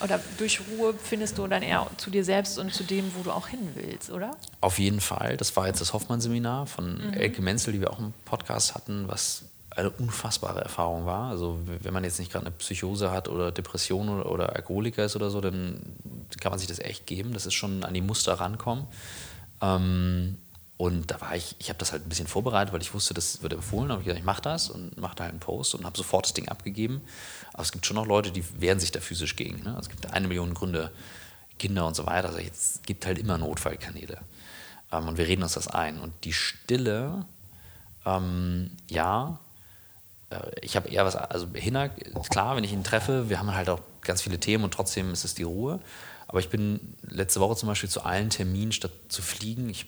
oder 0.04 0.20
durch 0.38 0.62
Ruhe 0.72 0.94
findest 1.02 1.38
du 1.38 1.48
dann 1.48 1.62
eher 1.62 1.88
zu 1.98 2.10
dir 2.10 2.24
selbst 2.24 2.58
und 2.58 2.74
zu 2.74 2.84
dem, 2.84 3.12
wo 3.16 3.24
du 3.24 3.32
auch 3.32 3.48
hin 3.48 3.60
willst, 3.76 4.12
oder? 4.12 4.36
Auf 4.62 4.80
jeden 4.80 5.02
Fall. 5.02 5.38
Das 5.38 5.56
war 5.56 5.68
jetzt 5.68 5.82
das 5.82 5.94
Hoffmann-Seminar 5.94 6.66
von 6.66 7.08
mhm. 7.08 7.14
Elke 7.14 7.42
Menzel, 7.42 7.74
die 7.74 7.82
wir 7.82 7.92
auch 7.92 8.00
im 8.00 8.14
Podcast 8.26 8.76
hatten, 8.76 9.08
was 9.08 9.44
eine 9.76 9.90
unfassbare 9.92 10.62
Erfahrung 10.62 11.06
war. 11.06 11.30
Also 11.30 11.60
wenn 11.66 11.94
man 11.94 12.04
jetzt 12.04 12.20
nicht 12.20 12.32
gerade 12.32 12.48
eine 12.48 12.56
Psychose 12.56 13.12
hat 13.12 13.28
oder 13.28 13.52
Depression 13.52 14.10
oder, 14.10 14.32
oder, 14.32 14.56
Alkoholiker 14.56 15.06
ist 15.06 15.16
oder 15.16 15.30
so, 15.30 15.42
dann 15.42 15.80
kann 16.40 16.52
man 16.52 16.60
sich 16.60 16.68
das 16.68 16.80
echt 16.80 17.06
geben. 17.06 17.34
Das 17.34 17.46
ist 17.46 17.54
schon 17.54 17.84
an 17.84 17.94
die 17.94 18.02
Muster 18.02 18.34
rankommen. 18.34 18.88
Ähm, 19.62 20.38
und 20.78 21.12
da 21.12 21.20
war 21.20 21.36
ich, 21.36 21.58
ich 21.60 21.68
habe 21.68 21.78
das 21.78 21.92
halt 21.92 22.06
ein 22.06 22.10
bisschen 22.10 22.28
vorbereitet, 22.28 22.74
weil 22.74 22.82
ich 22.82 22.94
wusste, 22.94 23.14
das 23.14 23.44
wird 23.44 23.52
empfohlen. 23.52 23.90
Da 23.90 23.94
habe 23.94 24.02
ich 24.02 24.06
gesagt, 24.06 24.20
ich 24.20 24.26
mache 24.26 24.42
das 24.42 24.70
und 24.70 24.98
mache 24.98 25.18
halt 25.20 25.32
einen 25.32 25.42
Post 25.42 25.76
und 25.76 25.86
habe 25.86 25.98
sofort 25.98 26.26
das 26.26 26.34
Ding 26.34 26.48
abgegeben. 26.48 27.02
Aber 27.60 27.66
es 27.66 27.74
gibt 27.74 27.86
schon 27.86 27.96
noch 27.96 28.06
Leute, 28.06 28.32
die 28.32 28.62
wehren 28.62 28.80
sich 28.80 28.94
da 28.94 29.02
physisch 29.02 29.36
gegen. 29.36 29.64
Ne? 29.64 29.76
Es 29.78 29.90
gibt 29.90 30.14
eine 30.14 30.30
Million 30.30 30.54
Gründe, 30.54 30.92
Kinder 31.58 31.86
und 31.86 31.94
so 31.94 32.06
weiter. 32.06 32.30
Also 32.30 32.40
es 32.40 32.80
gibt 32.86 33.06
halt 33.06 33.20
immer 33.20 33.38
Notfallkanäle. 33.38 34.18
Ähm, 34.94 35.10
und 35.10 35.18
wir 35.18 35.28
reden 35.28 35.44
uns 35.44 35.56
das 35.56 35.68
ein. 35.68 36.00
Und 36.00 36.14
die 36.24 36.32
Stille, 36.32 37.26
ähm, 38.06 38.72
ja, 38.90 39.42
äh, 40.30 40.40
ich 40.62 40.78
habe 40.78 40.88
eher 40.88 41.04
was, 41.04 41.18
also 41.18 41.48
Hinak, 41.54 41.92
klar, 42.30 42.56
wenn 42.56 42.64
ich 42.64 42.72
ihn 42.72 42.86
treffe, 42.86 43.30
wir 43.30 43.40
haben 43.40 43.54
halt 43.54 43.68
auch 43.68 43.82
ganz 44.04 44.22
viele 44.22 44.40
Themen 44.40 44.64
und 44.64 44.74
trotzdem 44.74 45.12
ist 45.12 45.26
es 45.26 45.36
die 45.36 45.44
Ruhe. 45.44 45.82
Aber 46.28 46.40
ich 46.40 46.48
bin 46.48 46.96
letzte 47.02 47.42
Woche 47.42 47.58
zum 47.58 47.68
Beispiel 47.68 47.90
zu 47.90 48.06
allen 48.06 48.30
Terminen, 48.30 48.72
statt 48.72 48.94
zu 49.10 49.22
fliegen, 49.22 49.70
ich 49.70 49.86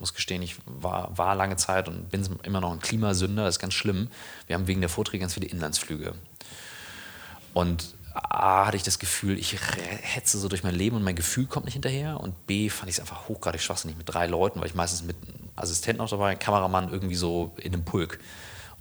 muss 0.00 0.12
gestehen, 0.12 0.42
ich 0.42 0.56
war, 0.66 1.16
war 1.16 1.36
lange 1.36 1.54
Zeit 1.54 1.86
und 1.86 2.10
bin 2.10 2.28
immer 2.42 2.60
noch 2.60 2.72
ein 2.72 2.80
Klimasünder, 2.80 3.44
das 3.44 3.54
ist 3.54 3.60
ganz 3.60 3.74
schlimm. 3.74 4.08
Wir 4.48 4.56
haben 4.56 4.66
wegen 4.66 4.80
der 4.80 4.90
Vorträge 4.90 5.20
ganz 5.20 5.34
viele 5.34 5.46
Inlandsflüge. 5.46 6.12
Und 7.56 7.94
A, 8.12 8.66
hatte 8.66 8.76
ich 8.76 8.82
das 8.82 8.98
Gefühl, 8.98 9.38
ich 9.38 9.56
hetze 10.02 10.36
so 10.38 10.46
durch 10.46 10.62
mein 10.62 10.74
Leben 10.74 10.94
und 10.94 11.02
mein 11.02 11.16
Gefühl 11.16 11.46
kommt 11.46 11.64
nicht 11.64 11.72
hinterher. 11.72 12.20
Und 12.20 12.46
B, 12.46 12.68
fand 12.68 12.90
ich 12.90 12.96
es 12.96 13.00
einfach 13.00 13.30
hochgradig 13.30 13.62
schwachsinnig 13.62 13.96
mit 13.96 14.06
drei 14.06 14.26
Leuten, 14.26 14.60
weil 14.60 14.66
ich 14.66 14.74
meistens 14.74 15.04
mit 15.04 15.16
einem 15.26 15.48
Assistenten 15.56 16.02
noch 16.02 16.10
dabei, 16.10 16.34
Kameramann 16.34 16.92
irgendwie 16.92 17.14
so 17.14 17.54
in 17.56 17.72
einem 17.72 17.82
Pulk 17.82 18.18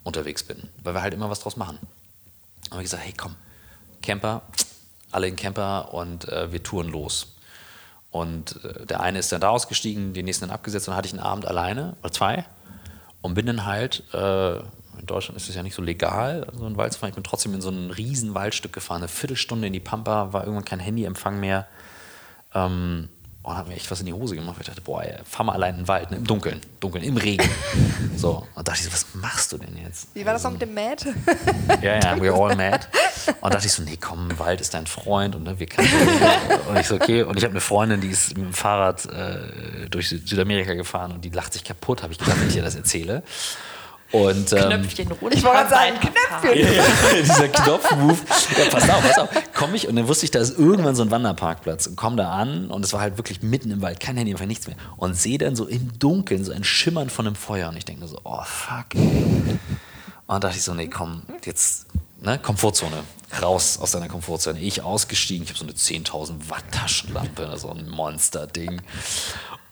unterwegs 0.04 0.44
bin. 0.44 0.70
Weil 0.84 0.94
wir 0.94 1.02
halt 1.02 1.14
immer 1.14 1.30
was 1.30 1.40
draus 1.40 1.56
machen. 1.56 1.80
Habe 2.70 2.82
ich 2.82 2.88
gesagt, 2.88 3.06
hey 3.06 3.14
komm, 3.16 3.38
Camper, 4.02 4.42
alle 5.10 5.30
in 5.30 5.38
Camper 5.38 5.94
und 5.94 6.28
äh, 6.28 6.52
wir 6.52 6.62
touren 6.62 6.90
los. 6.90 7.38
Und 8.12 8.62
äh, 8.66 8.86
der 8.88 9.00
eine 9.00 9.20
ist 9.20 9.32
dann 9.32 9.40
da 9.40 9.52
ausgestiegen, 9.52 10.14
den 10.14 10.26
nächsten 10.26 10.48
dann 10.48 10.54
abgesetzt 10.54 10.90
und 10.90 10.92
dann 10.92 10.98
hatte 10.98 11.08
ich 11.08 11.14
einen 11.14 11.24
Abend 11.24 11.46
alleine 11.46 11.96
oder 12.02 12.12
zwei 12.12 12.46
und 13.22 13.36
bin 13.36 13.46
dann 13.46 13.66
halt, 13.66 14.04
äh, 14.14 14.60
in 15.00 15.06
Deutschland 15.06 15.38
ist 15.38 15.50
es 15.50 15.56
ja 15.56 15.64
nicht 15.64 15.76
so 15.76 15.82
legal, 15.82 16.48
so 16.54 16.66
einen 16.66 16.78
Wald 16.78 16.94
zu 16.94 17.00
fahren. 17.00 17.10
Ich 17.10 17.16
bin 17.16 17.24
trotzdem 17.24 17.54
in 17.54 17.62
so 17.62 17.70
ein 17.70 17.92
riesen 17.92 18.34
Waldstück 18.34 18.74
gefahren, 18.74 18.98
eine 18.98 19.08
Viertelstunde 19.08 19.68
in 19.68 19.74
die 19.74 19.80
Pampa, 19.80 20.34
war 20.34 20.44
irgendwann 20.44 20.66
kein 20.66 20.80
Handyempfang 20.80 21.40
mehr. 21.40 21.68
Ähm, 22.54 23.10
und 23.46 23.52
oh, 23.52 23.58
hat 23.58 23.68
mir 23.68 23.76
echt 23.76 23.92
was 23.92 24.00
in 24.00 24.08
die 24.08 24.14
Hose 24.14 24.34
gemacht. 24.34 24.58
Ich 24.60 24.66
dachte, 24.66 24.82
boah, 24.82 25.04
ey, 25.04 25.20
fahr 25.24 25.46
mal 25.46 25.54
allein 25.54 25.76
in 25.76 25.82
den 25.82 25.88
Wald, 25.88 26.10
ne? 26.10 26.18
im 26.18 26.26
Dunkeln, 26.26 26.62
Dunkeln, 26.80 27.04
im 27.04 27.16
Regen. 27.16 27.48
so, 28.18 28.48
und 28.56 28.68
dachte 28.68 28.80
ich 28.80 28.86
so, 28.86 28.92
was 28.92 29.06
machst 29.14 29.52
du 29.52 29.60
denn 29.60 29.78
jetzt? 29.78 30.08
Wie 30.16 30.26
war 30.26 30.34
das 30.34 30.44
also, 30.44 30.58
noch 30.58 30.60
mit 30.60 30.68
dem 30.68 30.74
Mad? 30.74 31.06
ja, 31.84 31.94
ja, 31.94 32.16
we're 32.16 32.34
all 32.34 32.56
mad. 32.56 32.88
Und 33.42 33.54
dachte 33.54 33.68
ich 33.68 33.74
so, 33.74 33.84
nee, 33.84 34.00
komm, 34.02 34.30
Wald 34.40 34.62
ist 34.62 34.74
dein 34.74 34.88
Freund 34.88 35.36
und 35.36 35.44
ne, 35.44 35.60
wir 35.60 35.68
können. 35.68 35.88
und 36.70 36.78
ich 36.80 36.88
so, 36.88 36.96
okay, 36.96 37.22
und 37.22 37.38
ich 37.38 37.44
habe 37.44 37.52
eine 37.52 37.62
Freundin, 37.62 38.02
die 38.02 38.08
ist 38.08 38.30
mit 38.30 38.48
dem 38.48 38.54
Fahrrad 38.54 39.06
äh, 39.06 39.90
durch 39.92 40.10
Südamerika 40.10 40.74
gefahren 40.74 41.12
und 41.12 41.24
die 41.24 41.30
lacht 41.30 41.54
sich 41.54 41.64
kaputt, 41.64 42.02
habe 42.02 42.14
ich 42.14 42.18
gedacht, 42.18 42.42
wenn 42.42 42.48
ich 42.48 42.56
ihr 42.56 42.64
das 42.64 42.74
erzähle. 42.74 43.22
Und, 44.12 44.54
ähm, 44.54 44.70
Knöpfchen 44.70 45.12
runter. 45.12 45.36
Ich 45.36 45.44
wollte 45.44 45.58
gerade 45.58 45.70
sagen. 45.70 46.00
Knöpfchen. 46.00 46.60
ja, 46.60 46.72
ja, 46.72 46.84
dieser 47.22 47.48
Knopfmove. 47.50 48.22
Ja, 48.58 48.66
pass 48.72 48.90
auf, 48.90 49.02
pass 49.02 49.18
auf. 49.18 49.30
Komme 49.54 49.76
ich 49.76 49.88
und 49.88 49.96
dann 49.96 50.08
wusste 50.08 50.26
ich, 50.26 50.32
da 50.32 50.40
ist 50.40 50.58
irgendwann 50.58 50.96
so 50.96 51.04
ein 51.04 51.12
Wanderparkplatz. 51.12 51.88
Und 51.88 51.96
komme 51.96 52.16
da 52.16 52.32
an 52.32 52.70
und 52.70 52.86
es 52.86 52.94
war 52.94 53.02
halt 53.02 53.18
wirklich 53.18 53.42
mitten 53.42 53.72
im 53.72 53.82
Wald, 53.82 54.00
kein 54.00 54.16
Handy, 54.16 54.32
einfach 54.32 54.46
nichts 54.46 54.68
mehr. 54.68 54.78
Und 54.98 55.16
sehe 55.16 55.38
dann 55.38 55.56
so 55.56 55.66
im 55.66 55.98
Dunkeln 56.00 56.46
so 56.46 56.52
ein 56.52 56.64
Schimmern 56.64 57.10
von 57.10 57.28
einem 57.28 57.36
Feuer. 57.36 57.70
Und 57.70 57.78
ich 57.78 57.86
denke 57.86 58.08
so, 58.08 58.20
oh 58.24 58.44
fuck. 58.44 58.94
Ey. 58.94 59.60
Und 60.28 60.34
dann 60.34 60.42
dachte 60.42 60.58
ich 60.58 60.64
so, 60.64 60.74
nee, 60.74 60.88
komm, 60.88 61.24
jetzt, 61.44 61.88
ne, 62.22 62.40
Komfortzone. 62.40 63.04
Raus 63.42 63.80
aus 63.80 63.92
deiner 63.92 64.08
Komfortzone. 64.08 64.60
Ich 64.60 64.82
ausgestiegen, 64.82 65.44
ich 65.44 65.50
habe 65.50 65.60
so 65.60 65.66
eine 65.66 65.74
10.000 65.74 66.50
Watt 66.50 66.64
Taschenlampe, 66.72 67.58
so 67.58 67.70
ein 67.70 67.90
Monster-Ding. 67.90 68.82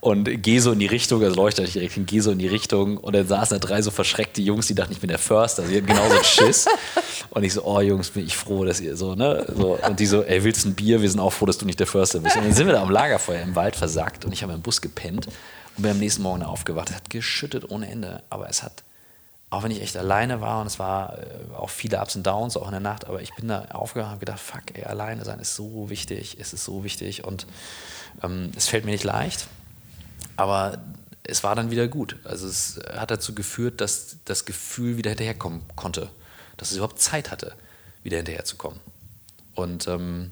Und 0.03 0.43
gehe 0.43 0.59
so 0.59 0.73
in 0.73 0.79
die 0.79 0.85
Richtung, 0.85 1.23
also 1.23 1.33
leuchte 1.33 1.61
nicht 1.61 1.75
direkt 1.75 1.93
hin, 1.93 2.05
gehe 2.05 2.21
so 2.21 2.31
in 2.31 2.37
die 2.37 2.49
Richtung 2.49 2.97
und 2.97 3.15
dann 3.15 3.25
saßen 3.25 3.57
da 3.57 3.65
drei 3.65 3.81
so 3.81 3.89
verschreckte 3.89 4.41
Jungs, 4.41 4.67
die 4.67 4.75
dachten, 4.75 4.91
ich 4.91 4.99
bin 4.99 5.07
der 5.07 5.17
Förster, 5.17 5.63
sie 5.63 5.77
hatten 5.77 5.85
genauso 5.85 6.15
einen 6.15 6.25
Schiss. 6.25 6.65
Und 7.29 7.43
ich 7.43 7.53
so, 7.53 7.63
oh 7.63 7.79
Jungs, 7.79 8.09
bin 8.09 8.25
ich 8.25 8.35
froh, 8.35 8.65
dass 8.65 8.81
ihr 8.81 8.97
so, 8.97 9.15
ne? 9.15 9.47
So, 9.57 9.79
und 9.81 9.99
die 9.99 10.05
so, 10.05 10.21
ey, 10.21 10.43
willst 10.43 10.65
du 10.65 10.69
ein 10.69 10.75
Bier? 10.75 11.01
Wir 11.01 11.09
sind 11.09 11.19
auch 11.19 11.31
froh, 11.31 11.47
dass 11.47 11.57
du 11.57 11.65
nicht 11.65 11.79
der 11.79 11.87
Förster 11.87 12.19
bist. 12.19 12.35
Und 12.35 12.43
dann 12.43 12.53
sind 12.53 12.67
wir 12.67 12.73
da 12.73 12.83
am 12.83 12.91
Lagerfeuer 12.91 13.41
im 13.41 13.55
Wald 13.55 13.75
versackt 13.75 14.25
und 14.25 14.33
ich 14.33 14.43
habe 14.43 14.53
im 14.53 14.61
Bus 14.61 14.81
gepennt 14.81 15.27
und 15.27 15.81
bin 15.81 15.89
am 15.89 15.97
nächsten 15.97 16.21
Morgen 16.21 16.43
aufgewacht. 16.43 16.89
Es 16.89 16.95
hat 16.95 17.09
geschüttet 17.09 17.71
ohne 17.71 17.89
Ende, 17.89 18.21
aber 18.29 18.49
es 18.49 18.61
hat, 18.61 18.83
auch 19.49 19.63
wenn 19.63 19.71
ich 19.71 19.81
echt 19.81 19.97
alleine 19.97 20.41
war 20.41 20.61
und 20.61 20.67
es 20.67 20.77
war 20.77 21.17
äh, 21.17 21.55
auch 21.57 21.69
viele 21.71 21.99
Ups 21.99 22.15
und 22.15 22.27
Downs, 22.27 22.55
auch 22.55 22.65
in 22.65 22.71
der 22.71 22.81
Nacht, 22.81 23.07
aber 23.07 23.21
ich 23.21 23.33
bin 23.33 23.47
da 23.47 23.65
aufgewacht 23.71 24.07
und 24.07 24.11
habe 24.11 24.19
gedacht, 24.19 24.41
fuck, 24.41 24.63
ey, 24.73 24.83
alleine 24.83 25.23
sein 25.23 25.39
ist 25.39 25.55
so 25.55 25.89
wichtig, 25.89 26.37
es 26.39 26.53
ist 26.53 26.65
so 26.65 26.83
wichtig 26.83 27.23
und 27.23 27.47
ähm, 28.21 28.51
es 28.55 28.67
fällt 28.67 28.85
mir 28.85 28.91
nicht 28.91 29.05
leicht. 29.05 29.47
Aber 30.35 30.83
es 31.23 31.43
war 31.43 31.55
dann 31.55 31.71
wieder 31.71 31.87
gut. 31.87 32.17
Also 32.23 32.47
es 32.47 32.79
hat 32.93 33.11
dazu 33.11 33.33
geführt, 33.33 33.81
dass 33.81 34.17
das 34.25 34.45
Gefühl 34.45 34.97
wieder 34.97 35.11
hinterherkommen 35.11 35.61
konnte. 35.75 36.09
Dass 36.57 36.71
es 36.71 36.77
überhaupt 36.77 36.99
Zeit 36.99 37.31
hatte, 37.31 37.53
wieder 38.03 38.17
hinterherzukommen. 38.17 38.79
Und 39.55 39.87
ähm, 39.87 40.31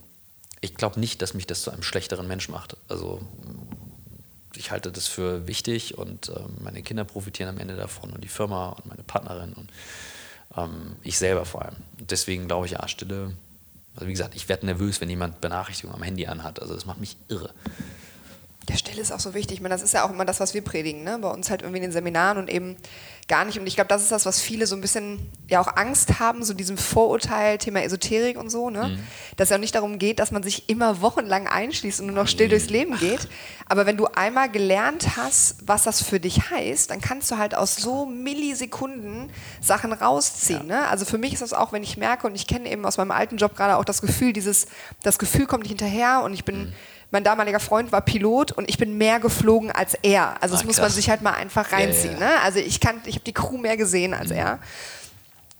ich 0.59 0.75
glaube 0.75 0.99
nicht, 0.99 1.21
dass 1.21 1.33
mich 1.33 1.47
das 1.47 1.63
zu 1.63 1.71
einem 1.71 1.83
schlechteren 1.83 2.27
Mensch 2.27 2.49
macht. 2.49 2.77
Also 2.87 3.21
ich 4.55 4.71
halte 4.71 4.91
das 4.91 5.07
für 5.07 5.47
wichtig 5.47 5.97
und 5.97 6.29
ähm, 6.29 6.57
meine 6.61 6.83
Kinder 6.83 7.03
profitieren 7.03 7.49
am 7.49 7.57
Ende 7.57 7.75
davon 7.75 8.11
und 8.11 8.23
die 8.23 8.29
Firma 8.29 8.69
und 8.69 8.85
meine 8.85 9.03
Partnerin 9.03 9.53
und 9.53 9.69
ähm, 10.57 10.95
ich 11.03 11.17
selber 11.17 11.45
vor 11.45 11.63
allem. 11.63 11.77
Deswegen 11.99 12.47
glaube 12.47 12.65
ich, 12.65 12.73
ja, 12.73 12.87
Stille. 12.87 13.31
Also 13.95 14.07
wie 14.07 14.11
gesagt, 14.11 14.35
ich 14.35 14.49
werde 14.49 14.65
nervös, 14.65 15.01
wenn 15.01 15.09
jemand 15.09 15.41
Benachrichtigungen 15.41 15.97
am 15.97 16.03
Handy 16.03 16.27
anhat. 16.27 16.61
Also 16.61 16.73
das 16.73 16.85
macht 16.85 16.99
mich 16.99 17.17
irre. 17.27 17.53
Der 18.67 18.77
Stille 18.77 19.01
ist 19.01 19.11
auch 19.11 19.19
so 19.19 19.33
wichtig. 19.33 19.57
Ich 19.57 19.61
meine, 19.61 19.73
das 19.73 19.81
ist 19.81 19.93
ja 19.93 20.05
auch 20.05 20.11
immer 20.11 20.23
das, 20.23 20.39
was 20.39 20.53
wir 20.53 20.61
predigen, 20.61 21.03
ne? 21.03 21.17
bei 21.19 21.29
uns 21.29 21.49
halt 21.49 21.61
irgendwie 21.61 21.77
in 21.77 21.83
den 21.83 21.91
Seminaren 21.91 22.37
und 22.37 22.49
eben 22.49 22.77
gar 23.27 23.45
nicht. 23.45 23.57
Und 23.57 23.65
ich 23.65 23.75
glaube, 23.75 23.87
das 23.87 24.03
ist 24.03 24.11
das, 24.11 24.25
was 24.25 24.41
viele 24.41 24.67
so 24.67 24.75
ein 24.75 24.81
bisschen 24.81 25.31
ja 25.49 25.61
auch 25.61 25.77
Angst 25.77 26.19
haben, 26.19 26.43
so 26.43 26.53
diesem 26.53 26.77
Vorurteil, 26.77 27.57
Thema 27.57 27.81
Esoterik 27.81 28.37
und 28.37 28.49
so, 28.49 28.69
ne? 28.69 28.99
Dass 29.37 29.45
es 29.45 29.49
ja 29.51 29.55
auch 29.55 29.61
nicht 29.61 29.73
darum 29.73 29.99
geht, 29.99 30.19
dass 30.19 30.31
man 30.31 30.43
sich 30.43 30.69
immer 30.69 31.01
wochenlang 31.01 31.47
einschließt 31.47 32.01
und 32.01 32.07
nur 32.07 32.15
noch 32.15 32.27
still 32.27 32.49
durchs 32.49 32.69
Leben 32.69 32.97
geht. 32.99 33.29
Aber 33.67 33.85
wenn 33.85 33.95
du 33.95 34.07
einmal 34.07 34.51
gelernt 34.51 35.15
hast, 35.15 35.55
was 35.65 35.83
das 35.83 36.03
für 36.03 36.19
dich 36.19 36.49
heißt, 36.51 36.89
dann 36.89 36.99
kannst 36.99 37.31
du 37.31 37.37
halt 37.37 37.55
aus 37.55 37.77
so 37.77 38.05
Millisekunden 38.05 39.31
Sachen 39.61 39.93
rausziehen. 39.93 40.67
Ne? 40.67 40.87
Also 40.89 41.05
für 41.05 41.17
mich 41.17 41.31
ist 41.31 41.41
das 41.41 41.53
auch, 41.53 41.71
wenn 41.71 41.83
ich 41.83 41.95
merke, 41.95 42.27
und 42.27 42.35
ich 42.35 42.47
kenne 42.47 42.69
eben 42.69 42.85
aus 42.85 42.97
meinem 42.97 43.11
alten 43.11 43.37
Job 43.37 43.55
gerade 43.55 43.77
auch 43.77 43.85
das 43.85 44.01
Gefühl, 44.01 44.33
dieses, 44.33 44.67
das 45.03 45.17
Gefühl 45.17 45.47
kommt 45.47 45.63
nicht 45.63 45.69
hinterher 45.69 46.21
und 46.23 46.33
ich 46.33 46.43
bin 46.43 46.73
mein 47.11 47.23
damaliger 47.23 47.59
Freund 47.59 47.91
war 47.91 48.01
Pilot 48.01 48.51
und 48.53 48.69
ich 48.69 48.77
bin 48.77 48.97
mehr 48.97 49.19
geflogen 49.19 49.69
als 49.71 49.95
er. 50.01 50.41
Also 50.41 50.55
das 50.55 50.63
Ah, 50.63 50.67
muss 50.67 50.77
man 50.79 50.89
sich 50.89 51.09
halt 51.09 51.21
mal 51.21 51.33
einfach 51.33 51.71
reinziehen. 51.71 52.13
Ja, 52.19 52.19
ja. 52.19 52.35
Ne? 52.35 52.41
Also 52.43 52.59
ich 52.59 52.79
kann, 52.79 53.01
ich 53.05 53.15
habe 53.15 53.25
die 53.25 53.33
Crew 53.33 53.57
mehr 53.57 53.77
gesehen 53.77 54.13
als 54.13 54.31
er. 54.31 54.59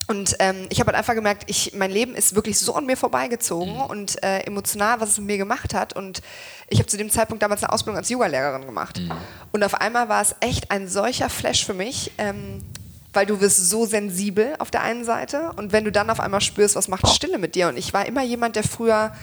Und 0.08 0.36
ähm, 0.40 0.66
ich 0.70 0.80
habe 0.80 0.88
halt 0.88 0.98
einfach 0.98 1.14
gemerkt, 1.14 1.44
ich, 1.48 1.74
mein 1.74 1.92
Leben 1.92 2.16
ist 2.16 2.36
wirklich 2.36 2.60
so 2.60 2.76
an 2.76 2.86
mir 2.86 2.98
vorbeigezogen 2.98 3.78
und 3.80 4.22
äh, 4.24 4.40
emotional, 4.40 5.00
was 5.00 5.12
es 5.12 5.18
mit 5.20 5.28
mir 5.28 5.38
gemacht 5.38 5.74
hat. 5.74 5.94
Und 5.94 6.22
ich 6.68 6.80
habe 6.80 6.88
zu 6.88 6.98
dem 6.98 7.10
Zeitpunkt 7.10 7.42
damals 7.44 7.64
eine 7.64 7.72
Ausbildung 7.72 7.98
als 7.98 8.10
Yogalehrerin 8.10 8.66
gemacht. 8.66 9.02
Und 9.54 9.64
auf 9.64 9.76
einmal 9.76 10.10
war 10.10 10.22
es 10.22 10.36
echt 10.42 10.70
ein 10.72 10.90
solcher 10.90 11.30
Flash 11.30 11.66
für 11.66 11.74
mich, 11.74 12.12
ähm, 12.18 12.62
weil 13.14 13.26
du 13.26 13.40
wirst 13.40 13.70
so 13.70 13.86
sensibel 13.86 14.56
auf 14.60 14.72
der 14.72 14.82
einen 14.82 15.06
Seite 15.06 15.52
und 15.56 15.72
wenn 15.72 15.86
du 15.86 15.92
dann 15.92 16.10
auf 16.10 16.20
einmal 16.20 16.42
spürst, 16.42 16.76
was 16.76 16.88
macht 16.88 17.08
Stille 17.10 17.38
mit 17.38 17.56
dir. 17.56 17.70
Und 17.70 17.78
ich 17.78 17.94
war 17.94 18.06
immer 18.06 18.24
jemand, 18.24 18.56
der 18.58 18.64
früher 18.64 19.14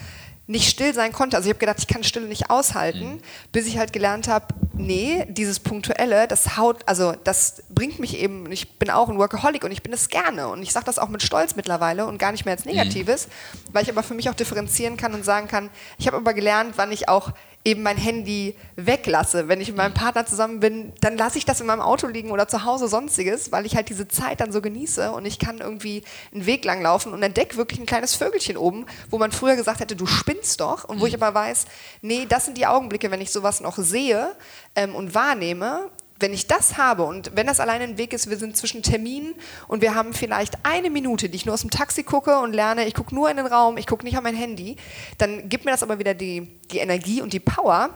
nicht 0.48 0.70
still 0.70 0.94
sein 0.94 1.12
konnte. 1.12 1.36
Also 1.36 1.46
ich 1.46 1.52
habe 1.52 1.60
gedacht, 1.60 1.76
ich 1.78 1.86
kann 1.86 2.02
Stille 2.02 2.26
nicht 2.26 2.50
aushalten, 2.50 3.20
bis 3.52 3.66
ich 3.66 3.76
halt 3.78 3.92
gelernt 3.92 4.28
habe, 4.28 4.46
nee, 4.72 5.26
dieses 5.28 5.60
Punktuelle, 5.60 6.26
das 6.26 6.56
haut, 6.56 6.78
also 6.86 7.14
das 7.22 7.62
bringt 7.68 7.98
mich 7.98 8.18
eben, 8.18 8.50
ich 8.50 8.78
bin 8.78 8.88
auch 8.88 9.10
ein 9.10 9.18
Workaholic 9.18 9.62
und 9.62 9.72
ich 9.72 9.82
bin 9.82 9.92
es 9.92 10.08
gerne. 10.08 10.48
Und 10.48 10.62
ich 10.62 10.72
sage 10.72 10.86
das 10.86 10.98
auch 10.98 11.10
mit 11.10 11.22
Stolz 11.22 11.54
mittlerweile 11.54 12.06
und 12.06 12.18
gar 12.18 12.32
nicht 12.32 12.46
mehr 12.46 12.54
als 12.54 12.64
Negatives, 12.64 13.28
weil 13.72 13.82
ich 13.82 13.90
aber 13.90 14.02
für 14.02 14.14
mich 14.14 14.30
auch 14.30 14.34
differenzieren 14.34 14.96
kann 14.96 15.12
und 15.12 15.22
sagen 15.22 15.48
kann, 15.48 15.68
ich 15.98 16.06
habe 16.06 16.16
aber 16.16 16.32
gelernt, 16.32 16.74
wann 16.76 16.92
ich 16.92 17.10
auch 17.10 17.32
eben 17.68 17.82
mein 17.82 17.98
Handy 17.98 18.56
weglasse. 18.76 19.48
Wenn 19.48 19.60
ich 19.60 19.68
mit 19.68 19.76
meinem 19.76 19.92
Partner 19.92 20.24
zusammen 20.24 20.60
bin, 20.60 20.92
dann 21.00 21.18
lasse 21.18 21.36
ich 21.36 21.44
das 21.44 21.60
in 21.60 21.66
meinem 21.66 21.82
Auto 21.82 22.06
liegen 22.06 22.30
oder 22.30 22.48
zu 22.48 22.64
Hause 22.64 22.88
sonstiges, 22.88 23.52
weil 23.52 23.66
ich 23.66 23.76
halt 23.76 23.90
diese 23.90 24.08
Zeit 24.08 24.40
dann 24.40 24.52
so 24.52 24.62
genieße 24.62 25.12
und 25.12 25.26
ich 25.26 25.38
kann 25.38 25.58
irgendwie 25.58 26.02
einen 26.32 26.46
Weg 26.46 26.64
lang 26.64 26.80
laufen 26.80 27.12
und 27.12 27.22
entdecke 27.22 27.56
wirklich 27.56 27.78
ein 27.78 27.86
kleines 27.86 28.14
Vögelchen 28.14 28.56
oben, 28.56 28.86
wo 29.10 29.18
man 29.18 29.32
früher 29.32 29.54
gesagt 29.54 29.80
hätte, 29.80 29.96
du 29.96 30.06
spinnst 30.06 30.60
doch 30.60 30.84
und 30.84 31.00
wo 31.00 31.06
ich 31.06 31.14
aber 31.14 31.34
weiß, 31.34 31.66
nee, 32.00 32.26
das 32.26 32.46
sind 32.46 32.56
die 32.56 32.66
Augenblicke, 32.66 33.10
wenn 33.10 33.20
ich 33.20 33.30
sowas 33.30 33.60
noch 33.60 33.76
sehe 33.76 34.34
ähm, 34.74 34.94
und 34.94 35.14
wahrnehme, 35.14 35.90
wenn 36.20 36.32
ich 36.32 36.46
das 36.46 36.76
habe 36.76 37.04
und 37.04 37.32
wenn 37.34 37.46
das 37.46 37.60
alleine 37.60 37.84
ein 37.84 37.98
Weg 37.98 38.12
ist, 38.12 38.28
wir 38.28 38.36
sind 38.36 38.56
zwischen 38.56 38.82
Terminen 38.82 39.34
und 39.68 39.82
wir 39.82 39.94
haben 39.94 40.12
vielleicht 40.12 40.64
eine 40.64 40.90
Minute, 40.90 41.28
die 41.28 41.36
ich 41.36 41.46
nur 41.46 41.54
aus 41.54 41.60
dem 41.60 41.70
Taxi 41.70 42.02
gucke 42.02 42.38
und 42.38 42.52
lerne, 42.52 42.86
ich 42.86 42.94
gucke 42.94 43.14
nur 43.14 43.30
in 43.30 43.36
den 43.36 43.46
Raum, 43.46 43.76
ich 43.76 43.86
gucke 43.86 44.04
nicht 44.04 44.16
auf 44.16 44.22
mein 44.22 44.36
Handy, 44.36 44.76
dann 45.18 45.48
gibt 45.48 45.64
mir 45.64 45.70
das 45.70 45.82
aber 45.82 45.98
wieder 45.98 46.14
die, 46.14 46.58
die 46.70 46.78
Energie 46.78 47.22
und 47.22 47.32
die 47.32 47.40
Power, 47.40 47.90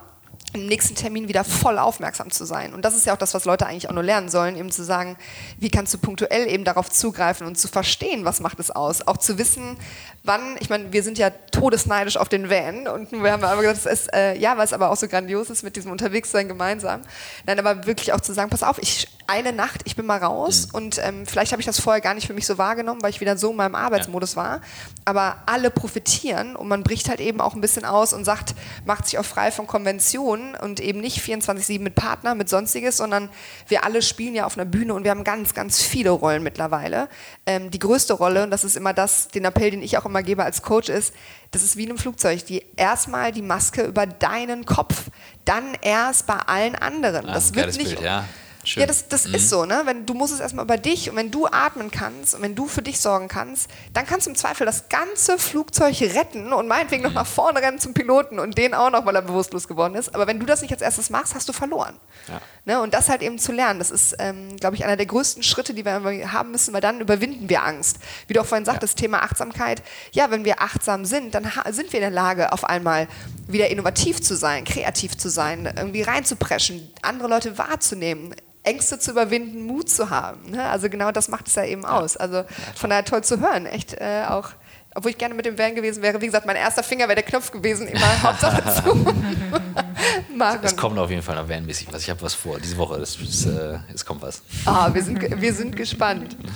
im 0.52 0.66
nächsten 0.66 0.94
Termin 0.94 1.28
wieder 1.28 1.44
voll 1.44 1.78
aufmerksam 1.78 2.30
zu 2.30 2.44
sein. 2.44 2.74
Und 2.74 2.84
das 2.84 2.94
ist 2.94 3.06
ja 3.06 3.14
auch 3.14 3.18
das, 3.18 3.32
was 3.32 3.44
Leute 3.44 3.66
eigentlich 3.66 3.88
auch 3.88 3.94
nur 3.94 4.02
lernen 4.02 4.28
sollen, 4.28 4.56
eben 4.56 4.70
zu 4.70 4.84
sagen, 4.84 5.16
wie 5.58 5.70
kannst 5.70 5.94
du 5.94 5.98
punktuell 5.98 6.46
eben 6.48 6.64
darauf 6.64 6.90
zugreifen 6.90 7.46
und 7.46 7.58
zu 7.58 7.68
verstehen, 7.68 8.24
was 8.24 8.40
macht 8.40 8.60
es 8.60 8.70
aus. 8.70 9.06
Auch 9.06 9.16
zu 9.16 9.38
wissen, 9.38 9.76
wann, 10.24 10.56
ich 10.60 10.68
meine, 10.68 10.92
wir 10.92 11.02
sind 11.02 11.18
ja 11.18 11.30
todesneidisch 11.30 12.16
auf 12.16 12.28
den 12.28 12.50
Van 12.50 12.86
und 12.86 13.12
wir 13.12 13.32
haben 13.32 13.44
aber 13.44 13.62
gesagt, 13.62 13.78
es 13.78 13.86
ist, 13.86 14.14
äh, 14.14 14.36
ja, 14.36 14.60
es 14.62 14.72
aber 14.72 14.90
auch 14.90 14.96
so 14.96 15.08
grandios 15.08 15.48
ist 15.50 15.62
mit 15.62 15.76
diesem 15.76 15.90
Unterwegssein 15.90 16.48
gemeinsam. 16.48 17.02
Nein, 17.46 17.58
aber 17.58 17.86
wirklich 17.86 18.12
auch 18.12 18.20
zu 18.20 18.34
sagen, 18.34 18.50
pass 18.50 18.62
auf, 18.62 18.78
ich 18.80 19.08
eine 19.26 19.52
Nacht, 19.52 19.82
ich 19.84 19.96
bin 19.96 20.06
mal 20.06 20.18
raus 20.18 20.68
und 20.72 20.98
ähm, 21.02 21.26
vielleicht 21.26 21.52
habe 21.52 21.60
ich 21.60 21.66
das 21.66 21.80
vorher 21.80 22.00
gar 22.00 22.14
nicht 22.14 22.26
für 22.26 22.34
mich 22.34 22.46
so 22.46 22.58
wahrgenommen, 22.58 23.02
weil 23.02 23.10
ich 23.10 23.20
wieder 23.20 23.36
so 23.36 23.50
in 23.50 23.56
meinem 23.56 23.74
Arbeitsmodus 23.74 24.36
war. 24.36 24.60
Aber 25.04 25.36
alle 25.46 25.70
profitieren 25.70 26.56
und 26.56 26.68
man 26.68 26.82
bricht 26.82 27.08
halt 27.08 27.20
eben 27.20 27.40
auch 27.40 27.54
ein 27.54 27.60
bisschen 27.60 27.84
aus 27.84 28.12
und 28.12 28.24
sagt, 28.24 28.54
macht 28.84 29.06
sich 29.06 29.18
auch 29.18 29.24
frei 29.24 29.50
von 29.50 29.66
Konventionen 29.66 30.54
und 30.54 30.80
eben 30.80 31.00
nicht 31.00 31.18
24-7 31.18 31.80
mit 31.80 31.94
Partner, 31.94 32.34
mit 32.34 32.48
sonstiges, 32.48 32.96
sondern 32.96 33.28
wir 33.68 33.84
alle 33.84 34.02
spielen 34.02 34.34
ja 34.34 34.46
auf 34.46 34.56
einer 34.56 34.66
Bühne 34.66 34.94
und 34.94 35.04
wir 35.04 35.10
haben 35.10 35.24
ganz, 35.24 35.54
ganz 35.54 35.82
viele 35.82 36.10
Rollen 36.10 36.42
mittlerweile. 36.42 37.08
Ähm, 37.46 37.70
die 37.70 37.78
größte 37.78 38.14
Rolle, 38.14 38.44
und 38.44 38.50
das 38.50 38.64
ist 38.64 38.76
immer 38.76 38.92
das, 38.92 39.28
den 39.28 39.44
Appell, 39.44 39.70
den 39.70 39.82
ich 39.82 39.98
auch 39.98 40.06
immer 40.06 40.22
gebe 40.22 40.44
als 40.44 40.62
Coach, 40.62 40.88
ist, 40.88 41.12
das 41.52 41.62
ist 41.62 41.76
wie 41.76 41.84
in 41.84 41.90
einem 41.90 41.98
Flugzeug. 41.98 42.44
Die 42.46 42.64
erstmal 42.76 43.30
die 43.30 43.42
Maske 43.42 43.82
über 43.82 44.06
deinen 44.06 44.64
Kopf, 44.64 45.10
dann 45.44 45.76
erst 45.82 46.26
bei 46.26 46.36
allen 46.36 46.74
anderen. 46.74 47.28
Ah, 47.28 47.34
das 47.34 47.54
wird 47.54 47.76
nicht. 47.76 47.96
Bild, 47.96 48.00
ja. 48.00 48.24
Schön. 48.72 48.80
Ja, 48.80 48.86
das, 48.86 49.06
das 49.06 49.26
ist 49.26 49.50
so, 49.50 49.66
ne? 49.66 49.82
Wenn, 49.84 50.06
du 50.06 50.14
musst 50.14 50.32
es 50.32 50.40
erstmal 50.40 50.64
über 50.64 50.78
dich 50.78 51.10
und 51.10 51.16
wenn 51.16 51.30
du 51.30 51.46
atmen 51.46 51.90
kannst 51.90 52.34
und 52.34 52.40
wenn 52.40 52.54
du 52.54 52.66
für 52.66 52.80
dich 52.80 53.00
sorgen 53.00 53.28
kannst, 53.28 53.70
dann 53.92 54.06
kannst 54.06 54.26
du 54.26 54.30
im 54.30 54.36
Zweifel 54.36 54.64
das 54.64 54.88
ganze 54.88 55.36
Flugzeug 55.36 56.00
retten 56.00 56.54
und 56.54 56.68
meinetwegen 56.68 57.02
noch 57.02 57.12
nach 57.12 57.26
vorne 57.26 57.60
rennen 57.60 57.78
zum 57.78 57.92
Piloten 57.92 58.38
und 58.38 58.56
den 58.56 58.72
auch 58.72 58.88
noch, 58.88 59.04
weil 59.04 59.14
er 59.14 59.20
bewusstlos 59.20 59.68
geworden 59.68 59.94
ist. 59.94 60.14
Aber 60.14 60.26
wenn 60.26 60.40
du 60.40 60.46
das 60.46 60.62
nicht 60.62 60.72
als 60.72 60.80
erstes 60.80 61.10
machst, 61.10 61.34
hast 61.34 61.46
du 61.50 61.52
verloren. 61.52 61.98
Ja. 62.28 62.40
Ne? 62.64 62.80
Und 62.80 62.94
das 62.94 63.10
halt 63.10 63.20
eben 63.20 63.38
zu 63.38 63.52
lernen, 63.52 63.78
das 63.78 63.90
ist, 63.90 64.16
ähm, 64.18 64.56
glaube 64.56 64.76
ich, 64.76 64.84
einer 64.86 64.96
der 64.96 65.04
größten 65.04 65.42
Schritte, 65.42 65.74
die 65.74 65.84
wir 65.84 66.32
haben 66.32 66.50
müssen, 66.50 66.72
weil 66.72 66.80
dann 66.80 66.98
überwinden 67.02 67.50
wir 67.50 67.64
Angst. 67.64 67.98
Wie 68.26 68.32
du 68.32 68.40
auch 68.40 68.46
vorhin 68.46 68.64
sagtest, 68.64 68.96
Thema 68.96 69.22
Achtsamkeit. 69.22 69.82
Ja, 70.12 70.30
wenn 70.30 70.46
wir 70.46 70.62
achtsam 70.62 71.04
sind, 71.04 71.34
dann 71.34 71.46
sind 71.72 71.92
wir 71.92 71.98
in 71.98 72.04
der 72.04 72.10
Lage, 72.10 72.52
auf 72.52 72.64
einmal 72.64 73.06
wieder 73.52 73.68
innovativ 73.70 74.20
zu 74.20 74.36
sein, 74.36 74.64
kreativ 74.64 75.16
zu 75.16 75.28
sein, 75.28 75.72
irgendwie 75.76 76.02
reinzupreschen, 76.02 76.88
andere 77.02 77.28
Leute 77.28 77.58
wahrzunehmen. 77.58 78.34
Ängste 78.64 78.98
zu 78.98 79.10
überwinden, 79.10 79.66
Mut 79.66 79.90
zu 79.90 80.10
haben. 80.10 80.50
Ne? 80.50 80.64
Also 80.64 80.88
genau 80.88 81.10
das 81.10 81.28
macht 81.28 81.48
es 81.48 81.56
ja 81.56 81.64
eben 81.64 81.84
aus. 81.84 82.16
Also 82.16 82.44
von 82.76 82.90
daher 82.90 83.04
toll 83.04 83.24
zu 83.24 83.40
hören. 83.40 83.66
Echt 83.66 83.94
äh, 83.94 84.24
auch, 84.28 84.50
obwohl 84.94 85.10
ich 85.10 85.18
gerne 85.18 85.34
mit 85.34 85.46
dem 85.46 85.58
Van 85.58 85.74
gewesen 85.74 86.00
wäre. 86.00 86.20
Wie 86.20 86.26
gesagt, 86.26 86.46
mein 86.46 86.54
erster 86.54 86.84
Finger 86.84 87.08
wäre 87.08 87.16
der 87.16 87.24
Knopf 87.24 87.50
gewesen. 87.50 87.88
Immer 87.88 88.22
Hauptsache 88.22 88.62
zu. 88.82 88.94
Machen. 90.36 90.60
Es 90.62 90.76
kommt 90.76 90.98
auf 90.98 91.10
jeden 91.10 91.22
Fall 91.22 91.36
noch 91.36 91.48
vanmäßig 91.48 91.88
was. 91.92 92.02
Ich 92.02 92.10
habe 92.10 92.22
was 92.22 92.34
vor. 92.34 92.60
Diese 92.60 92.76
Woche, 92.76 93.00
das, 93.00 93.16
äh, 93.46 93.78
es 93.92 94.04
kommt 94.04 94.22
was. 94.22 94.42
Ah, 94.64 94.92
wir, 94.92 95.02
sind, 95.02 95.40
wir 95.40 95.54
sind 95.54 95.74
gespannt. 95.74 96.36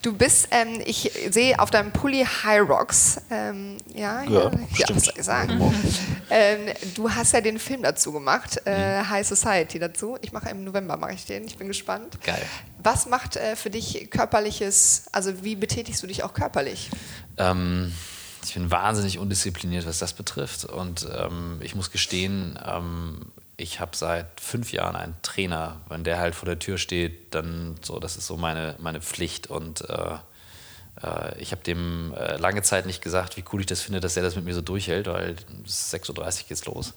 Du 0.00 0.12
bist, 0.14 0.48
ähm, 0.50 0.80
ich 0.84 1.12
sehe 1.30 1.58
auf 1.58 1.70
deinem 1.70 1.92
Pulli 1.92 2.24
High 2.24 2.68
Rocks, 2.68 3.20
ähm, 3.30 3.76
ja, 3.94 4.22
ja, 4.22 4.50
ja, 4.50 4.86
was 4.90 5.04
soll 5.04 5.14
ich 5.16 5.24
sagen? 5.24 5.60
Ähm, 6.30 6.74
du 6.94 7.10
hast 7.10 7.32
ja 7.32 7.42
den 7.42 7.58
Film 7.58 7.82
dazu 7.82 8.10
gemacht, 8.12 8.62
äh, 8.64 9.04
High 9.04 9.26
Society 9.26 9.78
dazu. 9.78 10.16
Ich 10.22 10.32
mache 10.32 10.48
im 10.48 10.64
November, 10.64 10.96
mache 10.96 11.12
ich 11.12 11.26
den. 11.26 11.44
Ich 11.44 11.58
bin 11.58 11.68
gespannt. 11.68 12.18
Geil. 12.24 12.42
Was 12.82 13.06
macht 13.06 13.36
äh, 13.36 13.54
für 13.54 13.68
dich 13.68 14.08
körperliches, 14.10 15.04
also 15.12 15.44
wie 15.44 15.56
betätigst 15.56 16.02
du 16.02 16.06
dich 16.06 16.24
auch 16.24 16.32
körperlich? 16.32 16.90
Ähm, 17.36 17.92
ich 18.44 18.54
bin 18.54 18.70
wahnsinnig 18.70 19.18
undiszipliniert, 19.18 19.86
was 19.86 19.98
das 19.98 20.14
betrifft. 20.14 20.64
Und 20.64 21.06
ähm, 21.16 21.60
ich 21.62 21.74
muss 21.74 21.90
gestehen, 21.90 22.58
ähm, 22.64 23.32
ich 23.62 23.78
habe 23.78 23.96
seit 23.96 24.40
fünf 24.40 24.72
Jahren 24.72 24.96
einen 24.96 25.14
Trainer. 25.22 25.80
Wenn 25.88 26.02
der 26.02 26.18
halt 26.18 26.34
vor 26.34 26.46
der 26.46 26.58
Tür 26.58 26.78
steht, 26.78 27.32
dann 27.32 27.76
so, 27.80 28.00
das 28.00 28.16
ist 28.16 28.26
so 28.26 28.36
meine, 28.36 28.74
meine 28.78 29.00
Pflicht. 29.00 29.46
Und 29.46 29.88
äh, 29.88 30.14
äh, 31.02 31.38
ich 31.38 31.52
habe 31.52 31.62
dem 31.62 32.12
äh, 32.14 32.36
lange 32.38 32.62
Zeit 32.62 32.86
nicht 32.86 33.02
gesagt, 33.02 33.36
wie 33.36 33.44
cool 33.52 33.60
ich 33.60 33.66
das 33.66 33.80
finde, 33.80 34.00
dass 34.00 34.16
er 34.16 34.24
das 34.24 34.34
mit 34.34 34.44
mir 34.44 34.54
so 34.54 34.62
durchhält, 34.62 35.06
weil 35.06 35.36
es 35.64 35.94
6.30 35.94 36.18
Uhr 36.18 36.48
geht's 36.48 36.64
los. 36.66 36.94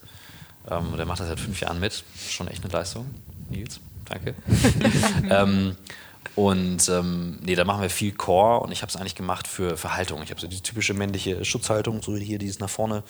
Ähm, 0.68 0.92
und 0.92 0.98
er 0.98 1.06
macht 1.06 1.20
das 1.20 1.28
seit 1.28 1.38
fünf 1.38 1.60
Jahren 1.60 1.78
mit. 1.78 2.02
Schon 2.28 2.48
echt 2.48 2.64
eine 2.64 2.72
Leistung. 2.72 3.14
Nils, 3.48 3.78
danke. 4.04 4.34
ähm, 5.30 5.76
und 6.34 6.88
ähm, 6.88 7.38
nee, 7.42 7.54
da 7.54 7.64
machen 7.64 7.80
wir 7.80 7.90
viel 7.90 8.12
Core 8.12 8.60
und 8.60 8.72
ich 8.72 8.82
habe 8.82 8.90
es 8.90 8.96
eigentlich 8.96 9.14
gemacht 9.14 9.46
für, 9.46 9.76
für 9.76 9.94
Haltung. 9.94 10.22
Ich 10.22 10.30
habe 10.30 10.40
so 10.40 10.48
die 10.48 10.60
typische 10.60 10.92
männliche 10.92 11.44
Schutzhaltung, 11.44 12.02
so 12.02 12.16
hier 12.16 12.38
dieses 12.38 12.58
nach 12.58 12.68
vorne 12.68 13.04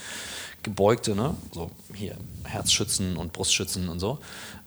gebeugte, 0.67 1.14
ne? 1.14 1.35
so 1.53 1.71
hier 1.95 2.17
Herzschützen 2.45 3.17
und 3.17 3.33
Brustschützen 3.33 3.89
und 3.89 4.01
so. 4.01 4.19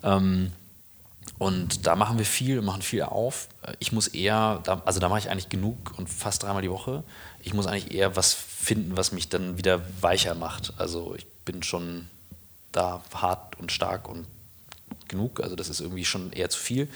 Ähm, 0.01 0.51
und 1.37 1.85
da 1.85 1.95
machen 1.95 2.17
wir 2.17 2.25
viel, 2.25 2.61
machen 2.61 2.81
viel 2.81 3.03
auf. 3.03 3.49
Ich 3.79 3.91
muss 3.91 4.07
eher, 4.07 4.61
da, 4.63 4.81
also 4.85 4.99
da 4.99 5.09
mache 5.09 5.19
ich 5.19 5.29
eigentlich 5.29 5.49
genug 5.49 5.97
und 5.97 6.09
fast 6.09 6.43
dreimal 6.43 6.61
die 6.61 6.71
Woche. 6.71 7.03
Ich 7.43 7.53
muss 7.53 7.67
eigentlich 7.67 7.93
eher 7.93 8.15
was 8.15 8.33
finden, 8.33 8.95
was 8.95 9.11
mich 9.11 9.27
dann 9.29 9.57
wieder 9.57 9.81
weicher 10.01 10.35
macht. 10.35 10.73
Also 10.77 11.15
ich 11.15 11.27
bin 11.45 11.63
schon 11.63 12.07
da 12.71 13.01
hart 13.13 13.59
und 13.59 13.71
stark 13.71 14.07
und 14.07 14.25
genug. 15.09 15.41
Also 15.41 15.57
das 15.57 15.67
ist 15.67 15.81
irgendwie 15.81 16.05
schon 16.05 16.31
eher 16.31 16.49
zu 16.49 16.59
viel. 16.59 16.87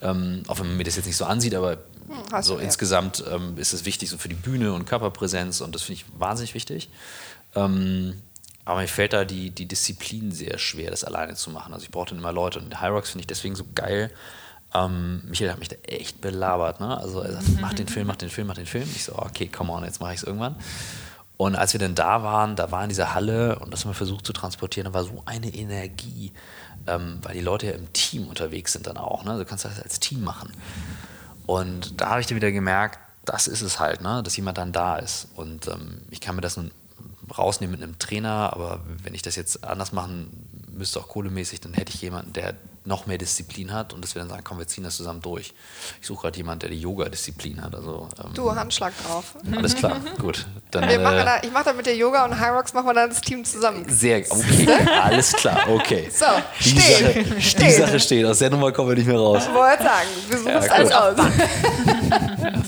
Ähm, 0.00 0.42
auch 0.46 0.58
wenn 0.58 0.68
man 0.68 0.76
mir 0.78 0.84
das 0.84 0.96
jetzt 0.96 1.06
nicht 1.06 1.16
so 1.16 1.26
ansieht, 1.26 1.54
aber 1.54 1.72
hm, 1.72 2.42
so 2.42 2.58
insgesamt 2.58 3.22
ähm, 3.30 3.58
ist 3.58 3.74
es 3.74 3.84
wichtig 3.84 4.08
so 4.08 4.16
für 4.18 4.28
die 4.28 4.34
Bühne 4.34 4.72
und 4.72 4.86
Körperpräsenz 4.86 5.60
und 5.60 5.74
das 5.74 5.82
finde 5.82 6.00
ich 6.00 6.06
wahnsinnig 6.18 6.54
wichtig. 6.54 6.88
Ähm, 7.54 8.20
aber 8.66 8.80
mir 8.80 8.88
fällt 8.88 9.14
da 9.14 9.24
die, 9.24 9.50
die 9.50 9.66
Disziplin 9.66 10.30
sehr 10.30 10.58
schwer, 10.58 10.90
das 10.90 11.04
alleine 11.04 11.34
zu 11.34 11.50
machen. 11.50 11.72
Also 11.72 11.84
ich 11.84 11.90
brauche 11.90 12.10
dann 12.10 12.18
immer 12.18 12.32
Leute 12.32 12.58
und 12.58 12.74
Rocks 12.82 13.10
finde 13.10 13.22
ich 13.22 13.26
deswegen 13.26 13.56
so 13.56 13.64
geil. 13.74 14.10
Ähm, 14.74 15.22
Michael 15.26 15.52
hat 15.52 15.58
mich 15.58 15.68
da 15.68 15.76
echt 15.84 16.20
belabert. 16.20 16.80
Ne? 16.80 16.98
Also 16.98 17.20
er 17.20 17.32
sagt, 17.32 17.60
mach 17.60 17.72
den 17.72 17.88
Film, 17.88 18.06
mach 18.08 18.16
den 18.16 18.28
Film, 18.28 18.48
mach 18.48 18.56
den 18.56 18.66
Film. 18.66 18.88
Ich 18.94 19.04
so, 19.04 19.16
okay, 19.16 19.48
come 19.48 19.72
on, 19.72 19.84
jetzt 19.84 20.02
mache 20.02 20.12
ich 20.12 20.18
es 20.18 20.24
irgendwann. 20.24 20.56
Und 21.38 21.56
als 21.56 21.72
wir 21.72 21.80
dann 21.80 21.94
da 21.94 22.22
waren, 22.22 22.56
da 22.56 22.70
war 22.70 22.82
in 22.82 22.90
dieser 22.90 23.14
Halle 23.14 23.58
und 23.58 23.72
das 23.72 23.84
haben 23.84 23.90
wir 23.90 23.94
versucht 23.94 24.26
zu 24.26 24.32
transportieren, 24.32 24.86
da 24.86 24.94
war 24.94 25.04
so 25.04 25.22
eine 25.26 25.48
Energie 25.54 26.32
ähm, 26.86 27.18
weil 27.22 27.34
die 27.34 27.40
Leute 27.40 27.66
ja 27.66 27.72
im 27.72 27.92
Team 27.92 28.28
unterwegs 28.28 28.72
sind 28.72 28.86
dann 28.86 28.96
auch. 28.96 29.24
Ne? 29.24 29.38
Du 29.38 29.44
kannst 29.44 29.64
das 29.64 29.80
als 29.80 30.00
Team 30.00 30.22
machen. 30.22 30.52
Und 31.46 32.00
da 32.00 32.10
habe 32.10 32.20
ich 32.20 32.26
dann 32.26 32.36
wieder 32.36 32.52
gemerkt, 32.52 32.98
das 33.24 33.48
ist 33.48 33.62
es 33.62 33.80
halt, 33.80 34.00
ne? 34.00 34.22
dass 34.22 34.36
jemand 34.36 34.58
dann 34.58 34.72
da 34.72 34.96
ist. 34.96 35.28
Und 35.34 35.68
ähm, 35.68 36.02
ich 36.10 36.20
kann 36.20 36.36
mir 36.36 36.42
das 36.42 36.56
nun 36.56 36.70
rausnehmen 37.36 37.72
mit 37.78 37.82
einem 37.82 37.98
Trainer, 37.98 38.52
aber 38.52 38.80
wenn 39.02 39.14
ich 39.14 39.22
das 39.22 39.36
jetzt 39.36 39.64
anders 39.64 39.92
machen 39.92 40.66
müsste, 40.70 41.00
auch 41.00 41.08
kohlemäßig, 41.08 41.60
dann 41.60 41.74
hätte 41.74 41.92
ich 41.94 42.02
jemanden, 42.02 42.32
der 42.32 42.54
noch 42.84 43.06
mehr 43.06 43.18
Disziplin 43.18 43.72
hat 43.72 43.92
und 43.92 44.02
dass 44.02 44.14
wir 44.14 44.20
dann 44.20 44.28
sagen, 44.28 44.44
komm, 44.44 44.58
wir 44.58 44.66
ziehen 44.68 44.84
das 44.84 44.96
zusammen 44.96 45.20
durch. 45.20 45.54
Ich 46.00 46.06
suche 46.06 46.22
gerade 46.22 46.36
jemanden, 46.36 46.60
der 46.60 46.70
die 46.70 46.80
Yoga-Disziplin 46.80 47.62
hat. 47.62 47.74
Also, 47.74 48.08
ähm, 48.22 48.34
du, 48.34 48.54
Handschlag 48.54 48.92
drauf. 49.04 49.34
Alles 49.52 49.74
klar, 49.74 50.00
gut. 50.18 50.46
Dann, 50.80 50.88
wir 50.88 51.00
machen 51.00 51.18
äh, 51.18 51.24
da, 51.24 51.38
ich 51.42 51.52
mache 51.52 51.64
da 51.64 51.72
mit 51.72 51.86
der 51.86 51.96
Yoga 51.96 52.24
und 52.24 52.40
Hyrox 52.40 52.72
machen 52.72 52.86
wir 52.86 52.94
dann 52.94 53.10
das 53.10 53.20
Team 53.20 53.44
zusammen. 53.44 53.84
Sehr, 53.88 54.18
okay, 54.28 54.68
alles 55.02 55.32
klar, 55.32 55.68
okay. 55.68 56.10
So, 56.16 56.26
die 56.60 56.70
steht, 56.70 56.82
Sache, 56.82 57.40
steht. 57.40 57.66
Die 57.66 57.72
Sache 57.72 58.00
steht, 58.00 58.26
aus 58.26 58.38
der 58.38 58.50
Nummer 58.50 58.72
kommen 58.72 58.88
wir 58.88 58.96
nicht 58.96 59.06
mehr 59.06 59.18
raus. 59.18 59.44
Ich 59.46 59.54
wollte 59.54 59.82
sagen, 59.82 60.08
wir 60.28 60.38
suchen 60.38 60.50
ja, 60.50 60.60
alles 60.60 60.92
aus. 60.92 61.16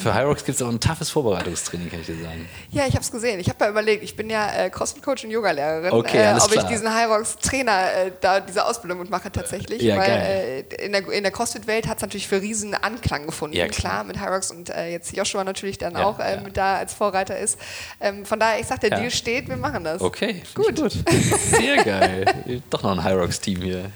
Für 0.02 0.14
Hyrox 0.14 0.44
gibt 0.44 0.60
es 0.60 0.62
auch 0.62 0.70
ein 0.70 0.80
toughes 0.80 1.10
Vorbereitungstraining, 1.10 1.90
kann 1.90 2.00
ich 2.00 2.06
dir 2.06 2.22
sagen. 2.22 2.48
Ja, 2.70 2.86
ich 2.86 2.92
habe 2.92 3.02
es 3.02 3.10
gesehen. 3.10 3.40
Ich 3.40 3.48
habe 3.48 3.64
ja 3.64 3.70
überlegt, 3.70 4.02
ich 4.02 4.16
bin 4.16 4.30
ja 4.30 4.50
äh, 4.52 4.70
CrossFit-Coach 4.70 5.24
und 5.24 5.30
Yogalehrerin, 5.30 5.92
okay, 5.92 6.18
äh, 6.18 6.34
ob 6.34 6.50
klar. 6.50 6.64
ich 6.64 6.70
diesen 6.70 6.94
Hyrox-Trainer 6.94 7.92
äh, 7.92 8.12
da 8.20 8.40
diese 8.40 8.64
Ausbildung 8.64 9.00
mitmache 9.00 9.30
tatsächlich. 9.32 9.82
Ja, 9.82 9.96
weil. 9.96 10.10
Äh, 10.10 10.60
in 10.84 10.92
der, 10.92 11.08
in 11.10 11.22
der 11.22 11.32
CrossFit-Welt 11.32 11.86
hat 11.88 11.96
es 11.96 12.02
natürlich 12.02 12.28
für 12.28 12.40
riesen 12.40 12.74
Anklang 12.74 13.26
gefunden. 13.26 13.56
Ja, 13.56 13.66
klar. 13.68 13.92
klar. 13.92 14.04
mit 14.04 14.20
Hyrox 14.20 14.50
und 14.50 14.70
äh, 14.70 14.90
jetzt 14.90 15.16
Joshua 15.16 15.44
natürlich 15.44 15.78
dann 15.78 15.96
auch 15.96 16.18
da 16.52 16.76
als 16.76 16.94
Vorreiter 16.94 17.38
ist. 17.38 17.58
Ähm, 18.00 18.24
von 18.24 18.38
daher, 18.38 18.60
ich 18.60 18.66
sag, 18.66 18.80
der 18.80 18.90
Ja. 18.90 18.98
Deal 19.00 19.10
steht, 19.10 19.48
wir 19.48 19.56
machen 19.56 19.82
das. 19.84 20.00
Okay, 20.00 20.42
Gut. 20.54 20.76
gut. 20.76 20.92
Sehr 20.92 21.82
geil. 21.84 22.24
Doch 22.70 22.82
noch 22.82 22.92
ein 22.92 23.04
Hyrox-Team 23.04 23.60
hier. 23.62 23.90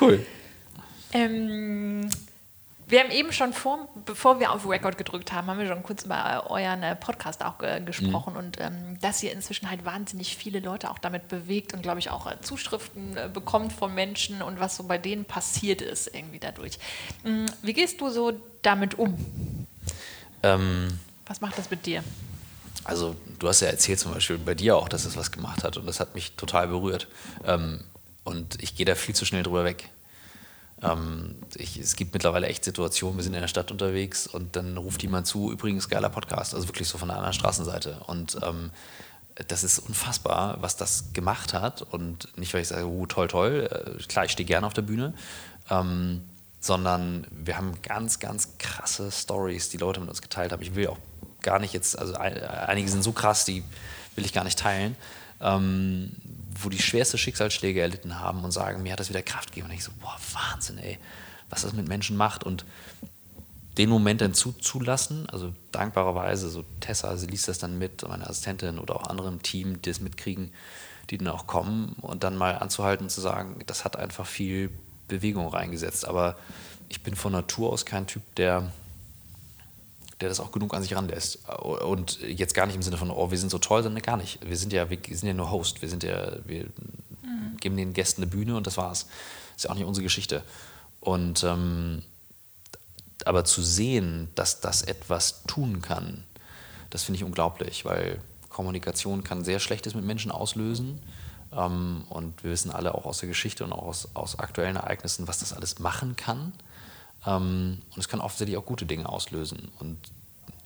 Cool. 0.00 0.24
Ähm, 1.12 2.08
wir 2.86 3.00
haben 3.00 3.10
eben 3.10 3.32
schon 3.32 3.52
vor, 3.52 3.88
bevor 4.06 4.40
wir 4.40 4.50
auf 4.50 4.68
Record 4.68 4.96
gedrückt 4.98 5.32
haben, 5.32 5.46
haben 5.48 5.58
wir 5.60 5.66
schon 5.66 5.82
kurz 5.82 6.04
über 6.04 6.50
euren 6.50 6.82
äh, 6.82 6.96
Podcast 6.96 7.44
auch 7.44 7.62
äh, 7.62 7.80
gesprochen 7.80 8.34
und 8.36 8.58
ähm, 8.60 8.98
dass 9.00 9.22
ihr 9.22 9.32
inzwischen 9.32 9.70
halt 9.70 9.84
wahnsinnig 9.84 10.36
viele 10.36 10.58
Leute 10.60 10.90
auch 10.90 10.98
damit 10.98 11.28
bewegt 11.28 11.72
und 11.74 11.82
glaube 11.82 11.98
ich 12.00 12.10
auch 12.10 12.26
äh, 12.26 12.40
Zuschriften 12.40 13.16
äh, 13.16 13.28
bekommt 13.32 13.72
von 13.72 13.94
Menschen 13.94 14.42
und 14.42 14.58
was 14.58 14.76
so 14.76 14.84
bei 14.84 14.98
denen 14.98 15.24
passiert 15.24 15.82
ist 15.82 16.12
irgendwie 16.14 16.38
dadurch. 16.40 16.78
Mm, 17.22 17.46
Wie 17.62 17.72
gehst 17.74 18.00
du 18.00 18.08
so 18.10 18.32
damit 18.62 18.98
um? 18.98 19.16
Ähm, 20.42 20.98
Was 21.26 21.40
macht 21.40 21.58
das 21.58 21.70
mit 21.70 21.86
dir? 21.86 22.02
Also 22.90 23.14
du 23.38 23.46
hast 23.46 23.60
ja 23.60 23.68
erzählt 23.68 24.00
zum 24.00 24.12
Beispiel 24.12 24.36
bei 24.36 24.56
dir 24.56 24.76
auch, 24.76 24.88
dass 24.88 25.04
es 25.04 25.16
was 25.16 25.30
gemacht 25.30 25.62
hat 25.62 25.76
und 25.76 25.86
das 25.86 26.00
hat 26.00 26.16
mich 26.16 26.32
total 26.32 26.66
berührt. 26.66 27.06
Ähm, 27.44 27.84
und 28.24 28.60
ich 28.60 28.74
gehe 28.74 28.84
da 28.84 28.96
viel 28.96 29.14
zu 29.14 29.24
schnell 29.24 29.44
drüber 29.44 29.62
weg. 29.64 29.90
Ähm, 30.82 31.36
ich, 31.54 31.78
es 31.78 31.94
gibt 31.94 32.14
mittlerweile 32.14 32.48
echt 32.48 32.64
Situationen, 32.64 33.16
wir 33.16 33.22
sind 33.22 33.34
in 33.34 33.42
der 33.42 33.46
Stadt 33.46 33.70
unterwegs 33.70 34.26
und 34.26 34.56
dann 34.56 34.76
ruft 34.76 35.04
jemand 35.04 35.28
zu, 35.28 35.52
übrigens 35.52 35.88
geiler 35.88 36.10
Podcast, 36.10 36.52
also 36.52 36.66
wirklich 36.66 36.88
so 36.88 36.98
von 36.98 37.06
der 37.06 37.16
anderen 37.16 37.32
Straßenseite. 37.32 38.00
Und 38.08 38.38
ähm, 38.42 38.72
das 39.46 39.62
ist 39.62 39.78
unfassbar, 39.78 40.56
was 40.60 40.76
das 40.76 41.12
gemacht 41.12 41.54
hat. 41.54 41.82
Und 41.82 42.36
nicht, 42.36 42.52
weil 42.54 42.62
ich 42.62 42.68
sage, 42.68 42.86
uh, 42.86 43.06
toll, 43.06 43.28
toll, 43.28 43.68
äh, 43.70 44.02
klar, 44.08 44.24
ich 44.24 44.32
stehe 44.32 44.48
gerne 44.48 44.66
auf 44.66 44.74
der 44.74 44.82
Bühne, 44.82 45.14
ähm, 45.70 46.22
sondern 46.58 47.24
wir 47.30 47.56
haben 47.56 47.80
ganz, 47.82 48.18
ganz 48.18 48.58
krasse 48.58 49.12
Stories, 49.12 49.68
die 49.68 49.76
Leute 49.76 50.00
mit 50.00 50.08
uns 50.08 50.20
geteilt 50.20 50.50
haben. 50.50 50.62
Ich 50.62 50.74
will 50.74 50.88
auch 50.88 50.98
gar 51.42 51.58
nicht 51.58 51.72
jetzt, 51.72 51.98
also 51.98 52.14
ein, 52.14 52.42
einige 52.42 52.88
sind 52.88 53.02
so 53.02 53.12
krass, 53.12 53.44
die 53.44 53.62
will 54.16 54.24
ich 54.24 54.32
gar 54.32 54.44
nicht 54.44 54.58
teilen, 54.58 54.96
ähm, 55.40 56.12
wo 56.60 56.68
die 56.68 56.80
schwerste 56.80 57.18
Schicksalsschläge 57.18 57.80
erlitten 57.80 58.20
haben 58.20 58.44
und 58.44 58.52
sagen, 58.52 58.82
mir 58.82 58.92
hat 58.92 59.00
das 59.00 59.08
wieder 59.08 59.22
Kraft 59.22 59.50
gegeben. 59.50 59.68
Und 59.68 59.74
ich 59.74 59.84
so, 59.84 59.92
boah, 60.00 60.16
Wahnsinn, 60.32 60.78
ey, 60.78 60.98
was 61.48 61.62
das 61.62 61.72
mit 61.72 61.88
Menschen 61.88 62.16
macht. 62.16 62.44
Und 62.44 62.64
den 63.78 63.88
Moment 63.88 64.20
dann 64.20 64.34
zuzulassen, 64.34 65.28
also 65.30 65.54
dankbarerweise, 65.72 66.50
so 66.50 66.64
Tessa, 66.80 67.16
sie 67.16 67.26
liest 67.26 67.48
das 67.48 67.58
dann 67.58 67.78
mit, 67.78 68.06
meine 68.06 68.28
Assistentin 68.28 68.78
oder 68.78 68.96
auch 68.96 69.06
andere 69.06 69.28
im 69.28 69.42
Team, 69.42 69.80
die 69.80 69.90
das 69.90 70.00
mitkriegen, 70.00 70.52
die 71.08 71.18
dann 71.18 71.28
auch 71.28 71.46
kommen 71.46 71.96
und 72.00 72.24
dann 72.24 72.36
mal 72.36 72.58
anzuhalten 72.58 73.04
und 73.04 73.10
zu 73.10 73.20
sagen, 73.20 73.60
das 73.66 73.84
hat 73.84 73.96
einfach 73.96 74.26
viel 74.26 74.70
Bewegung 75.08 75.48
reingesetzt. 75.48 76.06
Aber 76.06 76.36
ich 76.88 77.02
bin 77.02 77.14
von 77.14 77.32
Natur 77.32 77.72
aus 77.72 77.86
kein 77.86 78.06
Typ, 78.06 78.22
der, 78.36 78.72
der 80.20 80.28
das 80.28 80.40
auch 80.40 80.52
genug 80.52 80.74
an 80.74 80.82
sich 80.82 80.94
ranlässt. 80.94 81.48
Und 81.48 82.20
jetzt 82.20 82.54
gar 82.54 82.66
nicht 82.66 82.76
im 82.76 82.82
Sinne 82.82 82.96
von, 82.96 83.10
oh, 83.10 83.30
wir 83.30 83.38
sind 83.38 83.50
so 83.50 83.58
toll, 83.58 83.82
sondern 83.82 84.02
gar 84.02 84.16
nicht. 84.16 84.38
Wir 84.46 84.56
sind 84.56 84.72
ja, 84.72 84.90
wir 84.90 84.98
sind 85.02 85.26
ja 85.26 85.34
nur 85.34 85.50
Host, 85.50 85.82
wir 85.82 85.88
sind 85.88 86.02
ja, 86.02 86.32
wir 86.46 86.66
geben 87.60 87.76
den 87.76 87.92
Gästen 87.92 88.22
eine 88.22 88.30
Bühne 88.30 88.56
und 88.56 88.66
das 88.66 88.76
war's. 88.76 89.06
Ist 89.56 89.64
ja 89.64 89.70
auch 89.70 89.74
nicht 89.74 89.84
unsere 89.84 90.04
Geschichte. 90.04 90.42
Und 91.00 91.44
ähm, 91.44 92.02
aber 93.24 93.44
zu 93.44 93.62
sehen, 93.62 94.28
dass 94.34 94.60
das 94.60 94.82
etwas 94.82 95.42
tun 95.44 95.82
kann, 95.82 96.24
das 96.88 97.04
finde 97.04 97.18
ich 97.18 97.24
unglaublich, 97.24 97.84
weil 97.84 98.18
Kommunikation 98.48 99.22
kann 99.22 99.44
sehr 99.44 99.60
Schlechtes 99.60 99.94
mit 99.94 100.04
Menschen 100.04 100.30
auslösen. 100.30 101.00
Ähm, 101.52 102.04
und 102.08 102.42
wir 102.42 102.50
wissen 102.50 102.70
alle 102.70 102.94
auch 102.94 103.04
aus 103.04 103.18
der 103.18 103.28
Geschichte 103.28 103.64
und 103.64 103.72
auch 103.72 103.84
aus, 103.84 104.08
aus 104.14 104.38
aktuellen 104.38 104.76
Ereignissen, 104.76 105.28
was 105.28 105.38
das 105.38 105.52
alles 105.52 105.78
machen 105.78 106.16
kann. 106.16 106.52
Ähm, 107.26 107.82
und 107.90 107.98
es 107.98 108.08
kann 108.08 108.20
offensichtlich 108.20 108.56
auch 108.56 108.64
gute 108.64 108.86
Dinge 108.86 109.08
auslösen. 109.08 109.70
Und 109.78 109.98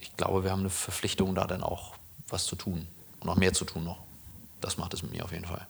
ich 0.01 0.17
glaube, 0.17 0.45
wir 0.45 0.51
haben 0.51 0.61
eine 0.61 0.71
Verpflichtung, 0.71 1.35
da 1.35 1.47
dann 1.47 1.63
auch 1.63 1.95
was 2.29 2.47
zu 2.47 2.57
tun 2.57 2.87
und 3.21 3.27
noch 3.27 3.37
mehr 3.37 3.53
zu 3.53 3.65
tun 3.65 3.85
noch. 3.85 3.99
Das 4.61 4.79
macht 4.79 4.95
es 4.95 5.03
mit 5.03 5.13
mir 5.13 5.25
auf 5.25 5.33
jeden 5.33 5.45
Fall. 5.45 5.67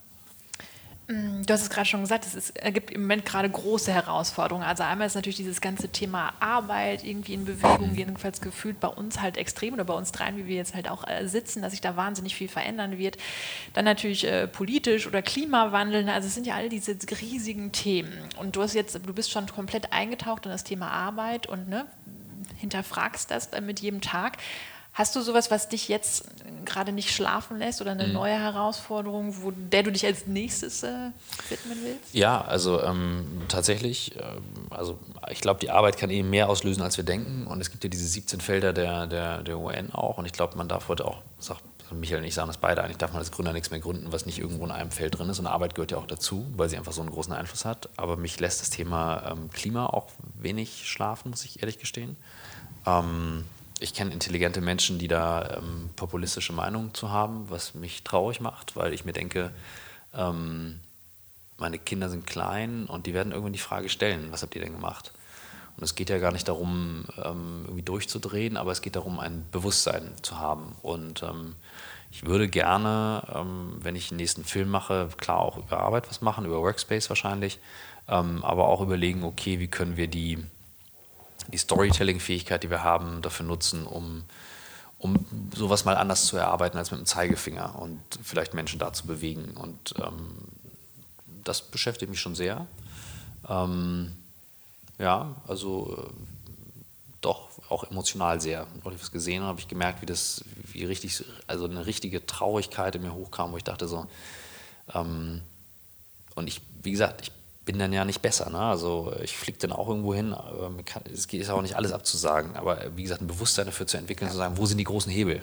Du 1.06 1.52
hast 1.52 1.60
es 1.60 1.68
gerade 1.68 1.86
schon 1.86 2.00
gesagt, 2.00 2.24
es 2.24 2.34
ist, 2.34 2.56
ergibt 2.56 2.90
im 2.90 3.02
Moment 3.02 3.26
gerade 3.26 3.50
große 3.50 3.92
Herausforderungen. 3.92 4.64
Also 4.64 4.84
einmal 4.84 5.06
ist 5.06 5.14
natürlich 5.14 5.36
dieses 5.36 5.60
ganze 5.60 5.90
Thema 5.90 6.32
Arbeit 6.40 7.04
irgendwie 7.04 7.34
in 7.34 7.44
Bewegung, 7.44 7.94
jedenfalls 7.94 8.40
gefühlt 8.40 8.80
bei 8.80 8.88
uns 8.88 9.20
halt 9.20 9.36
extrem 9.36 9.74
oder 9.74 9.84
bei 9.84 9.92
uns 9.92 10.12
dreien, 10.12 10.38
wie 10.38 10.46
wir 10.46 10.56
jetzt 10.56 10.74
halt 10.74 10.88
auch 10.88 11.06
äh, 11.06 11.26
sitzen, 11.28 11.60
dass 11.60 11.72
sich 11.72 11.82
da 11.82 11.96
wahnsinnig 11.96 12.34
viel 12.34 12.48
verändern 12.48 12.96
wird. 12.96 13.18
Dann 13.74 13.84
natürlich 13.84 14.24
äh, 14.24 14.48
politisch 14.48 15.06
oder 15.06 15.20
Klimawandel, 15.20 16.08
also 16.08 16.26
es 16.26 16.34
sind 16.34 16.46
ja 16.46 16.54
all 16.54 16.70
diese 16.70 16.96
riesigen 17.20 17.72
Themen. 17.72 18.18
Und 18.38 18.56
du 18.56 18.62
hast 18.62 18.72
jetzt, 18.72 18.94
du 18.94 19.12
bist 19.12 19.30
schon 19.30 19.46
komplett 19.46 19.92
eingetaucht 19.92 20.46
in 20.46 20.52
das 20.52 20.64
Thema 20.64 20.90
Arbeit 20.90 21.46
und 21.46 21.68
ne, 21.68 21.84
hinterfragst 22.56 23.30
das 23.30 23.50
dann 23.50 23.66
mit 23.66 23.80
jedem 23.80 24.00
Tag. 24.00 24.38
Hast 24.94 25.16
du 25.16 25.22
sowas, 25.22 25.50
was 25.50 25.68
dich 25.68 25.88
jetzt 25.88 26.24
gerade 26.64 26.92
nicht 26.92 27.12
schlafen 27.12 27.58
lässt 27.58 27.80
oder 27.80 27.90
eine 27.90 28.06
mhm. 28.06 28.12
neue 28.12 28.38
Herausforderung, 28.38 29.34
wo, 29.42 29.50
der 29.50 29.82
du 29.82 29.90
dich 29.90 30.06
als 30.06 30.28
nächstes 30.28 30.84
äh, 30.84 31.10
widmen 31.48 31.78
willst? 31.82 32.14
Ja, 32.14 32.40
also 32.42 32.80
ähm, 32.80 33.42
tatsächlich, 33.48 34.14
äh, 34.14 34.22
also 34.70 34.96
ich 35.30 35.40
glaube, 35.40 35.58
die 35.58 35.70
Arbeit 35.70 35.96
kann 35.96 36.10
eben 36.10 36.30
mehr 36.30 36.48
auslösen, 36.48 36.80
als 36.80 36.96
wir 36.96 37.02
denken. 37.02 37.44
Und 37.48 37.60
es 37.60 37.72
gibt 37.72 37.82
ja 37.82 37.90
diese 37.90 38.06
17 38.06 38.40
Felder 38.40 38.72
der, 38.72 39.08
der, 39.08 39.42
der 39.42 39.58
UN 39.58 39.92
auch. 39.92 40.18
Und 40.18 40.26
ich 40.26 40.32
glaube, 40.32 40.56
man 40.56 40.68
darf 40.68 40.86
heute 40.86 41.06
auch, 41.06 41.22
sagt 41.40 41.64
Michael 41.90 42.20
und 42.20 42.28
ich 42.28 42.34
sagen 42.34 42.46
das 42.46 42.58
beide, 42.58 42.82
eigentlich 42.82 42.98
darf 42.98 43.10
man 43.10 43.18
als 43.18 43.32
Gründer 43.32 43.52
nichts 43.52 43.70
mehr 43.72 43.80
gründen, 43.80 44.12
was 44.12 44.26
nicht 44.26 44.38
irgendwo 44.38 44.64
in 44.64 44.70
einem 44.70 44.92
Feld 44.92 45.18
drin 45.18 45.28
ist. 45.28 45.40
Und 45.40 45.48
Arbeit 45.48 45.74
gehört 45.74 45.90
ja 45.90 45.98
auch 45.98 46.06
dazu, 46.06 46.46
weil 46.56 46.68
sie 46.68 46.76
einfach 46.76 46.92
so 46.92 47.00
einen 47.00 47.10
großen 47.10 47.32
Einfluss 47.32 47.64
hat. 47.64 47.88
Aber 47.96 48.16
mich 48.16 48.38
lässt 48.38 48.60
das 48.60 48.70
Thema 48.70 49.32
ähm, 49.32 49.50
Klima 49.50 49.86
auch 49.86 50.06
wenig 50.38 50.88
schlafen, 50.88 51.30
muss 51.30 51.44
ich 51.44 51.62
ehrlich 51.62 51.78
gestehen. 51.80 52.16
Ähm, 52.86 53.44
ich 53.84 53.94
kenne 53.94 54.12
intelligente 54.12 54.60
Menschen, 54.60 54.98
die 54.98 55.08
da 55.08 55.58
ähm, 55.58 55.90
populistische 55.94 56.52
Meinungen 56.52 56.94
zu 56.94 57.10
haben, 57.10 57.50
was 57.50 57.74
mich 57.74 58.02
traurig 58.02 58.40
macht, 58.40 58.76
weil 58.76 58.92
ich 58.92 59.04
mir 59.04 59.12
denke, 59.12 59.52
ähm, 60.14 60.80
meine 61.58 61.78
Kinder 61.78 62.08
sind 62.08 62.26
klein 62.26 62.86
und 62.86 63.06
die 63.06 63.14
werden 63.14 63.32
irgendwann 63.32 63.52
die 63.52 63.58
Frage 63.58 63.88
stellen, 63.88 64.28
was 64.30 64.42
habt 64.42 64.54
ihr 64.56 64.62
denn 64.62 64.72
gemacht? 64.72 65.12
Und 65.76 65.84
es 65.84 65.94
geht 65.94 66.08
ja 66.08 66.18
gar 66.18 66.32
nicht 66.32 66.48
darum, 66.48 67.04
ähm, 67.22 67.62
irgendwie 67.64 67.82
durchzudrehen, 67.82 68.56
aber 68.56 68.72
es 68.72 68.80
geht 68.80 68.96
darum, 68.96 69.20
ein 69.20 69.44
Bewusstsein 69.52 70.12
zu 70.22 70.38
haben. 70.38 70.76
Und 70.82 71.22
ähm, 71.22 71.54
ich 72.10 72.24
würde 72.24 72.48
gerne, 72.48 73.22
ähm, 73.34 73.78
wenn 73.82 73.96
ich 73.96 74.08
den 74.08 74.16
nächsten 74.16 74.44
Film 74.44 74.70
mache, 74.70 75.08
klar 75.18 75.40
auch 75.40 75.58
über 75.58 75.80
Arbeit 75.80 76.08
was 76.08 76.22
machen, 76.22 76.46
über 76.46 76.62
Workspace 76.62 77.08
wahrscheinlich, 77.08 77.58
aber 78.06 78.68
auch 78.68 78.82
überlegen, 78.82 79.24
okay, 79.24 79.60
wie 79.60 79.66
können 79.66 79.96
wir 79.96 80.08
die 80.08 80.44
die 81.48 81.58
Storytelling-Fähigkeit, 81.58 82.62
die 82.62 82.70
wir 82.70 82.82
haben, 82.82 83.22
dafür 83.22 83.46
nutzen, 83.46 83.86
um, 83.86 84.24
um 84.98 85.26
sowas 85.54 85.84
mal 85.84 85.96
anders 85.96 86.26
zu 86.26 86.36
erarbeiten 86.36 86.78
als 86.78 86.90
mit 86.90 87.00
dem 87.00 87.06
Zeigefinger 87.06 87.78
und 87.78 88.00
vielleicht 88.22 88.54
Menschen 88.54 88.78
da 88.78 88.92
zu 88.92 89.06
bewegen. 89.06 89.52
Und 89.56 89.94
ähm, 89.98 90.36
das 91.44 91.62
beschäftigt 91.62 92.10
mich 92.10 92.20
schon 92.20 92.34
sehr. 92.34 92.66
Ähm, 93.48 94.12
ja, 94.98 95.34
also 95.46 96.06
äh, 96.06 96.10
doch 97.20 97.48
auch 97.68 97.84
emotional 97.90 98.40
sehr. 98.40 98.66
Als 98.84 98.94
ich 98.94 99.00
was 99.00 99.10
gesehen 99.12 99.42
habe, 99.42 99.50
habe 99.50 99.60
ich 99.60 99.68
gemerkt, 99.68 100.02
wie 100.02 100.06
das, 100.06 100.44
wie 100.72 100.84
richtig, 100.84 101.24
also 101.46 101.64
eine 101.64 101.86
richtige 101.86 102.24
Traurigkeit 102.26 102.94
in 102.96 103.02
mir 103.02 103.14
hochkam, 103.14 103.52
wo 103.52 103.56
ich 103.56 103.64
dachte 103.64 103.88
so, 103.88 104.06
ähm, 104.94 105.42
und 106.34 106.48
ich, 106.48 106.60
wie 106.82 106.90
gesagt, 106.90 107.22
ich 107.22 107.32
bin 107.64 107.78
dann 107.78 107.92
ja 107.92 108.04
nicht 108.04 108.22
besser. 108.22 108.50
Ne? 108.50 108.58
Also 108.58 109.12
ich 109.22 109.36
fliege 109.36 109.58
dann 109.58 109.72
auch 109.72 109.88
irgendwo 109.88 110.14
hin. 110.14 110.34
es 111.12 111.28
geht 111.28 111.48
auch 111.48 111.62
nicht 111.62 111.76
alles 111.76 111.92
abzusagen. 111.92 112.56
Aber 112.56 112.78
wie 112.96 113.02
gesagt, 113.02 113.22
ein 113.22 113.26
Bewusstsein 113.26 113.66
dafür 113.66 113.86
zu 113.86 113.96
entwickeln, 113.96 114.30
zu 114.30 114.36
sagen, 114.36 114.56
wo 114.56 114.66
sind 114.66 114.78
die 114.78 114.84
großen 114.84 115.10
Hebel? 115.10 115.42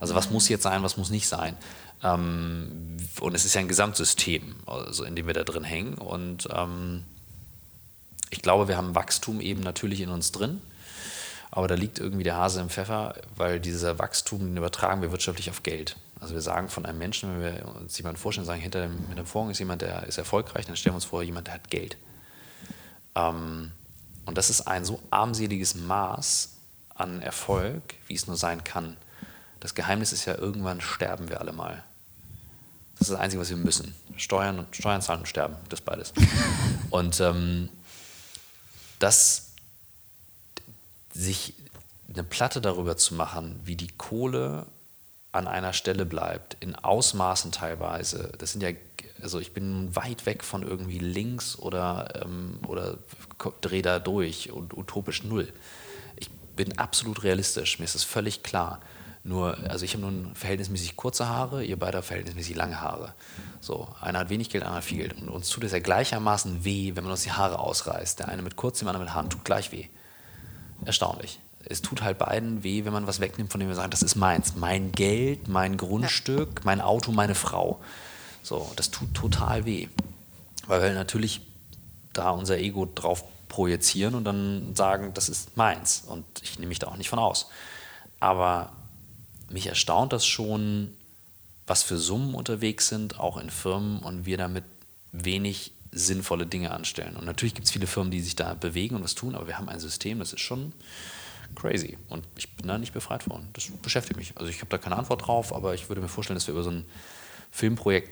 Also 0.00 0.14
was 0.14 0.30
muss 0.30 0.48
jetzt 0.48 0.64
sein, 0.64 0.82
was 0.82 0.96
muss 0.96 1.10
nicht 1.10 1.28
sein? 1.28 1.56
Ähm, 2.02 2.96
und 3.20 3.34
es 3.34 3.44
ist 3.44 3.54
ja 3.54 3.60
ein 3.60 3.68
Gesamtsystem, 3.68 4.56
also 4.66 5.04
in 5.04 5.14
dem 5.14 5.26
wir 5.26 5.34
da 5.34 5.44
drin 5.44 5.64
hängen. 5.64 5.94
Und 5.94 6.48
ähm, 6.52 7.04
ich 8.30 8.42
glaube, 8.42 8.66
wir 8.66 8.76
haben 8.76 8.94
Wachstum 8.94 9.40
eben 9.40 9.60
natürlich 9.60 10.00
in 10.00 10.08
uns 10.08 10.32
drin. 10.32 10.60
Aber 11.52 11.68
da 11.68 11.74
liegt 11.74 11.98
irgendwie 11.98 12.24
der 12.24 12.36
Hase 12.36 12.60
im 12.60 12.70
Pfeffer, 12.70 13.14
weil 13.36 13.60
dieser 13.60 13.98
Wachstum, 13.98 14.40
den 14.40 14.56
übertragen 14.56 15.02
wir 15.02 15.12
wirtschaftlich 15.12 15.50
auf 15.50 15.62
Geld. 15.62 15.96
Also 16.18 16.32
wir 16.32 16.40
sagen 16.40 16.68
von 16.68 16.86
einem 16.86 16.98
Menschen, 16.98 17.30
wenn 17.30 17.42
wir 17.42 17.76
uns 17.76 17.98
jemanden 17.98 18.18
vorstellen, 18.18 18.46
sagen, 18.46 18.60
hinter 18.60 18.80
dem, 18.80 18.96
hinter 18.96 19.22
dem 19.22 19.26
Vorhang 19.26 19.50
ist 19.50 19.58
jemand, 19.58 19.82
der 19.82 20.04
ist 20.04 20.16
erfolgreich, 20.16 20.64
dann 20.64 20.76
stellen 20.76 20.94
wir 20.94 20.96
uns 20.96 21.04
vor, 21.04 21.22
jemand, 21.22 21.48
der 21.48 21.54
hat 21.54 21.68
Geld. 21.68 21.98
Ähm, 23.14 23.70
und 24.24 24.38
das 24.38 24.48
ist 24.48 24.62
ein 24.62 24.86
so 24.86 25.00
armseliges 25.10 25.74
Maß 25.74 26.56
an 26.94 27.20
Erfolg, 27.20 27.82
wie 28.06 28.14
es 28.14 28.26
nur 28.26 28.36
sein 28.36 28.64
kann. 28.64 28.96
Das 29.60 29.74
Geheimnis 29.74 30.12
ist 30.12 30.24
ja, 30.24 30.36
irgendwann 30.38 30.80
sterben 30.80 31.28
wir 31.28 31.40
alle 31.40 31.52
mal. 31.52 31.84
Das 32.98 33.08
ist 33.08 33.14
das 33.14 33.20
Einzige, 33.20 33.42
was 33.42 33.50
wir 33.50 33.58
müssen. 33.58 33.94
Steuern, 34.16 34.58
und, 34.58 34.74
Steuern 34.74 35.02
zahlen 35.02 35.20
und 35.20 35.26
sterben, 35.26 35.56
das 35.68 35.80
beides. 35.82 36.14
Und 36.90 37.20
ähm, 37.20 37.68
das, 38.98 39.41
sich 41.12 41.54
eine 42.08 42.24
Platte 42.24 42.60
darüber 42.60 42.96
zu 42.96 43.14
machen, 43.14 43.60
wie 43.64 43.76
die 43.76 43.88
Kohle 43.88 44.66
an 45.32 45.46
einer 45.46 45.72
Stelle 45.72 46.04
bleibt, 46.04 46.56
in 46.60 46.74
Ausmaßen 46.74 47.52
teilweise, 47.52 48.32
das 48.38 48.52
sind 48.52 48.62
ja, 48.62 48.70
also 49.22 49.40
ich 49.40 49.54
bin 49.54 49.94
weit 49.96 50.26
weg 50.26 50.44
von 50.44 50.62
irgendwie 50.62 50.98
links 50.98 51.58
oder, 51.58 52.22
ähm, 52.22 52.58
oder 52.66 52.98
dreh 53.62 53.80
da 53.80 53.98
durch 53.98 54.52
und 54.52 54.76
utopisch 54.76 55.24
null. 55.24 55.50
Ich 56.16 56.30
bin 56.54 56.78
absolut 56.78 57.22
realistisch, 57.22 57.78
mir 57.78 57.86
ist 57.86 57.94
das 57.94 58.04
völlig 58.04 58.42
klar. 58.42 58.80
Nur, 59.24 59.56
also 59.70 59.84
ich 59.84 59.94
habe 59.94 60.02
nun 60.02 60.34
verhältnismäßig 60.34 60.96
kurze 60.96 61.28
Haare, 61.28 61.64
ihr 61.64 61.78
beide 61.78 62.02
verhältnismäßig 62.02 62.56
lange 62.56 62.80
Haare. 62.80 63.14
So, 63.60 63.88
einer 64.00 64.18
hat 64.18 64.30
wenig 64.30 64.50
Geld, 64.50 64.64
einer 64.64 64.74
hat 64.74 64.84
viel 64.84 64.98
Geld. 64.98 65.14
Und 65.14 65.28
uns 65.28 65.48
tut 65.48 65.62
es 65.62 65.70
ja 65.70 65.78
gleichermaßen 65.78 66.64
weh, 66.64 66.96
wenn 66.96 67.04
man 67.04 67.12
uns 67.12 67.22
die 67.22 67.30
Haare 67.30 67.60
ausreißt. 67.60 68.18
Der 68.18 68.28
eine 68.28 68.42
mit 68.42 68.56
kurzem, 68.56 68.86
der 68.86 68.90
andere 68.90 69.04
mit 69.04 69.14
Haaren 69.14 69.30
tut 69.30 69.44
gleich 69.44 69.70
weh. 69.70 69.86
Erstaunlich 70.84 71.38
es 71.64 71.82
tut 71.82 72.02
halt 72.02 72.18
beiden 72.18 72.62
weh, 72.62 72.84
wenn 72.84 72.92
man 72.92 73.06
was 73.06 73.20
wegnimmt, 73.20 73.50
von 73.50 73.60
dem 73.60 73.68
wir 73.68 73.74
sagen, 73.74 73.90
das 73.90 74.02
ist 74.02 74.16
meins. 74.16 74.54
Mein 74.56 74.92
Geld, 74.92 75.48
mein 75.48 75.76
Grundstück, 75.76 76.60
ja. 76.60 76.62
mein 76.64 76.80
Auto, 76.80 77.12
meine 77.12 77.34
Frau. 77.34 77.80
So, 78.42 78.72
das 78.76 78.90
tut 78.90 79.14
total 79.14 79.64
weh. 79.64 79.88
Weil 80.66 80.82
wir 80.82 80.92
natürlich 80.94 81.40
da 82.12 82.30
unser 82.30 82.58
Ego 82.58 82.88
drauf 82.92 83.24
projizieren 83.48 84.14
und 84.14 84.24
dann 84.24 84.74
sagen, 84.74 85.12
das 85.14 85.28
ist 85.28 85.56
meins. 85.56 86.04
Und 86.06 86.24
ich 86.42 86.58
nehme 86.58 86.68
mich 86.68 86.78
da 86.78 86.88
auch 86.88 86.96
nicht 86.96 87.08
von 87.08 87.18
aus. 87.18 87.48
Aber 88.20 88.72
mich 89.48 89.66
erstaunt 89.66 90.12
das 90.12 90.26
schon, 90.26 90.94
was 91.66 91.82
für 91.82 91.98
Summen 91.98 92.34
unterwegs 92.34 92.88
sind, 92.88 93.20
auch 93.20 93.36
in 93.36 93.50
Firmen, 93.50 94.00
und 94.00 94.26
wir 94.26 94.36
damit 94.36 94.64
wenig 95.12 95.72
sinnvolle 95.92 96.46
Dinge 96.46 96.70
anstellen. 96.70 97.16
Und 97.16 97.26
natürlich 97.26 97.54
gibt 97.54 97.66
es 97.66 97.72
viele 97.72 97.86
Firmen, 97.86 98.10
die 98.10 98.20
sich 98.20 98.34
da 98.34 98.54
bewegen 98.54 98.96
und 98.96 99.04
was 99.04 99.14
tun, 99.14 99.34
aber 99.34 99.46
wir 99.46 99.58
haben 99.58 99.68
ein 99.68 99.80
System, 99.80 100.18
das 100.18 100.32
ist 100.32 100.40
schon 100.40 100.72
crazy. 101.54 101.98
Und 102.08 102.26
ich 102.36 102.50
bin 102.56 102.66
da 102.66 102.78
nicht 102.78 102.94
befreit 102.94 103.24
von. 103.24 103.46
Das 103.52 103.70
beschäftigt 103.82 104.16
mich. 104.16 104.32
Also 104.36 104.48
ich 104.48 104.58
habe 104.58 104.70
da 104.70 104.78
keine 104.78 104.96
Antwort 104.96 105.26
drauf, 105.26 105.54
aber 105.54 105.74
ich 105.74 105.88
würde 105.88 106.00
mir 106.00 106.08
vorstellen, 106.08 106.36
dass 106.36 106.46
wir 106.46 106.54
über 106.54 106.62
so 106.62 106.70
ein 106.70 106.86
Filmprojekt 107.50 108.10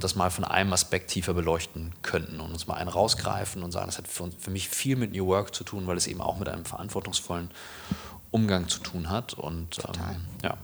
das 0.00 0.16
mal 0.16 0.30
von 0.30 0.44
einem 0.44 0.72
Aspekt 0.72 1.10
tiefer 1.10 1.34
beleuchten 1.34 1.92
könnten 2.02 2.40
und 2.40 2.52
uns 2.52 2.66
mal 2.66 2.74
einen 2.74 2.88
rausgreifen 2.88 3.62
und 3.62 3.72
sagen, 3.72 3.86
das 3.86 3.98
hat 3.98 4.08
für, 4.08 4.24
uns, 4.24 4.34
für 4.38 4.50
mich 4.50 4.68
viel 4.68 4.96
mit 4.96 5.12
New 5.12 5.26
Work 5.26 5.54
zu 5.54 5.64
tun, 5.64 5.86
weil 5.86 5.96
es 5.96 6.06
eben 6.06 6.20
auch 6.20 6.38
mit 6.38 6.48
einem 6.48 6.64
verantwortungsvollen 6.64 7.50
Umgang 8.30 8.68
zu 8.68 8.80
tun 8.80 9.08
hat. 9.08 9.34
Und 9.34 9.78
ähm, 9.78 10.26
ja. 10.42 10.58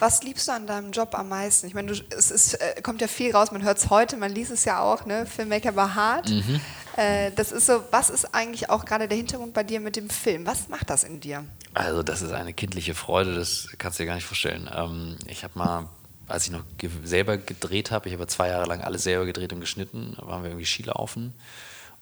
Was 0.00 0.22
liebst 0.22 0.48
du 0.48 0.52
an 0.52 0.66
deinem 0.66 0.92
Job 0.92 1.14
am 1.14 1.28
meisten? 1.28 1.66
Ich 1.66 1.74
meine, 1.74 1.92
du, 1.92 2.04
es 2.16 2.30
ist, 2.30 2.54
äh, 2.54 2.80
kommt 2.82 3.02
ja 3.02 3.06
viel 3.06 3.32
raus, 3.32 3.52
man 3.52 3.62
hört 3.62 3.76
es 3.76 3.90
heute, 3.90 4.16
man 4.16 4.32
liest 4.32 4.50
es 4.50 4.64
ja 4.64 4.80
auch, 4.80 5.04
ne? 5.04 5.26
Filmmaker 5.26 5.76
war 5.76 5.94
hart. 5.94 6.30
Mhm. 6.30 6.60
Äh, 6.96 7.30
das 7.36 7.52
ist 7.52 7.66
so, 7.66 7.84
was 7.90 8.08
ist 8.08 8.34
eigentlich 8.34 8.70
auch 8.70 8.86
gerade 8.86 9.08
der 9.08 9.16
Hintergrund 9.18 9.52
bei 9.52 9.62
dir 9.62 9.78
mit 9.78 9.96
dem 9.96 10.08
Film? 10.08 10.46
Was 10.46 10.68
macht 10.68 10.88
das 10.88 11.04
in 11.04 11.20
dir? 11.20 11.44
Also, 11.74 12.02
das 12.02 12.22
ist 12.22 12.32
eine 12.32 12.54
kindliche 12.54 12.94
Freude, 12.94 13.34
das 13.34 13.68
kannst 13.76 13.98
du 13.98 14.02
dir 14.02 14.08
gar 14.08 14.14
nicht 14.14 14.24
vorstellen. 14.24 14.70
Ähm, 14.74 15.16
ich 15.26 15.44
habe 15.44 15.58
mal, 15.58 15.86
als 16.26 16.46
ich 16.46 16.50
noch 16.50 16.64
ge 16.78 16.88
selber 17.04 17.36
gedreht 17.36 17.90
habe, 17.90 18.08
ich 18.08 18.14
habe 18.14 18.26
zwei 18.26 18.48
Jahre 18.48 18.66
lang 18.66 18.80
alles 18.80 19.02
selber 19.02 19.26
gedreht 19.26 19.52
und 19.52 19.60
geschnitten, 19.60 20.16
waren 20.18 20.42
wir 20.42 20.50
irgendwie 20.50 20.66
Skilaufen. 20.66 21.34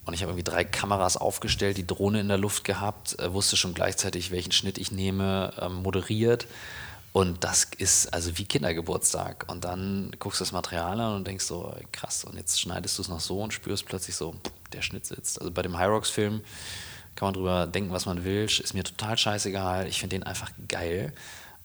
Und 0.05 0.15
ich 0.15 0.23
habe 0.23 0.31
irgendwie 0.31 0.51
drei 0.51 0.65
Kameras 0.65 1.17
aufgestellt, 1.17 1.77
die 1.77 1.87
Drohne 1.87 2.21
in 2.21 2.29
der 2.29 2.39
Luft 2.39 2.63
gehabt, 2.63 3.19
äh, 3.19 3.33
wusste 3.33 3.57
schon 3.57 3.75
gleichzeitig, 3.75 4.31
welchen 4.31 4.53
Schnitt 4.53 4.79
ich 4.79 4.93
nehme, 4.93 5.53
ähm, 5.61 5.75
moderiert 5.83 6.47
und 7.19 7.43
das 7.43 7.67
ist 7.79 8.15
also 8.15 8.39
wie 8.39 8.45
Kindergeburtstag. 8.45 9.45
Und 9.49 9.65
dann 9.65 10.13
guckst 10.21 10.39
du 10.39 10.45
das 10.45 10.53
Material 10.53 11.01
an 11.01 11.17
und 11.17 11.27
denkst 11.27 11.47
so, 11.47 11.75
krass, 11.91 12.23
und 12.23 12.37
jetzt 12.37 12.61
schneidest 12.61 12.97
du 12.97 13.03
es 13.03 13.09
noch 13.09 13.19
so 13.19 13.41
und 13.43 13.53
spürst 13.53 13.87
plötzlich 13.87 14.15
so, 14.15 14.37
der 14.73 14.83
Schnitt 14.83 15.05
sitzt. 15.05 15.41
Also 15.41 15.51
bei 15.51 15.63
dem 15.63 15.77
High 15.77 15.89
Rocks 15.89 16.11
Film 16.11 16.43
kann 17.17 17.27
man 17.27 17.35
drüber 17.35 17.67
denken, 17.67 17.91
was 17.91 18.07
man 18.07 18.23
will, 18.23 18.45
ist 18.45 18.73
mir 18.73 18.85
total 18.85 19.19
scheißegal. 19.19 19.89
Ich 19.89 19.99
finde 19.99 20.15
den 20.15 20.23
einfach 20.23 20.53
geil. 20.69 21.13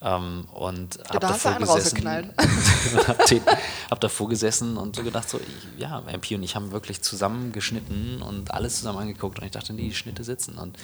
Ähm, 0.02 0.48
und 0.56 0.96
ja, 0.96 1.04
hab 1.04 1.20
da 1.20 1.28
davor 1.28 1.60
gesessen, 1.60 2.08
hab, 3.08 3.26
den, 3.28 3.42
hab 3.92 4.02
davor 4.02 4.30
gesessen 4.30 4.76
und 4.76 4.96
so 4.96 5.04
gedacht, 5.04 5.30
so, 5.30 5.40
ja, 5.78 6.00
MP 6.08 6.34
und 6.34 6.42
ich 6.42 6.56
haben 6.56 6.72
wirklich 6.72 7.04
zusammen 7.04 7.52
geschnitten 7.52 8.24
und 8.24 8.50
alles 8.50 8.78
zusammen 8.78 8.98
angeguckt 8.98 9.38
und 9.38 9.46
ich 9.46 9.52
dachte, 9.52 9.72
nee, 9.74 9.90
die 9.90 9.94
Schnitte 9.94 10.24
sitzen. 10.24 10.58
Und 10.58 10.80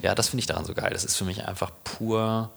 ja, 0.00 0.14
das 0.14 0.28
finde 0.28 0.40
ich 0.40 0.46
daran 0.46 0.64
so 0.64 0.72
geil. 0.72 0.94
Das 0.94 1.04
ist 1.04 1.14
für 1.14 1.26
mich 1.26 1.46
einfach 1.46 1.70
pur 1.84 2.50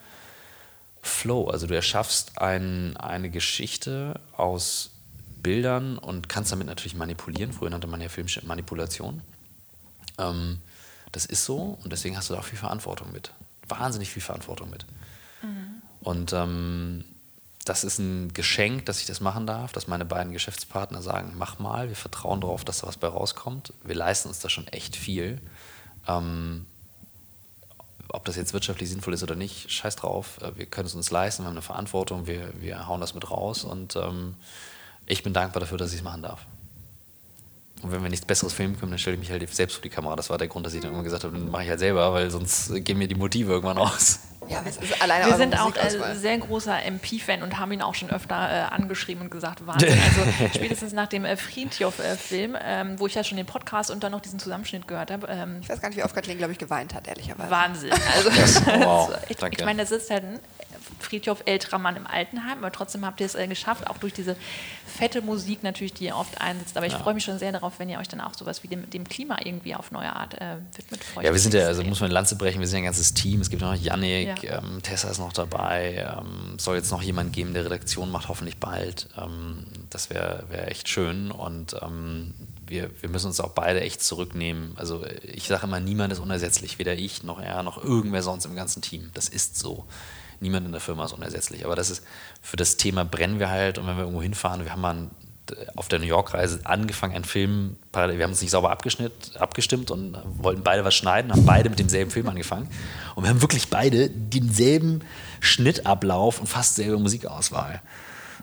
Flow. 1.07 1.47
Also 1.47 1.67
du 1.67 1.75
erschaffst 1.75 2.39
ein, 2.41 2.95
eine 2.97 3.29
Geschichte 3.29 4.19
aus 4.35 4.91
Bildern 5.41 5.97
und 5.97 6.29
kannst 6.29 6.51
damit 6.51 6.67
natürlich 6.67 6.95
manipulieren. 6.95 7.53
Früher 7.53 7.69
nannte 7.69 7.88
man 7.88 8.01
ja 8.01 8.09
Filmmanipulation. 8.09 9.21
Ähm, 10.17 10.59
das 11.11 11.25
ist 11.25 11.45
so 11.45 11.77
und 11.84 11.91
deswegen 11.91 12.17
hast 12.17 12.29
du 12.29 12.34
da 12.34 12.39
auch 12.39 12.45
viel 12.45 12.59
Verantwortung 12.59 13.11
mit. 13.11 13.31
Wahnsinnig 13.67 14.09
viel 14.09 14.21
Verantwortung 14.21 14.69
mit. 14.69 14.85
Mhm. 15.41 15.81
Und 16.01 16.34
ähm, 16.34 17.03
das 17.65 17.84
ist 17.84 17.99
ein 17.99 18.34
Geschenk, 18.34 18.85
dass 18.85 18.99
ich 19.01 19.07
das 19.07 19.19
machen 19.19 19.45
darf, 19.45 19.73
dass 19.73 19.88
meine 19.88 20.05
beiden 20.05 20.31
Geschäftspartner 20.31 21.01
sagen, 21.01 21.34
mach 21.38 21.59
mal, 21.59 21.89
wir 21.89 21.95
vertrauen 21.95 22.41
darauf, 22.41 22.63
dass 22.63 22.79
da 22.79 22.88
was 22.88 22.97
bei 22.97 23.07
rauskommt. 23.07 23.73
Wir 23.84 23.95
leisten 23.95 24.29
uns 24.29 24.39
da 24.39 24.49
schon 24.49 24.67
echt 24.67 24.95
viel. 24.95 25.41
Ähm, 26.07 26.65
ob 28.09 28.25
das 28.25 28.35
jetzt 28.35 28.53
wirtschaftlich 28.53 28.89
sinnvoll 28.89 29.13
ist 29.13 29.23
oder 29.23 29.35
nicht, 29.35 29.71
scheiß 29.71 29.95
drauf. 29.95 30.39
Äh, 30.41 30.57
wir 30.57 30.65
können 30.65 30.88
es 30.88 30.95
uns 30.95 31.11
leisten, 31.11 31.43
wir 31.43 31.47
haben 31.47 31.53
eine 31.53 31.61
Verantwortung, 31.61 32.27
wir, 32.27 32.53
wir 32.59 32.88
hauen 32.88 33.01
das 33.01 33.13
mit 33.13 33.29
raus 33.29 33.63
und 33.63 33.95
ähm, 33.95 34.35
ich 35.05 35.23
bin 35.23 35.34
dankbar 35.34 35.61
dafür, 35.61 35.77
dass 35.77 35.91
ich 35.91 35.99
es 35.99 36.03
machen 36.03 36.23
darf. 36.23 36.45
Und 37.84 37.91
wenn 37.91 38.02
wir 38.02 38.10
nichts 38.10 38.26
Besseres 38.26 38.54
filmen 38.54 38.80
können, 38.80 38.91
dann 38.91 38.99
stelle 38.99 39.16
ich 39.16 39.20
mich 39.20 39.32
halt 39.32 39.48
selbst 39.54 39.76
vor 39.76 39.82
die 39.84 39.90
Kamera. 39.90 40.16
Das 40.16 40.30
war 40.30 40.38
der 40.38 40.48
Grund, 40.48 40.66
dass 40.66 40.74
ich 40.74 40.82
dann 40.82 40.91
immer 40.94 41.04
gesagt 41.04 41.24
habe, 41.24 41.38
dann 41.38 41.52
mache 41.52 41.64
ich 41.64 41.70
halt 41.70 41.80
selber, 41.80 42.12
weil 42.14 42.30
sonst 42.32 42.74
gehen 42.84 42.98
mir 42.98 43.08
die 43.08 43.16
Motive 43.16 43.52
irgendwann 43.52 43.78
aus. 43.78 44.20
Ja, 44.49 44.64
es 44.66 44.78
ist 44.78 45.02
alleine 45.02 45.26
Wir 45.26 45.36
sind 45.36 45.60
auch 45.60 45.76
äh, 45.76 45.84
Musikauswahl. 45.84 46.16
sehr 46.16 46.38
großer 46.38 46.84
MP-Fan 46.86 47.44
und 47.44 47.60
haben 47.60 47.72
ihn 47.74 47.82
auch 47.82 47.95
schon 47.95 48.10
öfter 48.10 48.36
äh, 48.36 48.74
angeschrieben 48.74 49.24
und 49.24 49.30
gesagt, 49.30 49.66
Wahnsinn. 49.68 49.91
Also 49.91 50.48
spätestens 50.56 50.94
nach 50.94 51.08
dem 51.08 51.26
äh, 51.26 51.36
Friedhof-Film, 51.36 52.56
ähm, 52.64 52.99
wo 52.99 53.08
ich 53.08 53.16
ja 53.16 53.24
schon 53.24 53.38
den 53.38 53.45
Podcast 53.45 53.91
und 53.91 54.04
dann 54.04 54.14
noch 54.14 54.22
diesen 54.22 54.40
Zusammenschnitt 54.40 54.88
gehört 54.88 55.12
habe, 55.12 55.28
ähm, 55.28 55.58
Ich 55.62 55.70
weiß 55.70 55.82
gar 55.82 55.90
nicht, 55.90 55.98
wie 55.98 56.04
oft 56.04 56.16
Kathleen, 56.16 56.38
glaube 56.38 56.54
ich, 56.54 56.60
geweint 56.60 56.94
hat, 56.94 57.08
ehrlicherweise. 57.08 57.52
Wahnsinn. 57.52 57.91
Also, 57.91 58.30
wow, 58.66 59.10
ich, 59.28 59.38
danke. 59.38 59.58
ich 59.60 59.66
meine, 59.66 59.82
da 59.82 59.86
sitzt 59.86 60.10
halt 60.10 60.24
ein 60.24 60.40
Friedhof 60.99 61.44
älterer 61.45 61.78
Mann 61.78 61.95
im 61.95 62.07
Altenheim, 62.07 62.60
aber 62.60 62.72
trotzdem 62.72 63.06
habt 63.06 63.19
ihr 63.19 63.26
es 63.26 63.36
äh, 63.36 63.48
geschafft, 63.48 63.88
auch 63.88 63.98
durch 63.98 64.14
diese 64.14 64.36
fette 64.86 65.22
Musik 65.22 65.64
natürlich, 65.64 65.94
die 65.94 66.06
ihr 66.06 66.15
oft 66.15 66.40
einsetzt. 66.41 66.76
Aber 66.78 66.86
ich 66.88 66.94
freue 66.94 67.14
mich 67.14 67.24
schon 67.24 67.38
sehr 67.40 67.52
darauf, 67.52 67.80
wenn 67.80 67.90
ihr 67.90 67.99
euch 67.99 68.07
dann 68.07 68.22
auch 68.22 68.34
sowas 68.34 68.64
wie 68.64 68.68
dem, 68.68 68.90
dem 68.90 69.07
Klima 69.07 69.38
irgendwie 69.44 69.76
auf 69.76 69.91
neue 69.91 70.14
Art 70.15 70.34
äh, 70.41 70.57
widmet. 70.76 71.02
Ja, 71.22 71.32
wir 71.32 71.40
sind 71.40 71.53
ja, 71.53 71.65
also 71.68 71.84
muss 71.84 71.99
man 71.99 72.07
eine 72.07 72.14
Lanze 72.14 72.36
brechen, 72.36 72.60
wir 72.60 72.68
sind 72.68 72.78
ja 72.78 72.82
ein 72.84 72.86
ganzes 72.86 73.14
Team. 73.14 73.41
Es 73.41 73.49
gibt 73.49 73.61
noch 73.61 73.76
Yannick, 73.76 74.44
Ja. 74.44 74.60
ähm, 74.60 74.82
Tessa 74.82 75.10
ist 75.10 75.19
noch 75.19 75.34
dabei. 75.34 76.07
Ähm, 76.19 76.57
soll 76.57 76.78
jetzt 76.78 76.91
noch 76.91 77.02
jemand 77.02 77.34
geben, 77.34 77.53
der 77.53 77.65
Redaktion 77.65 78.11
macht, 78.11 78.28
hoffentlich 78.30 78.57
bald. 78.57 79.10
Ähm, 79.18 79.65
das 79.90 80.10
wäre 80.10 80.44
wär 80.49 80.69
echt 80.72 80.90
schön. 80.90 81.32
Und 81.32 81.76
ähm, 81.82 82.34
wir, 82.65 82.90
wir 83.02 83.10
müssen 83.10 83.28
uns 83.28 83.40
auch 83.40 83.52
beide 83.52 83.82
echt 83.82 84.02
zurücknehmen. 84.02 84.74
Also 84.78 85.06
ich 85.24 85.48
sage 85.48 85.65
immer, 85.65 85.80
niemand 85.80 86.11
ist 86.11 86.19
unersetzlich. 86.19 86.80
Weder 86.80 86.94
ich 86.94 87.24
noch 87.24 87.40
er 87.40 87.64
noch 87.64 87.82
irgendwer 87.84 88.22
sonst 88.24 88.45
im 88.45 88.56
ganzen 88.56 88.82
Team. 88.82 89.10
Das 89.14 89.30
ist 89.30 89.57
so. 89.57 89.86
Niemand 90.39 90.65
in 90.65 90.72
der 90.72 90.81
Firma 90.81 91.05
ist 91.05 91.14
unersetzlich. 91.14 91.65
Aber 91.65 91.76
das 91.76 91.89
ist 91.89 92.03
für 92.41 92.57
das 92.57 92.77
Thema 92.77 93.05
brennen 93.05 93.39
wir 93.39 93.49
halt. 93.49 93.77
Und 93.77 93.88
wenn 93.88 93.95
wir 93.95 94.03
irgendwo 94.03 94.22
hinfahren, 94.22 94.64
wir 94.64 94.72
haben 94.72 94.81
mal 94.81 94.95
ein 94.95 95.11
auf 95.77 95.88
der 95.88 95.99
New 95.99 96.05
York-Reise 96.05 96.59
angefangen, 96.65 97.15
einen 97.15 97.23
Film, 97.23 97.77
parallel- 97.93 98.18
wir 98.18 98.26
haben 98.26 98.31
uns 98.31 98.41
nicht 98.41 98.51
sauber 98.51 98.69
abgestimmt 98.69 99.91
und 99.91 100.18
wollten 100.26 100.61
beide 100.61 100.84
was 100.84 100.93
schneiden, 100.93 101.31
haben 101.31 101.45
beide 101.45 101.69
mit 101.69 101.80
demselben 101.80 102.11
Film 102.11 102.27
angefangen. 102.27 102.69
Und 103.15 103.23
wir 103.23 103.30
haben 103.30 103.41
wirklich 103.41 103.69
beide 103.69 104.09
denselben 104.09 105.03
Schnittablauf 105.39 106.41
und 106.41 106.47
fast 106.47 106.76
selbe 106.76 106.97
Musikauswahl. 106.99 107.81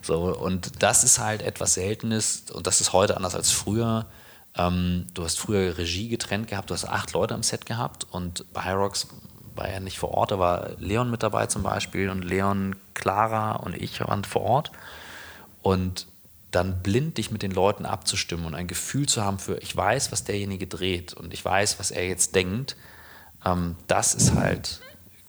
So, 0.03 0.35
und 0.35 0.83
das 0.83 1.05
ist 1.05 1.19
halt 1.19 1.43
etwas 1.43 1.75
Seltenes 1.75 2.45
und 2.53 2.67
das 2.67 2.81
ist 2.81 2.95
heute 2.95 3.17
anders 3.17 3.35
als 3.35 3.51
früher. 3.51 4.07
Ähm, 4.57 5.07
du 5.13 5.25
hast 5.25 5.39
früher 5.39 5.77
Regie 5.77 6.09
getrennt 6.09 6.49
gehabt, 6.49 6.71
du 6.71 6.75
hast 6.75 6.87
acht 6.87 7.13
Leute 7.13 7.35
am 7.35 7.43
Set 7.43 7.67
gehabt 7.67 8.07
und 8.11 8.51
bei 8.53 8.65
Hyrox 8.65 9.09
war 9.55 9.69
er 9.69 9.81
nicht 9.81 9.99
vor 9.99 10.11
Ort, 10.11 10.31
da 10.31 10.39
war 10.39 10.71
Leon 10.79 11.11
mit 11.11 11.23
dabei 11.23 11.47
zum 11.47 11.63
Beispiel 11.63 12.11
und 12.11 12.23
Leon, 12.23 12.77
Clara 12.95 13.53
und 13.57 13.75
ich 13.75 14.01
waren 14.01 14.25
vor 14.25 14.43
Ort. 14.43 14.73
Und 15.63 16.07
dann 16.51 16.83
blind 16.83 17.19
dich 17.19 17.31
mit 17.31 17.43
den 17.43 17.51
Leuten 17.51 17.85
abzustimmen 17.85 18.47
und 18.47 18.55
ein 18.55 18.69
Gefühl 18.69 19.09
zu 19.09 19.25
haben 19.25 19.39
für, 19.39 19.57
ich 19.59 19.77
weiß, 19.77 20.13
was 20.13 20.25
derjenige 20.25 20.67
dreht 20.67 21.13
und 21.15 21.33
ich 21.35 21.45
weiß, 21.45 21.79
was 21.79 21.91
er 21.91 22.07
jetzt 22.07 22.35
denkt, 22.35 22.77
ähm, 23.45 23.77
das 23.87 24.15
ist 24.15 24.35
halt 24.35 24.81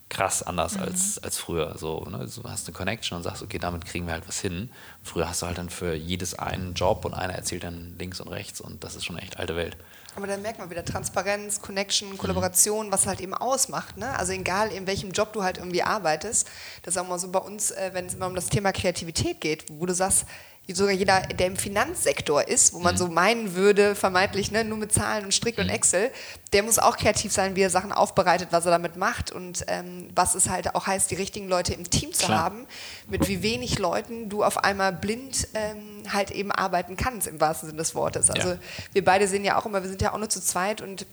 krass 0.09 0.43
anders 0.43 0.77
als, 0.77 1.21
als 1.23 1.37
früher. 1.37 1.77
So, 1.77 2.05
ne? 2.05 2.29
Du 2.33 2.43
hast 2.49 2.67
eine 2.67 2.75
Connection 2.75 3.17
und 3.17 3.23
sagst, 3.23 3.41
okay, 3.41 3.57
damit 3.57 3.85
kriegen 3.85 4.05
wir 4.05 4.13
halt 4.13 4.27
was 4.27 4.39
hin. 4.39 4.69
Früher 5.03 5.27
hast 5.27 5.41
du 5.41 5.47
halt 5.47 5.57
dann 5.57 5.69
für 5.69 5.93
jedes 5.93 6.37
einen 6.37 6.73
Job 6.73 7.05
und 7.05 7.13
einer 7.13 7.33
erzählt 7.33 7.63
dann 7.63 7.95
links 7.97 8.21
und 8.21 8.27
rechts 8.27 8.61
und 8.61 8.83
das 8.83 8.95
ist 8.95 9.05
schon 9.05 9.17
echt 9.17 9.37
alte 9.39 9.55
Welt. 9.55 9.75
Aber 10.15 10.27
dann 10.27 10.41
merkt 10.41 10.59
man 10.59 10.69
wieder 10.69 10.85
Transparenz, 10.85 11.61
Connection, 11.61 12.17
Kollaboration, 12.17 12.91
was 12.91 13.05
halt 13.05 13.19
eben 13.19 13.33
ausmacht. 13.33 13.97
Ne? 13.97 14.17
Also 14.17 14.31
egal, 14.31 14.71
in 14.71 14.87
welchem 14.87 15.11
Job 15.11 15.33
du 15.33 15.43
halt 15.43 15.57
irgendwie 15.57 15.83
arbeitest. 15.83 16.47
Das 16.83 16.95
ist 16.95 17.01
auch 17.01 17.07
mal 17.07 17.19
so 17.19 17.29
bei 17.29 17.39
uns, 17.39 17.71
äh, 17.71 17.89
wenn 17.93 18.05
es 18.05 18.13
immer 18.13 18.27
um 18.27 18.35
das 18.35 18.47
Thema 18.47 18.71
Kreativität 18.71 19.41
geht, 19.41 19.65
wo 19.69 19.85
du 19.85 19.93
sagst, 19.93 20.25
sogar 20.73 20.93
jeder, 20.93 21.21
der 21.21 21.47
im 21.47 21.57
Finanzsektor 21.57 22.47
ist, 22.47 22.73
wo 22.73 22.79
man 22.79 22.97
so 22.97 23.07
meinen 23.07 23.53
würde, 23.55 23.93
vermeintlich 23.93 24.51
ne, 24.51 24.63
nur 24.63 24.77
mit 24.77 24.91
Zahlen 24.91 25.25
und 25.25 25.33
Strick 25.33 25.57
und 25.59 25.69
Excel, 25.69 26.11
der 26.53 26.63
muss 26.63 26.79
auch 26.79 26.97
kreativ 26.97 27.31
sein, 27.31 27.55
wie 27.55 27.61
er 27.61 27.69
Sachen 27.69 27.91
aufbereitet, 27.91 28.47
was 28.51 28.65
er 28.65 28.71
damit 28.71 28.95
macht 28.95 29.31
und 29.31 29.63
ähm, 29.67 30.09
was 30.15 30.33
es 30.33 30.49
halt 30.49 30.73
auch 30.73 30.87
heißt, 30.87 31.11
die 31.11 31.15
richtigen 31.15 31.47
Leute 31.47 31.73
im 31.73 31.87
Team 31.89 32.13
zu 32.13 32.25
Klar. 32.25 32.39
haben, 32.39 32.65
mit 33.07 33.27
wie 33.27 33.43
wenig 33.43 33.77
Leuten 33.77 34.29
du 34.29 34.43
auf 34.43 34.63
einmal 34.63 34.91
blind 34.93 35.47
ähm, 35.53 36.03
halt 36.11 36.31
eben 36.31 36.51
arbeiten 36.51 36.97
kannst, 36.97 37.27
im 37.27 37.39
wahrsten 37.39 37.67
Sinne 37.69 37.77
des 37.77 37.93
Wortes. 37.93 38.31
Also 38.31 38.49
Ja. 38.49 38.57
wir 38.93 39.05
beide 39.05 39.27
sehen 39.27 39.43
ja 39.43 39.59
auch 39.59 39.65
immer, 39.65 39.83
wir 39.83 39.89
sind 39.89 40.01
ja 40.01 40.13
auch 40.13 40.17
nur 40.17 40.29
zu 40.29 40.41
zweit 40.41 40.81
und 40.81 41.05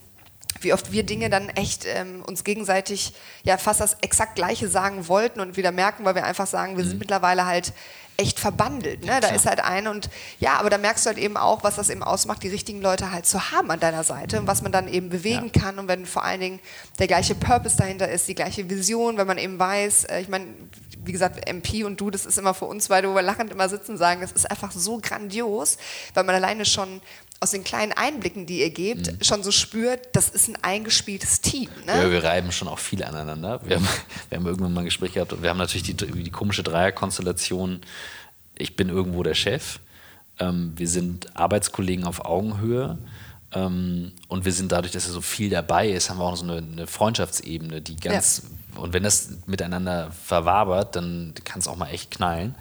wie 0.61 0.73
oft 0.73 0.93
wir 0.93 1.03
Dinge 1.03 1.31
dann 1.31 1.49
echt 1.51 1.87
ähm, 1.87 2.23
uns 2.25 2.45
gegenseitig 2.45 3.15
ja 3.43 3.57
fast 3.57 3.81
das 3.81 3.97
exakt 4.01 4.37
Gleiche 4.37 4.69
sagen 4.69 5.09
wollten 5.09 5.41
und 5.41 5.57
wieder 5.57 5.73
merken, 5.73 6.05
weil 6.05 6.15
wir 6.15 6.25
einfach 6.25 6.47
sagen, 6.47 6.77
wir 6.77 6.85
sind 6.85 6.99
mittlerweile 6.99 7.47
halt 7.47 7.73
echt 8.17 8.39
verbandelt. 8.39 9.01
Ne? 9.05 9.13
Da 9.13 9.19
klar. 9.21 9.35
ist 9.35 9.47
halt 9.47 9.61
eine 9.61 9.91
und 9.91 10.11
ja, 10.39 10.55
aber 10.55 10.71
da 10.71 10.79
merkst 10.79 11.05
du 11.05 11.09
halt 11.09 11.19
eben 11.19 11.37
auch, 11.37 11.65
was 11.65 11.77
das 11.77 11.91
eben 11.91 12.03
ausmacht, 12.03 12.43
die 12.43 12.49
richtigen 12.49 12.81
Leute 12.81 13.11
halt 13.11 13.27
zu 13.27 13.51
haben 13.51 13.71
an 13.71 13.81
deiner 13.81 14.05
Seite 14.05 14.39
und 14.39 14.47
was 14.47 14.63
man 14.63 14.73
dann 14.73 14.89
eben 14.89 15.09
bewegen 15.09 15.51
Ja. 15.55 15.63
kann 15.63 15.79
und 15.79 15.89
wenn 15.89 16.07
vor 16.07 16.25
allen 16.25 16.41
Dingen 16.41 16.61
der 16.99 17.07
gleiche 17.07 17.35
Purpose 17.35 17.77
dahinter 17.77 18.09
ist, 18.09 18.29
die 18.29 18.35
gleiche 18.35 18.69
Vision, 18.69 19.17
wenn 19.17 19.27
man 19.27 19.39
eben 19.39 19.59
weiß, 19.59 20.05
äh, 20.05 20.21
ich 20.21 20.29
meine, 20.29 20.47
wie 21.05 21.13
gesagt, 21.13 21.49
MP 21.49 21.85
und 21.85 22.01
du, 22.01 22.11
das 22.11 22.27
ist 22.27 22.39
immer 22.39 22.55
für 22.55 22.67
uns 22.67 22.89
wo 22.89 23.15
wir 23.15 23.23
lachend 23.23 23.51
immer 23.51 23.69
sitzen 23.69 23.93
und 23.93 23.99
sagen, 23.99 24.21
das 24.21 24.33
ist 24.33 24.51
einfach 24.51 24.71
so 24.71 24.99
grandios, 24.99 25.79
weil 26.15 26.25
man 26.25 26.35
alleine 26.35 26.65
schon 26.65 27.01
aus 27.43 27.51
den 27.51 27.65
kleinen 27.65 27.93
Einblicken, 27.93 28.47
die 28.47 28.61
ihr 28.61 28.71
gebt, 28.71 29.27
schon 29.27 29.43
so 29.43 29.51
spürt, 29.51 30.15
das 30.15 30.29
ist 30.29 30.49
ein 30.49 30.57
eingespieltes 30.63 31.41
Team. 31.41 31.69
Ne? 31.87 32.03
Ja, 32.05 32.11
wir 32.11 32.23
reiben 32.23 32.53
schon 32.53 32.69
auch 32.69 32.79
viel 32.79 33.03
aneinander. 33.03 33.61
Wir 33.65 33.77
haben, 33.77 33.89
wir 34.29 34.39
haben 34.39 34.47
irgendwann 34.47 34.73
mal 34.73 34.83
ein 34.83 34.85
Gespräch 34.85 35.15
gehabt 35.15 35.33
und 35.33 35.43
wir 35.43 35.51
haben 35.51 35.59
natürlich 35.59 35.83
die, 35.83 35.95
die 35.95 36.31
komische 36.31 36.63
Dreierkonstellation. 36.63 37.81
Ich 38.57 38.77
bin 38.77 38.89
irgendwo 38.89 39.25
der 39.25 39.35
Chef. 39.35 39.81
Ähm, 40.39 40.73
wir 40.77 40.87
sind 40.87 41.37
Arbeitskollegen 41.37 42.05
auf 42.05 42.25
Augenhöhe. 42.25 42.99
Ähm, 43.53 44.13
und 44.29 44.45
wir 44.45 44.53
sind 44.53 44.71
dadurch, 44.71 44.93
dass 44.93 45.07
er 45.07 45.13
so 45.13 45.21
viel 45.21 45.51
dabei 45.51 45.91
ist, 45.91 46.11
haben 46.11 46.19
wir 46.19 46.25
auch 46.25 46.37
so 46.37 46.45
eine, 46.45 46.59
eine 46.59 46.87
Freundschaftsebene, 46.87 47.81
die 47.81 47.97
ganz. 47.97 48.45
Und 48.77 48.93
wenn 48.93 49.03
das 49.03 49.31
miteinander 49.47 50.13
verwabert, 50.13 50.95
dann 50.95 51.35
kann 51.45 51.59
es 51.59 51.67
auch 51.67 51.77
mal 51.77 51.89
echt 51.89 52.13
knallen. 52.13 52.55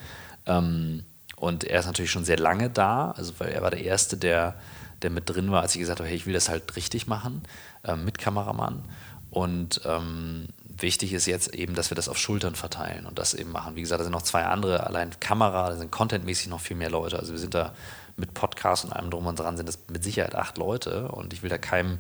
Ähm, 0.48 1.04
und 1.42 1.64
er 1.64 1.80
ist 1.80 1.88
natürlich 1.88 2.12
schon 2.12 2.24
sehr 2.24 2.38
lange 2.38 2.70
da, 2.70 3.10
also 3.18 3.34
weil 3.40 3.50
er 3.50 3.64
war 3.64 3.72
der 3.72 3.84
Erste, 3.84 4.16
der, 4.16 4.54
der 5.02 5.10
mit 5.10 5.28
drin 5.28 5.50
war, 5.50 5.64
als 5.64 5.74
ich 5.74 5.80
gesagt 5.80 6.00
habe, 6.00 6.08
hey, 6.08 6.16
ich 6.16 6.28
will 6.28 6.36
das 6.36 6.50
halt 6.50 6.76
richtig 6.76 7.08
machen, 7.08 7.42
ähm, 7.84 8.06
mit 8.06 8.20
Kameramann. 8.20 8.84
Und 9.32 9.82
ähm, 9.86 10.50
wichtig 10.68 11.14
ist 11.14 11.26
jetzt 11.26 11.56
eben, 11.56 11.74
dass 11.74 11.90
wir 11.90 11.96
das 11.96 12.10
auf 12.10 12.20
Schultern 12.20 12.54
verteilen 12.54 13.08
und 13.08 13.18
das 13.18 13.34
eben 13.34 13.52
machen. 13.52 13.76
Wie 13.76 13.82
gesagt, 13.82 14.02
da 14.02 14.04
sind 14.04 14.14
noch 14.14 14.22
zwei 14.22 14.46
andere, 14.46 14.86
allein 14.86 15.20
Kamera, 15.20 15.72
da 15.72 15.78
sind 15.78 15.92
contentmäßig 15.92 16.48
noch 16.48 16.62
viel 16.62 16.78
mehr 16.78 16.92
Leute. 16.92 17.18
Also 17.18 17.32
wir 17.32 17.40
sind 17.40 17.56
da 17.56 17.74
mit 18.18 18.36
Podcast 18.36 18.86
und 18.86 18.94
allem 18.94 19.10
drum 19.10 19.26
und 19.26 19.40
dran, 19.40 19.58
sind 19.58 19.68
das 19.68 19.80
mit 19.92 20.04
Sicherheit 20.04 20.36
acht 20.36 20.60
Leute 20.60 21.08
und 21.08 21.34
ich 21.34 21.42
will 21.42 21.50
da 21.50 21.58
keinem 21.58 21.98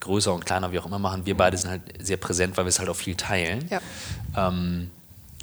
größer 0.00 0.32
und 0.32 0.46
kleiner, 0.46 0.72
wie 0.72 0.78
auch 0.78 0.86
immer 0.86 0.98
machen. 0.98 1.26
Wir 1.26 1.36
beide 1.36 1.58
sind 1.58 1.68
halt 1.68 1.82
sehr 2.00 2.16
präsent, 2.16 2.56
weil 2.56 2.64
wir 2.64 2.70
es 2.70 2.78
halt 2.78 2.88
auch 2.88 2.96
viel 2.96 3.16
teilen. 3.16 3.68
Ja. 3.68 3.82
Ähm, 4.34 4.90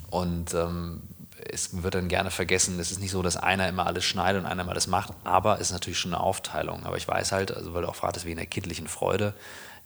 und 0.10 0.56
ähm, 0.56 1.04
es 1.52 1.84
wird 1.84 1.96
dann 1.96 2.08
gerne 2.08 2.32
vergessen, 2.32 2.80
es 2.80 2.92
ist 2.92 3.00
nicht 3.00 3.12
so, 3.12 3.22
dass 3.22 3.38
einer 3.38 3.68
immer 3.68 3.86
alles 3.88 4.06
schneidet 4.06 4.42
und 4.42 4.48
einer 4.48 4.64
immer 4.64 4.72
alles 4.72 4.88
macht, 4.88 5.14
aber 5.24 5.56
es 5.56 5.68
ist 5.68 5.72
natürlich 5.72 6.00
schon 6.00 6.14
eine 6.14 6.24
Aufteilung. 6.24 6.86
Aber 6.86 6.98
ich 6.98 7.08
weiß 7.08 7.32
halt, 7.32 7.56
also 7.56 7.74
weil 7.74 7.84
du 7.84 7.90
auch 7.90 7.96
fragtest, 7.96 8.26
wie 8.26 8.32
in 8.32 8.38
der 8.38 8.46
kindlichen 8.46 8.88
Freude, 8.88 9.34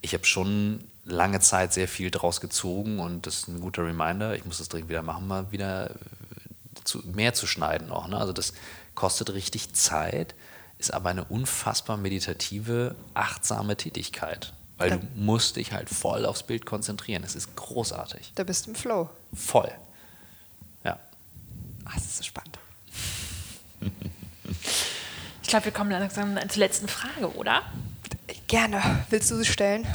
ich 0.01 0.13
habe 0.13 0.25
schon 0.25 0.83
lange 1.05 1.39
Zeit 1.39 1.73
sehr 1.73 1.87
viel 1.87 2.11
draus 2.11 2.41
gezogen 2.41 2.99
und 2.99 3.27
das 3.27 3.39
ist 3.39 3.47
ein 3.47 3.61
guter 3.61 3.85
Reminder. 3.85 4.35
Ich 4.35 4.45
muss 4.45 4.57
das 4.57 4.69
dringend 4.69 4.89
wieder 4.89 5.01
machen, 5.01 5.27
mal 5.27 5.51
wieder 5.51 5.91
äh, 5.91 5.93
zu, 6.83 6.99
mehr 7.05 7.33
zu 7.33 7.47
schneiden 7.47 7.91
auch. 7.91 8.07
Ne? 8.07 8.17
Also 8.17 8.33
das 8.33 8.53
kostet 8.95 9.33
richtig 9.33 9.73
Zeit, 9.73 10.35
ist 10.77 10.93
aber 10.93 11.09
eine 11.09 11.23
unfassbar 11.25 11.97
meditative, 11.97 12.95
achtsame 13.13 13.77
Tätigkeit. 13.77 14.53
Weil 14.77 14.91
du 14.91 15.07
musst 15.15 15.55
dich 15.55 15.71
halt 15.71 15.89
voll 15.89 16.25
aufs 16.25 16.43
Bild 16.43 16.65
konzentrieren. 16.65 17.23
Es 17.23 17.35
ist 17.35 17.55
großartig. 17.55 18.33
Da 18.35 18.43
bist 18.43 18.65
du 18.65 18.71
im 18.71 18.75
Flow. 18.75 19.09
Voll. 19.33 19.71
Ja. 21.85 21.89
Ach, 21.91 21.93
das 21.95 22.03
ist 22.05 22.17
so 22.17 22.23
spannend. 22.23 22.57
Ich 25.41 25.49
glaube, 25.49 25.65
wir 25.65 25.71
kommen 25.71 25.91
langsam 25.91 26.37
zur 26.49 26.59
letzten 26.59 26.87
Frage, 26.87 27.35
oder? 27.35 27.61
Gerne. 28.47 28.81
Willst 29.09 29.29
du 29.31 29.35
sie 29.35 29.45
stellen? 29.45 29.85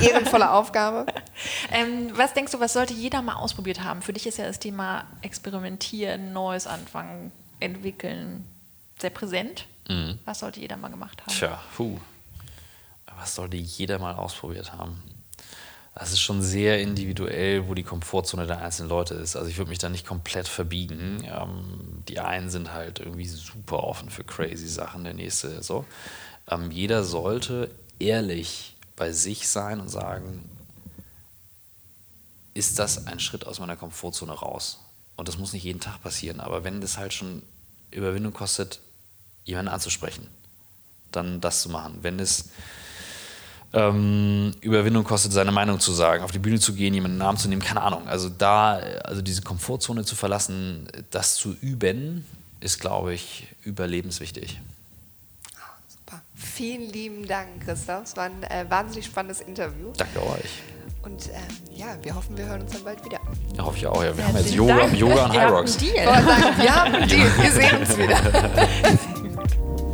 Die 0.00 0.06
ehrenvolle 0.06 0.50
Aufgabe. 0.50 1.06
Ähm, 1.72 2.12
was 2.16 2.32
denkst 2.32 2.52
du, 2.52 2.60
was 2.60 2.72
sollte 2.72 2.94
jeder 2.94 3.20
mal 3.20 3.34
ausprobiert 3.34 3.82
haben? 3.82 4.00
Für 4.02 4.12
dich 4.12 4.26
ist 4.26 4.38
ja 4.38 4.46
das 4.46 4.60
Thema 4.60 5.04
Experimentieren, 5.22 6.32
Neues 6.32 6.66
anfangen, 6.68 7.32
entwickeln 7.58 8.44
sehr 8.98 9.10
präsent. 9.10 9.66
Was 10.24 10.38
sollte 10.38 10.60
jeder 10.60 10.76
mal 10.76 10.88
gemacht 10.88 11.20
haben? 11.22 11.32
Tja, 11.32 11.60
puh. 11.76 11.98
Was 13.18 13.34
sollte 13.34 13.56
jeder 13.56 13.98
mal 13.98 14.14
ausprobiert 14.14 14.72
haben? 14.72 15.02
Das 15.94 16.10
ist 16.10 16.20
schon 16.20 16.42
sehr 16.42 16.80
individuell, 16.80 17.68
wo 17.68 17.74
die 17.74 17.84
Komfortzone 17.84 18.46
der 18.46 18.58
einzelnen 18.58 18.88
Leute 18.88 19.14
ist. 19.14 19.36
Also 19.36 19.48
ich 19.48 19.58
würde 19.58 19.68
mich 19.68 19.78
da 19.78 19.88
nicht 19.88 20.06
komplett 20.06 20.48
verbiegen. 20.48 21.22
Ähm, 21.24 22.02
die 22.08 22.18
einen 22.18 22.50
sind 22.50 22.72
halt 22.72 22.98
irgendwie 22.98 23.26
super 23.26 23.84
offen 23.84 24.10
für 24.10 24.24
crazy 24.24 24.66
Sachen, 24.66 25.04
der 25.04 25.14
nächste 25.14 25.62
so. 25.62 25.84
Ähm, 26.50 26.72
jeder 26.72 27.04
sollte 27.04 27.70
ehrlich 28.00 28.74
bei 28.96 29.12
sich 29.12 29.48
sein 29.48 29.80
und 29.80 29.88
sagen, 29.88 30.50
ist 32.54 32.78
das 32.78 33.06
ein 33.06 33.20
Schritt 33.20 33.46
aus 33.46 33.60
meiner 33.60 33.76
Komfortzone 33.76 34.32
raus. 34.32 34.80
Und 35.16 35.28
das 35.28 35.38
muss 35.38 35.52
nicht 35.52 35.64
jeden 35.64 35.80
Tag 35.80 36.02
passieren, 36.02 36.40
aber 36.40 36.64
wenn 36.64 36.80
das 36.80 36.98
halt 36.98 37.12
schon 37.12 37.42
Überwindung 37.92 38.32
kostet, 38.32 38.80
jemanden 39.44 39.70
anzusprechen, 39.70 40.26
dann 41.12 41.40
das 41.40 41.62
zu 41.62 41.68
machen. 41.68 41.98
Wenn 42.02 42.18
es 42.18 42.50
ähm, 43.74 44.54
Überwindung 44.60 45.04
kostet, 45.04 45.32
seine 45.32 45.50
Meinung 45.52 45.80
zu 45.80 45.92
sagen, 45.92 46.22
auf 46.22 46.30
die 46.30 46.38
Bühne 46.38 46.60
zu 46.60 46.74
gehen, 46.74 46.94
jemanden 46.94 47.18
Namen 47.18 47.36
zu 47.36 47.48
nehmen, 47.48 47.62
keine 47.62 47.82
Ahnung. 47.82 48.06
Also 48.06 48.28
da, 48.28 48.74
also 49.04 49.20
diese 49.20 49.42
Komfortzone 49.42 50.04
zu 50.04 50.14
verlassen, 50.14 50.88
das 51.10 51.34
zu 51.34 51.56
üben, 51.60 52.24
ist, 52.60 52.80
glaube 52.80 53.14
ich, 53.14 53.48
überlebenswichtig. 53.64 54.60
Super. 55.88 56.22
Vielen 56.34 56.90
lieben 56.90 57.26
Dank, 57.26 57.64
Christoph. 57.64 58.04
Es 58.04 58.16
war 58.16 58.24
ein 58.24 58.42
äh, 58.44 58.64
wahnsinnig 58.68 59.06
spannendes 59.06 59.40
Interview. 59.40 59.92
Danke 59.96 60.22
euch. 60.22 60.62
Und 61.02 61.28
ähm, 61.28 61.76
ja, 61.76 61.98
wir 62.00 62.14
hoffen, 62.14 62.36
wir 62.38 62.46
hören 62.46 62.62
uns 62.62 62.72
dann 62.72 62.84
bald 62.84 63.04
wieder. 63.04 63.20
Ja, 63.56 63.64
hoffe 63.64 63.76
ich 63.76 63.86
auch. 63.86 64.02
Ja, 64.02 64.16
wir 64.16 64.26
haben 64.26 64.36
jetzt 64.36 64.54
Yoga, 64.54 64.86
Yoga 64.86 65.24
und 65.26 65.32
High 65.36 65.50
Rocks. 65.50 65.80
Wir 65.80 66.74
haben 66.74 66.94
einen 66.94 67.08
Deal. 67.08 67.30
Wir 67.42 67.50
sehen 67.50 67.78
uns 67.78 67.98
wieder. 67.98 68.18